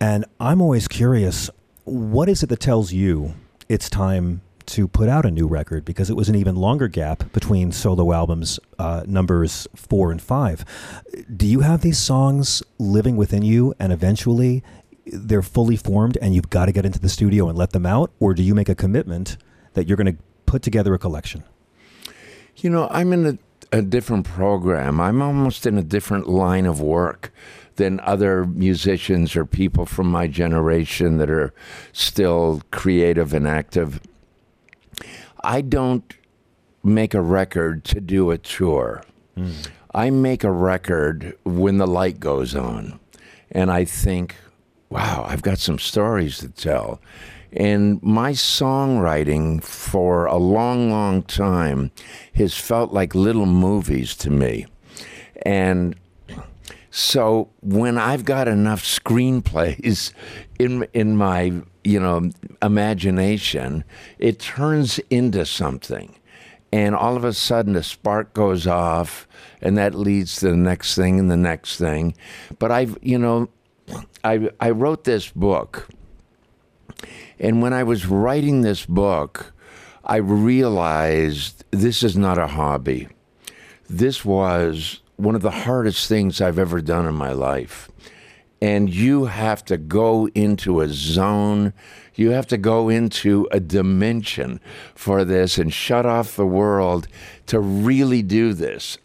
And 0.00 0.24
I'm 0.40 0.62
always 0.62 0.88
curious 0.88 1.50
what 1.84 2.28
is 2.28 2.42
it 2.42 2.48
that 2.48 2.60
tells 2.60 2.92
you 2.92 3.34
it's 3.68 3.90
time 3.90 4.40
to 4.66 4.88
put 4.88 5.08
out 5.08 5.24
a 5.24 5.30
new 5.30 5.46
record 5.46 5.84
because 5.84 6.10
it 6.10 6.16
was 6.16 6.28
an 6.28 6.34
even 6.34 6.56
longer 6.56 6.88
gap 6.88 7.32
between 7.32 7.72
solo 7.72 8.12
albums 8.12 8.58
uh, 8.78 9.02
numbers 9.06 9.66
four 9.74 10.10
and 10.10 10.20
five. 10.20 10.64
Do 11.34 11.46
you 11.46 11.60
have 11.60 11.82
these 11.82 11.98
songs 11.98 12.62
living 12.78 13.16
within 13.16 13.42
you 13.42 13.74
and 13.78 13.92
eventually 13.92 14.62
they're 15.06 15.42
fully 15.42 15.76
formed 15.76 16.16
and 16.22 16.34
you've 16.34 16.50
got 16.50 16.66
to 16.66 16.72
get 16.72 16.86
into 16.86 16.98
the 16.98 17.08
studio 17.08 17.48
and 17.48 17.58
let 17.58 17.70
them 17.70 17.86
out? 17.86 18.12
Or 18.20 18.34
do 18.34 18.42
you 18.42 18.54
make 18.54 18.68
a 18.68 18.74
commitment 18.74 19.36
that 19.74 19.88
you're 19.88 19.96
going 19.96 20.16
to 20.16 20.22
put 20.46 20.62
together 20.62 20.94
a 20.94 20.98
collection? 20.98 21.44
You 22.56 22.70
know, 22.70 22.88
I'm 22.90 23.12
in 23.12 23.26
a, 23.72 23.78
a 23.78 23.82
different 23.82 24.26
program. 24.26 25.00
I'm 25.00 25.22
almost 25.22 25.66
in 25.66 25.78
a 25.78 25.82
different 25.82 26.28
line 26.28 26.66
of 26.66 26.80
work 26.80 27.32
than 27.76 28.00
other 28.00 28.44
musicians 28.44 29.34
or 29.34 29.46
people 29.46 29.86
from 29.86 30.06
my 30.06 30.26
generation 30.26 31.16
that 31.18 31.30
are 31.30 31.52
still 31.92 32.62
creative 32.70 33.32
and 33.32 33.48
active. 33.48 34.00
I 35.44 35.60
don't 35.60 36.14
make 36.82 37.14
a 37.14 37.20
record 37.20 37.84
to 37.84 38.00
do 38.00 38.30
a 38.30 38.38
tour. 38.38 39.02
Hmm. 39.36 39.52
I 39.94 40.10
make 40.10 40.44
a 40.44 40.50
record 40.50 41.36
when 41.44 41.78
the 41.78 41.86
light 41.86 42.18
goes 42.18 42.54
on. 42.54 42.98
And 43.50 43.70
I 43.70 43.84
think, 43.84 44.36
wow, 44.88 45.24
I've 45.28 45.42
got 45.42 45.58
some 45.58 45.78
stories 45.78 46.38
to 46.38 46.48
tell. 46.48 47.00
And 47.52 48.02
my 48.02 48.32
songwriting 48.32 49.62
for 49.62 50.24
a 50.24 50.38
long, 50.38 50.90
long 50.90 51.22
time 51.22 51.90
has 52.34 52.54
felt 52.54 52.92
like 52.92 53.14
little 53.14 53.44
movies 53.44 54.16
to 54.16 54.30
me. 54.30 54.66
And 55.44 55.94
So 56.94 57.48
when 57.62 57.96
I've 57.96 58.26
got 58.26 58.48
enough 58.48 58.82
screenplays 58.82 60.12
in 60.58 60.86
in 60.92 61.16
my 61.16 61.62
you 61.82 61.98
know 61.98 62.30
imagination, 62.60 63.84
it 64.18 64.38
turns 64.38 64.98
into 65.08 65.46
something, 65.46 66.14
and 66.70 66.94
all 66.94 67.16
of 67.16 67.24
a 67.24 67.32
sudden 67.32 67.76
a 67.76 67.82
spark 67.82 68.34
goes 68.34 68.66
off, 68.66 69.26
and 69.62 69.78
that 69.78 69.94
leads 69.94 70.36
to 70.36 70.50
the 70.50 70.56
next 70.56 70.94
thing 70.94 71.18
and 71.18 71.30
the 71.30 71.36
next 71.36 71.78
thing. 71.78 72.14
But 72.58 72.70
I've 72.70 72.98
you 73.00 73.18
know, 73.18 73.48
I 74.22 74.50
I 74.60 74.68
wrote 74.68 75.04
this 75.04 75.30
book, 75.30 75.88
and 77.38 77.62
when 77.62 77.72
I 77.72 77.84
was 77.84 78.04
writing 78.04 78.60
this 78.60 78.84
book, 78.84 79.54
I 80.04 80.16
realized 80.16 81.64
this 81.70 82.02
is 82.02 82.18
not 82.18 82.36
a 82.36 82.48
hobby. 82.48 83.08
This 83.88 84.26
was 84.26 85.01
one 85.22 85.34
of 85.34 85.42
the 85.42 85.50
hardest 85.50 86.08
things 86.08 86.40
I've 86.40 86.58
ever 86.58 86.80
done 86.80 87.06
in 87.06 87.14
my 87.14 87.32
life. 87.32 87.90
And 88.60 88.92
you 88.92 89.26
have 89.26 89.64
to 89.66 89.76
go 89.76 90.28
into 90.34 90.80
a 90.80 90.88
zone, 90.88 91.72
you 92.14 92.30
have 92.30 92.46
to 92.48 92.58
go 92.58 92.88
into 92.88 93.48
a 93.50 93.58
dimension 93.58 94.60
for 94.94 95.24
this 95.24 95.58
and 95.58 95.72
shut 95.72 96.06
off 96.06 96.36
the 96.36 96.46
world 96.46 97.08
to 97.46 97.58
really 97.58 98.22
do 98.22 98.52
this. 98.52 98.98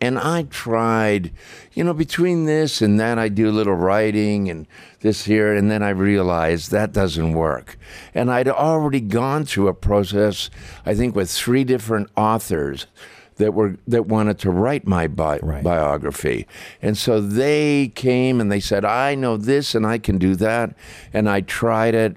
And 0.00 0.18
I 0.18 0.42
tried, 0.44 1.30
you 1.74 1.84
know, 1.84 1.94
between 1.94 2.44
this 2.46 2.82
and 2.82 2.98
that, 2.98 3.20
I 3.20 3.28
do 3.28 3.48
a 3.48 3.52
little 3.52 3.74
writing 3.74 4.50
and 4.50 4.66
this 4.98 5.26
here, 5.26 5.54
and 5.54 5.70
then 5.70 5.80
I 5.80 5.90
realized 5.90 6.72
that 6.72 6.92
doesn't 6.92 7.34
work. 7.34 7.76
And 8.12 8.28
I'd 8.28 8.48
already 8.48 9.00
gone 9.00 9.44
through 9.44 9.68
a 9.68 9.74
process, 9.74 10.50
I 10.84 10.96
think, 10.96 11.14
with 11.14 11.30
three 11.30 11.62
different 11.62 12.10
authors 12.16 12.88
that 13.36 13.54
were 13.54 13.76
that 13.86 14.06
wanted 14.06 14.38
to 14.40 14.50
write 14.50 14.86
my 14.86 15.06
bi- 15.06 15.38
biography, 15.38 16.46
and 16.80 16.96
so 16.96 17.20
they 17.20 17.92
came 17.94 18.40
and 18.40 18.50
they 18.50 18.60
said, 18.60 18.84
"I 18.84 19.14
know 19.14 19.36
this 19.36 19.74
and 19.74 19.86
I 19.86 19.98
can 19.98 20.18
do 20.18 20.34
that," 20.36 20.74
and 21.12 21.28
I 21.28 21.40
tried 21.40 21.94
it, 21.94 22.16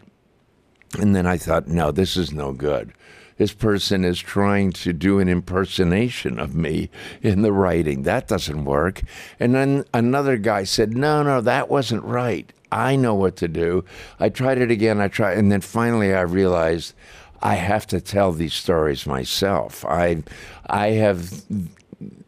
and 1.00 1.16
then 1.16 1.26
I 1.26 1.38
thought, 1.38 1.68
"No, 1.68 1.92
this 1.92 2.18
is 2.18 2.32
no 2.32 2.52
good." 2.52 2.94
This 3.38 3.52
person 3.52 4.06
is 4.06 4.20
trying 4.20 4.72
to 4.72 4.94
do 4.94 5.20
an 5.20 5.28
impersonation 5.28 6.40
of 6.40 6.56
me 6.56 6.90
in 7.22 7.42
the 7.42 7.52
writing. 7.52 8.04
That 8.04 8.28
doesn't 8.28 8.64
work. 8.64 9.02
And 9.40 9.54
then 9.54 9.84
another 9.94 10.38
guy 10.38 10.64
said, 10.64 10.96
No, 10.96 11.22
no, 11.22 11.42
that 11.42 11.70
wasn't 11.70 12.06
right. 12.06 12.52
I 12.72 12.96
know 12.96 13.14
what 13.14 13.36
to 13.38 13.48
do. 13.48 13.84
I 14.20 14.30
tried 14.30 14.58
it 14.60 14.72
again. 14.72 15.02
I 15.02 15.10
tried. 15.10 15.38
And 15.38 15.52
then 15.52 15.62
finally 15.62 16.14
I 16.14 16.22
realized 16.22 16.94
I 17.42 17.56
have 17.56 17.86
to 17.88 18.02
tell 18.02 18.32
these 18.32 18.54
stories 18.54 19.06
myself. 19.06 19.86
I, 19.86 20.24
I 20.68 20.90
have 20.90 21.44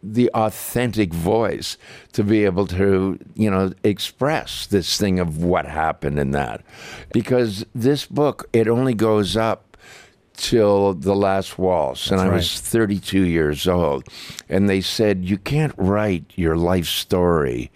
the 0.03 0.29
authentic 0.33 1.13
voice 1.13 1.77
to 2.13 2.23
be 2.23 2.45
able 2.45 2.67
to, 2.67 3.19
you 3.35 3.51
know, 3.51 3.73
express 3.83 4.65
this 4.67 4.97
thing 4.97 5.19
of 5.19 5.43
what 5.43 5.65
happened 5.65 6.19
in 6.19 6.31
that. 6.31 6.61
Because 7.11 7.65
this 7.75 8.05
book, 8.05 8.49
it 8.53 8.67
only 8.67 8.93
goes 8.93 9.35
up 9.35 9.67
till 10.37 10.93
the 10.93 11.15
last 11.15 11.57
waltz 11.57 12.11
and 12.11 12.21
i 12.21 12.27
right. 12.27 12.35
was 12.35 12.61
32 12.61 13.23
years 13.23 13.67
old 13.67 14.07
and 14.47 14.69
they 14.69 14.79
said 14.79 15.25
you 15.25 15.35
can't 15.35 15.73
write 15.77 16.31
your 16.35 16.55
life 16.55 16.85
story 16.85 17.71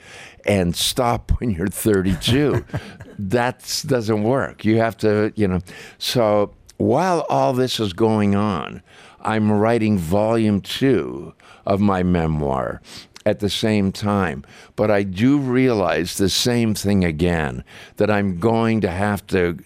and 0.45 0.75
stop 0.75 1.32
when 1.39 1.49
you're 1.49 1.67
32 1.67 2.63
that 3.19 3.84
doesn't 3.88 4.21
work 4.21 4.63
you 4.63 4.77
have 4.77 4.95
to 4.95 5.34
you 5.36 5.47
know 5.47 5.59
so 5.97 6.53
while 6.82 7.25
all 7.29 7.53
this 7.53 7.79
is 7.79 7.93
going 7.93 8.36
on 8.36 8.82
i'm 9.21 9.51
writing 9.51 9.97
volume 9.97 10.61
2 10.61 11.34
of 11.65 11.79
my 11.79 12.03
memoir 12.03 12.82
at 13.25 13.39
the 13.39 13.49
same 13.49 13.91
time. 13.91 14.43
But 14.75 14.89
I 14.89 15.03
do 15.03 15.38
realize 15.38 16.17
the 16.17 16.29
same 16.29 16.73
thing 16.73 17.03
again 17.03 17.63
that 17.97 18.09
I'm 18.09 18.39
going 18.39 18.82
to 18.82 18.89
have 18.89 19.25
to 19.27 19.57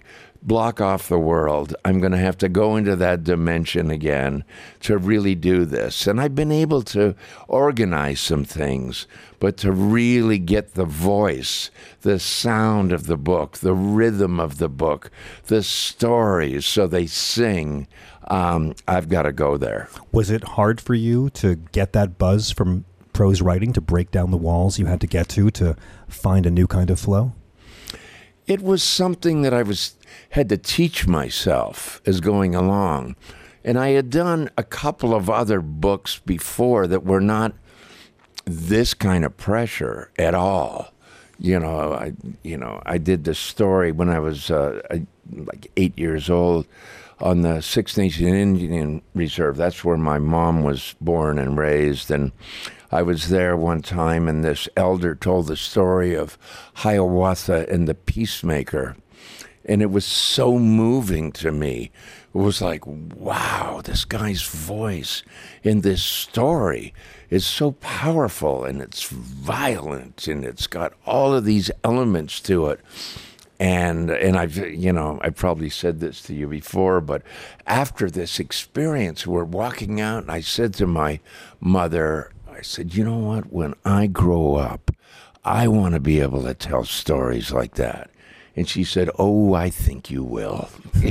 block 0.46 0.80
off 0.80 1.10
the 1.10 1.20
world. 1.20 1.76
I'm 1.84 2.00
going 2.00 2.12
to 2.12 2.18
have 2.18 2.38
to 2.38 2.50
go 2.50 2.76
into 2.76 2.96
that 2.96 3.24
dimension 3.24 3.89
again 3.89 4.43
to 4.82 4.98
really 4.98 5.36
do 5.36 5.66
this. 5.66 6.06
And 6.06 6.22
I've 6.22 6.36
been 6.36 6.52
able 6.52 6.84
to 6.84 7.16
organize 7.48 8.20
some 8.20 8.46
things, 8.46 9.08
but 9.39 9.58
to 9.58 9.72
really 9.72 10.38
get 10.38 10.76
the 10.76 10.86
voice, 10.86 11.72
the 12.02 12.20
sound 12.20 12.93
of 12.93 13.08
the 13.08 13.18
book, 13.18 13.58
the 13.58 13.74
rhythm 13.74 14.39
of 14.39 14.60
the 14.60 14.70
book, 14.70 15.10
the 15.48 15.64
stories 15.64 16.66
so 16.66 16.86
they 16.86 17.08
sing, 17.08 17.88
um, 18.28 18.76
I've 18.88 19.10
got 19.10 19.24
to 19.24 19.32
go 19.32 19.58
there. 19.58 19.89
Was 20.12 20.30
it 20.30 20.43
hard 20.43 20.80
for 20.80 20.93
you 20.93 21.30
to 21.32 21.56
get 21.56 21.93
that 21.93 22.18
buzz 22.18 22.52
from 22.52 22.86
prose 23.14 23.41
writing 23.41 23.74
to 23.74 23.82
break 23.82 24.12
down 24.12 24.30
the 24.30 24.38
walls 24.38 24.78
you 24.78 24.86
had 24.86 25.02
to 25.02 25.08
get 25.08 25.30
to 25.30 25.50
to 25.50 25.76
find 26.08 26.46
a 26.46 26.52
new 26.52 26.68
kind 26.68 26.89
of 26.89 27.00
flow? 27.00 27.34
It 28.48 28.62
was 28.62 28.84
something 28.84 29.41
that 29.41 29.54
I 29.54 29.64
was 29.64 29.96
had 30.32 30.50
to 30.50 30.58
teach 30.58 31.08
myself 31.08 32.02
as 32.06 32.20
going 32.22 32.56
along. 32.56 33.16
And 33.64 33.80
I 33.80 33.89
had 33.89 34.10
done 34.10 34.50
a 34.58 34.64
couple 34.64 35.16
of 35.16 35.30
other 35.30 35.60
books 35.62 36.20
before 36.20 36.86
that 36.88 37.04
were 37.04 37.22
not 37.22 37.54
this 38.46 38.93
kind 38.93 39.26
of 39.26 39.36
pressure 39.38 40.12
at 40.20 40.36
all. 40.36 40.93
You 41.39 41.60
know, 41.60 41.93
I 41.93 42.14
you 42.43 42.58
know 42.58 42.82
I 42.86 42.98
did 42.98 43.24
this 43.24 43.39
story 43.39 43.91
when 43.91 44.10
I 44.10 44.20
was 44.20 44.50
uh, 44.50 44.82
I, 44.89 45.06
like 45.34 45.70
eight 45.76 45.98
years 45.98 46.30
old 46.30 46.66
on 47.20 47.41
the 47.41 47.62
Six 47.62 47.98
Nation 47.98 48.28
Indian 48.28 49.02
Reserve. 49.14 49.58
That's 49.58 49.84
where 49.84 49.98
my 49.98 50.20
mom 50.20 50.64
was 50.64 50.96
born 51.02 51.39
and 51.39 51.58
raised, 51.58 52.12
and 52.12 52.32
I 52.92 53.02
was 53.02 53.30
there 53.30 53.56
one 53.58 53.82
time, 53.82 54.28
and 54.28 54.44
this 54.44 54.70
elder 54.78 55.16
told 55.16 55.48
the 55.48 55.58
story 55.58 56.14
of 56.14 56.38
Hiawatha 56.76 57.68
and 57.70 57.88
the 57.88 57.96
Peacemaker, 57.96 58.96
and 59.66 59.82
it 59.82 59.92
was 59.92 60.06
so 60.06 60.60
moving 60.60 61.32
to 61.34 61.52
me. 61.52 61.92
It 62.34 62.38
was 62.38 62.62
like, 62.62 62.86
wow, 62.86 63.82
this 63.84 64.06
guy's 64.06 64.44
voice 64.44 65.24
in 65.64 65.82
this 65.82 66.04
story 66.04 66.94
is 67.30 67.46
so 67.46 67.72
powerful 67.74 68.64
and 68.66 68.82
it's 68.82 69.08
violent 69.10 70.28
and 70.28 70.46
it's 70.46 70.68
got 70.68 70.94
all 71.06 71.34
of 71.34 71.46
these 71.46 71.72
elements 71.84 72.40
to 72.42 72.68
it. 72.68 72.80
And 73.58 74.10
and 74.10 74.36
I've 74.36 74.58
you 74.58 74.92
know 74.92 75.18
I 75.22 75.30
probably 75.30 75.70
said 75.70 76.02
this 76.02 76.22
to 76.24 76.36
you 76.36 76.46
before, 76.46 77.00
but 77.00 77.22
after 77.66 78.10
this 78.10 78.38
experience, 78.38 79.26
we're 79.26 79.46
walking 79.46 80.02
out, 80.02 80.24
and 80.24 80.32
I 80.32 80.42
said 80.42 80.74
to 80.74 80.86
my 80.86 81.22
mother, 81.62 82.34
I 82.56 82.62
said, 82.62 82.95
you 82.95 83.03
know 83.03 83.18
what? 83.18 83.51
When 83.51 83.74
I 83.84 84.08
grow 84.08 84.56
up, 84.56 84.91
I 85.43 85.68
want 85.68 85.93
to 85.93 85.99
be 85.99 86.22
able 86.22 86.43
to 86.43 86.53
tell 86.53 86.86
stories 86.86 87.51
like 87.51 87.76
that. 87.76 88.10
And 88.58 88.70
she 88.70 88.86
said, 88.86 89.10
"Oh, 89.20 89.53
I 89.53 89.70
think 89.70 90.10
you 90.10 90.24
will." 90.24 90.70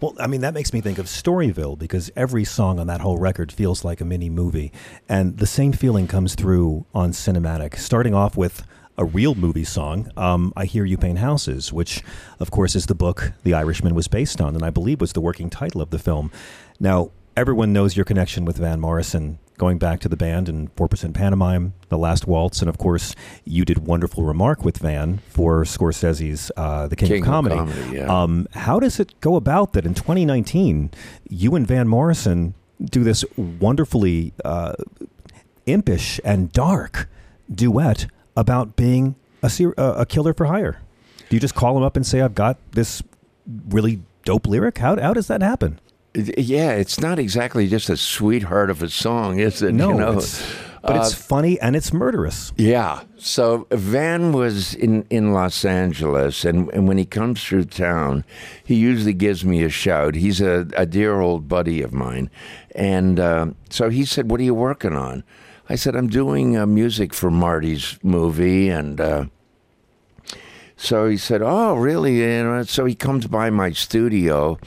well, 0.00 0.14
I 0.20 0.28
mean, 0.28 0.42
that 0.42 0.54
makes 0.54 0.72
me 0.72 0.80
think 0.80 0.98
of 0.98 1.06
Storyville 1.06 1.76
because 1.76 2.08
every 2.14 2.44
song 2.44 2.78
on 2.78 2.86
that 2.86 3.00
whole 3.00 3.18
record 3.18 3.50
feels 3.50 3.84
like 3.84 4.00
a 4.00 4.04
mini 4.04 4.30
movie. 4.30 4.70
And 5.08 5.38
the 5.38 5.46
same 5.46 5.72
feeling 5.72 6.06
comes 6.06 6.36
through 6.36 6.86
on 6.94 7.10
Sinematic, 7.10 7.76
starting 7.78 8.14
off 8.14 8.36
with 8.36 8.62
a 8.96 9.04
real 9.04 9.34
movie 9.34 9.64
song, 9.64 10.10
um, 10.16 10.52
I 10.56 10.64
Hear 10.64 10.84
You 10.84 10.96
Paint 10.96 11.18
Houses, 11.18 11.72
which, 11.72 12.02
of 12.40 12.50
course, 12.50 12.74
is 12.74 12.86
the 12.86 12.94
book 12.94 13.32
The 13.42 13.52
Irishman 13.52 13.94
was 13.94 14.08
based 14.08 14.40
on, 14.40 14.54
and 14.54 14.64
I 14.64 14.70
believe 14.70 15.00
was 15.00 15.12
the 15.12 15.20
working 15.20 15.50
title 15.50 15.82
of 15.82 15.90
the 15.90 15.98
film. 15.98 16.30
Now, 16.80 17.10
everyone 17.36 17.72
knows 17.72 17.96
your 17.96 18.04
connection 18.04 18.44
with 18.46 18.56
Van 18.56 18.80
Morrison, 18.80 19.38
going 19.58 19.78
back 19.78 20.00
to 20.00 20.08
the 20.08 20.16
band 20.16 20.48
and 20.48 20.74
4% 20.74 21.14
Pantomime, 21.14 21.74
The 21.90 21.98
Last 21.98 22.26
Waltz, 22.26 22.60
and 22.60 22.68
of 22.68 22.78
course, 22.78 23.14
you 23.44 23.64
did 23.64 23.86
Wonderful 23.86 24.24
Remark 24.24 24.64
with 24.64 24.78
Van 24.78 25.18
for 25.28 25.64
Scorsese's 25.64 26.50
uh, 26.56 26.86
The 26.88 26.96
King, 26.96 27.08
King 27.08 27.22
of 27.22 27.28
of 27.28 27.32
Comedy. 27.32 27.56
Comedy, 27.56 27.96
yeah. 27.96 28.22
um, 28.22 28.48
how 28.52 28.80
does 28.80 28.98
it 28.98 29.18
go 29.20 29.36
about 29.36 29.74
that 29.74 29.84
in 29.84 29.94
2019, 29.94 30.90
you 31.28 31.54
and 31.54 31.66
Van 31.66 31.86
Morrison 31.86 32.54
do 32.82 33.04
this 33.04 33.24
wonderfully 33.36 34.32
uh, 34.44 34.74
impish 35.66 36.18
and 36.24 36.52
dark 36.52 37.08
duet 37.52 38.06
about 38.36 38.76
being 38.76 39.14
a, 39.42 39.50
ser- 39.50 39.74
uh, 39.76 39.94
a 39.98 40.06
killer 40.06 40.32
for 40.32 40.46
hire? 40.46 40.80
Do 41.28 41.36
you 41.36 41.40
just 41.40 41.54
call 41.54 41.76
him 41.76 41.82
up 41.82 41.96
and 41.96 42.06
say, 42.06 42.20
I've 42.22 42.34
got 42.34 42.56
this 42.72 43.02
really 43.68 44.00
dope 44.24 44.46
lyric? 44.46 44.78
How, 44.78 44.98
how 45.00 45.12
does 45.12 45.26
that 45.26 45.42
happen? 45.42 45.80
Yeah, 46.38 46.72
it's 46.72 46.98
not 47.00 47.18
exactly 47.18 47.68
just 47.68 47.90
a 47.90 47.96
sweetheart 47.96 48.70
of 48.70 48.82
a 48.82 48.88
song, 48.88 49.38
is 49.38 49.60
it? 49.62 49.72
No, 49.74 49.90
you 49.90 49.98
know? 49.98 50.18
it's, 50.18 50.42
but 50.82 50.96
it's 50.96 51.12
Uh, 51.12 51.16
funny 51.16 51.60
and 51.60 51.76
it's 51.76 51.92
murderous. 51.92 52.52
Yeah. 52.56 53.02
So 53.18 53.66
Van 53.70 54.32
was 54.32 54.72
in, 54.74 55.04
in 55.10 55.32
Los 55.32 55.64
Angeles, 55.64 56.44
and, 56.44 56.68
and 56.72 56.88
when 56.88 56.96
he 56.96 57.04
comes 57.04 57.42
through 57.44 57.64
town, 57.64 58.24
he 58.64 58.76
usually 58.76 59.12
gives 59.12 59.44
me 59.44 59.62
a 59.62 59.68
shout. 59.68 60.14
He's 60.14 60.40
a, 60.40 60.66
a 60.76 60.86
dear 60.86 61.20
old 61.20 61.48
buddy 61.48 61.82
of 61.82 61.92
mine. 61.92 62.30
And 62.74 63.18
uh, 63.20 63.46
so 63.68 63.90
he 63.90 64.04
said, 64.04 64.30
What 64.30 64.40
are 64.40 64.44
you 64.44 64.54
working 64.54 64.94
on? 64.94 65.22
I 65.68 65.74
said, 65.74 65.96
I'm 65.96 66.08
doing 66.08 66.56
uh, 66.56 66.66
music 66.66 67.12
for 67.12 67.30
Marty's 67.30 67.98
movie. 68.02 68.68
And 68.70 69.00
uh, 69.00 69.24
so 70.76 71.08
he 71.08 71.16
said, 71.16 71.42
Oh, 71.42 71.74
really? 71.74 72.20
Know, 72.20 72.62
so 72.62 72.84
he 72.84 72.94
comes 72.94 73.26
by 73.26 73.50
my 73.50 73.72
studio 73.72 74.58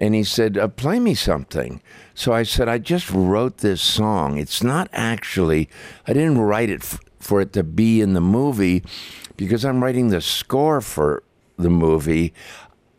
and 0.00 0.14
he 0.14 0.24
said, 0.24 0.56
uh, 0.56 0.66
Play 0.66 0.98
me 0.98 1.14
something. 1.14 1.82
So 2.14 2.32
I 2.32 2.42
said, 2.42 2.68
I 2.68 2.78
just 2.78 3.10
wrote 3.10 3.58
this 3.58 3.82
song. 3.82 4.38
It's 4.38 4.62
not 4.62 4.88
actually, 4.92 5.68
I 6.08 6.14
didn't 6.14 6.38
write 6.38 6.70
it 6.70 6.82
f- 6.82 6.98
for 7.20 7.40
it 7.42 7.52
to 7.52 7.62
be 7.62 8.00
in 8.00 8.14
the 8.14 8.20
movie 8.20 8.82
because 9.36 9.64
I'm 9.64 9.84
writing 9.84 10.08
the 10.08 10.22
score 10.22 10.80
for 10.80 11.22
the 11.58 11.70
movie. 11.70 12.32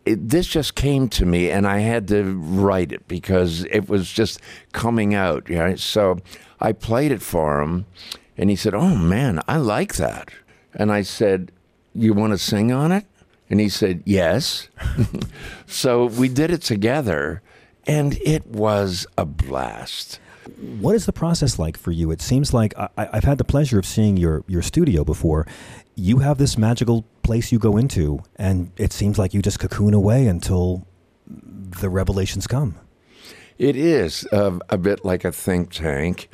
It, 0.05 0.29
this 0.29 0.47
just 0.47 0.75
came 0.75 1.09
to 1.09 1.25
me, 1.25 1.49
and 1.51 1.67
I 1.67 1.79
had 1.79 2.07
to 2.09 2.23
write 2.23 2.91
it 2.91 3.07
because 3.07 3.65
it 3.65 3.89
was 3.89 4.11
just 4.11 4.39
coming 4.71 5.13
out. 5.13 5.49
Right? 5.49 5.79
So 5.79 6.19
I 6.59 6.71
played 6.71 7.11
it 7.11 7.21
for 7.21 7.61
him, 7.61 7.85
and 8.37 8.49
he 8.49 8.55
said, 8.55 8.73
"Oh 8.73 8.95
man, 8.95 9.41
I 9.47 9.57
like 9.57 9.95
that." 9.95 10.29
And 10.73 10.91
I 10.91 11.03
said, 11.03 11.51
"You 11.93 12.13
want 12.13 12.33
to 12.33 12.39
sing 12.39 12.71
on 12.71 12.91
it?" 12.91 13.05
And 13.51 13.59
he 13.59 13.69
said, 13.69 14.01
Yes. 14.05 14.69
so 15.67 16.05
we 16.05 16.29
did 16.29 16.49
it 16.49 16.61
together, 16.61 17.43
and 17.85 18.17
it 18.23 18.47
was 18.47 19.05
a 19.17 19.25
blast. 19.25 20.19
What 20.79 20.95
is 20.95 21.05
the 21.05 21.13
process 21.13 21.59
like 21.59 21.77
for 21.77 21.91
you? 21.91 22.09
It 22.11 22.21
seems 22.21 22.53
like 22.53 22.73
I, 22.79 22.89
I've 22.97 23.25
had 23.25 23.37
the 23.37 23.43
pleasure 23.43 23.77
of 23.77 23.85
seeing 23.85 24.17
your, 24.17 24.43
your 24.47 24.61
studio 24.61 25.03
before. 25.03 25.45
You 25.95 26.19
have 26.19 26.37
this 26.37 26.57
magical 26.57 27.05
place 27.23 27.51
you 27.51 27.59
go 27.59 27.77
into, 27.77 28.23
and 28.37 28.71
it 28.77 28.93
seems 28.93 29.19
like 29.19 29.33
you 29.33 29.41
just 29.41 29.59
cocoon 29.59 29.93
away 29.93 30.27
until 30.27 30.87
the 31.27 31.89
revelations 31.89 32.47
come. 32.47 32.75
It 33.57 33.75
is 33.75 34.25
uh, 34.31 34.59
a 34.69 34.77
bit 34.77 35.05
like 35.05 35.25
a 35.25 35.31
think 35.31 35.71
tank. 35.71 36.29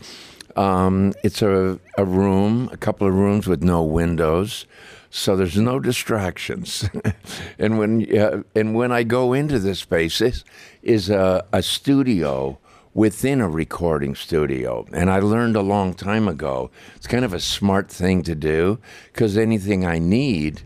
Um, 0.55 1.13
it's 1.23 1.41
a, 1.41 1.79
a 1.97 2.05
room, 2.05 2.69
a 2.71 2.77
couple 2.77 3.07
of 3.07 3.13
rooms 3.13 3.47
with 3.47 3.63
no 3.63 3.83
windows, 3.83 4.65
so 5.09 5.35
there's 5.35 5.57
no 5.57 5.79
distractions. 5.79 6.89
and 7.59 7.77
when 7.77 8.17
uh, 8.17 8.43
and 8.55 8.75
when 8.75 8.91
I 8.91 9.03
go 9.03 9.33
into 9.33 9.59
this 9.59 9.79
space, 9.79 10.19
this 10.19 10.43
is 10.81 11.09
a, 11.09 11.45
a 11.51 11.61
studio 11.61 12.59
within 12.97 13.41
a 13.41 13.47
recording 13.47 14.15
studio. 14.15 14.83
And 14.91 15.11
I 15.11 15.19
learned 15.19 15.55
a 15.55 15.61
long 15.61 15.93
time 15.93 16.27
ago, 16.27 16.71
it's 16.95 17.05
kind 17.05 17.23
of 17.23 17.31
a 17.31 17.39
smart 17.39 17.91
thing 17.91 18.23
to 18.23 18.33
do 18.33 18.79
because 19.13 19.37
anything 19.37 19.85
I 19.85 19.99
need, 19.99 20.63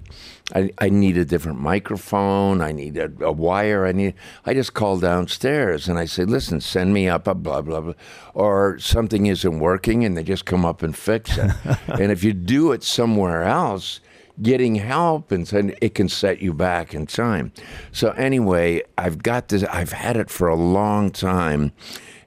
I, 0.55 0.71
I 0.77 0.87
need 0.87 1.17
a 1.17 1.25
different 1.25 1.59
microphone, 1.59 2.61
I 2.61 2.71
need 2.71 2.97
a, 2.97 3.11
a 3.19 3.33
wire, 3.33 3.85
I 3.85 3.91
need, 3.91 4.13
I 4.45 4.53
just 4.53 4.73
call 4.73 4.97
downstairs 4.97 5.89
and 5.89 5.99
I 5.99 6.05
say, 6.05 6.23
listen, 6.23 6.61
send 6.61 6.93
me 6.93 7.09
up 7.09 7.27
a 7.27 7.35
blah, 7.35 7.61
blah, 7.61 7.81
blah. 7.81 7.95
Or 8.33 8.79
something 8.79 9.25
isn't 9.25 9.59
working 9.59 10.05
and 10.05 10.15
they 10.15 10.23
just 10.23 10.45
come 10.45 10.63
up 10.63 10.83
and 10.83 10.95
fix 10.95 11.37
it. 11.37 11.51
and 11.87 12.13
if 12.13 12.23
you 12.23 12.31
do 12.31 12.71
it 12.71 12.81
somewhere 12.81 13.43
else, 13.43 13.99
getting 14.41 14.75
help 14.75 15.31
and 15.31 15.45
then 15.47 15.75
it 15.81 15.95
can 15.95 16.09
set 16.09 16.41
you 16.41 16.53
back 16.53 16.93
in 16.93 17.05
time. 17.05 17.51
So 17.91 18.09
anyway, 18.11 18.81
I've 18.97 19.21
got 19.23 19.49
this 19.49 19.63
I've 19.63 19.93
had 19.93 20.17
it 20.17 20.29
for 20.29 20.47
a 20.47 20.55
long 20.55 21.11
time 21.11 21.71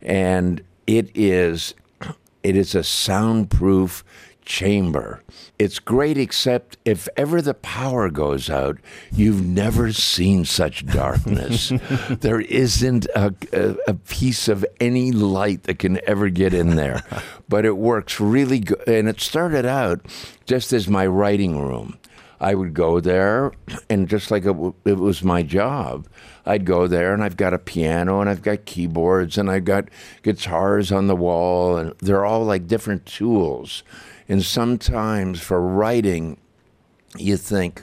and 0.03 0.63
it 0.87 1.11
is 1.15 1.75
it 2.43 2.57
is 2.57 2.75
a 2.75 2.85
soundproof 2.85 4.05
chamber. 4.45 5.23
It's 5.59 5.79
great 5.79 6.19
except 6.19 6.77
if 6.85 7.09
ever 7.17 7.41
the 7.41 7.55
power 7.55 8.11
goes 8.11 8.51
out, 8.51 8.79
you've 9.11 9.45
never 9.45 9.93
seen 9.93 10.45
such 10.45 10.87
darkness. 10.87 11.73
there 12.11 12.41
isn't 12.41 13.07
a, 13.17 13.35
a, 13.53 13.77
a, 13.89 13.95
piece 13.95 14.49
of 14.49 14.65
any 14.81 15.13
light 15.13 15.63
that 15.65 15.79
can 15.79 15.99
ever 16.07 16.29
get 16.29 16.53
in 16.53 16.77
there. 16.77 17.03
but 17.49 17.65
it 17.65 17.77
works 17.77 18.21
really 18.21 18.61
good. 18.61 18.87
And 18.87 19.09
it 19.09 19.21
started 19.21 19.65
out 19.65 20.05
just 20.47 20.73
as 20.73 20.89
my 20.89 21.07
writing 21.07 21.59
room. 21.59 21.99
I 22.45 22.55
would 22.55 22.75
go 22.75 23.01
there, 23.01 23.53
and 23.89 24.07
just 24.07 24.31
like 24.31 24.45
it, 24.45 24.55
it 24.85 24.99
was 24.99 25.25
my 25.25 25.43
job, 25.43 26.07
I'd 26.45 26.67
go 26.67 26.87
there, 26.87 27.15
and 27.15 27.25
I've 27.25 27.39
got 27.39 27.55
a 27.55 27.59
piano, 27.59 28.21
and 28.21 28.29
I've 28.29 28.43
got 28.43 28.67
keyboards, 28.67 29.39
and 29.39 29.51
I've 29.51 29.65
got 29.65 29.89
guitars 30.23 30.93
on 30.93 31.07
the 31.07 31.17
wall, 31.17 31.79
and 31.79 31.95
they're 32.01 32.27
all 32.27 32.45
like 32.45 32.67
different 32.67 33.07
tools. 33.07 33.83
And 34.29 34.45
sometimes 34.45 35.41
for 35.41 35.59
writing, 35.59 36.37
you 37.17 37.39
think, 37.39 37.83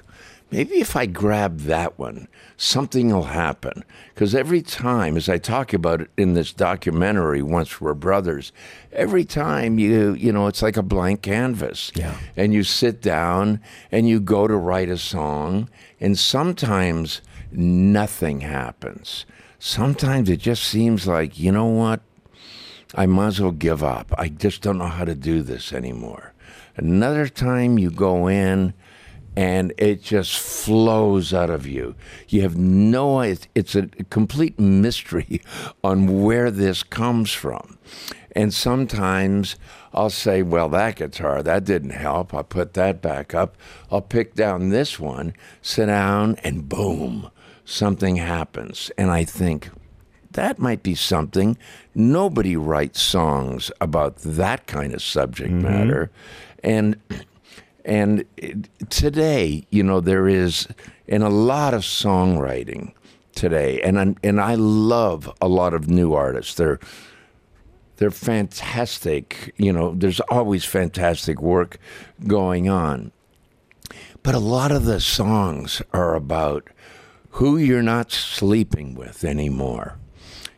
maybe 0.51 0.76
if 0.76 0.95
I 0.95 1.07
grab 1.07 1.62
that 1.62 1.97
one, 1.97 2.28
something 2.62 3.12
will 3.12 3.24
happen. 3.24 3.84
Because 4.14 4.36
every 4.36 4.62
time, 4.62 5.18
as 5.18 5.28
I 5.28 5.39
talk 5.39 5.74
about 5.74 6.01
it 6.01 6.12
in 6.16 6.36
this 6.36 6.53
documentary, 6.53 7.41
Once 7.41 7.82
Were 7.82 7.95
Brothers, 7.95 8.51
every 8.93 9.26
time 9.26 9.80
you, 9.80 10.14
you 10.14 10.32
know, 10.32 10.45
it's 10.45 10.62
like 10.62 10.78
a 10.78 10.84
blank 10.84 11.24
canvas. 11.24 11.91
Yeah. 11.95 12.16
And 12.38 12.53
you 12.53 12.64
sit 12.64 13.01
down 13.01 13.62
and 13.91 14.07
you 14.07 14.20
go 14.20 14.47
to 14.47 14.55
write 14.55 14.89
a 14.89 14.97
song, 14.99 15.70
and 15.99 16.18
sometimes 16.20 17.22
nothing 17.51 18.41
happens. 18.41 19.26
Sometimes 19.57 20.30
it 20.30 20.39
just 20.39 20.64
seems 20.64 21.07
like, 21.07 21.39
you 21.39 21.51
know 21.51 21.66
what? 21.66 22.01
I 22.93 23.07
might 23.07 23.28
as 23.28 23.41
well 23.41 23.51
give 23.51 23.84
up. 23.84 24.14
I 24.20 24.30
just 24.30 24.62
don't 24.62 24.78
know 24.78 24.86
how 24.86 25.05
to 25.05 25.16
do 25.16 25.41
this 25.41 25.74
anymore. 25.74 26.34
Another 26.78 27.28
time 27.28 27.80
you 27.80 27.89
go 27.89 28.28
in 28.28 28.74
and 29.36 29.73
it 29.77 30.01
just 30.01 30.38
flows 30.38 31.34
out 31.34 31.49
of 31.49 31.65
you. 31.65 31.95
You 32.27 32.41
have 32.41 32.57
no 32.57 33.19
idea 33.19 33.47
it's 33.55 33.75
a 33.75 33.88
complete 34.09 34.59
mystery 34.59 35.41
on 35.84 36.23
where 36.23 36.51
this 36.51 36.84
comes 36.84 37.32
from. 37.32 37.77
And 38.34 38.53
sometimes 38.53 39.57
I'll 39.93 40.09
say, 40.09 40.41
well, 40.41 40.69
that 40.69 40.95
guitar, 40.95 41.43
that 41.43 41.65
didn't 41.65 41.91
help. 41.91 42.34
I'll 42.34 42.43
put 42.43 42.73
that 42.75 43.01
back 43.01 43.34
up. 43.34 43.57
I'll 43.91 44.01
pick 44.01 44.36
down 44.36 44.69
this 44.69 44.99
one, 44.99 45.34
sit 45.61 45.88
down, 45.88 46.38
and 46.43 46.67
boom, 46.69 47.29
something 47.65 48.15
happens. 48.15 48.89
And 48.97 49.11
I 49.11 49.25
think, 49.25 49.69
that 50.34 50.59
might 50.59 50.82
be 50.82 50.95
something. 50.95 51.57
Nobody 51.93 52.55
writes 52.55 53.01
songs 53.01 53.71
about 53.82 54.17
that 54.19 54.67
kind 54.67 54.93
of 54.93 55.01
subject 55.01 55.51
mm-hmm. 55.51 55.63
matter. 55.63 56.11
And 56.63 56.95
and 57.86 58.25
today, 58.89 59.65
you 59.69 59.84
know, 59.84 59.99
there 59.99 60.27
is 60.27 60.67
in 61.07 61.21
a 61.21 61.29
lot 61.29 61.73
of 61.73 61.82
songwriting 61.82 62.93
today, 63.34 63.82
and 63.82 63.99
I, 63.99 64.15
and 64.23 64.39
I 64.39 64.55
love 64.55 65.32
a 65.41 65.47
lot 65.47 65.73
of 65.73 65.89
new 65.89 66.13
artists. 66.13 66.55
They're 66.55 66.79
they're 67.97 68.11
fantastic. 68.11 69.53
You 69.57 69.71
know, 69.71 69.93
there's 69.93 70.19
always 70.21 70.65
fantastic 70.65 71.41
work 71.41 71.77
going 72.25 72.67
on, 72.67 73.11
but 74.23 74.36
a 74.36 74.39
lot 74.39 74.71
of 74.71 74.86
the 74.86 74.99
songs 74.99 75.82
are 75.93 76.15
about 76.15 76.67
who 77.32 77.57
you're 77.57 77.84
not 77.84 78.11
sleeping 78.11 78.95
with 78.95 79.23
anymore 79.23 79.97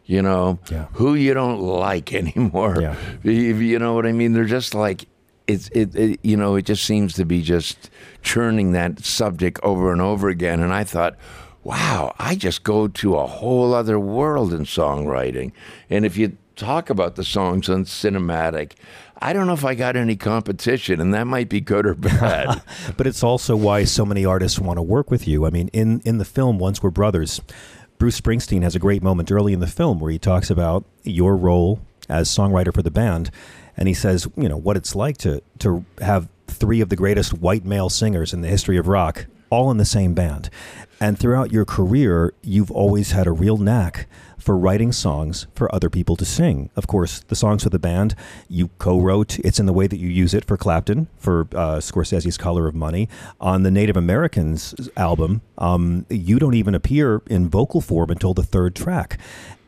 you 0.05 0.21
know, 0.21 0.59
yeah. 0.69 0.87
who 0.93 1.15
you 1.15 1.33
don't 1.33 1.61
like 1.61 2.13
anymore. 2.23 2.81
Yeah. 2.81 2.95
You 3.23 3.79
know 3.79 3.93
what 3.93 4.05
I 4.05 4.11
mean? 4.11 4.33
They're 4.33 4.45
just 4.45 4.73
like 4.73 5.05
it's 5.47 5.67
it, 5.69 5.95
it, 5.95 6.19
you 6.23 6.37
know 6.37 6.55
it 6.55 6.65
just 6.65 6.83
seems 6.83 7.13
to 7.13 7.25
be 7.25 7.41
just 7.41 7.89
churning 8.21 8.71
that 8.71 9.03
subject 9.03 9.59
over 9.63 9.91
and 9.91 10.01
over 10.01 10.29
again. 10.29 10.61
And 10.61 10.73
i 10.73 10.83
thought 10.83 11.15
wow 11.63 12.13
i 12.19 12.35
just 12.35 12.63
go 12.63 12.87
to 12.87 13.15
a 13.17 13.25
whole 13.25 13.73
other 13.73 13.99
world 13.99 14.53
in 14.53 14.61
songwriting. 14.61 15.51
And 15.89 16.05
if 16.05 16.17
you 16.17 16.37
talk 16.55 16.89
about 16.89 17.15
the 17.15 17.23
songs 17.23 17.67
on 17.67 17.83
Sinematic 17.83 18.73
i 19.19 19.33
don't 19.33 19.47
know 19.47 19.53
if 19.53 19.65
i 19.65 19.73
got 19.73 19.95
any 19.95 20.15
competition 20.15 21.01
and 21.01 21.13
that 21.13 21.25
might 21.25 21.49
be 21.49 21.61
good 21.61 21.85
or 21.85 21.95
bad. 21.95 22.61
But 22.97 23.07
it's 23.07 23.23
also 23.23 23.55
why 23.55 23.85
so 23.85 24.05
many 24.05 24.23
artists 24.25 24.59
want 24.59 24.77
to 24.77 24.83
work 24.83 25.09
with 25.09 25.27
you. 25.27 25.45
I 25.45 25.49
mean 25.49 25.69
in 25.69 26.01
in 26.05 26.17
the 26.19 26.25
film 26.25 26.59
Once 26.59 26.81
Were 26.81 26.91
Brothers 26.91 27.41
bruce 27.97 28.19
springsteen 28.19 28.63
has 28.63 28.75
a 28.75 28.79
great 28.79 29.01
moment 29.01 29.31
early 29.31 29.53
in 29.53 29.59
the 29.59 29.67
film 29.67 29.99
where 29.99 30.11
he 30.11 30.19
talks 30.19 30.49
about 30.49 30.85
your 31.03 31.35
role 31.37 31.79
as 32.09 32.29
songwriter 32.29 32.73
for 32.73 32.81
the 32.81 32.91
band 32.91 33.31
and 33.77 33.87
he 33.87 33.93
says, 33.93 34.27
you 34.35 34.49
know, 34.49 34.57
what 34.57 34.77
it's 34.77 34.95
like 34.95 35.17
to 35.17 35.41
to 35.59 35.85
have 35.99 36.29
three 36.47 36.81
of 36.81 36.89
the 36.89 36.95
greatest 36.95 37.33
white 37.33 37.65
male 37.65 37.89
singers 37.89 38.33
in 38.33 38.41
the 38.41 38.47
history 38.47 38.77
of 38.77 38.87
rock 38.87 39.25
all 39.53 39.69
in 39.69 39.77
the 39.77 39.85
same 39.85 40.15
band. 40.15 40.49
And 40.99 41.19
throughout 41.19 41.51
your 41.51 41.65
career, 41.65 42.33
you've 42.41 42.71
always 42.71 43.11
had 43.11 43.27
a 43.27 43.31
real 43.31 43.57
knack 43.57 44.07
for 44.39 44.57
writing 44.57 44.91
songs 44.91 45.45
for 45.53 45.73
other 45.73 45.89
people 45.89 46.15
to 46.15 46.25
sing. 46.25 46.69
Of 46.75 46.87
course, 46.87 47.19
the 47.27 47.35
songs 47.35 47.63
for 47.63 47.69
the 47.69 47.77
band 47.79 48.15
you 48.49 48.69
co-wrote. 48.79 49.37
It's 49.39 49.59
in 49.59 49.67
the 49.67 49.73
way 49.73 49.85
that 49.85 49.97
you 49.97 50.09
use 50.09 50.33
it 50.33 50.45
for 50.45 50.57
Clapton 50.57 51.07
for 51.17 51.41
uh, 51.53 51.77
Scorsese's 51.79 52.37
Color 52.37 52.67
of 52.67 52.73
Money. 52.73 53.07
On 53.39 53.61
the 53.61 53.69
Native 53.69 53.95
Americans 53.95 54.89
album, 54.97 55.41
um, 55.59 56.05
you 56.09 56.39
don't 56.39 56.55
even 56.55 56.73
appear 56.73 57.21
in 57.27 57.47
vocal 57.47 57.79
form 57.79 58.09
until 58.09 58.33
the 58.33 58.43
third 58.43 58.75
track, 58.75 59.19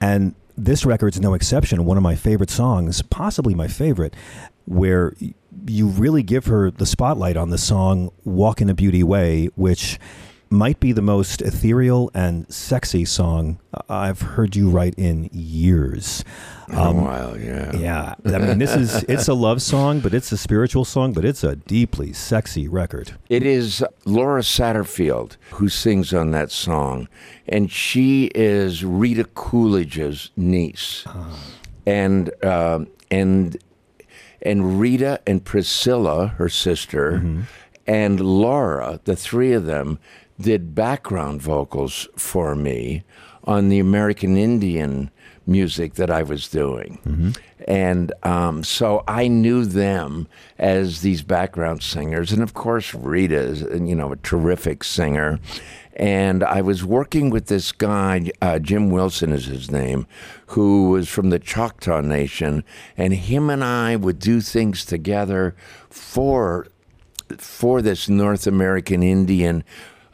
and 0.02 0.34
this 0.58 0.86
record's 0.86 1.20
no 1.20 1.34
exception. 1.34 1.86
One 1.86 1.98
of 1.98 2.04
my 2.04 2.16
favorite 2.16 2.50
songs, 2.50 3.02
possibly 3.02 3.56
my 3.56 3.68
favorite, 3.68 4.16
where 4.66 5.14
you 5.68 5.88
really 5.88 6.24
give 6.24 6.46
her 6.46 6.72
the 6.72 6.86
spotlight 6.86 7.38
on 7.38 7.50
the 7.50 7.58
song 7.58 8.12
Walk 8.24 8.62
in 8.62 8.70
a 8.70 8.74
Beauty 8.74 9.04
Way, 9.04 9.50
which 9.56 10.00
might 10.50 10.80
be 10.80 10.92
the 10.92 11.02
most 11.02 11.42
ethereal 11.42 12.12
and 12.14 12.52
sexy 12.54 13.06
song 13.06 13.60
I've 13.90 14.22
heard 14.22 14.56
you 14.56 14.70
write 14.70 14.96
in 14.98 15.30
years. 15.32 16.24
Um, 16.70 17.00
a 17.00 17.02
while, 17.04 17.38
yeah. 17.38 17.76
Yeah. 17.76 18.16
I 18.26 18.38
mean, 18.40 18.58
this 18.58 18.76
is, 18.76 19.04
it's 19.10 19.28
a 19.28 19.34
love 19.34 19.62
song, 19.62 20.00
but 20.00 20.14
it's 20.14 20.32
a 20.32 20.38
spiritual 20.38 20.86
song, 20.86 21.14
but 21.14 21.26
it's 21.26 21.44
a 21.44 21.56
deeply 21.56 22.14
sexy 22.14 22.68
record. 22.68 23.14
It 23.30 23.44
is 23.44 23.84
Laura 24.06 24.42
Satterfield 24.42 25.38
who 25.52 25.70
sings 25.70 26.14
on 26.14 26.32
that 26.32 26.52
song, 26.52 27.08
and 27.48 27.72
she 27.72 28.32
is 28.36 28.84
Rita 28.84 29.26
Coolidge's 29.26 30.32
niece. 30.36 31.06
And, 31.86 32.32
uh, 32.44 32.86
and, 33.12 33.58
and 34.42 34.80
Rita 34.80 35.20
and 35.28 35.44
Priscilla, 35.44 36.28
her 36.38 36.50
sister, 36.50 37.46
and 37.88 38.20
Laura, 38.20 39.00
the 39.04 39.16
three 39.16 39.54
of 39.54 39.66
them, 39.66 40.00
did 40.40 40.76
background 40.76 41.42
vocals 41.42 42.08
for 42.16 42.56
me 42.56 43.04
on 43.46 43.70
the 43.70 43.80
American 43.80 44.38
Indian 44.38 45.12
music 45.48 45.94
that 45.96 46.10
I 46.10 46.24
was 46.24 46.48
doing. 46.48 47.00
And 47.68 48.12
um, 48.24 48.64
so 48.64 49.04
I 49.08 49.28
knew 49.28 49.66
them 49.66 50.28
as 50.58 51.02
these 51.02 51.22
background 51.22 51.84
singers. 51.84 52.32
And 52.32 52.42
of 52.42 52.54
course, 52.54 52.94
Rita 52.94 53.38
is, 53.38 53.62
you 53.62 53.96
know, 53.96 54.12
a 54.12 54.18
terrific 54.18 54.84
singer. 54.84 55.40
And 55.96 56.44
I 56.44 56.62
was 56.62 56.84
working 56.84 57.30
with 57.30 57.46
this 57.48 57.72
guy, 57.72 58.32
uh, 58.42 58.60
Jim 58.60 58.90
Wilson 58.90 59.32
is 59.32 59.46
his 59.46 59.72
name, 59.72 60.06
who 60.48 60.90
was 60.90 61.08
from 61.08 61.30
the 61.30 61.40
Choctaw 61.40 62.02
Nation. 62.02 62.64
And 62.98 63.14
him 63.14 63.50
and 63.50 63.64
I 63.64 63.96
would 63.96 64.20
do 64.20 64.42
things 64.42 64.84
together 64.84 65.56
for 65.90 66.68
for 67.40 67.82
this 67.82 68.08
North 68.08 68.46
American 68.46 69.02
Indian 69.02 69.64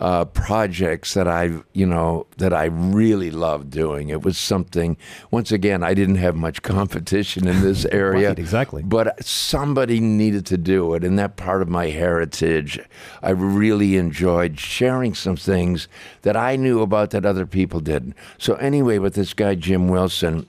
uh, 0.01 0.25
projects 0.25 1.13
that 1.13 1.27
I, 1.27 1.61
you 1.73 1.85
know, 1.85 2.25
that 2.37 2.53
I 2.53 2.65
really 2.65 3.29
loved 3.29 3.69
doing. 3.69 4.09
It 4.09 4.23
was 4.23 4.35
something. 4.35 4.97
Once 5.29 5.51
again, 5.51 5.83
I 5.83 5.93
didn't 5.93 6.15
have 6.15 6.35
much 6.35 6.61
competition 6.63 7.47
in 7.47 7.61
this 7.61 7.85
area. 7.91 8.29
Right, 8.29 8.39
exactly. 8.39 8.81
But 8.81 9.23
somebody 9.23 9.99
needed 9.99 10.47
to 10.47 10.57
do 10.57 10.95
it, 10.95 11.03
and 11.03 11.19
that 11.19 11.37
part 11.37 11.61
of 11.61 11.69
my 11.69 11.87
heritage, 11.87 12.79
I 13.21 13.29
really 13.29 13.95
enjoyed 13.95 14.59
sharing 14.59 15.13
some 15.13 15.35
things 15.35 15.87
that 16.23 16.35
I 16.35 16.55
knew 16.55 16.81
about 16.81 17.11
that 17.11 17.23
other 17.23 17.45
people 17.45 17.79
didn't. 17.79 18.15
So 18.39 18.55
anyway, 18.55 18.97
with 18.97 19.13
this 19.13 19.35
guy 19.35 19.53
Jim 19.53 19.87
Wilson 19.87 20.47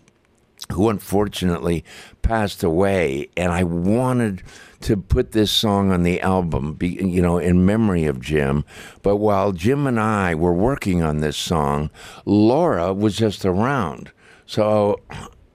who 0.72 0.88
unfortunately 0.88 1.84
passed 2.22 2.62
away, 2.62 3.28
and 3.36 3.52
I 3.52 3.64
wanted 3.64 4.42
to 4.82 4.96
put 4.96 5.32
this 5.32 5.50
song 5.50 5.90
on 5.90 6.02
the 6.02 6.20
album, 6.20 6.76
you 6.80 7.22
know, 7.22 7.38
in 7.38 7.66
memory 7.66 8.04
of 8.04 8.20
Jim. 8.20 8.64
But 9.02 9.16
while 9.16 9.52
Jim 9.52 9.86
and 9.86 9.98
I 9.98 10.34
were 10.34 10.52
working 10.52 11.02
on 11.02 11.18
this 11.18 11.36
song, 11.36 11.90
Laura 12.24 12.92
was 12.92 13.16
just 13.16 13.44
around. 13.44 14.12
So, 14.46 15.00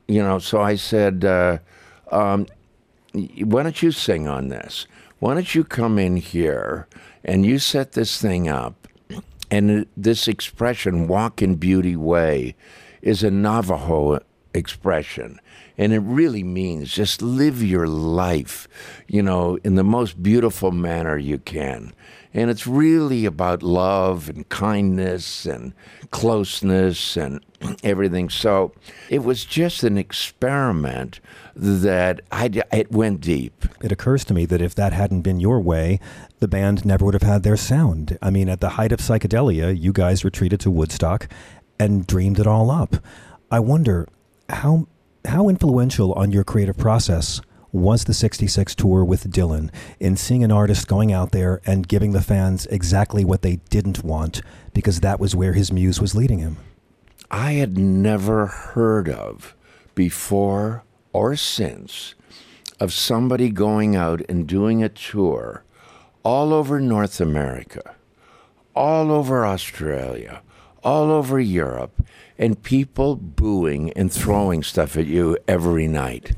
you 0.08 0.24
know, 0.24 0.40
so 0.40 0.62
I 0.62 0.76
said, 0.76 1.26
uh, 1.26 1.60
um, 2.12 2.48
why 3.14 3.64
don't 3.64 3.82
you 3.82 3.92
sing 3.92 4.28
on 4.28 4.48
this? 4.48 4.88
Why 5.20 5.34
don't 5.34 5.56
you 5.56 5.64
come 5.64 5.98
in 5.98 6.18
here 6.18 6.88
and 7.24 7.46
you 7.46 7.60
set 7.60 7.94
this 7.94 8.22
thing 8.22 8.48
up? 8.48 8.88
And 9.50 9.88
this 9.96 10.28
expression, 10.28 11.08
walk 11.08 11.42
in 11.42 11.56
beauty 11.56 11.96
way, 11.96 12.56
is 13.02 13.24
a 13.24 13.32
Navajo 13.32 14.20
expression. 14.54 15.40
And 15.78 15.94
it 15.94 16.00
really 16.00 16.44
means 16.44 16.92
just 16.92 17.22
live 17.22 17.64
your 17.64 17.88
life, 17.88 18.68
you 19.08 19.22
know, 19.22 19.60
in 19.64 19.76
the 19.76 19.84
most 19.84 20.22
beautiful 20.22 20.72
manner 20.72 21.18
you 21.18 21.38
can. 21.38 21.94
And 22.34 22.50
it's 22.50 22.68
really 22.68 23.26
about 23.26 23.64
love 23.64 24.30
and 24.30 24.48
kindness 24.50 25.46
and 25.46 25.74
closeness 26.12 27.18
and 27.18 27.44
everything. 27.84 28.30
So 28.30 28.74
it 29.10 29.24
was 29.24 29.46
just 29.46 29.84
an 29.84 29.98
experiment 29.98 31.20
that 31.56 32.22
I, 32.32 32.50
it 32.72 32.92
went 32.92 33.22
deep. 33.22 33.66
It 33.82 33.92
occurs 33.92 34.24
to 34.26 34.34
me 34.34 34.46
that 34.46 34.62
if 34.62 34.76
that 34.76 34.94
hadn't 34.94 35.22
been 35.22 35.40
your 35.40 35.60
way, 35.60 36.00
the 36.40 36.48
band 36.48 36.86
never 36.86 37.06
would 37.06 37.16
have 37.16 37.24
had 37.24 37.44
their 37.44 37.58
sound. 37.58 38.18
I 38.22 38.30
mean, 38.30 38.50
at 38.50 38.62
the 38.62 38.70
height 38.70 38.92
of 38.92 39.00
psychedelia, 39.00 39.80
you 39.80 39.92
guys 39.92 40.24
retreated 40.24 40.60
to 40.62 40.72
Woodstock 40.72 41.28
and 41.80 42.06
dreamed 42.06 42.40
it 42.40 42.48
all 42.48 42.70
up. 42.70 42.98
I 43.50 43.60
wonder 43.60 44.08
how 44.50 44.88
how 45.28 45.50
influential 45.50 46.14
on 46.14 46.32
your 46.32 46.44
creative 46.44 46.78
process 46.78 47.42
was 47.72 48.06
the 48.06 48.14
66 48.14 48.76
tour 48.76 49.04
with 49.04 49.30
Dylan 49.30 49.70
in 50.00 50.16
seeing 50.16 50.44
an 50.44 50.52
artist 50.52 50.88
going 50.88 51.12
out 51.12 51.32
there 51.32 51.62
and 51.66 51.88
giving 51.88 52.14
the 52.14 52.22
fans 52.22 52.66
exactly 52.68 53.26
what 53.26 53.42
they 53.42 53.58
didn't 53.70 54.04
want 54.04 54.42
because 54.74 55.02
that 55.02 55.20
was 55.20 55.36
where 55.36 55.54
his 55.54 55.72
muse 55.72 56.00
was 56.00 56.16
leading 56.16 56.40
him. 56.40 56.58
I 57.30 57.54
had 57.54 57.78
never 57.78 58.46
heard 58.48 59.10
of 59.10 59.54
before 59.96 60.84
or 61.12 61.36
since 61.36 62.16
of 62.80 62.94
somebody 62.94 63.50
going 63.50 63.96
out 63.96 64.22
and 64.30 64.48
doing 64.48 64.82
a 64.82 64.90
tour 64.90 65.64
all 66.24 66.54
over 66.54 66.80
North 66.80 67.20
America, 67.20 67.96
all 68.76 69.12
over 69.12 69.46
Australia, 69.46 70.42
all 70.84 71.12
over 71.12 71.40
Europe, 71.40 72.02
and 72.38 72.62
people 72.62 73.16
booing 73.16 73.92
and 73.94 74.12
throwing 74.12 74.64
stuff 74.64 74.98
at 74.98 75.08
you 75.08 75.38
every 75.48 75.88
night. 75.88 76.34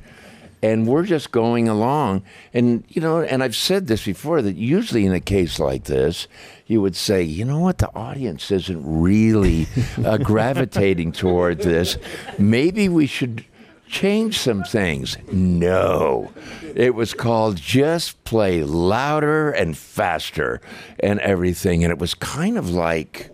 And 0.62 0.88
we're 0.88 1.06
just 1.06 1.32
going 1.32 1.70
along. 1.70 2.24
And, 2.54 2.84
you 2.90 3.02
know, 3.02 3.22
and 3.22 3.42
I've 3.42 3.56
said 3.56 3.88
this 3.88 4.04
before 4.04 4.42
that 4.42 4.56
usually 4.58 5.06
in 5.06 5.14
a 5.14 5.22
case 5.22 5.58
like 5.58 5.86
this, 5.86 6.28
you 6.68 6.82
would 6.82 6.98
say, 6.98 7.24
you 7.24 7.46
know 7.46 7.60
what, 7.60 7.78
the 7.78 7.94
audience 7.96 8.52
isn't 8.52 8.84
really 8.84 9.68
uh, 10.04 10.18
gravitating 10.24 11.14
toward 11.14 11.60
this. 11.60 11.98
Maybe 12.38 12.90
we 12.90 13.08
should 13.08 13.46
change 13.90 14.38
some 14.38 14.64
things. 14.64 15.18
No. 15.32 16.32
It 16.76 16.94
was 16.94 17.14
called 17.14 17.58
Just 17.58 18.24
Play 18.24 18.64
Louder 18.64 19.52
and 19.52 19.78
Faster 19.78 20.62
and 21.00 21.20
everything. 21.22 21.84
And 21.84 21.92
it 21.92 22.00
was 22.00 22.14
kind 22.14 22.58
of 22.58 22.70
like 22.70 23.32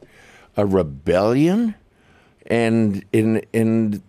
a 0.56 0.66
rebellion. 0.66 1.76
And 2.46 3.04
in 3.12 3.44
in 3.54 4.04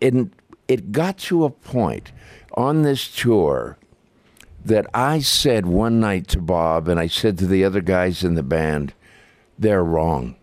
in 0.00 0.32
it 0.68 0.92
got 0.92 1.18
to 1.18 1.44
a 1.44 1.50
point 1.50 2.12
on 2.54 2.82
this 2.82 3.08
tour 3.08 3.76
that 4.64 4.86
I 4.94 5.18
said 5.18 5.66
one 5.66 5.98
night 5.98 6.28
to 6.28 6.40
Bob 6.40 6.88
and 6.88 7.00
I 7.00 7.08
said 7.08 7.38
to 7.38 7.46
the 7.46 7.64
other 7.64 7.80
guys 7.80 8.22
in 8.22 8.34
the 8.34 8.42
band, 8.42 8.94
they're 9.58 9.84
wrong. 9.84 10.36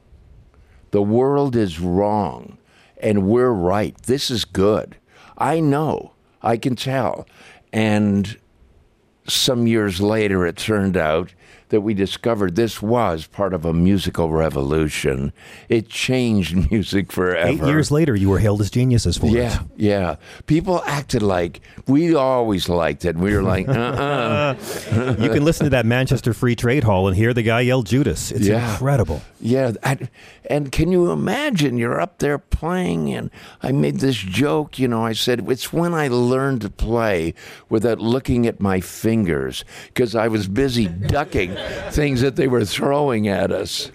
The 0.92 1.02
world 1.02 1.56
is 1.56 1.80
wrong 1.80 2.58
and 2.98 3.28
we're 3.28 3.52
right. 3.52 3.96
This 4.04 4.30
is 4.30 4.44
good. 4.46 4.98
I 5.38 5.60
know. 5.60 6.14
I 6.42 6.58
can 6.58 6.76
tell. 6.76 7.28
And 7.72 8.38
some 9.28 9.68
years 9.68 10.02
later, 10.02 10.46
it 10.46 10.58
turned 10.58 10.98
out 10.98 11.34
that 11.70 11.82
we 11.82 11.94
discovered 11.94 12.56
this 12.56 12.82
was 12.82 13.26
part 13.28 13.54
of 13.54 13.64
a 13.66 13.74
musical 13.74 14.30
revolution. 14.30 15.32
It 15.70 15.90
changed 15.90 16.72
music 16.72 17.12
forever. 17.12 17.48
Eight 17.48 17.62
years 17.62 17.92
later, 17.92 18.16
you 18.16 18.30
were 18.30 18.40
hailed 18.40 18.62
as 18.62 18.70
geniuses 18.72 19.18
for 19.18 19.28
it. 19.28 19.32
yeah, 19.34 19.60
yeah. 19.78 20.16
People 20.48 20.82
acted 20.86 21.22
like 21.22 21.62
we 21.88 22.16
always 22.16 22.70
liked 22.70 23.06
it. 23.06 23.16
We 23.16 23.34
were 23.36 23.44
like, 23.44 23.68
uh, 23.68 23.72
uh 23.72 24.56
it. 24.58 25.20
you 25.20 25.30
can 25.30 25.46
listen 25.46 25.66
to 25.66 25.70
that 25.72 25.86
Manchester 25.86 26.34
Free 26.34 26.56
Trade 26.56 26.84
Hall 26.84 27.08
and 27.08 27.16
hear 27.16 27.34
the 27.34 27.44
guy 27.44 27.62
yell 27.62 27.84
Judas. 27.84 28.32
It's 28.32 28.48
Yeah. 28.48 28.72
incredible. 28.74 29.22
Yeah, 29.40 29.72
and, 29.84 30.10
and 30.50 30.72
can 30.72 30.92
you 30.92 31.12
imagine? 31.12 31.78
You're 31.78 32.02
up 32.02 32.18
there 32.18 32.40
playing, 32.40 33.14
and 33.14 33.30
I 33.62 33.72
made 33.72 34.00
this 34.00 34.18
joke. 34.18 34.80
You 34.80 34.88
know, 34.88 35.06
I 35.06 35.14
said 35.14 35.48
it's 35.48 35.72
when 35.72 35.94
I 35.94 36.08
learned 36.08 36.62
to 36.62 36.70
play 36.70 37.36
without 37.70 38.00
looking 38.00 38.48
at 38.48 38.60
my 38.60 38.82
fingers 38.82 39.64
because 39.88 40.16
I 40.16 40.28
was 40.28 40.48
busy 40.48 40.88
ducking 40.88 41.56
things 41.92 42.22
that 42.22 42.36
they 42.36 42.48
were 42.48 42.66
throwing 42.66 43.28
at 43.28 43.52
us. 43.52 43.92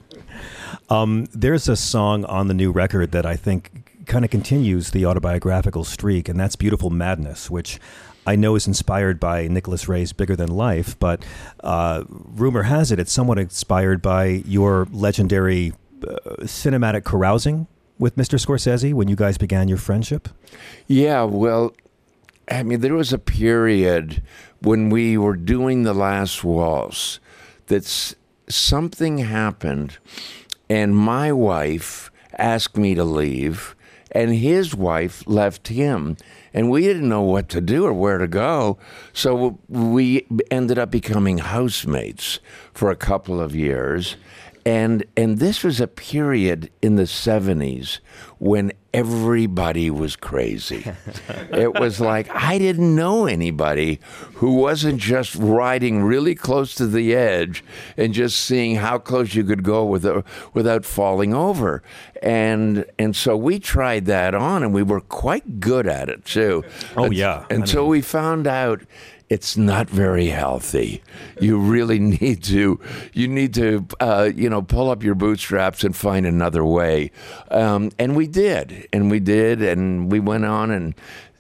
Um, 0.89 1.27
there's 1.33 1.69
a 1.69 1.77
song 1.77 2.25
on 2.27 2.47
the 2.47 2.55
new 2.55 2.71
record 2.71 3.11
that 3.13 3.27
I 3.27 3.37
think 3.37 4.07
kind 4.07 4.25
of 4.25 4.31
continues 4.31 4.93
the 4.93 5.07
autobiographical 5.07 5.83
streak, 5.83 6.29
and 6.29 6.39
that's 6.39 6.57
Beautiful 6.57 6.91
Madness, 6.91 7.51
which 7.51 7.81
I 8.27 8.37
know 8.37 8.55
is 8.55 8.67
inspired 8.67 9.19
by 9.19 9.49
Nicholas 9.49 9.89
Ray's 9.89 10.13
Bigger 10.13 10.37
Than 10.37 10.51
Life, 10.51 10.99
but 10.99 11.25
uh, 11.61 12.05
rumor 12.09 12.63
has 12.63 12.93
it 12.93 12.99
it's 12.99 13.13
somewhat 13.13 13.39
inspired 13.39 14.01
by 14.03 14.27
your 14.47 14.87
legendary 14.93 15.73
Uh, 16.05 16.45
cinematic 16.45 17.05
carousing 17.05 17.67
with 17.99 18.17
Mr. 18.17 18.39
Scorsese 18.39 18.93
when 18.93 19.09
you 19.09 19.17
guys 19.17 19.39
began 19.39 19.69
your 19.69 19.79
friendship. 19.79 20.29
Yeah, 20.87 21.23
well, 21.23 21.73
I 22.51 22.63
mean, 22.63 22.81
there 22.81 22.95
was 22.95 23.13
a 23.13 23.19
period 23.19 24.23
when 24.61 24.91
we 24.91 25.17
were 25.17 25.37
doing 25.37 25.85
the 25.85 25.95
last 25.95 26.45
waltz 26.45 27.21
that 27.67 28.15
something 28.49 29.19
happened, 29.19 29.99
and 30.69 30.95
my 30.95 31.33
wife 31.33 32.11
asked 32.37 32.77
me 32.77 32.95
to 32.95 33.05
leave, 33.05 33.75
and 34.11 34.35
his 34.35 34.75
wife 34.75 35.23
left 35.27 35.69
him. 35.69 36.17
And 36.53 36.71
we 36.71 36.83
didn't 36.83 37.09
know 37.09 37.23
what 37.23 37.49
to 37.49 37.61
do 37.61 37.85
or 37.85 37.93
where 37.93 38.19
to 38.19 38.29
go. 38.29 38.79
So 39.13 39.59
we 39.69 40.27
ended 40.51 40.79
up 40.79 40.91
becoming 40.91 41.39
housemates 41.39 42.39
for 42.73 42.91
a 42.91 42.97
couple 42.97 43.41
of 43.41 43.57
years. 43.57 44.17
And 44.67 45.05
and 45.17 45.39
this 45.39 45.63
was 45.63 45.81
a 45.81 45.87
period 45.87 46.71
in 46.81 46.97
the 46.97 47.03
70s 47.05 47.99
when 48.39 48.73
everybody 48.93 49.91
was 49.91 50.17
crazy. 50.17 50.91
It 51.53 51.75
was 51.81 52.01
like 52.01 52.29
i 52.35 52.59
didn't 52.59 52.95
know 52.95 53.27
anybody 53.27 54.01
who 54.35 54.55
wasn't 54.55 55.01
just 55.01 55.35
riding 55.37 56.03
really 56.03 56.35
close 56.35 56.75
to 56.77 56.87
the 56.87 57.15
edge 57.15 57.65
and 57.97 58.13
just 58.13 58.41
seeing 58.41 58.77
how 58.77 58.99
close 58.99 59.35
you 59.35 59.45
could 59.45 59.63
go 59.63 59.85
without 59.85 60.27
without 60.53 60.85
falling 60.85 61.33
over. 61.35 61.83
And 62.23 62.85
and 62.99 63.15
so 63.17 63.37
we 63.37 63.59
tried 63.59 64.07
that 64.07 64.35
on 64.35 64.63
and 64.63 64.73
we 64.75 64.83
were 64.83 65.01
quite 65.01 65.61
good 65.61 65.87
at 65.87 66.09
it 66.09 66.25
too. 66.25 66.65
Oh, 66.97 67.11
yeah. 67.11 67.47
I 67.51 67.55
until 67.55 67.83
mean- 67.83 67.91
we 67.91 68.03
found 68.03 68.47
out 68.47 68.83
it's 69.31 69.57
not 69.57 69.89
very 69.89 70.27
healthy. 70.27 71.03
You 71.41 71.59
really 71.59 71.99
need 72.21 72.43
to 72.45 72.81
you 73.13 73.29
need 73.29 73.55
to 73.55 73.87
uh, 74.01 74.31
you 74.35 74.49
know 74.49 74.63
pull 74.63 74.91
up 74.91 75.03
your 75.03 75.15
bootstraps 75.15 75.85
and 75.85 75.95
find 75.95 76.27
another 76.27 76.65
way. 76.65 77.11
Um, 77.51 77.91
and 77.99 78.17
we 78.17 78.27
did, 78.27 78.89
and 78.93 79.11
we 79.11 79.21
did, 79.21 79.63
and 79.63 80.11
we 80.11 80.21
went 80.21 80.45
on 80.45 80.71
and. 80.71 80.95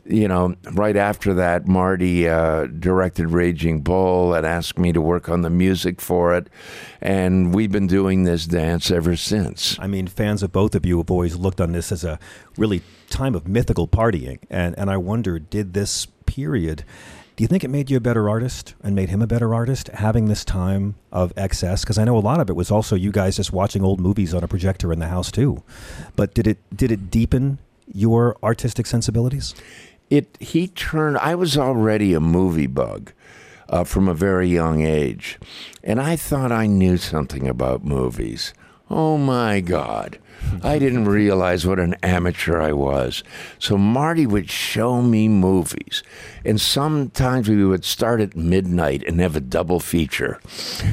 You 0.06 0.28
know, 0.28 0.55
right 0.73 0.98
after 0.98 1.32
that, 1.32 1.66
Marty 1.66 2.28
uh, 2.28 2.66
directed 2.66 3.31
Raging 3.31 3.81
Bull 3.81 4.35
and 4.35 4.44
asked 4.44 4.78
me 4.78 4.93
to 4.93 5.01
work 5.01 5.31
on 5.31 5.40
the 5.40 5.48
music 5.48 5.98
for 5.98 6.35
it. 6.35 6.48
And 7.01 7.55
we've 7.55 7.73
been 7.73 7.86
doing 7.86 8.24
this 8.24 8.44
dance 8.44 8.90
ever 8.90 9.16
since. 9.16 9.78
I 9.81 9.86
mean, 9.86 10.06
fans 10.06 10.43
of 10.43 10.52
both 10.52 10.74
of 10.74 10.85
you 10.85 10.98
have 10.98 11.11
always 11.11 11.36
looked 11.36 11.59
on 11.59 11.73
this 11.73 11.90
as 11.90 12.05
a 12.05 12.19
really 12.59 12.82
time 13.09 13.35
of 13.35 13.48
mythical 13.48 13.89
partying. 13.89 14.40
And, 14.51 14.78
and 14.78 14.90
I 14.90 14.98
wonder, 14.98 15.39
did 15.39 15.73
this 15.73 16.06
period, 16.27 16.85
do 17.36 17.43
you 17.43 17.48
think 17.48 17.65
it 17.65 17.69
made 17.69 17.90
you 17.90 17.97
a 17.97 18.01
better 18.01 18.28
artist 18.28 18.74
and 18.82 18.94
made 18.94 19.09
him 19.09 19.20
a 19.20 19.27
better 19.27 19.55
artist 19.55 19.89
having 19.89 20.27
this 20.27 20.44
time 20.44 20.94
of 21.11 21.32
excess? 21.36 21.82
Because 21.82 21.98
I 21.98 22.05
know 22.05 22.16
a 22.16 22.20
lot 22.20 22.40
of 22.40 22.48
it 22.48 22.55
was 22.55 22.70
also 22.70 22.94
you 22.94 23.11
guys 23.11 23.36
just 23.36 23.52
watching 23.52 23.82
old 23.82 24.01
movies 24.01 24.32
on 24.32 24.44
a 24.44 24.48
projector 24.48 24.93
in 24.93 25.01
the 25.01 25.09
house 25.09 25.32
too. 25.32 25.62
But 26.15 26.35
did 26.35 26.47
it 26.47 26.59
did 26.74 26.93
it 26.93 27.11
deepen 27.11 27.59
your 27.93 28.36
artistic 28.43 28.86
sensibilities? 28.86 29.55
it 30.11 30.36
he 30.40 30.69
turned 30.69 31.16
i 31.19 31.35
was 31.35 31.56
already 31.56 32.15
a 32.15 32.20
movie 32.20 32.66
bug 32.66 33.12
uh, 33.69 33.85
from 33.85 34.09
a 34.09 34.15
very 34.15 34.48
young 34.48 34.82
age 34.82 35.39
and 35.82 36.01
i 36.01 36.15
thought 36.16 36.52
i 36.52 36.66
knew 36.66 36.97
something 36.97 37.48
about 37.48 37.85
movies 37.85 38.52
oh 38.90 39.16
my 39.16 39.61
god 39.61 40.19
i 40.62 40.78
didn't 40.78 41.06
realize 41.06 41.66
what 41.66 41.78
an 41.78 41.94
amateur 42.02 42.61
i 42.61 42.73
was 42.73 43.23
so 43.59 43.77
marty 43.77 44.27
would 44.27 44.51
show 44.51 45.02
me 45.02 45.28
movies 45.28 46.02
and 46.44 46.61
sometimes 46.61 47.48
we 47.48 47.65
would 47.65 47.85
start 47.85 48.20
at 48.20 48.36
midnight 48.36 49.02
and 49.06 49.20
have 49.20 49.36
a 49.36 49.40
double 49.40 49.81
feature 49.81 50.40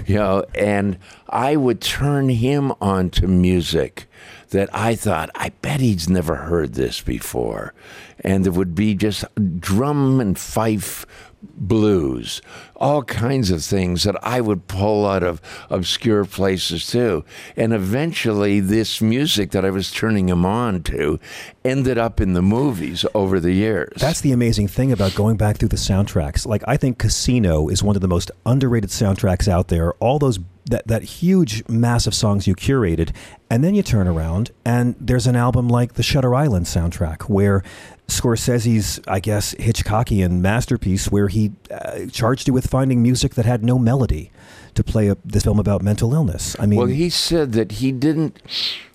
you 0.06 0.16
know 0.16 0.44
and 0.56 0.98
i 1.30 1.56
would 1.56 1.82
turn 1.82 2.30
him 2.30 2.72
on 2.82 3.10
to 3.10 3.28
music 3.28 4.08
that 4.52 4.70
I 4.74 4.96
thought, 4.96 5.30
I 5.34 5.50
bet 5.62 5.80
he's 5.80 6.10
never 6.10 6.36
heard 6.36 6.74
this 6.74 7.02
before. 7.02 7.74
And 8.20 8.46
it 8.46 8.54
would 8.54 8.76
be 8.76 8.94
just 8.94 9.26
drum 9.60 10.20
and 10.20 10.38
fife 10.38 11.06
blues, 11.42 12.42
all 12.76 13.04
kinds 13.04 13.52
of 13.52 13.64
things 13.64 14.04
that 14.04 14.16
I 14.24 14.42
would 14.42 14.68
pull 14.68 15.06
out 15.06 15.24
of 15.24 15.42
obscure 15.70 16.26
places 16.26 16.88
too. 16.88 17.24
And 17.56 17.74
eventually, 17.74 18.60
this 18.60 19.02
music 19.02 19.52
that 19.52 19.66
I 19.66 19.70
was 19.70 19.92
turning 19.92 20.30
him 20.30 20.46
on 20.46 20.84
to 20.84 21.20
ended 21.64 21.98
up 21.98 22.20
in 22.20 22.34
the 22.34 22.42
movies 22.42 23.06
over 23.14 23.40
the 23.40 23.54
years. 23.54 23.94
That's 23.98 24.22
the 24.22 24.32
amazing 24.32 24.68
thing 24.68 24.92
about 24.92 25.16
going 25.16 25.38
back 25.38 25.58
through 25.58 25.70
the 25.70 25.76
soundtracks. 25.76 26.46
Like 26.46 26.64
I 26.68 26.78
think 26.78 26.98
Casino 26.98 27.68
is 27.68 27.84
one 27.84 27.96
of 27.96 28.02
the 28.02 28.08
most 28.08 28.32
underrated 28.46 28.90
soundtracks 28.90 29.48
out 29.48 29.68
there. 29.68 29.94
All 29.94 30.20
those 30.20 30.40
that 30.66 30.88
that 30.88 31.04
huge 31.04 31.68
massive 31.68 32.14
songs 32.14 32.48
you 32.48 32.56
curated, 32.56 33.14
and 33.50 33.64
then 33.64 33.76
you 33.76 33.84
turn 33.84 34.08
around 34.08 34.52
and 34.66 34.96
there's 35.00 35.28
an 35.28 35.36
album 35.36 35.68
like 35.68 35.94
the 35.94 36.04
Shutter 36.04 36.36
Island 36.36 36.66
soundtrack 36.66 37.24
where 37.24 37.64
Scorsese's, 38.12 39.00
I 39.08 39.20
guess, 39.20 39.56
Hitchcockian 39.56 40.42
masterpiece, 40.42 41.12
where 41.12 41.28
he 41.28 41.52
uh, 41.70 42.06
charged 42.12 42.48
you 42.48 42.54
with 42.54 42.68
finding 42.68 43.02
music 43.02 43.36
that 43.36 43.46
had 43.46 43.64
no 43.64 43.80
melody 43.80 44.32
to 44.76 44.84
play 44.84 45.08
a, 45.08 45.18
this 45.26 45.44
film 45.44 45.60
about 45.60 45.82
mental 45.82 46.14
illness. 46.14 46.56
I 46.60 46.66
mean, 46.66 46.80
well, 46.80 46.88
he 46.88 47.10
said 47.10 47.54
that 47.54 47.74
he 47.74 47.92
didn't 47.92 48.42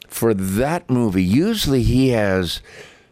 for 0.08 0.34
that 0.34 0.88
movie. 0.88 1.24
Usually, 1.24 1.82
he 1.82 2.10
has 2.10 2.60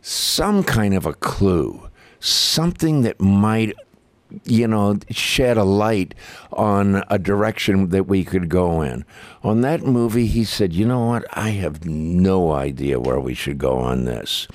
some 0.00 0.62
kind 0.62 0.94
of 0.94 1.06
a 1.06 1.14
clue, 1.14 1.88
something 2.20 3.02
that 3.02 3.20
might, 3.20 3.74
you 4.44 4.66
know, 4.66 4.98
shed 5.10 5.56
a 5.56 5.64
light 5.64 6.14
on 6.52 7.02
a 7.08 7.18
direction 7.18 7.88
that 7.90 8.06
we 8.06 8.24
could 8.24 8.48
go 8.48 8.82
in. 8.82 9.04
On 9.42 9.60
that 9.62 9.82
movie, 9.82 10.26
he 10.26 10.44
said, 10.44 10.72
"You 10.72 10.86
know 10.86 11.06
what? 11.06 11.24
I 11.32 11.50
have 11.50 11.86
no 11.86 12.52
idea 12.52 13.00
where 13.00 13.20
we 13.20 13.34
should 13.34 13.58
go 13.58 13.78
on 13.78 14.04
this." 14.04 14.46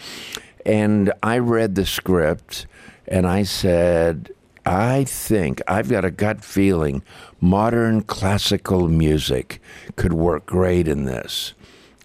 And 0.65 1.14
I 1.23 1.38
read 1.38 1.76
the 1.76 1.86
script, 1.86 2.68
and 3.07 3.27
I 3.27 3.44
said. 3.44 4.31
I 4.65 5.03
think 5.06 5.61
I've 5.68 5.90
got 5.90 6.06
a 6.06 6.11
gut 6.11 6.44
feeling 6.44 7.02
modern 7.41 8.03
classical 8.03 8.88
music 8.88 9.61
could 9.95 10.14
work 10.14 10.45
great 10.45 10.88
in 10.88 11.06
this. 11.06 11.53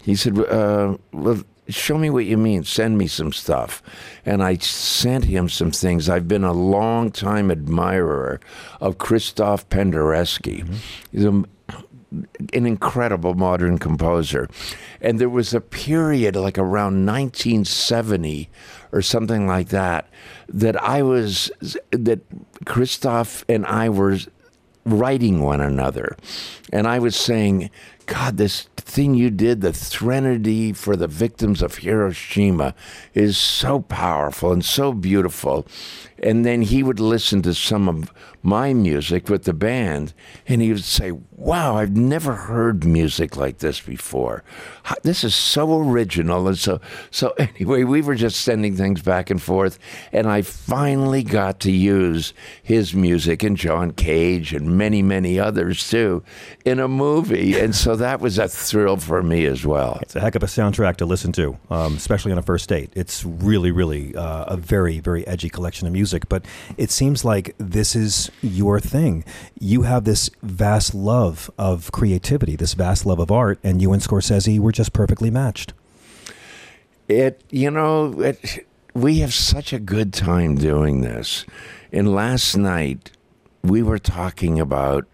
He 0.01 0.15
said, 0.15 0.39
uh, 0.39 0.97
well, 1.11 1.43
show 1.67 1.97
me 1.97 2.09
what 2.09 2.25
you 2.25 2.37
mean. 2.37 2.63
Send 2.63 2.97
me 2.97 3.07
some 3.07 3.33
stuff. 3.33 3.83
And 4.25 4.41
I 4.41 4.55
sent 4.57 5.25
him 5.25 5.49
some 5.49 5.71
things. 5.71 6.09
I've 6.09 6.27
been 6.27 6.43
a 6.43 6.53
long 6.53 7.11
time 7.11 7.51
admirer 7.51 8.39
of 8.79 8.97
Christoph 8.97 9.67
Penderecki. 9.69 10.67
He's 11.11 11.25
a 11.25 11.43
an 12.53 12.65
incredible 12.65 13.33
modern 13.33 13.77
composer. 13.77 14.49
And 15.01 15.19
there 15.19 15.29
was 15.29 15.53
a 15.53 15.61
period 15.61 16.35
like 16.35 16.57
around 16.57 17.05
1970 17.05 18.49
or 18.91 19.01
something 19.01 19.47
like 19.47 19.69
that 19.69 20.07
that 20.47 20.81
I 20.81 21.01
was 21.01 21.51
that 21.91 22.21
Christoph 22.65 23.43
and 23.49 23.65
I 23.65 23.89
were 23.89 24.17
writing 24.85 25.41
one 25.41 25.61
another. 25.61 26.15
And 26.71 26.87
I 26.87 26.99
was 26.99 27.15
saying, 27.15 27.71
God, 28.05 28.37
this 28.37 28.63
thing 28.77 29.15
you 29.15 29.31
did, 29.31 29.61
the 29.61 29.73
Threnody 29.73 30.71
for 30.71 30.95
the 30.95 31.07
victims 31.07 31.61
of 31.61 31.79
Hiroshima, 31.79 32.75
is 33.13 33.37
so 33.37 33.81
powerful 33.81 34.51
and 34.51 34.63
so 34.63 34.93
beautiful. 34.93 35.65
And 36.25 36.43
then 36.43 36.63
he 36.63 36.81
would 36.81 36.99
listen 36.99 37.43
to 37.43 37.53
some 37.53 37.87
of 37.87 38.11
my 38.41 38.73
music 38.73 39.29
with 39.29 39.43
the 39.43 39.53
band, 39.53 40.13
and 40.47 40.61
he 40.61 40.71
would 40.71 40.83
say, 40.83 41.11
Wow, 41.11 41.77
I've 41.77 41.95
never 41.95 42.33
heard 42.33 42.85
music 42.85 43.35
like 43.35 43.57
this 43.57 43.81
before. 43.81 44.43
This 45.03 45.23
is 45.23 45.35
so 45.35 45.79
original. 45.79 46.47
And 46.47 46.57
so, 46.57 46.79
so 47.11 47.29
anyway, 47.39 47.83
we 47.83 48.01
were 48.01 48.15
just 48.15 48.41
sending 48.41 48.75
things 48.75 49.01
back 49.01 49.29
and 49.29 49.41
forth, 49.41 49.77
and 50.11 50.27
I 50.27 50.41
finally 50.41 51.23
got 51.23 51.59
to 51.61 51.71
use 51.71 52.33
his 52.63 52.93
music 52.93 53.43
and 53.43 53.57
John 53.57 53.91
Cage 53.91 54.53
and 54.53 54.77
many, 54.77 55.01
many 55.01 55.39
others 55.39 55.87
too 55.89 56.23
in 56.63 56.79
a 56.79 56.87
movie. 56.87 57.59
And 57.59 57.75
so 57.75 57.95
that 57.97 58.21
was 58.21 58.39
a 58.39 58.47
thrill 58.47 58.97
for 58.97 59.21
me 59.21 59.45
as 59.45 59.65
well. 59.65 59.99
It's 60.01 60.15
a 60.15 60.19
heck 60.19 60.35
of 60.35 60.43
a 60.43 60.47
soundtrack 60.47 60.97
to 60.97 61.05
listen 61.05 61.31
to, 61.33 61.57
um, 61.69 61.95
especially 61.95 62.31
on 62.31 62.37
a 62.37 62.43
first 62.43 62.69
date. 62.69 62.91
It's 62.95 63.25
really, 63.25 63.71
really 63.71 64.15
uh, 64.15 64.45
a 64.45 64.57
very, 64.57 64.99
very 64.99 65.27
edgy 65.27 65.49
collection 65.49 65.87
of 65.87 65.93
music. 65.93 66.14
But 66.29 66.45
it 66.77 66.91
seems 66.91 67.25
like 67.25 67.55
this 67.57 67.95
is 67.95 68.31
your 68.41 68.79
thing. 68.79 69.23
You 69.59 69.83
have 69.83 70.03
this 70.03 70.29
vast 70.41 70.93
love 70.93 71.49
of 71.57 71.91
creativity, 71.91 72.55
this 72.55 72.73
vast 72.73 73.05
love 73.05 73.19
of 73.19 73.31
art, 73.31 73.59
and 73.63 73.81
you 73.81 73.93
and 73.93 74.01
Scorsese 74.01 74.59
were 74.59 74.71
just 74.71 74.93
perfectly 74.93 75.29
matched. 75.29 75.73
It, 77.07 77.41
you 77.51 77.69
know, 77.69 78.21
it, 78.21 78.65
we 78.93 79.19
have 79.19 79.33
such 79.33 79.73
a 79.73 79.79
good 79.79 80.13
time 80.13 80.55
doing 80.55 81.01
this. 81.01 81.45
And 81.91 82.13
last 82.13 82.55
night, 82.55 83.11
we 83.63 83.83
were 83.83 83.99
talking 83.99 84.59
about, 84.59 85.05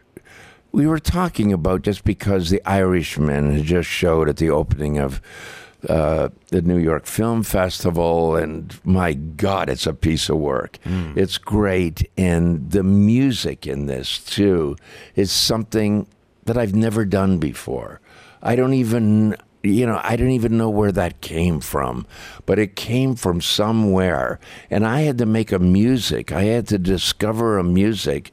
we 0.71 0.87
were 0.87 0.99
talking 0.99 1.51
about 1.51 1.81
just 1.81 2.03
because 2.03 2.49
The 2.49 2.61
Irishman 2.65 3.51
had 3.51 3.65
just 3.65 3.89
showed 3.89 4.29
at 4.29 4.37
the 4.37 4.49
opening 4.49 4.97
of 4.97 5.21
uh, 5.89 6.29
the 6.49 6.61
New 6.61 6.77
York 6.77 7.05
Film 7.05 7.43
Festival, 7.43 8.35
and 8.35 8.79
my 8.83 9.13
God, 9.13 9.69
it's 9.69 9.87
a 9.87 9.93
piece 9.93 10.29
of 10.29 10.37
work. 10.37 10.77
It's 11.15 11.37
great, 11.37 12.09
and 12.17 12.71
the 12.71 12.83
music 12.83 13.65
in 13.65 13.87
this 13.87 14.19
too 14.19 14.75
is 15.15 15.31
something 15.31 16.07
that 16.45 16.57
I've 16.57 16.75
never 16.75 17.05
done 17.05 17.37
before. 17.39 17.99
I 18.41 18.55
don't 18.55 18.73
even, 18.73 19.35
you 19.63 19.85
know, 19.85 19.99
I 20.03 20.15
don't 20.15 20.31
even 20.31 20.57
know 20.57 20.69
where 20.69 20.91
that 20.91 21.21
came 21.21 21.59
from, 21.59 22.05
but 22.45 22.59
it 22.59 22.75
came 22.75 23.15
from 23.15 23.41
somewhere, 23.41 24.39
and 24.69 24.85
I 24.85 25.01
had 25.01 25.17
to 25.19 25.25
make 25.25 25.51
a 25.51 25.59
music. 25.59 26.31
I 26.31 26.43
had 26.43 26.67
to 26.69 26.77
discover 26.79 27.57
a 27.57 27.63
music 27.63 28.31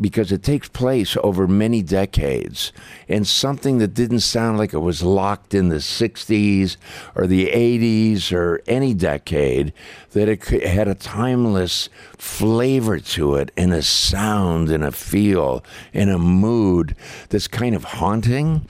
because 0.00 0.32
it 0.32 0.42
takes 0.42 0.68
place 0.68 1.16
over 1.22 1.46
many 1.46 1.82
decades. 1.82 2.72
And 3.08 3.26
something 3.26 3.78
that 3.78 3.94
didn't 3.94 4.20
sound 4.20 4.58
like 4.58 4.72
it 4.72 4.78
was 4.78 5.02
locked 5.02 5.54
in 5.54 5.68
the 5.68 5.76
60s 5.76 6.76
or 7.14 7.26
the 7.26 7.46
80s 7.46 8.32
or 8.32 8.60
any 8.66 8.94
decade 8.94 9.72
that 10.12 10.28
it 10.28 10.44
had 10.64 10.88
a 10.88 10.94
timeless 10.94 11.88
flavor 12.16 12.98
to 12.98 13.34
it 13.34 13.50
and 13.56 13.72
a 13.72 13.82
sound 13.82 14.70
and 14.70 14.84
a 14.84 14.92
feel 14.92 15.64
and 15.92 16.10
a 16.10 16.18
mood 16.18 16.94
that's 17.28 17.48
kind 17.48 17.74
of 17.74 17.84
haunting. 17.84 18.66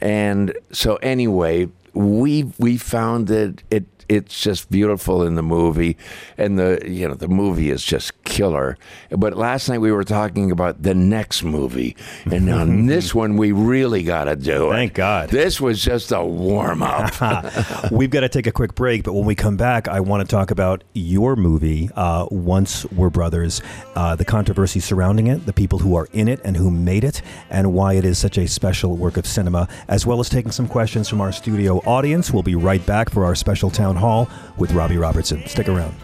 And 0.00 0.56
so 0.72 0.96
anyway, 0.96 1.68
we 1.94 2.44
we 2.58 2.76
found 2.76 3.26
that 3.28 3.62
it 3.70 3.84
it's 4.08 4.40
just 4.40 4.70
beautiful 4.70 5.22
in 5.22 5.34
the 5.34 5.42
movie, 5.42 5.96
and 6.36 6.58
the 6.58 6.80
you 6.86 7.06
know 7.06 7.14
the 7.14 7.28
movie 7.28 7.70
is 7.70 7.84
just 7.84 8.22
killer. 8.24 8.76
But 9.10 9.36
last 9.36 9.68
night 9.68 9.78
we 9.78 9.92
were 9.92 10.04
talking 10.04 10.50
about 10.50 10.82
the 10.82 10.94
next 10.94 11.42
movie, 11.42 11.96
and 12.30 12.48
on 12.50 12.86
this 12.86 13.14
one 13.14 13.36
we 13.36 13.52
really 13.52 14.02
got 14.02 14.24
to 14.24 14.36
do 14.36 14.70
it. 14.70 14.74
Thank 14.74 14.94
God. 14.94 15.28
This 15.28 15.60
was 15.60 15.82
just 15.82 16.12
a 16.12 16.24
warm 16.24 16.82
up. 16.82 17.90
We've 17.92 18.10
got 18.10 18.20
to 18.20 18.28
take 18.28 18.46
a 18.46 18.52
quick 18.52 18.74
break, 18.74 19.04
but 19.04 19.12
when 19.12 19.26
we 19.26 19.34
come 19.34 19.56
back, 19.56 19.88
I 19.88 20.00
want 20.00 20.26
to 20.26 20.30
talk 20.30 20.50
about 20.50 20.84
your 20.94 21.36
movie, 21.36 21.90
uh, 21.94 22.26
Once 22.30 22.84
Were 22.86 23.10
Brothers, 23.10 23.60
uh, 23.94 24.16
the 24.16 24.24
controversy 24.24 24.80
surrounding 24.80 25.26
it, 25.26 25.44
the 25.46 25.52
people 25.52 25.78
who 25.78 25.94
are 25.96 26.08
in 26.12 26.28
it 26.28 26.40
and 26.44 26.56
who 26.56 26.70
made 26.70 27.04
it, 27.04 27.20
and 27.50 27.74
why 27.74 27.94
it 27.94 28.04
is 28.04 28.18
such 28.18 28.38
a 28.38 28.48
special 28.48 28.96
work 28.96 29.16
of 29.16 29.26
cinema, 29.26 29.68
as 29.88 30.06
well 30.06 30.20
as 30.20 30.28
taking 30.28 30.52
some 30.52 30.68
questions 30.68 31.08
from 31.08 31.20
our 31.20 31.32
studio 31.32 31.78
audience. 31.78 32.32
We'll 32.32 32.42
be 32.42 32.54
right 32.54 32.84
back 32.86 33.10
for 33.10 33.24
our 33.24 33.34
special 33.34 33.70
town 33.70 33.97
hall 33.98 34.28
with 34.56 34.72
Robbie 34.72 34.98
Robertson. 34.98 35.46
Stick 35.46 35.68
around. 35.68 35.94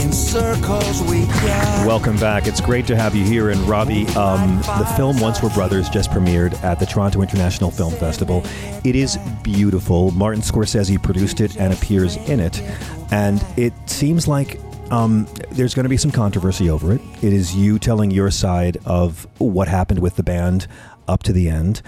In 0.00 0.12
circles 0.12 1.02
we 1.02 1.26
go. 1.26 1.84
Welcome 1.86 2.16
back. 2.18 2.46
It's 2.46 2.60
great 2.60 2.86
to 2.86 2.96
have 2.96 3.16
you 3.16 3.24
here. 3.24 3.50
And 3.50 3.60
Robbie, 3.62 4.06
um, 4.08 4.58
the 4.78 4.92
film 4.96 5.18
Once 5.18 5.42
Were 5.42 5.50
Brothers 5.50 5.88
just 5.88 6.10
premiered 6.10 6.54
at 6.62 6.78
the 6.78 6.86
Toronto 6.86 7.20
International 7.22 7.70
Film 7.70 7.92
Festival. 7.94 8.44
It 8.84 8.94
is 8.94 9.18
beautiful. 9.42 10.12
Martin 10.12 10.42
Scorsese 10.42 11.02
produced 11.02 11.40
it 11.40 11.56
and 11.56 11.72
appears 11.72 12.16
in 12.28 12.38
it. 12.38 12.62
And 13.10 13.44
it 13.56 13.72
seems 13.86 14.28
like 14.28 14.60
um, 14.90 15.28
there's 15.52 15.74
going 15.74 15.84
to 15.84 15.90
be 15.90 15.96
some 15.96 16.10
controversy 16.10 16.68
over 16.68 16.92
it. 16.92 17.00
It 17.22 17.32
is 17.32 17.54
you 17.54 17.78
telling 17.78 18.10
your 18.10 18.30
side 18.30 18.78
of 18.84 19.26
what 19.38 19.68
happened 19.68 20.00
with 20.00 20.16
the 20.16 20.22
band 20.22 20.66
up 21.06 21.22
to 21.24 21.32
the 21.32 21.48
end. 21.48 21.82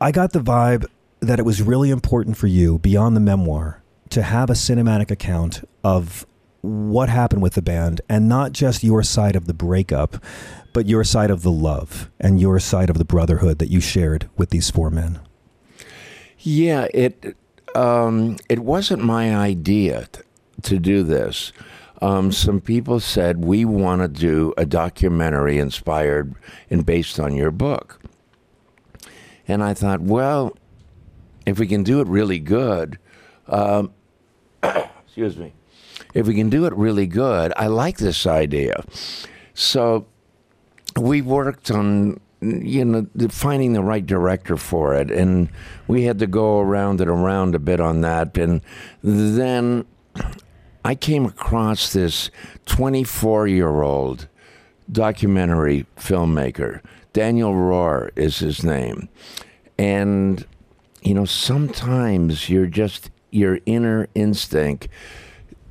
I 0.00 0.12
got 0.12 0.32
the 0.32 0.40
vibe 0.40 0.86
that 1.20 1.38
it 1.38 1.44
was 1.44 1.62
really 1.62 1.90
important 1.90 2.36
for 2.36 2.46
you, 2.46 2.78
beyond 2.78 3.16
the 3.16 3.20
memoir, 3.20 3.82
to 4.10 4.22
have 4.22 4.50
a 4.50 4.54
cinematic 4.54 5.10
account 5.10 5.66
of 5.82 6.26
what 6.60 7.08
happened 7.08 7.42
with 7.42 7.54
the 7.54 7.62
band 7.62 8.00
and 8.08 8.28
not 8.28 8.52
just 8.52 8.82
your 8.84 9.02
side 9.02 9.36
of 9.36 9.46
the 9.46 9.54
breakup, 9.54 10.16
but 10.72 10.86
your 10.86 11.04
side 11.04 11.30
of 11.30 11.42
the 11.42 11.50
love 11.50 12.10
and 12.20 12.40
your 12.40 12.58
side 12.58 12.90
of 12.90 12.98
the 12.98 13.04
brotherhood 13.04 13.58
that 13.58 13.68
you 13.68 13.80
shared 13.80 14.28
with 14.36 14.50
these 14.50 14.70
four 14.70 14.90
men. 14.90 15.20
Yeah, 16.38 16.88
it 16.92 17.36
um, 17.74 18.36
it 18.48 18.60
wasn't 18.60 19.02
my 19.02 19.34
idea 19.34 20.08
to 20.64 20.78
do 20.78 21.02
this. 21.02 21.52
Um, 22.02 22.32
some 22.32 22.60
people 22.60 23.00
said 23.00 23.44
we 23.44 23.64
want 23.64 24.02
to 24.02 24.08
do 24.08 24.52
a 24.56 24.66
documentary 24.66 25.58
inspired 25.58 26.34
and 26.68 26.84
based 26.84 27.18
on 27.18 27.34
your 27.34 27.50
book, 27.50 28.00
and 29.46 29.62
I 29.62 29.74
thought, 29.74 30.00
well, 30.00 30.56
if 31.46 31.58
we 31.58 31.66
can 31.66 31.82
do 31.82 32.00
it 32.00 32.08
really 32.08 32.38
good, 32.38 32.98
um, 33.48 33.92
excuse 34.62 35.36
me, 35.36 35.52
if 36.14 36.26
we 36.26 36.34
can 36.34 36.50
do 36.50 36.66
it 36.66 36.74
really 36.74 37.06
good, 37.06 37.52
I 37.56 37.68
like 37.68 37.98
this 37.98 38.26
idea. 38.26 38.84
So 39.54 40.06
we 40.96 41.22
worked 41.22 41.70
on 41.70 42.20
you 42.40 42.84
know 42.84 43.06
finding 43.30 43.72
the 43.72 43.82
right 43.82 44.04
director 44.04 44.56
for 44.56 44.94
it 44.94 45.10
and 45.10 45.48
we 45.88 46.04
had 46.04 46.18
to 46.18 46.26
go 46.26 46.60
around 46.60 47.00
and 47.00 47.08
around 47.08 47.54
a 47.54 47.58
bit 47.58 47.80
on 47.80 48.02
that 48.02 48.36
and 48.36 48.60
then 49.02 49.86
i 50.84 50.94
came 50.94 51.24
across 51.24 51.92
this 51.92 52.30
24 52.66 53.48
year 53.48 53.82
old 53.82 54.28
documentary 54.90 55.86
filmmaker. 55.96 56.80
Daniel 57.12 57.52
Roher 57.52 58.10
is 58.16 58.38
his 58.38 58.64
name. 58.64 59.08
And 59.78 60.46
you 61.02 61.14
know 61.14 61.24
sometimes 61.24 62.48
you're 62.48 62.66
just 62.66 63.10
your 63.30 63.58
inner 63.66 64.08
instinct 64.14 64.88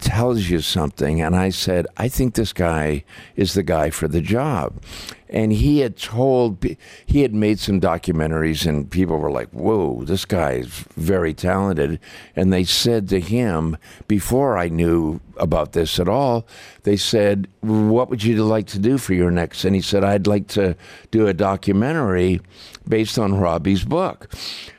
tells 0.04 0.50
you 0.50 0.60
something. 0.60 1.22
And 1.22 1.36
I 1.36 1.50
said, 1.50 1.88
I 1.98 2.10
think 2.10 2.36
this 2.36 2.54
guy 2.54 3.04
is 3.36 3.54
the 3.54 3.64
guy 3.64 3.90
for 3.90 4.08
the 4.08 4.22
job. 4.22 4.84
And 5.30 5.52
he 5.52 5.80
had 5.80 5.98
told, 5.98 6.64
he 7.06 7.22
had 7.22 7.34
made 7.34 7.58
some 7.58 7.82
documentaries, 7.82 8.68
and 8.68 8.92
people 8.92 9.18
were 9.18 9.32
like, 9.32 9.50
whoa, 9.50 10.04
this 10.04 10.26
guy 10.26 10.52
is 10.52 10.68
very 10.96 11.34
talented. 11.34 12.00
And 12.36 12.54
they 12.54 12.66
said 12.66 13.10
to 13.10 13.20
him, 13.20 13.78
before 14.08 14.58
I 14.58 14.70
knew 14.70 15.22
about 15.38 15.72
this 15.72 16.00
at 16.00 16.08
all, 16.08 16.46
they 16.84 16.98
said, 16.98 17.48
What 17.62 18.10
would 18.10 18.24
you 18.24 18.44
like 18.44 18.68
to 18.68 18.80
do 18.80 19.00
for 19.00 19.14
your 19.14 19.32
next? 19.32 19.66
And 19.66 19.74
he 19.74 19.82
said, 19.82 20.04
I'd 20.04 20.28
like 20.28 20.48
to 20.50 20.76
do 21.10 21.26
a 21.26 21.34
documentary 21.34 22.42
based 22.88 23.18
on 23.18 23.40
Robbie's 23.40 23.86
book. 23.86 24.32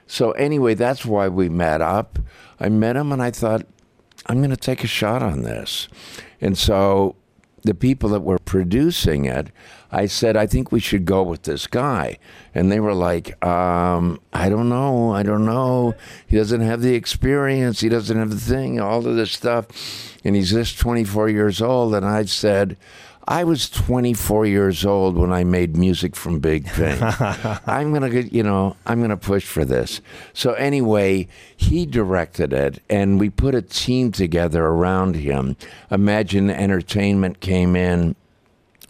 So, 0.06 0.32
anyway, 0.32 0.74
that's 0.74 1.04
why 1.04 1.28
we 1.28 1.48
met 1.48 1.80
up. 1.80 2.18
I 2.60 2.68
met 2.68 2.94
him, 2.94 3.10
and 3.10 3.20
I 3.20 3.32
thought, 3.32 3.66
I'm 4.26 4.38
going 4.38 4.50
to 4.50 4.56
take 4.56 4.84
a 4.84 4.88
shot 4.88 5.22
on 5.22 5.42
this. 5.42 5.88
And 6.40 6.56
so 6.56 7.16
the 7.62 7.74
people 7.74 8.10
that 8.10 8.20
were 8.20 8.38
producing 8.38 9.24
it, 9.24 9.48
I 9.90 10.06
said, 10.06 10.36
I 10.36 10.46
think 10.46 10.72
we 10.72 10.80
should 10.80 11.04
go 11.04 11.22
with 11.22 11.44
this 11.44 11.66
guy. 11.66 12.18
And 12.54 12.70
they 12.70 12.80
were 12.80 12.94
like, 12.94 13.42
um, 13.44 14.20
I 14.32 14.48
don't 14.48 14.68
know. 14.68 15.12
I 15.12 15.22
don't 15.22 15.46
know. 15.46 15.94
He 16.26 16.36
doesn't 16.36 16.60
have 16.60 16.82
the 16.82 16.94
experience. 16.94 17.80
He 17.80 17.88
doesn't 17.88 18.16
have 18.16 18.30
the 18.30 18.36
thing, 18.36 18.80
all 18.80 19.06
of 19.06 19.16
this 19.16 19.32
stuff. 19.32 19.66
And 20.24 20.34
he's 20.34 20.50
just 20.50 20.78
24 20.78 21.28
years 21.28 21.62
old. 21.62 21.94
And 21.94 22.04
I 22.04 22.24
said, 22.24 22.76
I 23.26 23.44
was 23.44 23.70
24 23.70 24.44
years 24.46 24.84
old 24.84 25.16
when 25.16 25.32
I 25.32 25.44
made 25.44 25.76
Music 25.76 26.14
from 26.14 26.40
Big 26.40 26.66
Pink. 26.66 27.00
I'm 27.66 27.92
gonna 27.92 28.10
get, 28.10 28.32
you 28.32 28.42
know, 28.42 28.76
I'm 28.86 29.00
gonna 29.00 29.16
push 29.16 29.46
for 29.46 29.64
this. 29.64 30.02
So 30.34 30.52
anyway, 30.54 31.28
he 31.56 31.86
directed 31.86 32.52
it, 32.52 32.82
and 32.90 33.18
we 33.18 33.30
put 33.30 33.54
a 33.54 33.62
team 33.62 34.12
together 34.12 34.64
around 34.64 35.16
him. 35.16 35.56
Imagine 35.90 36.50
Entertainment 36.50 37.40
came 37.40 37.76
in 37.76 38.14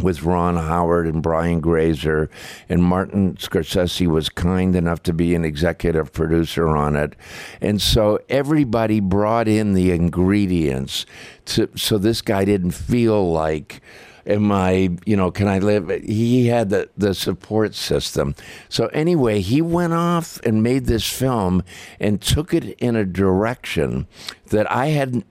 with 0.01 0.25
Ron 0.25 0.57
Howard 0.57 1.07
and 1.07 1.23
Brian 1.23 1.61
Grazer, 1.61 2.29
and 2.69 2.83
Martin 2.83 3.37
Scorsese 3.37 4.09
was 4.09 4.29
kind 4.29 4.75
enough 4.75 5.03
to 5.05 5.13
be 5.13 5.37
an 5.37 5.45
executive 5.45 6.13
producer 6.13 6.69
on 6.69 6.97
it. 6.97 7.15
And 7.61 7.81
so 7.81 8.19
everybody 8.29 8.99
brought 8.99 9.47
in 9.47 9.75
the 9.75 9.93
ingredients 9.93 11.07
to, 11.47 11.71
so 11.77 11.99
this 11.99 12.23
guy 12.23 12.45
didn't 12.45 12.73
feel 12.73 13.31
like, 13.31 13.81
am 14.27 14.51
I, 14.53 14.91
you 15.05 15.17
know, 15.17 15.31
can 15.31 15.49
I 15.49 15.59
live? 15.59 15.89
He 16.05 16.49
had 16.49 16.71
the, 16.71 16.89
the 16.97 17.15
support 17.15 17.75
system. 17.75 18.35
So 18.69 18.87
anyway, 18.89 19.41
he 19.41 19.61
went 19.63 19.93
off 19.93 20.41
and 20.45 20.63
made 20.63 20.87
this 20.87 21.09
film 21.09 21.63
and 22.01 22.21
took 22.21 22.55
it 22.55 22.65
in 22.79 22.97
a 22.97 23.05
direction 23.05 24.07
that 24.51 24.71
I 24.71 24.89
had 24.89 25.25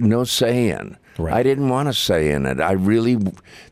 no 0.00 0.24
say 0.24 0.70
in. 0.70 0.96
Right. 1.18 1.34
I 1.34 1.42
didn't 1.42 1.68
want 1.68 1.88
to 1.88 1.94
say 1.94 2.30
in 2.30 2.46
it. 2.46 2.60
I 2.60 2.72
really 2.72 3.18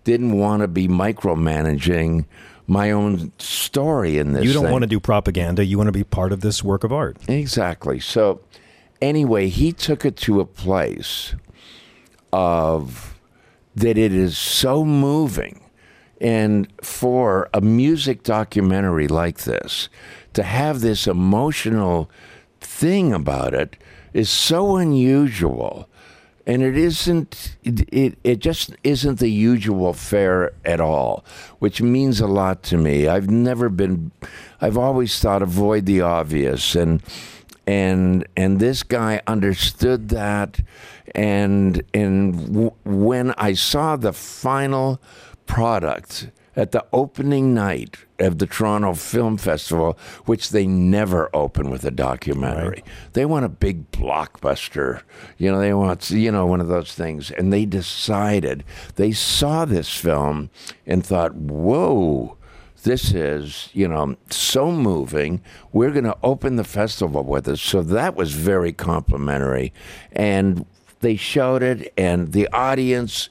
didn't 0.05 0.39
want 0.39 0.61
to 0.61 0.69
be 0.69 0.89
micromanaging 0.89 2.27
my 2.67 2.91
own 2.91 3.33
story 3.39 4.19
in 4.19 4.33
this. 4.33 4.45
you 4.45 4.53
don't 4.53 4.65
thing. 4.65 4.73
want 4.73 4.83
to 4.83 4.89
do 4.89 5.01
propaganda. 5.01 5.65
You 5.65 5.77
want 5.77 5.89
to 5.89 5.93
be 5.93 6.05
part 6.05 6.33
of 6.33 6.41
this 6.41 6.63
work 6.63 6.85
of 6.85 6.93
art. 6.93 7.17
Exactly. 7.29 7.99
So, 7.99 8.43
anyway, 9.03 9.49
he 9.49 9.73
took 9.73 10.05
it 10.05 10.17
to 10.19 10.39
a 10.41 10.45
place 10.45 11.35
of 12.33 13.10
that 13.75 13.97
it 13.97 14.13
is 14.13 14.37
so 14.37 14.85
moving. 14.85 15.61
And 16.21 16.69
for 16.83 17.49
a 17.55 17.61
music 17.61 18.23
documentary 18.23 19.09
like 19.09 19.39
this, 19.39 19.89
to 20.35 20.43
have 20.43 20.81
this 20.81 21.07
emotional 21.07 22.11
thing 22.61 23.13
about 23.13 23.55
it 23.55 23.77
is 24.13 24.29
so 24.29 24.77
unusual. 24.77 25.89
And 26.47 26.63
it 26.63 26.77
isn't, 26.77 27.57
it, 27.63 28.19
it, 28.25 28.39
just 28.41 28.75
isn't 28.83 29.19
the 29.19 29.31
usual 29.31 29.93
fare 29.93 30.53
at 30.65 30.81
all, 30.81 31.25
which 31.59 31.81
means 31.81 32.21
a 32.21 32.27
lot 32.27 32.63
to 32.65 32.77
me. 32.77 33.07
I've 33.07 33.31
never 33.31 33.69
been, 33.69 34.11
I've 34.61 34.77
always 34.77 35.19
thought 35.21 35.43
avoid 35.43 35.87
the 35.87 36.01
obvious. 36.01 36.75
And, 36.75 37.03
and, 37.67 38.27
and 38.37 38.59
this 38.59 38.83
guy 38.83 39.23
understood 39.27 40.09
that. 40.09 40.61
And, 41.15 41.83
and 41.93 42.47
w- 42.47 42.73
when 42.85 43.33
I 43.33 43.55
saw 43.55 43.97
the 43.97 44.13
final 44.13 45.01
product 45.47 46.31
at 46.57 46.73
the 46.73 46.85
opening 46.93 47.55
night 47.55 47.97
of 48.19 48.39
the 48.39 48.47
Toronto 48.47 48.95
Film 48.95 49.37
Festival, 49.39 49.99
which 50.27 50.51
they 50.51 50.67
never 50.67 51.31
open 51.35 51.71
with 51.71 51.85
a 51.85 51.91
documentary. 51.91 52.85
They 53.13 53.25
want 53.25 53.45
a 53.45 53.49
big 53.49 53.91
blockbuster. 53.93 55.03
You 55.39 55.53
know, 55.53 55.61
they 55.61 55.73
want, 55.73 56.11
you 56.11 56.31
know, 56.31 56.47
one 56.47 56.61
of 56.61 56.69
those 56.69 56.93
things. 56.93 57.31
And 57.31 57.53
they 57.53 57.65
decided, 57.65 58.65
they 58.97 59.13
saw 59.13 59.65
this 59.65 59.95
film 59.95 60.51
and 60.87 61.07
thought, 61.07 61.35
whoa, 61.35 62.37
this 62.83 63.13
is, 63.13 63.71
you 63.73 63.87
know, 63.89 64.17
so 64.29 64.73
moving. 64.73 65.43
We're 65.73 65.93
going 65.93 66.05
to 66.05 66.17
open 66.23 66.57
the 66.57 66.65
festival 66.65 67.23
with 67.23 67.47
us. 67.49 67.61
So 67.61 67.83
that 67.83 68.17
was 68.17 68.33
very 68.33 68.73
complimentary. 68.73 69.73
And 70.13 70.67
they 71.01 71.17
shouted, 71.17 71.91
and 71.97 72.33
the 72.33 72.49
audience, 72.49 73.29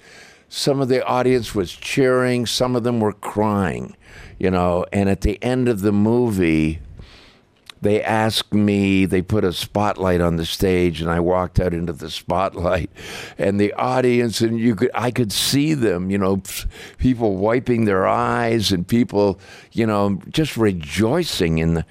some 0.50 0.82
of 0.82 0.90
the 0.90 1.06
audience 1.06 1.56
was 1.56 1.72
cheering, 1.72 2.46
some 2.46 2.76
of 2.76 2.84
them 2.84 3.00
were 3.00 3.14
crying, 3.14 3.96
you 4.38 4.52
know. 4.52 4.86
And 4.92 5.10
at 5.10 5.22
the 5.22 5.42
end 5.44 5.70
of 5.70 5.82
the 5.82 5.92
movie, 5.92 6.80
they 7.82 8.04
asked 8.04 8.54
me 8.54 9.06
they 9.06 9.22
put 9.22 9.44
a 9.44 9.54
spotlight 9.54 10.22
on 10.22 10.36
the 10.36 10.46
stage 10.46 11.02
and 11.02 11.10
i 11.10 11.20
walked 11.20 11.60
out 11.60 11.74
into 11.74 11.94
the 11.94 12.10
spotlight 12.10 12.90
and 13.38 13.60
the 13.60 13.72
audience 13.74 14.42
and 14.42 14.60
you 14.60 14.76
could 14.76 14.92
i 14.94 15.12
could 15.12 15.32
see 15.32 15.74
them 15.74 16.10
you 16.10 16.18
know 16.18 16.42
people 16.98 17.38
wiping 17.38 17.86
their 17.86 18.08
eyes 18.08 18.72
and 18.72 18.88
people 18.88 19.40
you 19.72 19.86
know 19.86 20.22
just 20.30 20.58
rejoicing 20.58 21.60
in 21.60 21.76
the 21.76 21.86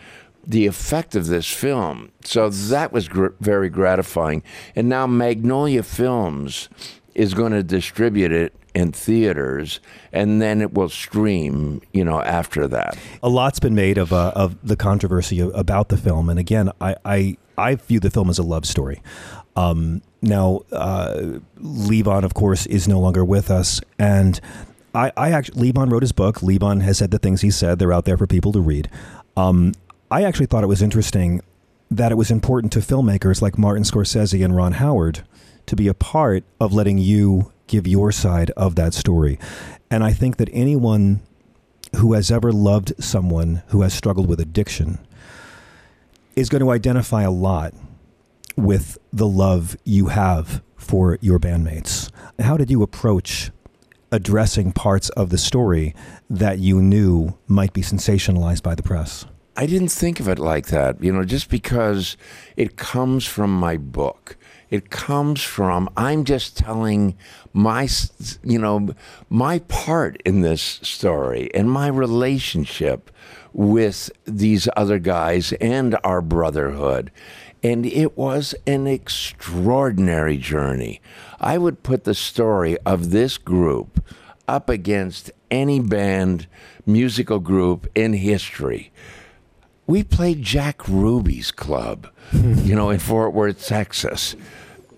the 0.48 0.66
effect 0.66 1.14
of 1.14 1.26
this 1.26 1.52
film 1.52 2.10
so 2.24 2.48
that 2.48 2.92
was 2.92 3.06
gr- 3.06 3.28
very 3.40 3.68
gratifying 3.68 4.42
and 4.74 4.88
now 4.88 5.06
magnolia 5.06 5.82
films 5.82 6.68
is 7.14 7.34
going 7.34 7.52
to 7.52 7.62
distribute 7.62 8.32
it 8.32 8.54
in 8.78 8.92
theaters, 8.92 9.80
and 10.12 10.40
then 10.40 10.60
it 10.60 10.72
will 10.72 10.88
stream. 10.88 11.82
You 11.92 12.04
know, 12.04 12.22
after 12.22 12.68
that. 12.68 12.96
A 13.22 13.28
lot's 13.28 13.58
been 13.58 13.74
made 13.74 13.98
of 13.98 14.12
uh, 14.12 14.32
of 14.34 14.56
the 14.66 14.76
controversy 14.76 15.40
about 15.40 15.88
the 15.88 15.96
film, 15.96 16.28
and 16.30 16.38
again, 16.38 16.70
I 16.80 16.94
I, 17.04 17.36
I 17.56 17.74
view 17.74 18.00
the 18.00 18.10
film 18.10 18.30
as 18.30 18.38
a 18.38 18.42
love 18.42 18.66
story. 18.66 19.02
Um, 19.56 20.02
now, 20.22 20.60
uh, 20.70 21.40
Levon, 21.60 22.24
of 22.24 22.34
course, 22.34 22.66
is 22.66 22.86
no 22.86 23.00
longer 23.00 23.24
with 23.24 23.50
us, 23.50 23.80
and 23.98 24.40
I, 24.94 25.10
I 25.16 25.32
actually 25.32 25.72
Levon 25.72 25.90
wrote 25.90 26.02
his 26.02 26.12
book. 26.12 26.36
Levon 26.36 26.82
has 26.82 26.98
said 26.98 27.10
the 27.10 27.18
things 27.18 27.40
he 27.40 27.50
said; 27.50 27.78
they're 27.78 27.92
out 27.92 28.04
there 28.04 28.16
for 28.16 28.26
people 28.26 28.52
to 28.52 28.60
read. 28.60 28.88
Um, 29.36 29.72
I 30.10 30.22
actually 30.22 30.46
thought 30.46 30.64
it 30.64 30.68
was 30.68 30.80
interesting 30.80 31.42
that 31.90 32.12
it 32.12 32.14
was 32.14 32.30
important 32.30 32.72
to 32.72 32.78
filmmakers 32.78 33.42
like 33.42 33.58
Martin 33.58 33.82
Scorsese 33.82 34.42
and 34.42 34.56
Ron 34.56 34.72
Howard 34.72 35.22
to 35.66 35.76
be 35.76 35.86
a 35.86 35.94
part 35.94 36.44
of 36.58 36.72
letting 36.72 36.96
you 36.96 37.52
give 37.66 37.86
your 37.86 38.10
side 38.10 38.50
of 38.52 38.74
that 38.76 38.94
story. 38.94 39.38
And 39.90 40.02
I 40.02 40.14
think 40.14 40.38
that 40.38 40.48
anyone 40.52 41.20
who 41.96 42.14
has 42.14 42.30
ever 42.30 42.52
loved 42.52 42.92
someone 43.02 43.62
who 43.68 43.82
has 43.82 43.92
struggled 43.92 44.28
with 44.28 44.40
addiction 44.40 44.98
is 46.36 46.48
going 46.48 46.62
to 46.62 46.70
identify 46.70 47.22
a 47.22 47.30
lot 47.30 47.74
with 48.56 48.96
the 49.12 49.26
love 49.26 49.76
you 49.84 50.06
have 50.06 50.62
for 50.76 51.18
your 51.20 51.38
bandmates. 51.38 52.10
How 52.38 52.56
did 52.56 52.70
you 52.70 52.82
approach 52.82 53.50
addressing 54.10 54.72
parts 54.72 55.10
of 55.10 55.28
the 55.28 55.38
story 55.38 55.94
that 56.30 56.58
you 56.58 56.80
knew 56.80 57.36
might 57.46 57.74
be 57.74 57.82
sensationalized 57.82 58.62
by 58.62 58.74
the 58.74 58.82
press? 58.82 59.26
I 59.58 59.66
didn't 59.66 59.88
think 59.88 60.20
of 60.20 60.28
it 60.28 60.38
like 60.38 60.68
that, 60.68 61.02
you 61.02 61.12
know, 61.12 61.24
just 61.24 61.50
because 61.50 62.16
it 62.56 62.76
comes 62.76 63.26
from 63.26 63.52
my 63.52 63.76
book. 63.76 64.36
It 64.70 64.88
comes 64.88 65.42
from 65.42 65.90
I'm 65.96 66.22
just 66.22 66.56
telling 66.56 67.16
my 67.52 67.88
you 68.44 68.60
know 68.60 68.90
my 69.28 69.58
part 69.58 70.22
in 70.24 70.42
this 70.42 70.62
story 70.62 71.52
and 71.54 71.68
my 71.68 71.88
relationship 71.88 73.10
with 73.52 74.12
these 74.26 74.68
other 74.76 75.00
guys 75.00 75.52
and 75.54 75.98
our 76.04 76.22
brotherhood. 76.22 77.10
And 77.60 77.84
it 77.84 78.16
was 78.16 78.54
an 78.64 78.86
extraordinary 78.86 80.36
journey. 80.36 81.00
I 81.40 81.58
would 81.58 81.82
put 81.82 82.04
the 82.04 82.14
story 82.14 82.78
of 82.86 83.10
this 83.10 83.38
group 83.38 84.04
up 84.46 84.68
against 84.68 85.32
any 85.50 85.80
band, 85.80 86.46
musical 86.86 87.40
group 87.40 87.88
in 87.96 88.12
history. 88.12 88.92
We 89.88 90.04
played 90.04 90.42
Jack 90.42 90.86
Ruby's 90.86 91.50
club, 91.50 92.08
you 92.32 92.74
know, 92.74 92.90
in 92.90 92.98
Fort 92.98 93.32
Worth, 93.32 93.66
Texas. 93.66 94.36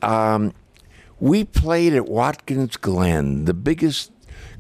Um, 0.03 0.53
we 1.21 1.45
played 1.45 1.95
at 1.95 2.09
Watkins 2.09 2.77
Glen, 2.77 3.45
the 3.45 3.55
biggest 3.55 4.11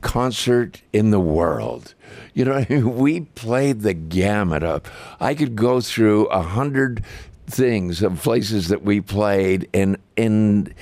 concert 0.03 0.83
in 0.93 1.11
the 1.11 1.19
world. 1.19 1.95
You 2.33 2.45
know, 2.45 2.65
we 2.87 3.23
played 3.23 3.81
the 3.81 3.93
gamut 3.93 4.63
of. 4.63 4.83
I 5.19 5.35
could 5.35 5.57
go 5.57 5.81
through 5.81 6.27
a 6.27 6.43
hundred 6.43 7.05
things 7.49 8.01
of 8.01 8.23
places 8.23 8.69
that 8.69 8.83
we 8.83 9.01
played 9.01 9.69
and 9.75 9.97
and 10.17 10.73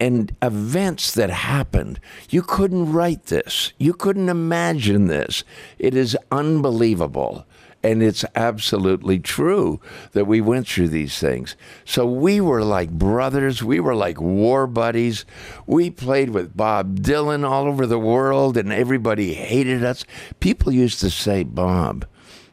and 0.00 0.34
events 0.42 1.12
that 1.14 1.30
happened. 1.30 2.00
You 2.28 2.42
couldn't 2.42 2.92
write 2.92 3.26
this. 3.26 3.72
You 3.78 3.94
couldn't 3.94 4.28
imagine 4.28 5.06
this. 5.06 5.44
It 5.78 5.94
is 5.94 6.18
unbelievable. 6.32 7.46
And 7.86 8.02
it's 8.02 8.24
absolutely 8.34 9.20
true 9.20 9.80
that 10.10 10.24
we 10.24 10.40
went 10.40 10.66
through 10.66 10.88
these 10.88 11.20
things. 11.20 11.54
So 11.84 12.04
we 12.04 12.40
were 12.40 12.64
like 12.64 12.90
brothers. 12.90 13.62
We 13.62 13.78
were 13.78 13.94
like 13.94 14.20
war 14.20 14.66
buddies. 14.66 15.24
We 15.66 15.90
played 15.90 16.30
with 16.30 16.56
Bob 16.56 16.98
Dylan 16.98 17.48
all 17.48 17.68
over 17.68 17.86
the 17.86 18.00
world, 18.00 18.56
and 18.56 18.72
everybody 18.72 19.34
hated 19.34 19.84
us. 19.84 20.04
People 20.40 20.72
used 20.72 20.98
to 20.98 21.10
say, 21.10 21.44
Bob, 21.44 22.04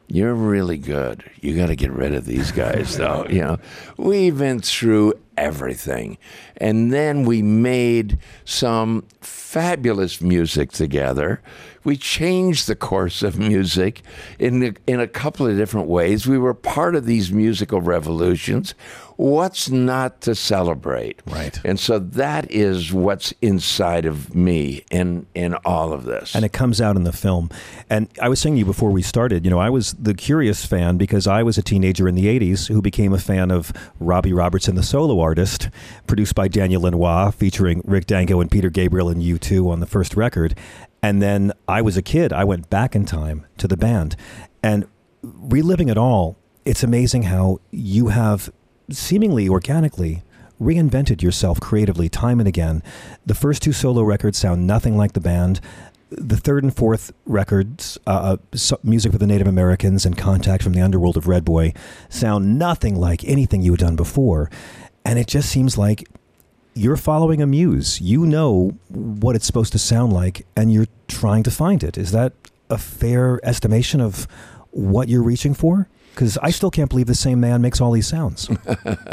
you're 0.06 0.34
really 0.34 0.78
good. 0.78 1.24
You 1.40 1.56
got 1.56 1.66
to 1.66 1.74
get 1.74 1.90
rid 1.90 2.14
of 2.14 2.26
these 2.26 2.52
guys, 2.52 2.96
though. 2.96 3.26
You 3.28 3.40
know, 3.40 3.58
we 3.96 4.30
went 4.30 4.64
through 4.64 5.14
everything. 5.36 6.16
And 6.58 6.92
then 6.92 7.24
we 7.24 7.42
made 7.42 8.18
some 8.44 9.04
fabulous 9.20 10.20
music 10.20 10.70
together. 10.70 11.42
We 11.84 11.96
changed 11.96 12.66
the 12.66 12.74
course 12.74 13.22
of 13.22 13.38
music 13.38 14.02
in, 14.38 14.76
in 14.86 15.00
a 15.00 15.06
couple 15.06 15.46
of 15.46 15.56
different 15.56 15.86
ways. 15.86 16.26
We 16.26 16.38
were 16.38 16.54
part 16.54 16.94
of 16.94 17.04
these 17.04 17.30
musical 17.30 17.80
revolutions. 17.80 18.74
What's 19.16 19.70
not 19.70 20.22
to 20.22 20.34
celebrate? 20.34 21.22
Right. 21.26 21.60
And 21.64 21.78
so 21.78 21.98
that 22.00 22.50
is 22.50 22.92
what's 22.92 23.32
inside 23.40 24.06
of 24.06 24.34
me 24.34 24.84
in, 24.90 25.26
in 25.34 25.54
all 25.64 25.92
of 25.92 26.04
this. 26.04 26.34
And 26.34 26.44
it 26.44 26.52
comes 26.52 26.80
out 26.80 26.96
in 26.96 27.04
the 27.04 27.12
film. 27.12 27.48
And 27.88 28.08
I 28.20 28.28
was 28.28 28.40
saying 28.40 28.56
to 28.56 28.58
you 28.58 28.64
before 28.64 28.90
we 28.90 29.02
started, 29.02 29.44
you 29.44 29.50
know, 29.50 29.60
I 29.60 29.70
was 29.70 29.92
the 29.92 30.14
curious 30.14 30.64
fan 30.64 30.96
because 30.96 31.28
I 31.28 31.44
was 31.44 31.58
a 31.58 31.62
teenager 31.62 32.08
in 32.08 32.16
the 32.16 32.26
80s 32.26 32.68
who 32.68 32.82
became 32.82 33.12
a 33.12 33.18
fan 33.18 33.52
of 33.52 33.72
Robbie 34.00 34.32
Robertson, 34.32 34.74
the 34.74 34.82
solo 34.82 35.20
artist, 35.20 35.68
produced 36.08 36.34
by 36.34 36.48
Daniel 36.48 36.82
Lanois, 36.82 37.30
featuring 37.30 37.82
Rick 37.84 38.06
Danko 38.06 38.40
and 38.40 38.50
Peter 38.50 38.70
Gabriel 38.70 39.08
and 39.08 39.22
U2 39.22 39.70
on 39.70 39.78
the 39.78 39.86
first 39.86 40.16
record. 40.16 40.56
And 41.04 41.20
then 41.20 41.52
I 41.68 41.82
was 41.82 41.98
a 41.98 42.02
kid. 42.02 42.32
I 42.32 42.44
went 42.44 42.70
back 42.70 42.96
in 42.96 43.04
time 43.04 43.44
to 43.58 43.68
the 43.68 43.76
band. 43.76 44.16
And 44.62 44.86
reliving 45.22 45.90
it 45.90 45.98
all, 45.98 46.38
it's 46.64 46.82
amazing 46.82 47.24
how 47.24 47.60
you 47.70 48.08
have 48.08 48.50
seemingly 48.88 49.46
organically 49.46 50.22
reinvented 50.58 51.20
yourself 51.20 51.60
creatively 51.60 52.08
time 52.08 52.38
and 52.40 52.48
again. 52.48 52.82
The 53.26 53.34
first 53.34 53.62
two 53.62 53.74
solo 53.74 54.00
records 54.00 54.38
sound 54.38 54.66
nothing 54.66 54.96
like 54.96 55.12
the 55.12 55.20
band. 55.20 55.60
The 56.08 56.38
third 56.38 56.64
and 56.64 56.74
fourth 56.74 57.12
records, 57.26 57.98
uh, 58.06 58.38
uh 58.54 58.76
music 58.82 59.12
for 59.12 59.18
the 59.18 59.26
Native 59.26 59.46
Americans 59.46 60.06
and 60.06 60.16
Contact 60.16 60.62
from 60.62 60.72
the 60.72 60.80
Underworld 60.80 61.18
of 61.18 61.28
Red 61.28 61.44
Boy, 61.44 61.74
sound 62.08 62.58
nothing 62.58 62.96
like 62.96 63.22
anything 63.24 63.60
you 63.60 63.72
had 63.72 63.80
done 63.80 63.96
before. 63.96 64.50
And 65.04 65.18
it 65.18 65.26
just 65.26 65.50
seems 65.50 65.76
like 65.76 66.08
you're 66.74 66.96
following 66.96 67.40
a 67.40 67.46
muse. 67.46 68.00
You 68.00 68.26
know 68.26 68.76
what 68.88 69.36
it's 69.36 69.46
supposed 69.46 69.72
to 69.72 69.78
sound 69.78 70.12
like, 70.12 70.46
and 70.56 70.72
you're 70.72 70.86
trying 71.08 71.42
to 71.44 71.50
find 71.50 71.82
it. 71.82 71.96
Is 71.96 72.12
that 72.12 72.32
a 72.68 72.78
fair 72.78 73.40
estimation 73.44 74.00
of 74.00 74.26
what 74.70 75.08
you're 75.08 75.22
reaching 75.22 75.54
for? 75.54 75.88
Because 76.10 76.38
I 76.38 76.50
still 76.50 76.70
can't 76.70 76.90
believe 76.90 77.06
the 77.06 77.14
same 77.14 77.40
man 77.40 77.60
makes 77.62 77.80
all 77.80 77.92
these 77.92 78.06
sounds. 78.06 78.48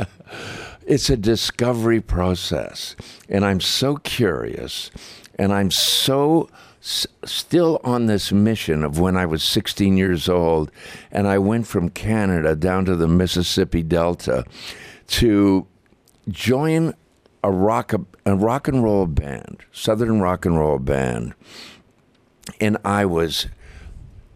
it's 0.85 1.09
a 1.09 1.17
discovery 1.17 2.01
process. 2.01 2.95
And 3.29 3.45
I'm 3.45 3.59
so 3.59 3.97
curious, 3.97 4.91
and 5.37 5.53
I'm 5.53 5.71
so 5.71 6.49
s- 6.81 7.07
still 7.25 7.79
on 7.83 8.05
this 8.05 8.31
mission 8.31 8.83
of 8.83 8.99
when 8.99 9.17
I 9.17 9.25
was 9.25 9.43
16 9.43 9.97
years 9.97 10.29
old, 10.29 10.71
and 11.11 11.27
I 11.27 11.37
went 11.37 11.67
from 11.67 11.89
Canada 11.89 12.55
down 12.55 12.85
to 12.85 12.95
the 12.95 13.07
Mississippi 13.07 13.83
Delta 13.83 14.45
to 15.07 15.67
join 16.29 16.93
a 17.43 17.51
rock 17.51 17.93
a 18.25 18.35
rock 18.35 18.67
and 18.67 18.83
roll 18.83 19.07
band, 19.07 19.63
Southern 19.71 20.21
rock 20.21 20.45
and 20.45 20.57
roll 20.57 20.79
band, 20.79 21.33
and 22.59 22.77
I 22.85 23.05
was 23.05 23.47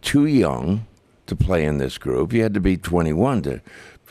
too 0.02 0.26
young 0.26 0.88
to 1.28 1.36
play 1.36 1.66
in 1.66 1.78
this 1.78 1.98
group. 1.98 2.34
You 2.34 2.44
had 2.44 2.54
to 2.54 2.60
be 2.60 2.78
21 2.78 3.42
to, 3.44 3.62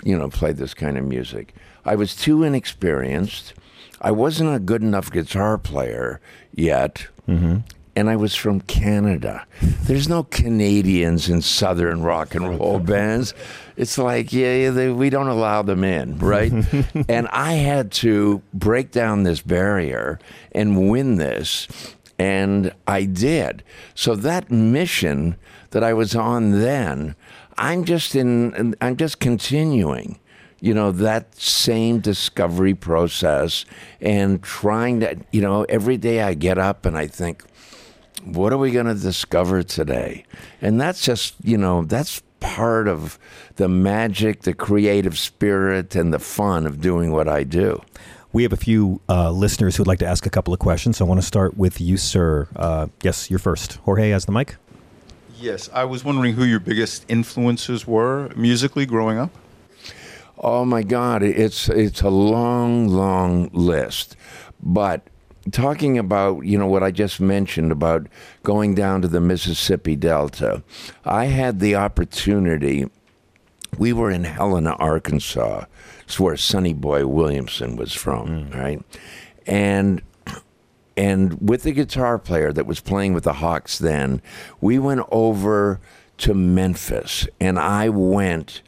you 0.03 0.19
know, 0.19 0.29
play 0.29 0.53
this 0.53 0.75
kind 0.75 0.99
of 0.99 1.05
music. 1.05 1.55
I 1.85 1.95
was 1.95 2.17
too 2.17 2.43
inexperienced. 2.43 3.55
I 4.01 4.11
wasn't 4.11 4.55
a 4.55 4.59
good 4.59 4.83
enough 4.83 5.11
guitar 5.11 5.59
player 5.59 6.21
yet. 6.53 7.07
Mm-hmm. 7.29 7.59
And 7.97 8.11
I 8.11 8.17
was 8.17 8.35
from 8.35 8.61
Canada. 8.63 9.47
There's 9.83 10.09
no 10.09 10.25
Canadians 10.25 11.29
in 11.29 11.43
Southern 11.43 12.03
rock 12.03 12.35
and 12.35 12.59
roll 12.59 12.79
bands. 12.81 13.35
It's 13.77 13.99
like, 13.99 14.33
yeah, 14.33 14.55
yeah 14.57 14.71
they, 14.71 14.91
we 14.91 15.11
don't 15.11 15.29
allow 15.29 15.63
them 15.63 15.85
in, 15.85 16.19
right? 16.19 16.53
and 17.09 17.29
I 17.29 17.55
had 17.55 17.93
to 17.93 18.43
break 18.53 18.91
down 18.91 19.23
this 19.23 19.41
barrier 19.41 20.19
and 20.53 20.91
win 20.91 21.17
this 21.17 21.69
And 22.19 22.73
I 22.87 23.05
did. 23.05 23.63
So 23.95 24.15
that 24.17 24.51
mission 24.51 25.37
that 25.71 25.85
I 25.85 25.93
was 25.93 26.15
on 26.15 26.61
then, 26.61 27.17
I'm 27.59 27.85
just 27.85 28.15
in 28.15 28.75
I'm 28.81 28.97
just 28.97 29.21
continuing 29.21 30.19
you 30.65 30.73
know 30.73 30.91
that 30.91 31.39
same 31.39 32.01
discovery 32.01 32.73
process 32.73 33.67
and 34.01 34.43
trying 34.43 35.01
to 35.01 35.15
you 35.31 35.43
know 35.43 35.65
every 35.65 35.99
day 35.99 36.23
i 36.23 36.33
get 36.33 36.57
up 36.57 36.87
and 36.87 36.97
i 36.97 37.07
think 37.07 37.45
what 38.25 38.53
are 38.53 38.59
we 38.59 38.71
going 38.71 38.87
to 38.87 38.95
discover 38.95 39.63
today 39.63 40.25
and 40.63 40.81
that's 40.81 41.03
just 41.03 41.35
you 41.43 41.59
know 41.59 41.83
that's 41.85 42.23
part 42.41 42.89
of 42.89 43.19
the 43.57 43.69
magic 43.69 44.43
the 44.43 44.55
creative 44.55 45.19
spirit 45.19 45.95
and 45.95 46.13
the 46.13 46.19
fun 46.19 46.67
of 46.67 46.81
doing 46.81 47.13
what 47.13 47.29
i 47.29 47.43
do 47.45 47.81
We 48.33 48.43
have 48.43 48.53
a 48.53 48.57
few 48.57 49.01
uh, 49.09 49.31
listeners 49.31 49.77
who'd 49.77 49.87
like 49.87 50.01
to 50.01 50.07
ask 50.07 50.27
a 50.27 50.31
couple 50.31 50.53
of 50.53 50.59
questions. 50.59 50.97
So 50.97 51.05
I 51.05 51.09
want 51.09 51.21
to 51.21 51.27
start 51.27 51.57
with 51.57 51.81
you, 51.81 51.97
sir. 51.97 52.49
Uh, 52.57 52.89
yes, 53.01 53.31
you're 53.31 53.39
first. 53.39 53.77
Jorge 53.87 54.11
has 54.11 54.25
the 54.25 54.33
mic. 54.33 54.57
Yes, 55.39 55.71
I 55.73 55.85
was 55.85 56.03
wondering 56.05 56.35
who 56.35 56.43
your 56.45 56.59
biggest 56.59 57.05
influences 57.09 57.87
were 57.87 58.31
musically 58.35 58.87
growing 58.87 59.19
up. 59.19 59.31
Oh 60.37 60.65
my 60.65 60.83
God, 60.83 61.23
it's 61.23 61.69
it's 61.69 62.03
a 62.03 62.11
long, 62.11 62.89
long 62.89 63.51
list. 63.53 64.17
But 64.61 65.07
talking 65.53 65.99
about 65.99 66.45
you 66.45 66.59
know 66.59 66.67
what 66.67 66.83
I 66.83 66.91
just 66.91 67.21
mentioned 67.21 67.73
about 67.73 68.07
going 68.43 68.75
down 68.75 69.03
to 69.03 69.09
the 69.09 69.21
Mississippi 69.21 69.97
Delta, 69.97 70.63
I 71.05 71.27
had 71.27 71.61
the 71.61 71.75
opportunity. 71.75 72.91
We 73.79 73.93
were 73.93 74.11
in 74.11 74.25
Helena, 74.25 74.73
Arkansas. 74.79 75.65
It's 76.05 76.21
where 76.21 76.37
Sonny 76.37 76.75
Boy 76.75 77.07
Williamson 77.07 77.77
was 77.77 77.93
from, 77.93 78.51
mm. 78.51 78.57
right? 78.57 78.83
And 79.47 80.03
and 80.97 81.41
with 81.41 81.65
the 81.65 81.73
guitar 81.73 82.19
player 82.19 82.53
that 82.53 82.67
was 82.67 82.81
playing 82.81 83.15
with 83.15 83.25
the 83.25 83.35
Hawks 83.35 83.79
then, 83.79 84.23
we 84.61 84.79
went 84.79 85.03
over 85.11 85.81
to 86.19 86.35
Memphis 86.35 87.27
and 87.41 87.59
I 87.59 87.89
went 87.89 88.63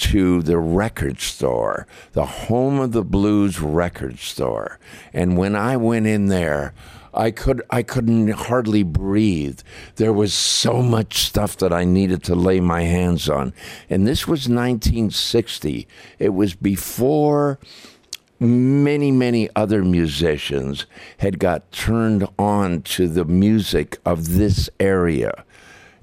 to 0.00 0.42
the 0.42 0.58
record 0.58 1.20
store, 1.20 1.86
the 2.12 2.24
home 2.24 2.80
of 2.80 2.92
the 2.92 3.04
blues 3.04 3.60
record 3.60 4.18
store. 4.18 4.78
And 5.12 5.36
when 5.36 5.54
I 5.54 5.76
went 5.76 6.06
in 6.06 6.26
there, 6.26 6.72
I 7.12 7.30
could 7.30 7.62
I 7.70 7.82
couldn't 7.82 8.28
hardly 8.30 8.82
breathe. 8.82 9.60
There 9.96 10.12
was 10.12 10.32
so 10.32 10.80
much 10.80 11.18
stuff 11.18 11.56
that 11.58 11.72
I 11.72 11.84
needed 11.84 12.22
to 12.24 12.34
lay 12.34 12.60
my 12.60 12.82
hands 12.82 13.28
on. 13.28 13.52
And 13.88 14.06
this 14.06 14.26
was 14.26 14.48
1960. 14.48 15.86
It 16.18 16.30
was 16.30 16.54
before 16.54 17.58
many, 18.38 19.10
many 19.10 19.50
other 19.54 19.84
musicians 19.84 20.86
had 21.18 21.38
got 21.38 21.70
turned 21.72 22.26
on 22.38 22.82
to 22.82 23.06
the 23.06 23.24
music 23.26 23.98
of 24.06 24.36
this 24.36 24.70
area. 24.80 25.44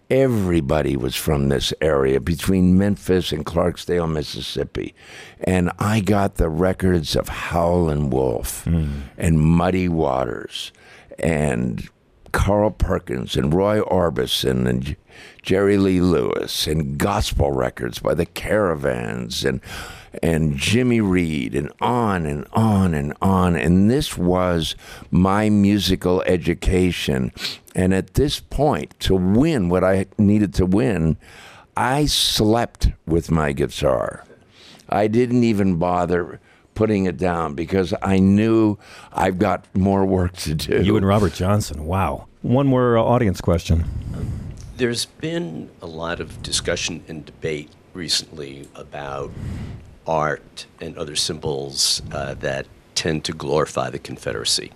Everybody 0.10 0.96
was 0.96 1.16
from 1.16 1.50
this 1.50 1.74
area 1.82 2.22
between 2.22 2.78
Memphis 2.78 3.34
and 3.34 3.46
Clarksdale, 3.46 4.10
Mississippi. 4.10 4.96
And 5.44 5.70
I 5.80 6.00
got 6.00 6.36
the 6.36 6.48
records 6.48 7.16
of 7.16 7.28
Howlin' 7.28 8.10
Wolf 8.10 8.64
hmm. 8.64 9.02
and 9.18 9.42
Muddy 9.42 9.90
Waters 9.90 10.72
and 11.20 11.90
Carl 12.32 12.72
Perkins 12.72 13.36
and 13.36 13.54
Roy 13.54 13.82
Orbison 13.82 14.68
and 14.68 14.84
J- 14.84 14.98
Jerry 15.42 15.78
Lee 15.78 16.00
Lewis 16.00 16.68
and 16.68 16.98
gospel 16.98 17.52
records 17.52 18.00
by 18.00 18.14
the 18.14 18.26
Caravans 18.26 19.44
and 19.44 19.60
and 20.22 20.56
Jimmy 20.58 21.02
Reed 21.02 21.56
and 21.56 21.72
on 21.82 22.26
and 22.26 22.46
on 22.54 22.94
and 22.94 23.14
on 23.22 23.56
and 23.56 23.90
this 23.90 24.18
was 24.18 24.76
my 25.12 25.50
musical 25.50 26.22
education 26.24 27.32
and 27.76 27.94
at 27.94 28.16
this 28.16 28.40
point 28.40 28.98
to 29.02 29.16
win 29.16 29.70
what 29.70 29.84
I 29.84 30.08
needed 30.18 30.54
to 30.56 30.66
win 30.66 31.18
I 31.76 32.06
slept 32.06 32.90
with 33.06 33.32
my 33.32 33.54
guitar 33.54 34.24
I 34.90 35.08
didn't 35.08 35.44
even 35.44 35.76
bother 35.76 36.40
putting 36.78 37.06
it 37.06 37.18
down 37.18 37.56
because 37.56 37.92
I 38.04 38.20
knew 38.20 38.78
I've 39.12 39.40
got 39.40 39.66
more 39.76 40.06
work 40.06 40.34
to 40.38 40.54
do. 40.54 40.84
You 40.84 40.96
and 40.96 41.06
Robert 41.06 41.34
Johnson. 41.34 41.88
Wow. 41.88 42.28
One 42.44 42.68
more 42.68 43.00
uh, 43.00 43.02
audience 43.02 43.42
question. 43.42 43.84
There's 44.78 45.06
been 45.06 45.72
a 45.82 45.88
lot 45.88 46.20
of 46.20 46.44
discussion 46.44 47.04
and 47.08 47.26
debate 47.26 47.72
recently 47.96 48.68
about 48.76 49.32
art 50.08 50.66
and 50.80 50.98
other 50.98 51.16
symbols 51.16 52.02
uh, 52.12 52.34
that 52.36 52.66
tend 52.96 53.24
to 53.26 53.34
glorify 53.34 53.90
the 53.90 54.00
Confederacy. 54.00 54.72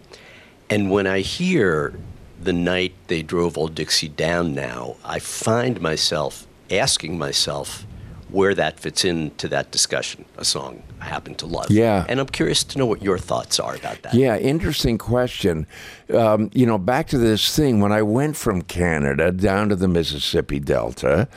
And 0.69 0.91
when 0.91 1.07
I 1.07 1.19
hear 1.19 1.93
the 2.41 2.53
night 2.53 2.93
they 3.07 3.21
drove 3.21 3.57
Old 3.57 3.75
Dixie 3.75 4.09
down 4.09 4.53
now, 4.53 4.95
I 5.03 5.19
find 5.19 5.81
myself 5.81 6.47
asking 6.69 7.17
myself 7.17 7.85
where 8.29 8.55
that 8.55 8.79
fits 8.79 9.03
into 9.03 9.49
that 9.49 9.71
discussion, 9.71 10.23
a 10.37 10.45
song 10.45 10.81
I 11.01 11.05
happen 11.05 11.35
to 11.35 11.45
love. 11.45 11.69
Yeah. 11.69 12.05
And 12.07 12.19
I'm 12.19 12.27
curious 12.27 12.63
to 12.63 12.77
know 12.77 12.85
what 12.85 13.01
your 13.01 13.17
thoughts 13.17 13.59
are 13.59 13.75
about 13.75 14.01
that. 14.03 14.13
Yeah, 14.13 14.37
interesting 14.37 14.97
question. 14.97 15.67
Um, 16.13 16.49
you 16.53 16.65
know, 16.65 16.77
back 16.77 17.07
to 17.07 17.17
this 17.17 17.53
thing, 17.53 17.81
when 17.81 17.91
I 17.91 18.01
went 18.01 18.37
from 18.37 18.61
Canada 18.61 19.31
down 19.31 19.67
to 19.69 19.75
the 19.75 19.89
Mississippi 19.89 20.59
Delta, 20.59 21.27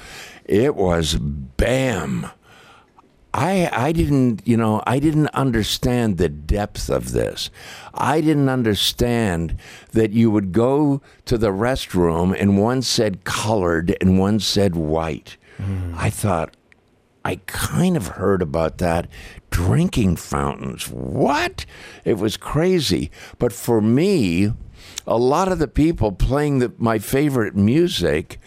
it 0.45 0.77
was 0.77 1.17
bam. 1.17 2.29
I, 3.35 3.69
I 3.73 3.91
didn't, 3.91 4.47
you 4.47 4.57
know, 4.57 4.81
I 4.87 5.01
didn't 5.01 5.27
understand 5.29 6.19
the 6.19 6.29
depth 6.29 6.89
of 6.89 7.11
this. 7.11 7.51
I 7.93 8.21
didn't 8.21 8.49
understand 8.49 9.57
that 9.91 10.13
you 10.13 10.31
would 10.31 10.53
go 10.53 11.03
to 11.25 11.37
the 11.37 11.51
restroom 11.51 12.35
and 12.39 12.63
one 12.63 12.81
said 12.81 13.25
colored 13.25 13.97
and 14.01 14.21
one 14.21 14.39
said 14.39 14.77
white. 14.77 15.37
Hmm. 15.57 15.95
I 15.97 16.11
thought, 16.11 16.57
I 17.25 17.41
kind 17.47 17.97
of 17.97 18.07
heard 18.07 18.41
about 18.41 18.79
that. 18.79 19.09
Drinking 19.51 20.15
fountains. 20.17 20.89
What? 20.89 21.67
It 22.05 22.19
was 22.19 22.37
crazy. 22.37 23.11
But 23.39 23.53
for 23.53 23.81
me, 23.81 24.53
a 25.07 25.19
lot 25.19 25.51
of 25.51 25.59
the 25.59 25.69
people 25.69 26.13
playing 26.13 26.61
the, 26.61 26.73
my 26.79 26.99
favorite 26.99 27.57
music, 27.57 28.39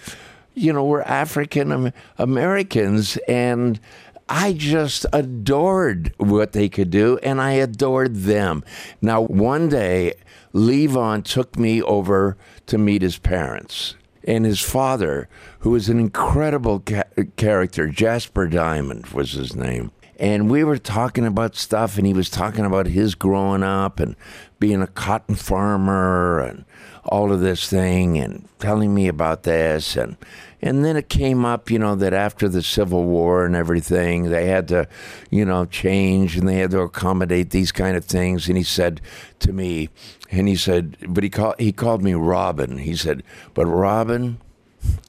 you 0.54 0.72
know, 0.72 0.86
were 0.86 1.02
African 1.04 1.92
Americans. 2.18 3.18
And 3.28 3.80
I 4.30 4.54
just 4.54 5.06
adored 5.14 6.14
what 6.18 6.52
they 6.52 6.70
could 6.70 6.90
do, 6.90 7.18
and 7.24 7.40
I 7.42 7.52
adored 7.52 8.16
them. 8.16 8.64
Now, 9.02 9.22
one 9.22 9.70
day, 9.70 10.16
Levon 10.54 11.24
took 11.24 11.58
me 11.58 11.82
over 11.82 12.38
to 12.66 12.78
meet 12.78 13.02
his 13.02 13.18
parents 13.18 13.96
and 14.24 14.46
his 14.46 14.60
father, 14.60 15.30
who 15.60 15.70
was 15.72 15.88
an 15.88 16.00
incredible 16.00 16.82
ca- 16.82 17.04
character. 17.38 17.88
Jasper 17.88 18.48
Diamond 18.48 19.08
was 19.08 19.32
his 19.32 19.56
name. 19.56 19.92
And 20.20 20.50
we 20.50 20.64
were 20.64 20.80
talking 20.80 21.26
about 21.26 21.56
stuff, 21.56 21.98
and 21.98 22.06
he 22.06 22.14
was 22.14 22.30
talking 22.30 22.66
about 22.66 22.88
his 22.88 23.16
growing 23.16 23.64
up 23.64 24.00
and 24.00 24.16
being 24.60 24.82
a 24.82 24.88
cotton 24.88 25.36
farmer 25.36 26.40
and 26.40 26.66
all 27.06 27.32
of 27.32 27.40
this 27.40 27.70
thing, 27.70 28.18
and 28.18 28.50
telling 28.60 28.94
me 28.94 29.08
about 29.08 29.44
this. 29.44 29.96
And, 29.96 30.18
and 30.62 30.84
then 30.84 30.98
it 30.98 31.08
came 31.10 31.46
up, 31.46 31.70
you 31.70 31.78
know, 31.80 31.96
that 31.96 32.14
after 32.14 32.50
the 32.50 32.64
Civil 32.64 33.04
War 33.04 33.46
and 33.46 33.56
everything, 33.56 34.30
they 34.32 34.48
had 34.48 34.68
to, 34.70 34.88
you 35.30 35.46
know, 35.46 35.66
change 35.66 36.36
and 36.38 36.48
they 36.48 36.56
had 36.58 36.72
to 36.72 36.80
accommodate 36.82 37.52
these 37.52 37.72
kind 37.72 37.96
of 37.96 38.06
things. 38.06 38.48
And 38.48 38.58
he 38.58 38.64
said 38.64 39.00
to 39.40 39.54
me, 39.54 39.90
and 40.32 40.48
he 40.48 40.56
said, 40.56 40.98
but 41.08 41.24
he 41.24 41.30
called 41.30 41.56
he 41.60 41.72
called 41.72 42.02
me 42.02 42.14
Robin. 42.14 42.78
He 42.80 42.96
said, 42.96 43.24
but 43.54 43.66
Robin, 43.68 44.40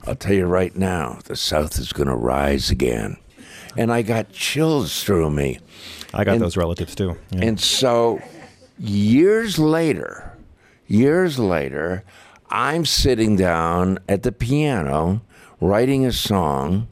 I'll 0.06 0.14
tell 0.16 0.34
you 0.34 0.46
right 0.46 0.74
now, 0.76 1.18
the 1.24 1.36
South 1.36 1.78
is 1.78 1.92
going 1.92 2.08
to 2.08 2.14
rise 2.16 2.70
again. 2.70 3.16
And 3.76 3.92
I 3.92 4.02
got 4.02 4.32
chills 4.32 5.02
through 5.04 5.30
me. 5.30 5.60
I 6.12 6.24
got 6.24 6.34
And- 6.34 6.42
those 6.42 6.56
relatives 6.56 6.94
too. 6.94 7.16
Yeah. 7.30 7.44
And 7.44 7.60
so 7.60 8.20
years 8.78 9.58
later, 9.58 10.36
years 10.86 11.38
later, 11.38 12.04
I'm 12.50 12.84
sitting 12.86 13.36
down 13.36 13.98
at 14.08 14.22
the 14.22 14.32
piano 14.32 15.20
writing 15.60 16.06
a 16.06 16.12
song, 16.12 16.88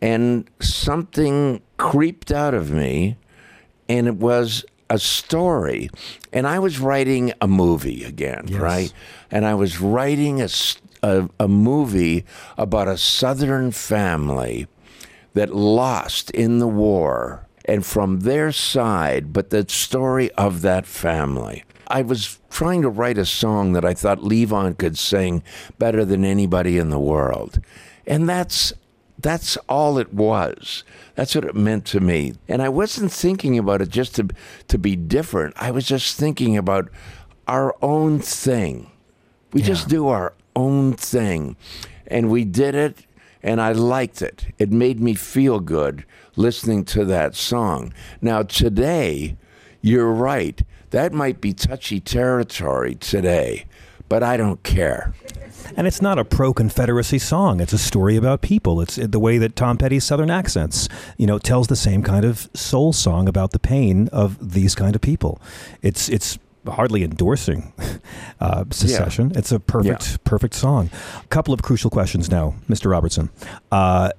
and 0.00 0.48
something 0.60 1.62
creeped 1.78 2.30
out 2.30 2.54
of 2.54 2.70
me, 2.70 3.16
and 3.88 4.06
it 4.06 4.16
was 4.16 4.64
a 4.88 4.98
story. 4.98 5.90
And 6.32 6.46
I 6.46 6.58
was 6.58 6.78
writing 6.78 7.32
a 7.40 7.48
movie 7.48 8.04
again, 8.04 8.46
right? 8.60 8.92
And 9.30 9.44
I 9.44 9.54
was 9.54 9.80
writing 9.80 10.40
a 10.40 10.48
a 11.38 11.46
movie 11.48 12.24
about 12.58 12.88
a 12.88 12.96
Southern 12.96 13.70
family 13.70 14.66
that 15.34 15.54
lost 15.54 16.30
in 16.30 16.58
the 16.58 16.66
war 16.66 17.46
and 17.64 17.84
from 17.84 18.20
their 18.20 18.50
side, 18.52 19.32
but 19.32 19.50
the 19.50 19.66
story 19.68 20.30
of 20.32 20.62
that 20.62 20.86
family. 20.86 21.64
I 21.88 22.02
was 22.02 22.40
trying 22.50 22.82
to 22.82 22.88
write 22.88 23.18
a 23.18 23.26
song 23.26 23.72
that 23.74 23.84
I 23.84 23.94
thought 23.94 24.18
Levon 24.18 24.76
could 24.76 24.98
sing 24.98 25.42
better 25.78 26.04
than 26.04 26.24
anybody 26.24 26.78
in 26.78 26.90
the 26.90 26.98
world. 26.98 27.60
And 28.06 28.28
that's 28.28 28.72
that's 29.18 29.56
all 29.68 29.98
it 29.98 30.12
was. 30.12 30.84
That's 31.14 31.34
what 31.34 31.44
it 31.44 31.54
meant 31.54 31.86
to 31.86 32.00
me. 32.00 32.34
And 32.48 32.60
I 32.60 32.68
wasn't 32.68 33.10
thinking 33.10 33.58
about 33.58 33.80
it 33.80 33.88
just 33.88 34.14
to 34.16 34.28
to 34.68 34.78
be 34.78 34.96
different. 34.96 35.54
I 35.56 35.70
was 35.70 35.86
just 35.86 36.16
thinking 36.16 36.56
about 36.56 36.90
our 37.48 37.74
own 37.82 38.18
thing. 38.20 38.90
We 39.52 39.62
just 39.62 39.88
do 39.88 40.08
our 40.08 40.34
own 40.54 40.92
thing. 40.94 41.56
And 42.08 42.30
we 42.30 42.44
did 42.44 42.74
it, 42.74 43.06
and 43.42 43.60
I 43.60 43.72
liked 43.72 44.22
it. 44.22 44.46
It 44.58 44.70
made 44.70 45.00
me 45.00 45.14
feel 45.14 45.60
good 45.60 46.04
listening 46.36 46.84
to 46.84 47.04
that 47.06 47.34
song. 47.34 47.92
Now, 48.20 48.42
today, 48.42 49.36
you're 49.80 50.12
right. 50.12 50.60
That 50.90 51.12
might 51.12 51.40
be 51.40 51.52
touchy 51.52 52.00
territory 52.00 52.94
today, 52.94 53.66
but 54.08 54.22
I 54.22 54.36
don't 54.36 54.62
care. 54.62 55.14
And 55.76 55.86
it's 55.86 56.02
not 56.02 56.18
a 56.18 56.24
pro 56.24 56.52
Confederacy 56.52 57.18
song. 57.18 57.60
It's 57.60 57.72
a 57.72 57.78
story 57.78 58.16
about 58.16 58.42
people. 58.42 58.80
It's 58.80 58.96
the 58.96 59.18
way 59.18 59.38
that 59.38 59.56
Tom 59.56 59.78
Petty's 59.78 60.04
Southern 60.04 60.30
accents, 60.30 60.88
you 61.16 61.26
know, 61.26 61.38
tells 61.38 61.66
the 61.68 61.76
same 61.76 62.02
kind 62.02 62.24
of 62.24 62.48
soul 62.54 62.92
song 62.92 63.28
about 63.28 63.52
the 63.52 63.58
pain 63.58 64.08
of 64.12 64.52
these 64.52 64.74
kind 64.74 64.94
of 64.94 65.00
people. 65.02 65.40
It's 65.82 66.08
it's 66.08 66.38
hardly 66.66 67.02
endorsing 67.04 67.72
uh, 68.40 68.64
secession. 68.70 69.32
It's 69.34 69.52
a 69.52 69.60
perfect 69.60 70.10
Yeah. 70.10 70.16
perfect 70.24 70.54
song. 70.54 70.90
A 71.22 71.26
couple 71.28 71.54
of 71.54 71.62
crucial 71.62 71.90
questions 71.90 72.30
now, 72.30 72.54
Mr. 72.68 72.90
Robertson. 72.90 73.30
Uh, 73.72 74.10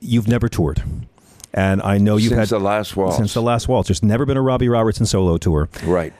you've 0.00 0.28
never 0.28 0.48
toured. 0.48 0.82
And 1.56 1.80
I 1.82 1.98
know 1.98 2.16
you've 2.16 2.30
Since 2.30 2.50
had 2.50 2.58
the 2.60 2.64
last 2.64 2.96
waltz. 2.96 3.16
Since 3.16 3.32
the 3.34 3.42
last 3.42 3.68
waltz, 3.68 3.88
there's 3.88 4.02
never 4.02 4.26
been 4.26 4.36
a 4.36 4.42
Robbie 4.42 4.68
Robertson 4.68 5.06
solo 5.06 5.38
tour. 5.38 5.68
Right. 5.84 6.12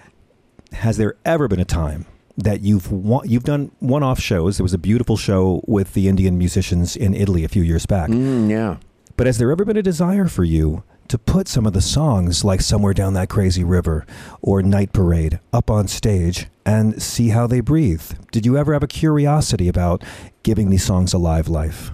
Has 0.72 0.96
there 0.96 1.16
ever 1.24 1.48
been 1.48 1.58
a 1.60 1.64
time 1.64 2.06
that 2.36 2.62
you've 2.62 2.88
you've 3.24 3.44
done 3.44 3.70
one-off 3.78 4.20
shows? 4.20 4.58
There 4.58 4.64
was 4.64 4.74
a 4.74 4.78
beautiful 4.78 5.16
show 5.16 5.62
with 5.66 5.94
the 5.94 6.08
Indian 6.08 6.36
musicians 6.36 6.96
in 6.96 7.14
Italy 7.14 7.44
a 7.44 7.48
few 7.48 7.62
years 7.62 7.86
back. 7.86 8.10
Mm, 8.10 8.50
yeah. 8.50 8.76
But 9.16 9.26
has 9.26 9.38
there 9.38 9.52
ever 9.52 9.64
been 9.64 9.76
a 9.76 9.82
desire 9.82 10.26
for 10.26 10.44
you 10.44 10.82
to 11.06 11.18
put 11.18 11.46
some 11.46 11.66
of 11.66 11.72
the 11.72 11.80
songs 11.80 12.44
like 12.44 12.60
Somewhere 12.60 12.94
Down 12.94 13.14
That 13.14 13.28
Crazy 13.28 13.62
River 13.62 14.06
or 14.42 14.62
Night 14.62 14.92
Parade 14.92 15.38
up 15.52 15.70
on 15.70 15.86
stage 15.86 16.48
and 16.66 17.00
see 17.00 17.28
how 17.28 17.46
they 17.46 17.60
breathe? 17.60 18.02
Did 18.32 18.44
you 18.46 18.56
ever 18.56 18.72
have 18.72 18.82
a 18.82 18.88
curiosity 18.88 19.68
about 19.68 20.02
giving 20.42 20.70
these 20.70 20.82
songs 20.84 21.12
a 21.12 21.18
live 21.18 21.46
life? 21.48 21.92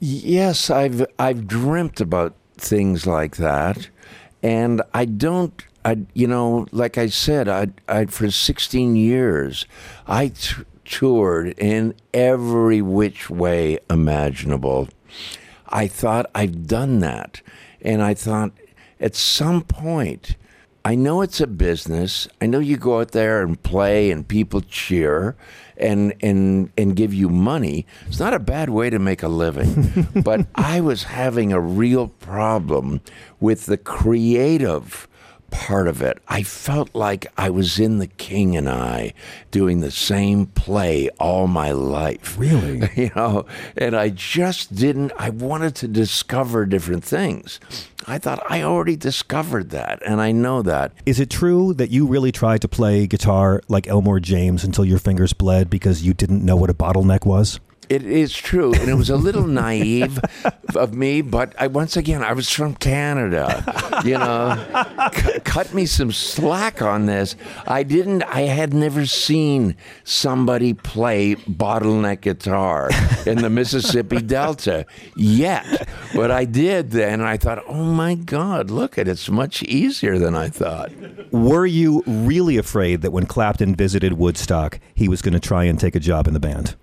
Yes, 0.00 0.70
I've 0.70 1.06
I've 1.18 1.46
dreamt 1.46 2.00
about 2.00 2.34
things 2.56 3.06
like 3.06 3.36
that, 3.36 3.88
and 4.42 4.82
I 4.92 5.04
don't. 5.04 5.62
I 5.84 5.98
you 6.14 6.26
know, 6.26 6.66
like 6.72 6.98
I 6.98 7.08
said, 7.08 7.48
I 7.48 7.68
I 7.88 8.06
for 8.06 8.30
16 8.30 8.96
years, 8.96 9.66
I 10.06 10.28
t- 10.28 10.62
toured 10.84 11.58
in 11.58 11.94
every 12.12 12.82
which 12.82 13.30
way 13.30 13.78
imaginable. 13.88 14.88
I 15.68 15.86
thought 15.86 16.30
I've 16.34 16.66
done 16.66 16.98
that, 17.00 17.40
and 17.80 18.02
I 18.02 18.14
thought 18.14 18.52
at 18.98 19.14
some 19.14 19.62
point. 19.62 20.36
I 20.82 20.94
know 20.94 21.20
it's 21.20 21.42
a 21.42 21.46
business. 21.46 22.26
I 22.40 22.46
know 22.46 22.58
you 22.58 22.78
go 22.78 23.00
out 23.00 23.10
there 23.10 23.42
and 23.42 23.62
play 23.62 24.10
and 24.10 24.26
people 24.26 24.62
cheer 24.62 25.36
and 25.76 26.14
and 26.22 26.70
and 26.78 26.96
give 26.96 27.12
you 27.12 27.28
money. 27.28 27.86
It's 28.06 28.18
not 28.18 28.32
a 28.32 28.38
bad 28.38 28.70
way 28.70 28.88
to 28.88 28.98
make 28.98 29.22
a 29.22 29.28
living. 29.28 30.06
but 30.24 30.46
I 30.54 30.80
was 30.80 31.04
having 31.04 31.52
a 31.52 31.60
real 31.60 32.08
problem 32.08 33.02
with 33.40 33.66
the 33.66 33.76
creative 33.76 35.06
part 35.50 35.88
of 35.88 36.02
it. 36.02 36.18
I 36.28 36.42
felt 36.42 36.94
like 36.94 37.26
I 37.36 37.50
was 37.50 37.78
in 37.78 37.98
The 37.98 38.06
King 38.06 38.56
and 38.56 38.68
I 38.68 39.12
doing 39.50 39.80
the 39.80 39.90
same 39.90 40.46
play 40.46 41.08
all 41.18 41.46
my 41.46 41.72
life. 41.72 42.36
Really? 42.38 42.88
you 42.96 43.10
know, 43.14 43.46
and 43.76 43.94
I 43.96 44.10
just 44.10 44.74
didn't 44.74 45.12
I 45.18 45.30
wanted 45.30 45.74
to 45.76 45.88
discover 45.88 46.66
different 46.66 47.04
things. 47.04 47.60
I 48.06 48.18
thought 48.18 48.42
I 48.48 48.62
already 48.62 48.96
discovered 48.96 49.70
that 49.70 50.02
and 50.04 50.20
I 50.20 50.32
know 50.32 50.62
that. 50.62 50.92
Is 51.06 51.20
it 51.20 51.30
true 51.30 51.74
that 51.74 51.90
you 51.90 52.06
really 52.06 52.32
tried 52.32 52.62
to 52.62 52.68
play 52.68 53.06
guitar 53.06 53.62
like 53.68 53.86
Elmore 53.86 54.20
James 54.20 54.64
until 54.64 54.84
your 54.84 54.98
fingers 54.98 55.32
bled 55.32 55.68
because 55.70 56.02
you 56.02 56.14
didn't 56.14 56.44
know 56.44 56.56
what 56.56 56.70
a 56.70 56.74
bottleneck 56.74 57.26
was? 57.26 57.60
It 57.90 58.04
is 58.04 58.32
true, 58.32 58.72
and 58.72 58.88
it 58.88 58.94
was 58.94 59.10
a 59.10 59.16
little 59.16 59.46
naive 59.48 60.20
of 60.76 60.94
me, 60.94 61.22
but 61.22 61.56
I 61.58 61.66
once 61.66 61.96
again 61.96 62.22
I 62.22 62.32
was 62.34 62.48
from 62.48 62.76
Canada, 62.76 63.64
you 64.04 64.16
know. 64.16 64.56
C- 65.12 65.40
cut 65.40 65.74
me 65.74 65.86
some 65.86 66.12
slack 66.12 66.82
on 66.82 67.06
this. 67.06 67.34
I 67.66 67.82
didn't. 67.82 68.22
I 68.22 68.42
had 68.42 68.72
never 68.72 69.06
seen 69.06 69.74
somebody 70.04 70.72
play 70.72 71.34
bottleneck 71.34 72.20
guitar 72.20 72.90
in 73.26 73.38
the 73.38 73.50
Mississippi 73.50 74.20
Delta 74.22 74.86
yet, 75.16 75.88
but 76.14 76.30
I 76.30 76.44
did 76.44 76.92
then, 76.92 77.14
and 77.14 77.24
I 77.24 77.38
thought, 77.38 77.64
oh 77.66 77.82
my 77.82 78.14
God, 78.14 78.70
look 78.70 78.98
at 78.98 79.08
it, 79.08 79.10
it's 79.10 79.28
much 79.28 79.64
easier 79.64 80.16
than 80.16 80.36
I 80.36 80.48
thought. 80.48 80.92
Were 81.32 81.66
you 81.66 82.04
really 82.06 82.56
afraid 82.56 83.02
that 83.02 83.10
when 83.10 83.26
Clapton 83.26 83.74
visited 83.74 84.12
Woodstock, 84.12 84.78
he 84.94 85.08
was 85.08 85.22
going 85.22 85.34
to 85.34 85.40
try 85.40 85.64
and 85.64 85.80
take 85.80 85.96
a 85.96 86.00
job 86.00 86.28
in 86.28 86.34
the 86.34 86.40
band? 86.40 86.76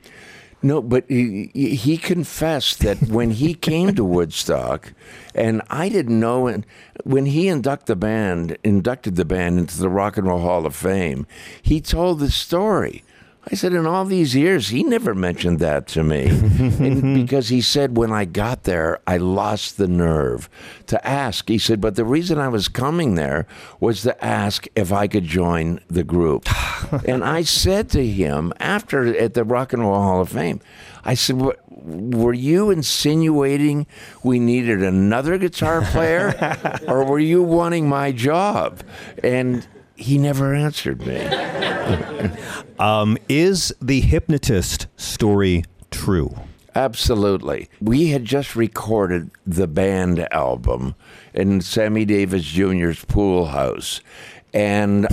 No, 0.67 0.81
but 0.81 1.05
he, 1.07 1.49
he 1.53 1.97
confessed 1.97 2.79
that 2.79 2.97
when 3.03 3.31
he 3.31 3.53
came 3.53 3.95
to 3.95 4.03
Woodstock, 4.03 4.91
and 5.33 5.61
I 5.69 5.87
didn't 5.87 6.19
know, 6.19 6.47
and 6.47 6.65
when 7.05 7.27
he 7.27 7.47
inducted 7.47 7.87
the 7.87 7.95
band, 7.95 8.57
inducted 8.65 9.15
the 9.15 9.23
band 9.23 9.59
into 9.59 9.77
the 9.77 9.87
Rock 9.87 10.17
and 10.17 10.27
Roll 10.27 10.41
Hall 10.41 10.65
of 10.65 10.75
Fame, 10.75 11.25
he 11.61 11.79
told 11.79 12.19
the 12.19 12.29
story. 12.29 13.05
I 13.49 13.55
said, 13.55 13.73
in 13.73 13.85
all 13.85 14.03
these 14.03 14.35
years, 14.35 14.69
he 14.69 14.83
never 14.83 15.15
mentioned 15.15 15.59
that 15.59 15.87
to 15.87 16.03
me. 16.03 16.27
and 16.29 17.15
because 17.15 17.47
he 17.47 17.61
said, 17.61 17.95
when 17.95 18.11
I 18.11 18.25
got 18.25 18.63
there, 18.63 18.99
I 19.07 19.17
lost 19.17 19.77
the 19.77 19.87
nerve 19.87 20.49
to 20.87 21.07
ask. 21.07 21.47
He 21.47 21.57
said, 21.57 21.79
but 21.79 21.95
the 21.95 22.03
reason 22.03 22.39
I 22.39 22.49
was 22.49 22.67
coming 22.67 23.15
there 23.15 23.47
was 23.79 24.01
to 24.01 24.23
ask 24.23 24.67
if 24.75 24.91
I 24.91 25.07
could 25.07 25.23
join 25.23 25.79
the 25.87 26.03
group. 26.03 26.47
and 27.05 27.23
I 27.23 27.43
said 27.43 27.89
to 27.91 28.05
him 28.05 28.51
after 28.59 29.15
at 29.17 29.33
the 29.33 29.45
Rock 29.45 29.71
and 29.71 29.81
Roll 29.81 30.01
Hall 30.01 30.21
of 30.21 30.29
Fame, 30.29 30.59
I 31.05 31.13
said, 31.13 31.37
"What- 31.37 31.59
were 31.69 32.33
you 32.33 32.69
insinuating 32.69 33.87
we 34.23 34.39
needed 34.39 34.83
another 34.83 35.37
guitar 35.37 35.81
player 35.81 36.79
or 36.87 37.05
were 37.05 37.19
you 37.19 37.41
wanting 37.43 37.87
my 37.87 38.11
job? 38.11 38.81
And 39.23 39.65
he 39.97 40.17
never 40.17 40.53
answered 40.53 41.05
me. 41.05 41.17
Um, 42.79 43.17
is 43.27 43.73
the 43.81 44.01
hypnotist 44.01 44.85
story 44.97 45.63
true? 45.89 46.35
Absolutely. 46.75 47.69
We 47.81 48.09
had 48.09 48.23
just 48.23 48.55
recorded 48.55 49.31
the 49.47 49.67
band 49.67 50.31
album 50.31 50.93
in 51.33 51.61
Sammy 51.61 52.05
Davis 52.05 52.43
Jr.'s 52.43 53.03
pool 53.05 53.45
house. 53.47 54.01
And 54.53 55.07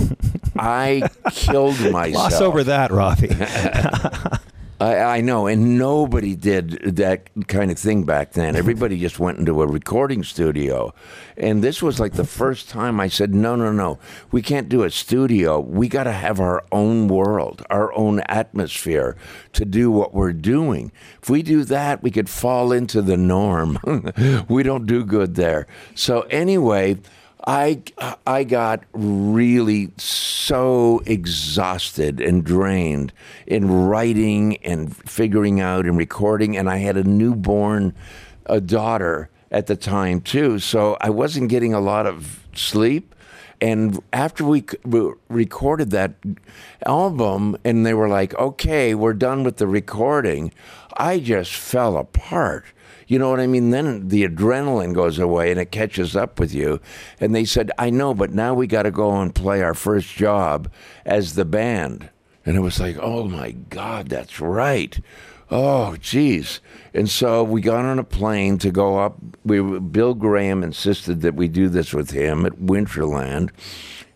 I 0.55 1.09
killed 1.31 1.79
myself. 1.91 2.29
Gloss 2.29 2.41
over 2.41 2.63
that, 2.65 2.91
Rafi. 2.91 4.39
I, 4.85 5.17
I 5.17 5.21
know, 5.21 5.47
and 5.47 5.79
nobody 5.79 6.35
did 6.35 6.95
that 6.97 7.27
kind 7.47 7.71
of 7.71 7.79
thing 7.79 8.03
back 8.03 8.33
then. 8.33 8.49
Mm-hmm. 8.49 8.57
Everybody 8.57 8.99
just 8.99 9.19
went 9.19 9.39
into 9.39 9.61
a 9.63 9.67
recording 9.67 10.23
studio. 10.23 10.93
And 11.37 11.63
this 11.63 11.81
was 11.81 11.99
like 11.99 12.13
the 12.13 12.23
first 12.23 12.69
time 12.69 12.99
I 12.99 13.07
said, 13.07 13.33
no, 13.33 13.55
no, 13.55 13.71
no, 13.71 13.97
we 14.31 14.43
can't 14.43 14.69
do 14.69 14.83
a 14.83 14.91
studio. 14.91 15.59
We 15.59 15.87
got 15.87 16.03
to 16.03 16.11
have 16.11 16.39
our 16.39 16.63
own 16.71 17.07
world, 17.07 17.65
our 17.71 17.91
own 17.93 18.19
atmosphere 18.21 19.17
to 19.53 19.65
do 19.65 19.89
what 19.89 20.13
we're 20.13 20.33
doing. 20.33 20.91
If 21.19 21.31
we 21.31 21.41
do 21.41 21.63
that, 21.63 22.03
we 22.03 22.11
could 22.11 22.29
fall 22.29 22.71
into 22.71 23.01
the 23.01 23.17
norm. 23.17 23.79
we 24.47 24.61
don't 24.61 24.85
do 24.85 25.03
good 25.03 25.33
there. 25.33 25.65
So, 25.95 26.21
anyway, 26.29 26.97
I 27.47 27.83
I 28.25 28.43
got 28.43 28.83
really 28.93 29.91
so 29.97 31.01
exhausted 31.05 32.19
and 32.19 32.43
drained 32.43 33.13
in 33.45 33.69
writing 33.69 34.57
and 34.57 34.95
figuring 34.95 35.59
out 35.59 35.85
and 35.85 35.97
recording, 35.97 36.57
and 36.57 36.69
I 36.69 36.77
had 36.77 36.97
a 36.97 37.03
newborn 37.03 37.93
a 38.47 38.59
daughter 38.59 39.29
at 39.51 39.67
the 39.67 39.75
time 39.75 40.21
too, 40.21 40.59
so 40.59 40.97
I 41.01 41.09
wasn't 41.11 41.49
getting 41.49 41.73
a 41.73 41.79
lot 41.79 42.07
of 42.07 42.47
sleep. 42.55 43.13
And 43.61 43.99
after 44.11 44.43
we 44.43 44.65
recorded 45.29 45.91
that 45.91 46.15
album, 46.85 47.57
and 47.63 47.85
they 47.85 47.93
were 47.93 48.09
like, 48.09 48.33
"Okay, 48.35 48.95
we're 48.95 49.13
done 49.13 49.43
with 49.43 49.57
the 49.57 49.67
recording," 49.67 50.51
I 50.97 51.19
just 51.19 51.53
fell 51.53 51.95
apart. 51.95 52.65
You 53.07 53.19
know 53.19 53.29
what 53.29 53.39
I 53.39 53.47
mean? 53.47 53.69
Then 53.69 54.07
the 54.07 54.27
adrenaline 54.27 54.93
goes 54.93 55.19
away 55.19 55.51
and 55.51 55.59
it 55.59 55.71
catches 55.71 56.15
up 56.15 56.39
with 56.39 56.53
you. 56.53 56.79
And 57.19 57.35
they 57.35 57.45
said, 57.45 57.71
I 57.77 57.89
know, 57.89 58.13
but 58.13 58.31
now 58.31 58.53
we 58.53 58.67
got 58.67 58.83
to 58.83 58.91
go 58.91 59.19
and 59.21 59.33
play 59.33 59.61
our 59.61 59.73
first 59.75 60.15
job 60.15 60.71
as 61.05 61.35
the 61.35 61.45
band. 61.45 62.09
And 62.45 62.55
it 62.57 62.61
was 62.61 62.79
like, 62.79 62.97
oh 62.99 63.27
my 63.27 63.51
God, 63.51 64.09
that's 64.09 64.39
right. 64.39 64.99
Oh, 65.51 65.95
geez. 65.97 66.59
And 66.93 67.09
so 67.09 67.43
we 67.43 67.61
got 67.61 67.85
on 67.85 67.99
a 67.99 68.03
plane 68.03 68.57
to 68.59 68.71
go 68.71 68.97
up. 68.97 69.17
We, 69.43 69.61
Bill 69.79 70.15
Graham 70.15 70.63
insisted 70.63 71.21
that 71.21 71.35
we 71.35 71.47
do 71.47 71.69
this 71.69 71.93
with 71.93 72.11
him 72.11 72.45
at 72.45 72.53
Winterland. 72.53 73.51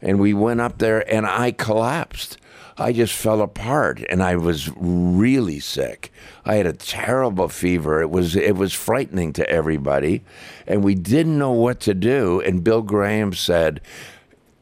And 0.02 0.20
we 0.20 0.34
went 0.34 0.62
up 0.62 0.80
there 0.80 1.08
and 1.14 1.28
I 1.28 1.52
collapsed. 1.52 2.38
I 2.80 2.94
just 2.94 3.14
fell 3.14 3.42
apart 3.42 4.04
and 4.10 4.24
I 4.24 4.36
was 4.38 4.72
really 4.76 5.60
sick. 5.60 6.12
I 6.46 6.56
had 6.56 6.66
a 6.66 6.74
terrible 6.74 7.50
fever. 7.50 8.02
It 8.02 8.10
was 8.10 8.36
it 8.36 8.56
was 8.56 8.74
frightening 8.74 9.34
to 9.34 9.50
everybody 9.50 10.24
and 10.66 10.84
we 10.84 10.96
didn't 10.96 11.38
know 11.38 11.52
what 11.52 11.80
to 11.82 11.94
do 11.94 12.40
and 12.42 12.64
Bill 12.64 12.82
Graham 12.82 13.34
said 13.34 13.82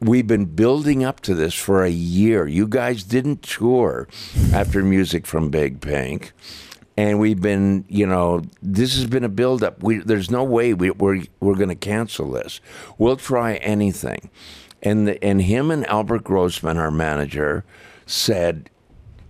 we've 0.00 0.26
been 0.26 0.46
building 0.46 1.04
up 1.04 1.20
to 1.20 1.34
this 1.34 1.54
for 1.54 1.84
a 1.84 1.90
year. 1.90 2.46
You 2.46 2.66
guys 2.66 3.04
didn't 3.04 3.42
tour 3.42 4.08
after 4.52 4.82
music 4.82 5.26
from 5.26 5.50
Big 5.50 5.80
Pink. 5.80 6.32
And 6.96 7.20
we've 7.20 7.40
been, 7.40 7.84
you 7.88 8.06
know, 8.06 8.42
this 8.60 8.96
has 8.96 9.06
been 9.06 9.22
a 9.22 9.28
buildup. 9.28 9.84
We, 9.84 9.98
there's 9.98 10.32
no 10.32 10.42
way 10.42 10.74
we, 10.74 10.90
we're, 10.90 11.22
we're 11.38 11.54
going 11.54 11.68
to 11.68 11.76
cancel 11.76 12.32
this. 12.32 12.60
We'll 12.98 13.16
try 13.16 13.54
anything. 13.56 14.30
And, 14.82 15.06
the, 15.06 15.24
and 15.24 15.42
him 15.42 15.70
and 15.70 15.86
Albert 15.86 16.24
Grossman, 16.24 16.76
our 16.76 16.90
manager, 16.90 17.64
said, 18.08 18.70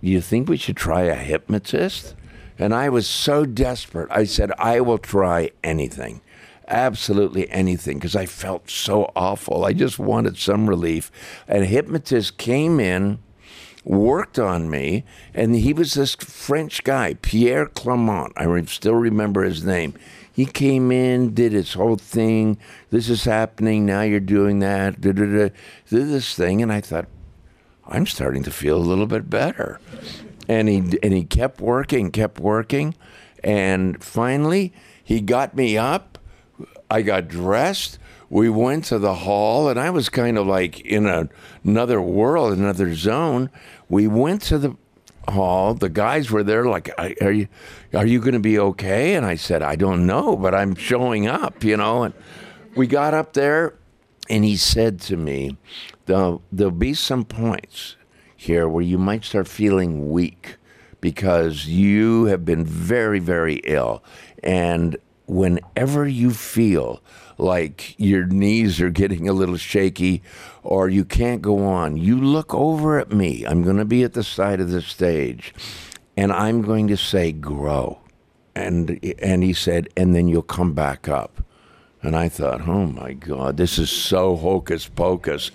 You 0.01 0.21
think 0.21 0.49
we 0.49 0.57
should 0.57 0.77
try 0.77 1.03
a 1.03 1.15
hypnotist? 1.15 2.15
And 2.57 2.73
I 2.73 2.89
was 2.89 3.07
so 3.07 3.45
desperate. 3.45 4.09
I 4.11 4.25
said, 4.25 4.51
I 4.57 4.81
will 4.81 4.97
try 4.97 5.51
anything 5.63 6.21
absolutely 6.69 7.49
anything 7.49 7.97
because 7.97 8.15
I 8.15 8.25
felt 8.25 8.69
so 8.69 9.11
awful. 9.15 9.65
I 9.65 9.73
just 9.73 9.99
wanted 9.99 10.37
some 10.37 10.69
relief. 10.69 11.11
And 11.47 11.63
a 11.63 11.67
hypnotist 11.67 12.37
came 12.37 12.79
in, 12.79 13.19
worked 13.83 14.39
on 14.39 14.69
me, 14.69 15.03
and 15.33 15.55
he 15.55 15.73
was 15.73 15.95
this 15.95 16.15
French 16.15 16.83
guy, 16.83 17.15
Pierre 17.15 17.65
Clement. 17.65 18.33
I 18.37 18.43
re- 18.43 18.65
still 18.67 18.95
remember 18.95 19.43
his 19.43 19.65
name. 19.65 19.95
He 20.31 20.45
came 20.45 20.91
in, 20.91 21.33
did 21.33 21.51
his 21.51 21.73
whole 21.73 21.97
thing. 21.97 22.57
This 22.91 23.09
is 23.09 23.25
happening. 23.25 23.85
Now 23.85 24.01
you're 24.01 24.21
doing 24.21 24.59
that. 24.59 25.01
Did 25.01 25.17
this 25.89 26.35
thing. 26.35 26.61
And 26.61 26.71
I 26.71 26.79
thought, 26.79 27.07
I'm 27.89 28.05
starting 28.05 28.43
to 28.43 28.51
feel 28.51 28.77
a 28.77 28.79
little 28.79 29.07
bit 29.07 29.29
better. 29.29 29.79
And 30.47 30.67
he, 30.67 30.77
and 31.03 31.13
he 31.13 31.23
kept 31.23 31.59
working, 31.61 32.11
kept 32.11 32.39
working. 32.39 32.95
And 33.43 34.03
finally, 34.03 34.73
he 35.03 35.21
got 35.21 35.55
me 35.55 35.77
up 35.77 36.19
I 36.89 37.01
got 37.01 37.27
dressed. 37.27 37.99
We 38.29 38.49
went 38.49 38.85
to 38.85 38.99
the 38.99 39.13
hall, 39.13 39.69
and 39.69 39.79
I 39.79 39.89
was 39.89 40.09
kind 40.09 40.37
of 40.37 40.47
like 40.47 40.79
in 40.81 41.05
a, 41.05 41.29
another 41.63 42.01
world, 42.01 42.57
another 42.57 42.95
zone. 42.95 43.49
We 43.89 44.07
went 44.07 44.41
to 44.43 44.57
the 44.57 44.75
hall. 45.27 45.75
The 45.75 45.89
guys 45.89 46.31
were 46.31 46.43
there, 46.43 46.65
like, 46.65 46.89
"Are 46.97 47.31
you, 47.31 47.47
are 47.93 48.05
you 48.05 48.19
going 48.19 48.33
to 48.33 48.39
be 48.39 48.57
okay?" 48.57 49.15
And 49.15 49.25
I 49.25 49.35
said, 49.35 49.61
"I 49.61 49.75
don't 49.75 50.05
know, 50.05 50.35
but 50.35 50.55
I'm 50.55 50.75
showing 50.75 51.27
up," 51.27 51.63
you 51.63 51.77
know. 51.77 52.03
And 52.03 52.13
we 52.75 52.87
got 52.87 53.13
up 53.13 53.33
there, 53.33 53.75
and 54.29 54.43
he 54.43 54.57
said 54.57 54.99
to 55.01 55.17
me, 55.17 55.57
"There'll, 56.09 56.41
there'll 56.51 56.71
be 56.71 56.93
some 56.93 57.23
points 57.23 57.95
here 58.35 58.67
where 58.67 58.83
you 58.83 58.97
might 58.97 59.23
start 59.23 59.47
feeling 59.47 60.09
weak." 60.09 60.57
Because 61.01 61.65
you 61.65 62.25
have 62.25 62.43
been 62.43 62.65
very, 62.65 63.19
very 63.19 63.61
ill. 63.63 64.03
And 64.43 64.97
whenever 65.27 66.07
you 66.07 66.31
feel 66.31 67.01
like 67.37 67.95
your 67.97 68.25
knees 68.25 68.81
are 68.81 68.89
getting 68.89 69.29
a 69.29 69.33
little 69.33 69.57
shaky 69.57 70.21
or 70.63 70.89
you 70.89 71.05
can't 71.05 71.41
go 71.41 71.63
on, 71.65 71.95
you 71.95 72.19
look 72.19 72.53
over 72.53 72.99
at 72.99 73.11
me. 73.11 73.45
I'm 73.45 73.63
going 73.63 73.77
to 73.77 73.85
be 73.85 74.03
at 74.03 74.13
the 74.13 74.23
side 74.23 74.59
of 74.59 74.71
the 74.71 74.81
stage 74.81 75.53
and 76.17 76.33
I'm 76.33 76.61
going 76.61 76.87
to 76.89 76.97
say, 76.97 77.31
grow. 77.31 78.01
And, 78.55 78.99
and 79.19 79.41
he 79.41 79.53
said, 79.53 79.87
and 79.95 80.13
then 80.13 80.27
you'll 80.27 80.41
come 80.41 80.73
back 80.73 81.07
up. 81.07 81.41
And 82.01 82.15
I 82.15 82.29
thought, 82.29 82.67
oh 82.67 82.85
my 82.85 83.11
God, 83.13 83.57
this 83.57 83.77
is 83.77 83.91
so 83.91 84.37
hocus 84.37 84.87
pocus. 84.87 85.51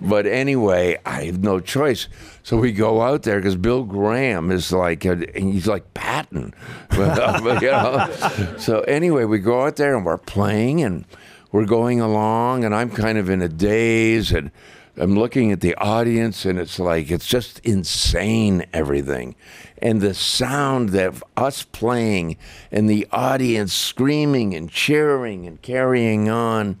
But 0.00 0.26
anyway, 0.26 0.98
I 1.06 1.24
have 1.24 1.42
no 1.42 1.58
choice. 1.58 2.08
So 2.42 2.58
we 2.58 2.72
go 2.72 3.00
out 3.00 3.22
there 3.22 3.36
because 3.36 3.56
Bill 3.56 3.82
Graham 3.82 4.50
is 4.50 4.72
like, 4.72 5.06
and 5.06 5.26
he's 5.34 5.66
like 5.66 5.94
Patton. 5.94 6.52
you 6.92 6.98
know? 6.98 8.54
So 8.58 8.80
anyway, 8.80 9.24
we 9.24 9.38
go 9.38 9.62
out 9.64 9.76
there 9.76 9.96
and 9.96 10.04
we're 10.04 10.18
playing 10.18 10.82
and 10.82 11.06
we're 11.50 11.64
going 11.64 12.00
along, 12.00 12.64
and 12.64 12.74
I'm 12.74 12.90
kind 12.90 13.16
of 13.16 13.30
in 13.30 13.40
a 13.40 13.48
daze 13.48 14.32
and 14.32 14.50
I'm 14.98 15.14
looking 15.18 15.52
at 15.52 15.60
the 15.60 15.74
audience, 15.76 16.44
and 16.44 16.58
it's 16.58 16.78
like, 16.78 17.10
it's 17.10 17.26
just 17.26 17.58
insane, 17.60 18.66
everything 18.72 19.36
and 19.78 20.00
the 20.00 20.14
sound 20.14 20.94
of 20.94 21.22
us 21.36 21.62
playing 21.62 22.36
and 22.70 22.88
the 22.88 23.06
audience 23.12 23.72
screaming 23.72 24.54
and 24.54 24.70
cheering 24.70 25.46
and 25.46 25.60
carrying 25.62 26.28
on. 26.28 26.80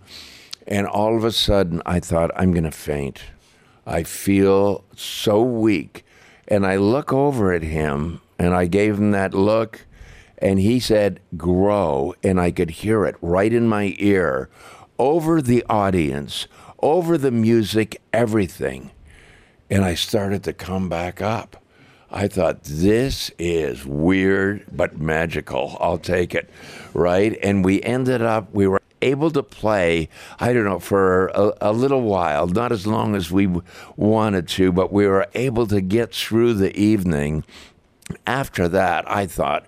And 0.66 0.86
all 0.86 1.16
of 1.16 1.24
a 1.24 1.32
sudden, 1.32 1.82
I 1.86 2.00
thought, 2.00 2.30
I'm 2.34 2.52
going 2.52 2.64
to 2.64 2.70
faint. 2.70 3.22
I 3.86 4.02
feel 4.02 4.84
so 4.96 5.42
weak. 5.42 6.04
And 6.48 6.66
I 6.66 6.76
look 6.76 7.12
over 7.12 7.52
at 7.52 7.62
him 7.62 8.20
and 8.38 8.54
I 8.54 8.66
gave 8.66 8.98
him 8.98 9.12
that 9.12 9.34
look. 9.34 9.86
And 10.38 10.58
he 10.58 10.80
said, 10.80 11.20
Grow. 11.36 12.14
And 12.22 12.40
I 12.40 12.50
could 12.50 12.70
hear 12.70 13.04
it 13.04 13.16
right 13.20 13.52
in 13.52 13.68
my 13.68 13.94
ear 13.98 14.48
over 14.98 15.42
the 15.42 15.64
audience, 15.68 16.48
over 16.80 17.18
the 17.18 17.30
music, 17.30 18.00
everything. 18.12 18.90
And 19.68 19.84
I 19.84 19.94
started 19.94 20.44
to 20.44 20.52
come 20.52 20.88
back 20.88 21.20
up. 21.20 21.62
I 22.10 22.28
thought, 22.28 22.62
this 22.62 23.30
is 23.38 23.84
weird 23.84 24.64
but 24.70 24.98
magical. 25.00 25.76
I'll 25.80 25.98
take 25.98 26.34
it. 26.34 26.48
Right? 26.94 27.36
And 27.42 27.64
we 27.64 27.82
ended 27.82 28.22
up, 28.22 28.54
we 28.54 28.66
were 28.66 28.80
able 29.02 29.30
to 29.32 29.42
play, 29.42 30.08
I 30.38 30.52
don't 30.52 30.64
know, 30.64 30.78
for 30.78 31.28
a, 31.28 31.52
a, 31.60 31.72
little 31.72 32.02
while, 32.02 32.46
not 32.46 32.72
as 32.72 32.86
long 32.86 33.14
as 33.14 33.30
we 33.30 33.48
wanted 33.96 34.48
to, 34.48 34.72
but 34.72 34.92
we 34.92 35.06
were 35.06 35.26
able 35.34 35.66
to 35.66 35.80
get 35.80 36.14
through 36.14 36.54
the 36.54 36.76
evening. 36.78 37.44
After 38.26 38.68
that, 38.68 39.10
I 39.10 39.26
thought, 39.26 39.66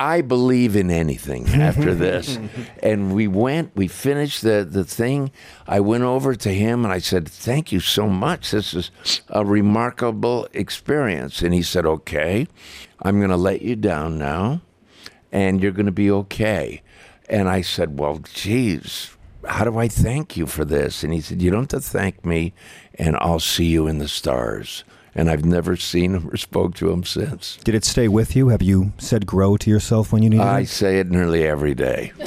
I 0.00 0.22
believe 0.22 0.76
in 0.76 0.90
anything 0.90 1.46
after 1.50 1.94
this. 1.94 2.38
and 2.82 3.14
we 3.14 3.28
went, 3.28 3.76
we 3.76 3.86
finished 3.86 4.40
the, 4.42 4.66
the 4.68 4.82
thing. 4.82 5.30
I 5.68 5.80
went 5.80 6.04
over 6.04 6.34
to 6.34 6.48
him 6.48 6.84
and 6.84 6.92
I 6.92 6.98
said, 6.98 7.28
Thank 7.28 7.70
you 7.70 7.80
so 7.80 8.08
much. 8.08 8.50
This 8.50 8.72
is 8.72 8.90
a 9.28 9.44
remarkable 9.44 10.48
experience. 10.54 11.42
And 11.42 11.52
he 11.52 11.62
said, 11.62 11.84
Okay, 11.84 12.48
I'm 13.02 13.18
going 13.18 13.30
to 13.30 13.36
let 13.36 13.60
you 13.60 13.76
down 13.76 14.18
now 14.18 14.62
and 15.30 15.62
you're 15.62 15.70
going 15.72 15.86
to 15.86 15.92
be 15.92 16.10
okay. 16.10 16.80
And 17.28 17.48
I 17.48 17.60
said, 17.60 17.98
Well, 17.98 18.20
geez, 18.32 19.14
how 19.46 19.64
do 19.64 19.78
I 19.78 19.88
thank 19.88 20.34
you 20.34 20.46
for 20.46 20.64
this? 20.64 21.04
And 21.04 21.12
he 21.12 21.20
said, 21.20 21.42
You 21.42 21.50
don't 21.50 21.70
have 21.70 21.82
to 21.82 21.88
thank 21.88 22.24
me, 22.24 22.54
and 22.94 23.16
I'll 23.20 23.38
see 23.38 23.66
you 23.66 23.86
in 23.86 23.98
the 23.98 24.08
stars 24.08 24.82
and 25.14 25.30
I've 25.30 25.44
never 25.44 25.76
seen 25.76 26.14
him 26.14 26.30
or 26.30 26.36
spoke 26.50 26.74
to 26.76 26.90
him 26.90 27.04
since. 27.04 27.56
Did 27.64 27.74
it 27.74 27.84
stay 27.84 28.08
with 28.08 28.36
you? 28.36 28.48
Have 28.48 28.62
you 28.62 28.92
said 28.98 29.26
grow 29.26 29.56
to 29.56 29.70
yourself 29.70 30.12
when 30.12 30.22
you 30.22 30.30
need 30.30 30.40
it? 30.40 30.42
I 30.42 30.64
say 30.64 30.98
it 30.98 31.10
nearly 31.10 31.46
every 31.46 31.74
day. 31.74 32.12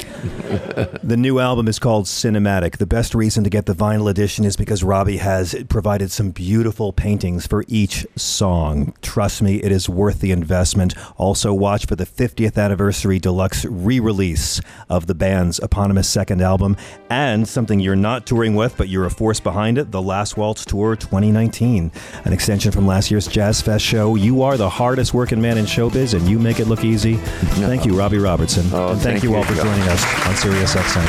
the 1.04 1.18
new 1.18 1.40
album 1.40 1.68
is 1.68 1.80
called 1.80 2.06
Sinematic. 2.06 2.78
The 2.78 2.86
best 2.86 3.16
reason 3.16 3.44
to 3.44 3.50
get 3.50 3.66
the 3.66 3.74
vinyl 3.74 4.10
edition 4.10 4.46
is 4.46 4.56
because 4.56 4.84
Robbie 4.84 5.18
has 5.18 5.56
provided 5.70 6.12
some 6.12 6.32
beautiful 6.32 6.94
paintings 6.94 7.48
for 7.48 7.64
each 7.68 8.06
song. 8.16 8.94
Trust 9.02 9.42
me, 9.42 9.58
it 9.58 9.72
is 9.72 9.90
worth 9.90 10.20
the 10.20 10.32
investment. 10.32 10.94
Also, 11.18 11.54
watch 11.54 11.86
for 11.86 11.96
the 11.96 12.06
50th 12.06 12.58
anniversary 12.58 13.20
deluxe 13.20 13.66
re 13.66 14.00
release 14.00 14.62
of 14.90 15.08
the 15.08 15.16
band's 15.16 15.60
eponymous 15.60 16.10
second 16.10 16.42
album 16.42 16.76
and 17.10 17.48
something 17.48 17.80
you're 17.80 17.96
not 17.96 18.26
touring 18.26 18.56
with, 18.56 18.76
but 18.78 18.90
you're 18.90 19.06
a 19.06 19.12
force 19.12 19.40
behind 19.40 19.78
it 19.78 19.92
the 19.92 20.02
Last 20.02 20.38
Waltz 20.38 20.66
Tour 20.66 20.96
2019, 20.96 21.92
an 22.26 22.34
extension 22.34 22.72
from 22.74 22.88
last 22.88 23.12
year's 23.12 23.28
Jazz 23.28 23.62
Fest 23.62 23.86
show. 23.86 24.16
You 24.16 24.42
are 24.42 24.58
the 24.58 24.70
hardest 24.70 25.14
working 25.14 25.40
man 25.40 25.58
in 25.58 25.66
showbiz, 25.66 26.14
and 26.18 26.28
you 26.28 26.40
make 26.40 26.60
it 26.60 26.66
look 26.66 26.84
easy. 26.84 27.16
Thank 27.16 27.86
you, 27.86 27.98
Robbie 27.98 28.18
Robertson. 28.18 28.66
Oh, 28.74 28.90
and 28.90 29.00
thank, 29.00 29.22
thank 29.22 29.24
you 29.24 29.36
all 29.36 29.44
for 29.44 29.56
joining 29.56 29.88
us 29.88 30.28
on 30.28 30.36
Sirius 30.36 30.76
XM. 30.76 31.06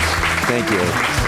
Thank 0.46 0.70
you. 0.70 1.23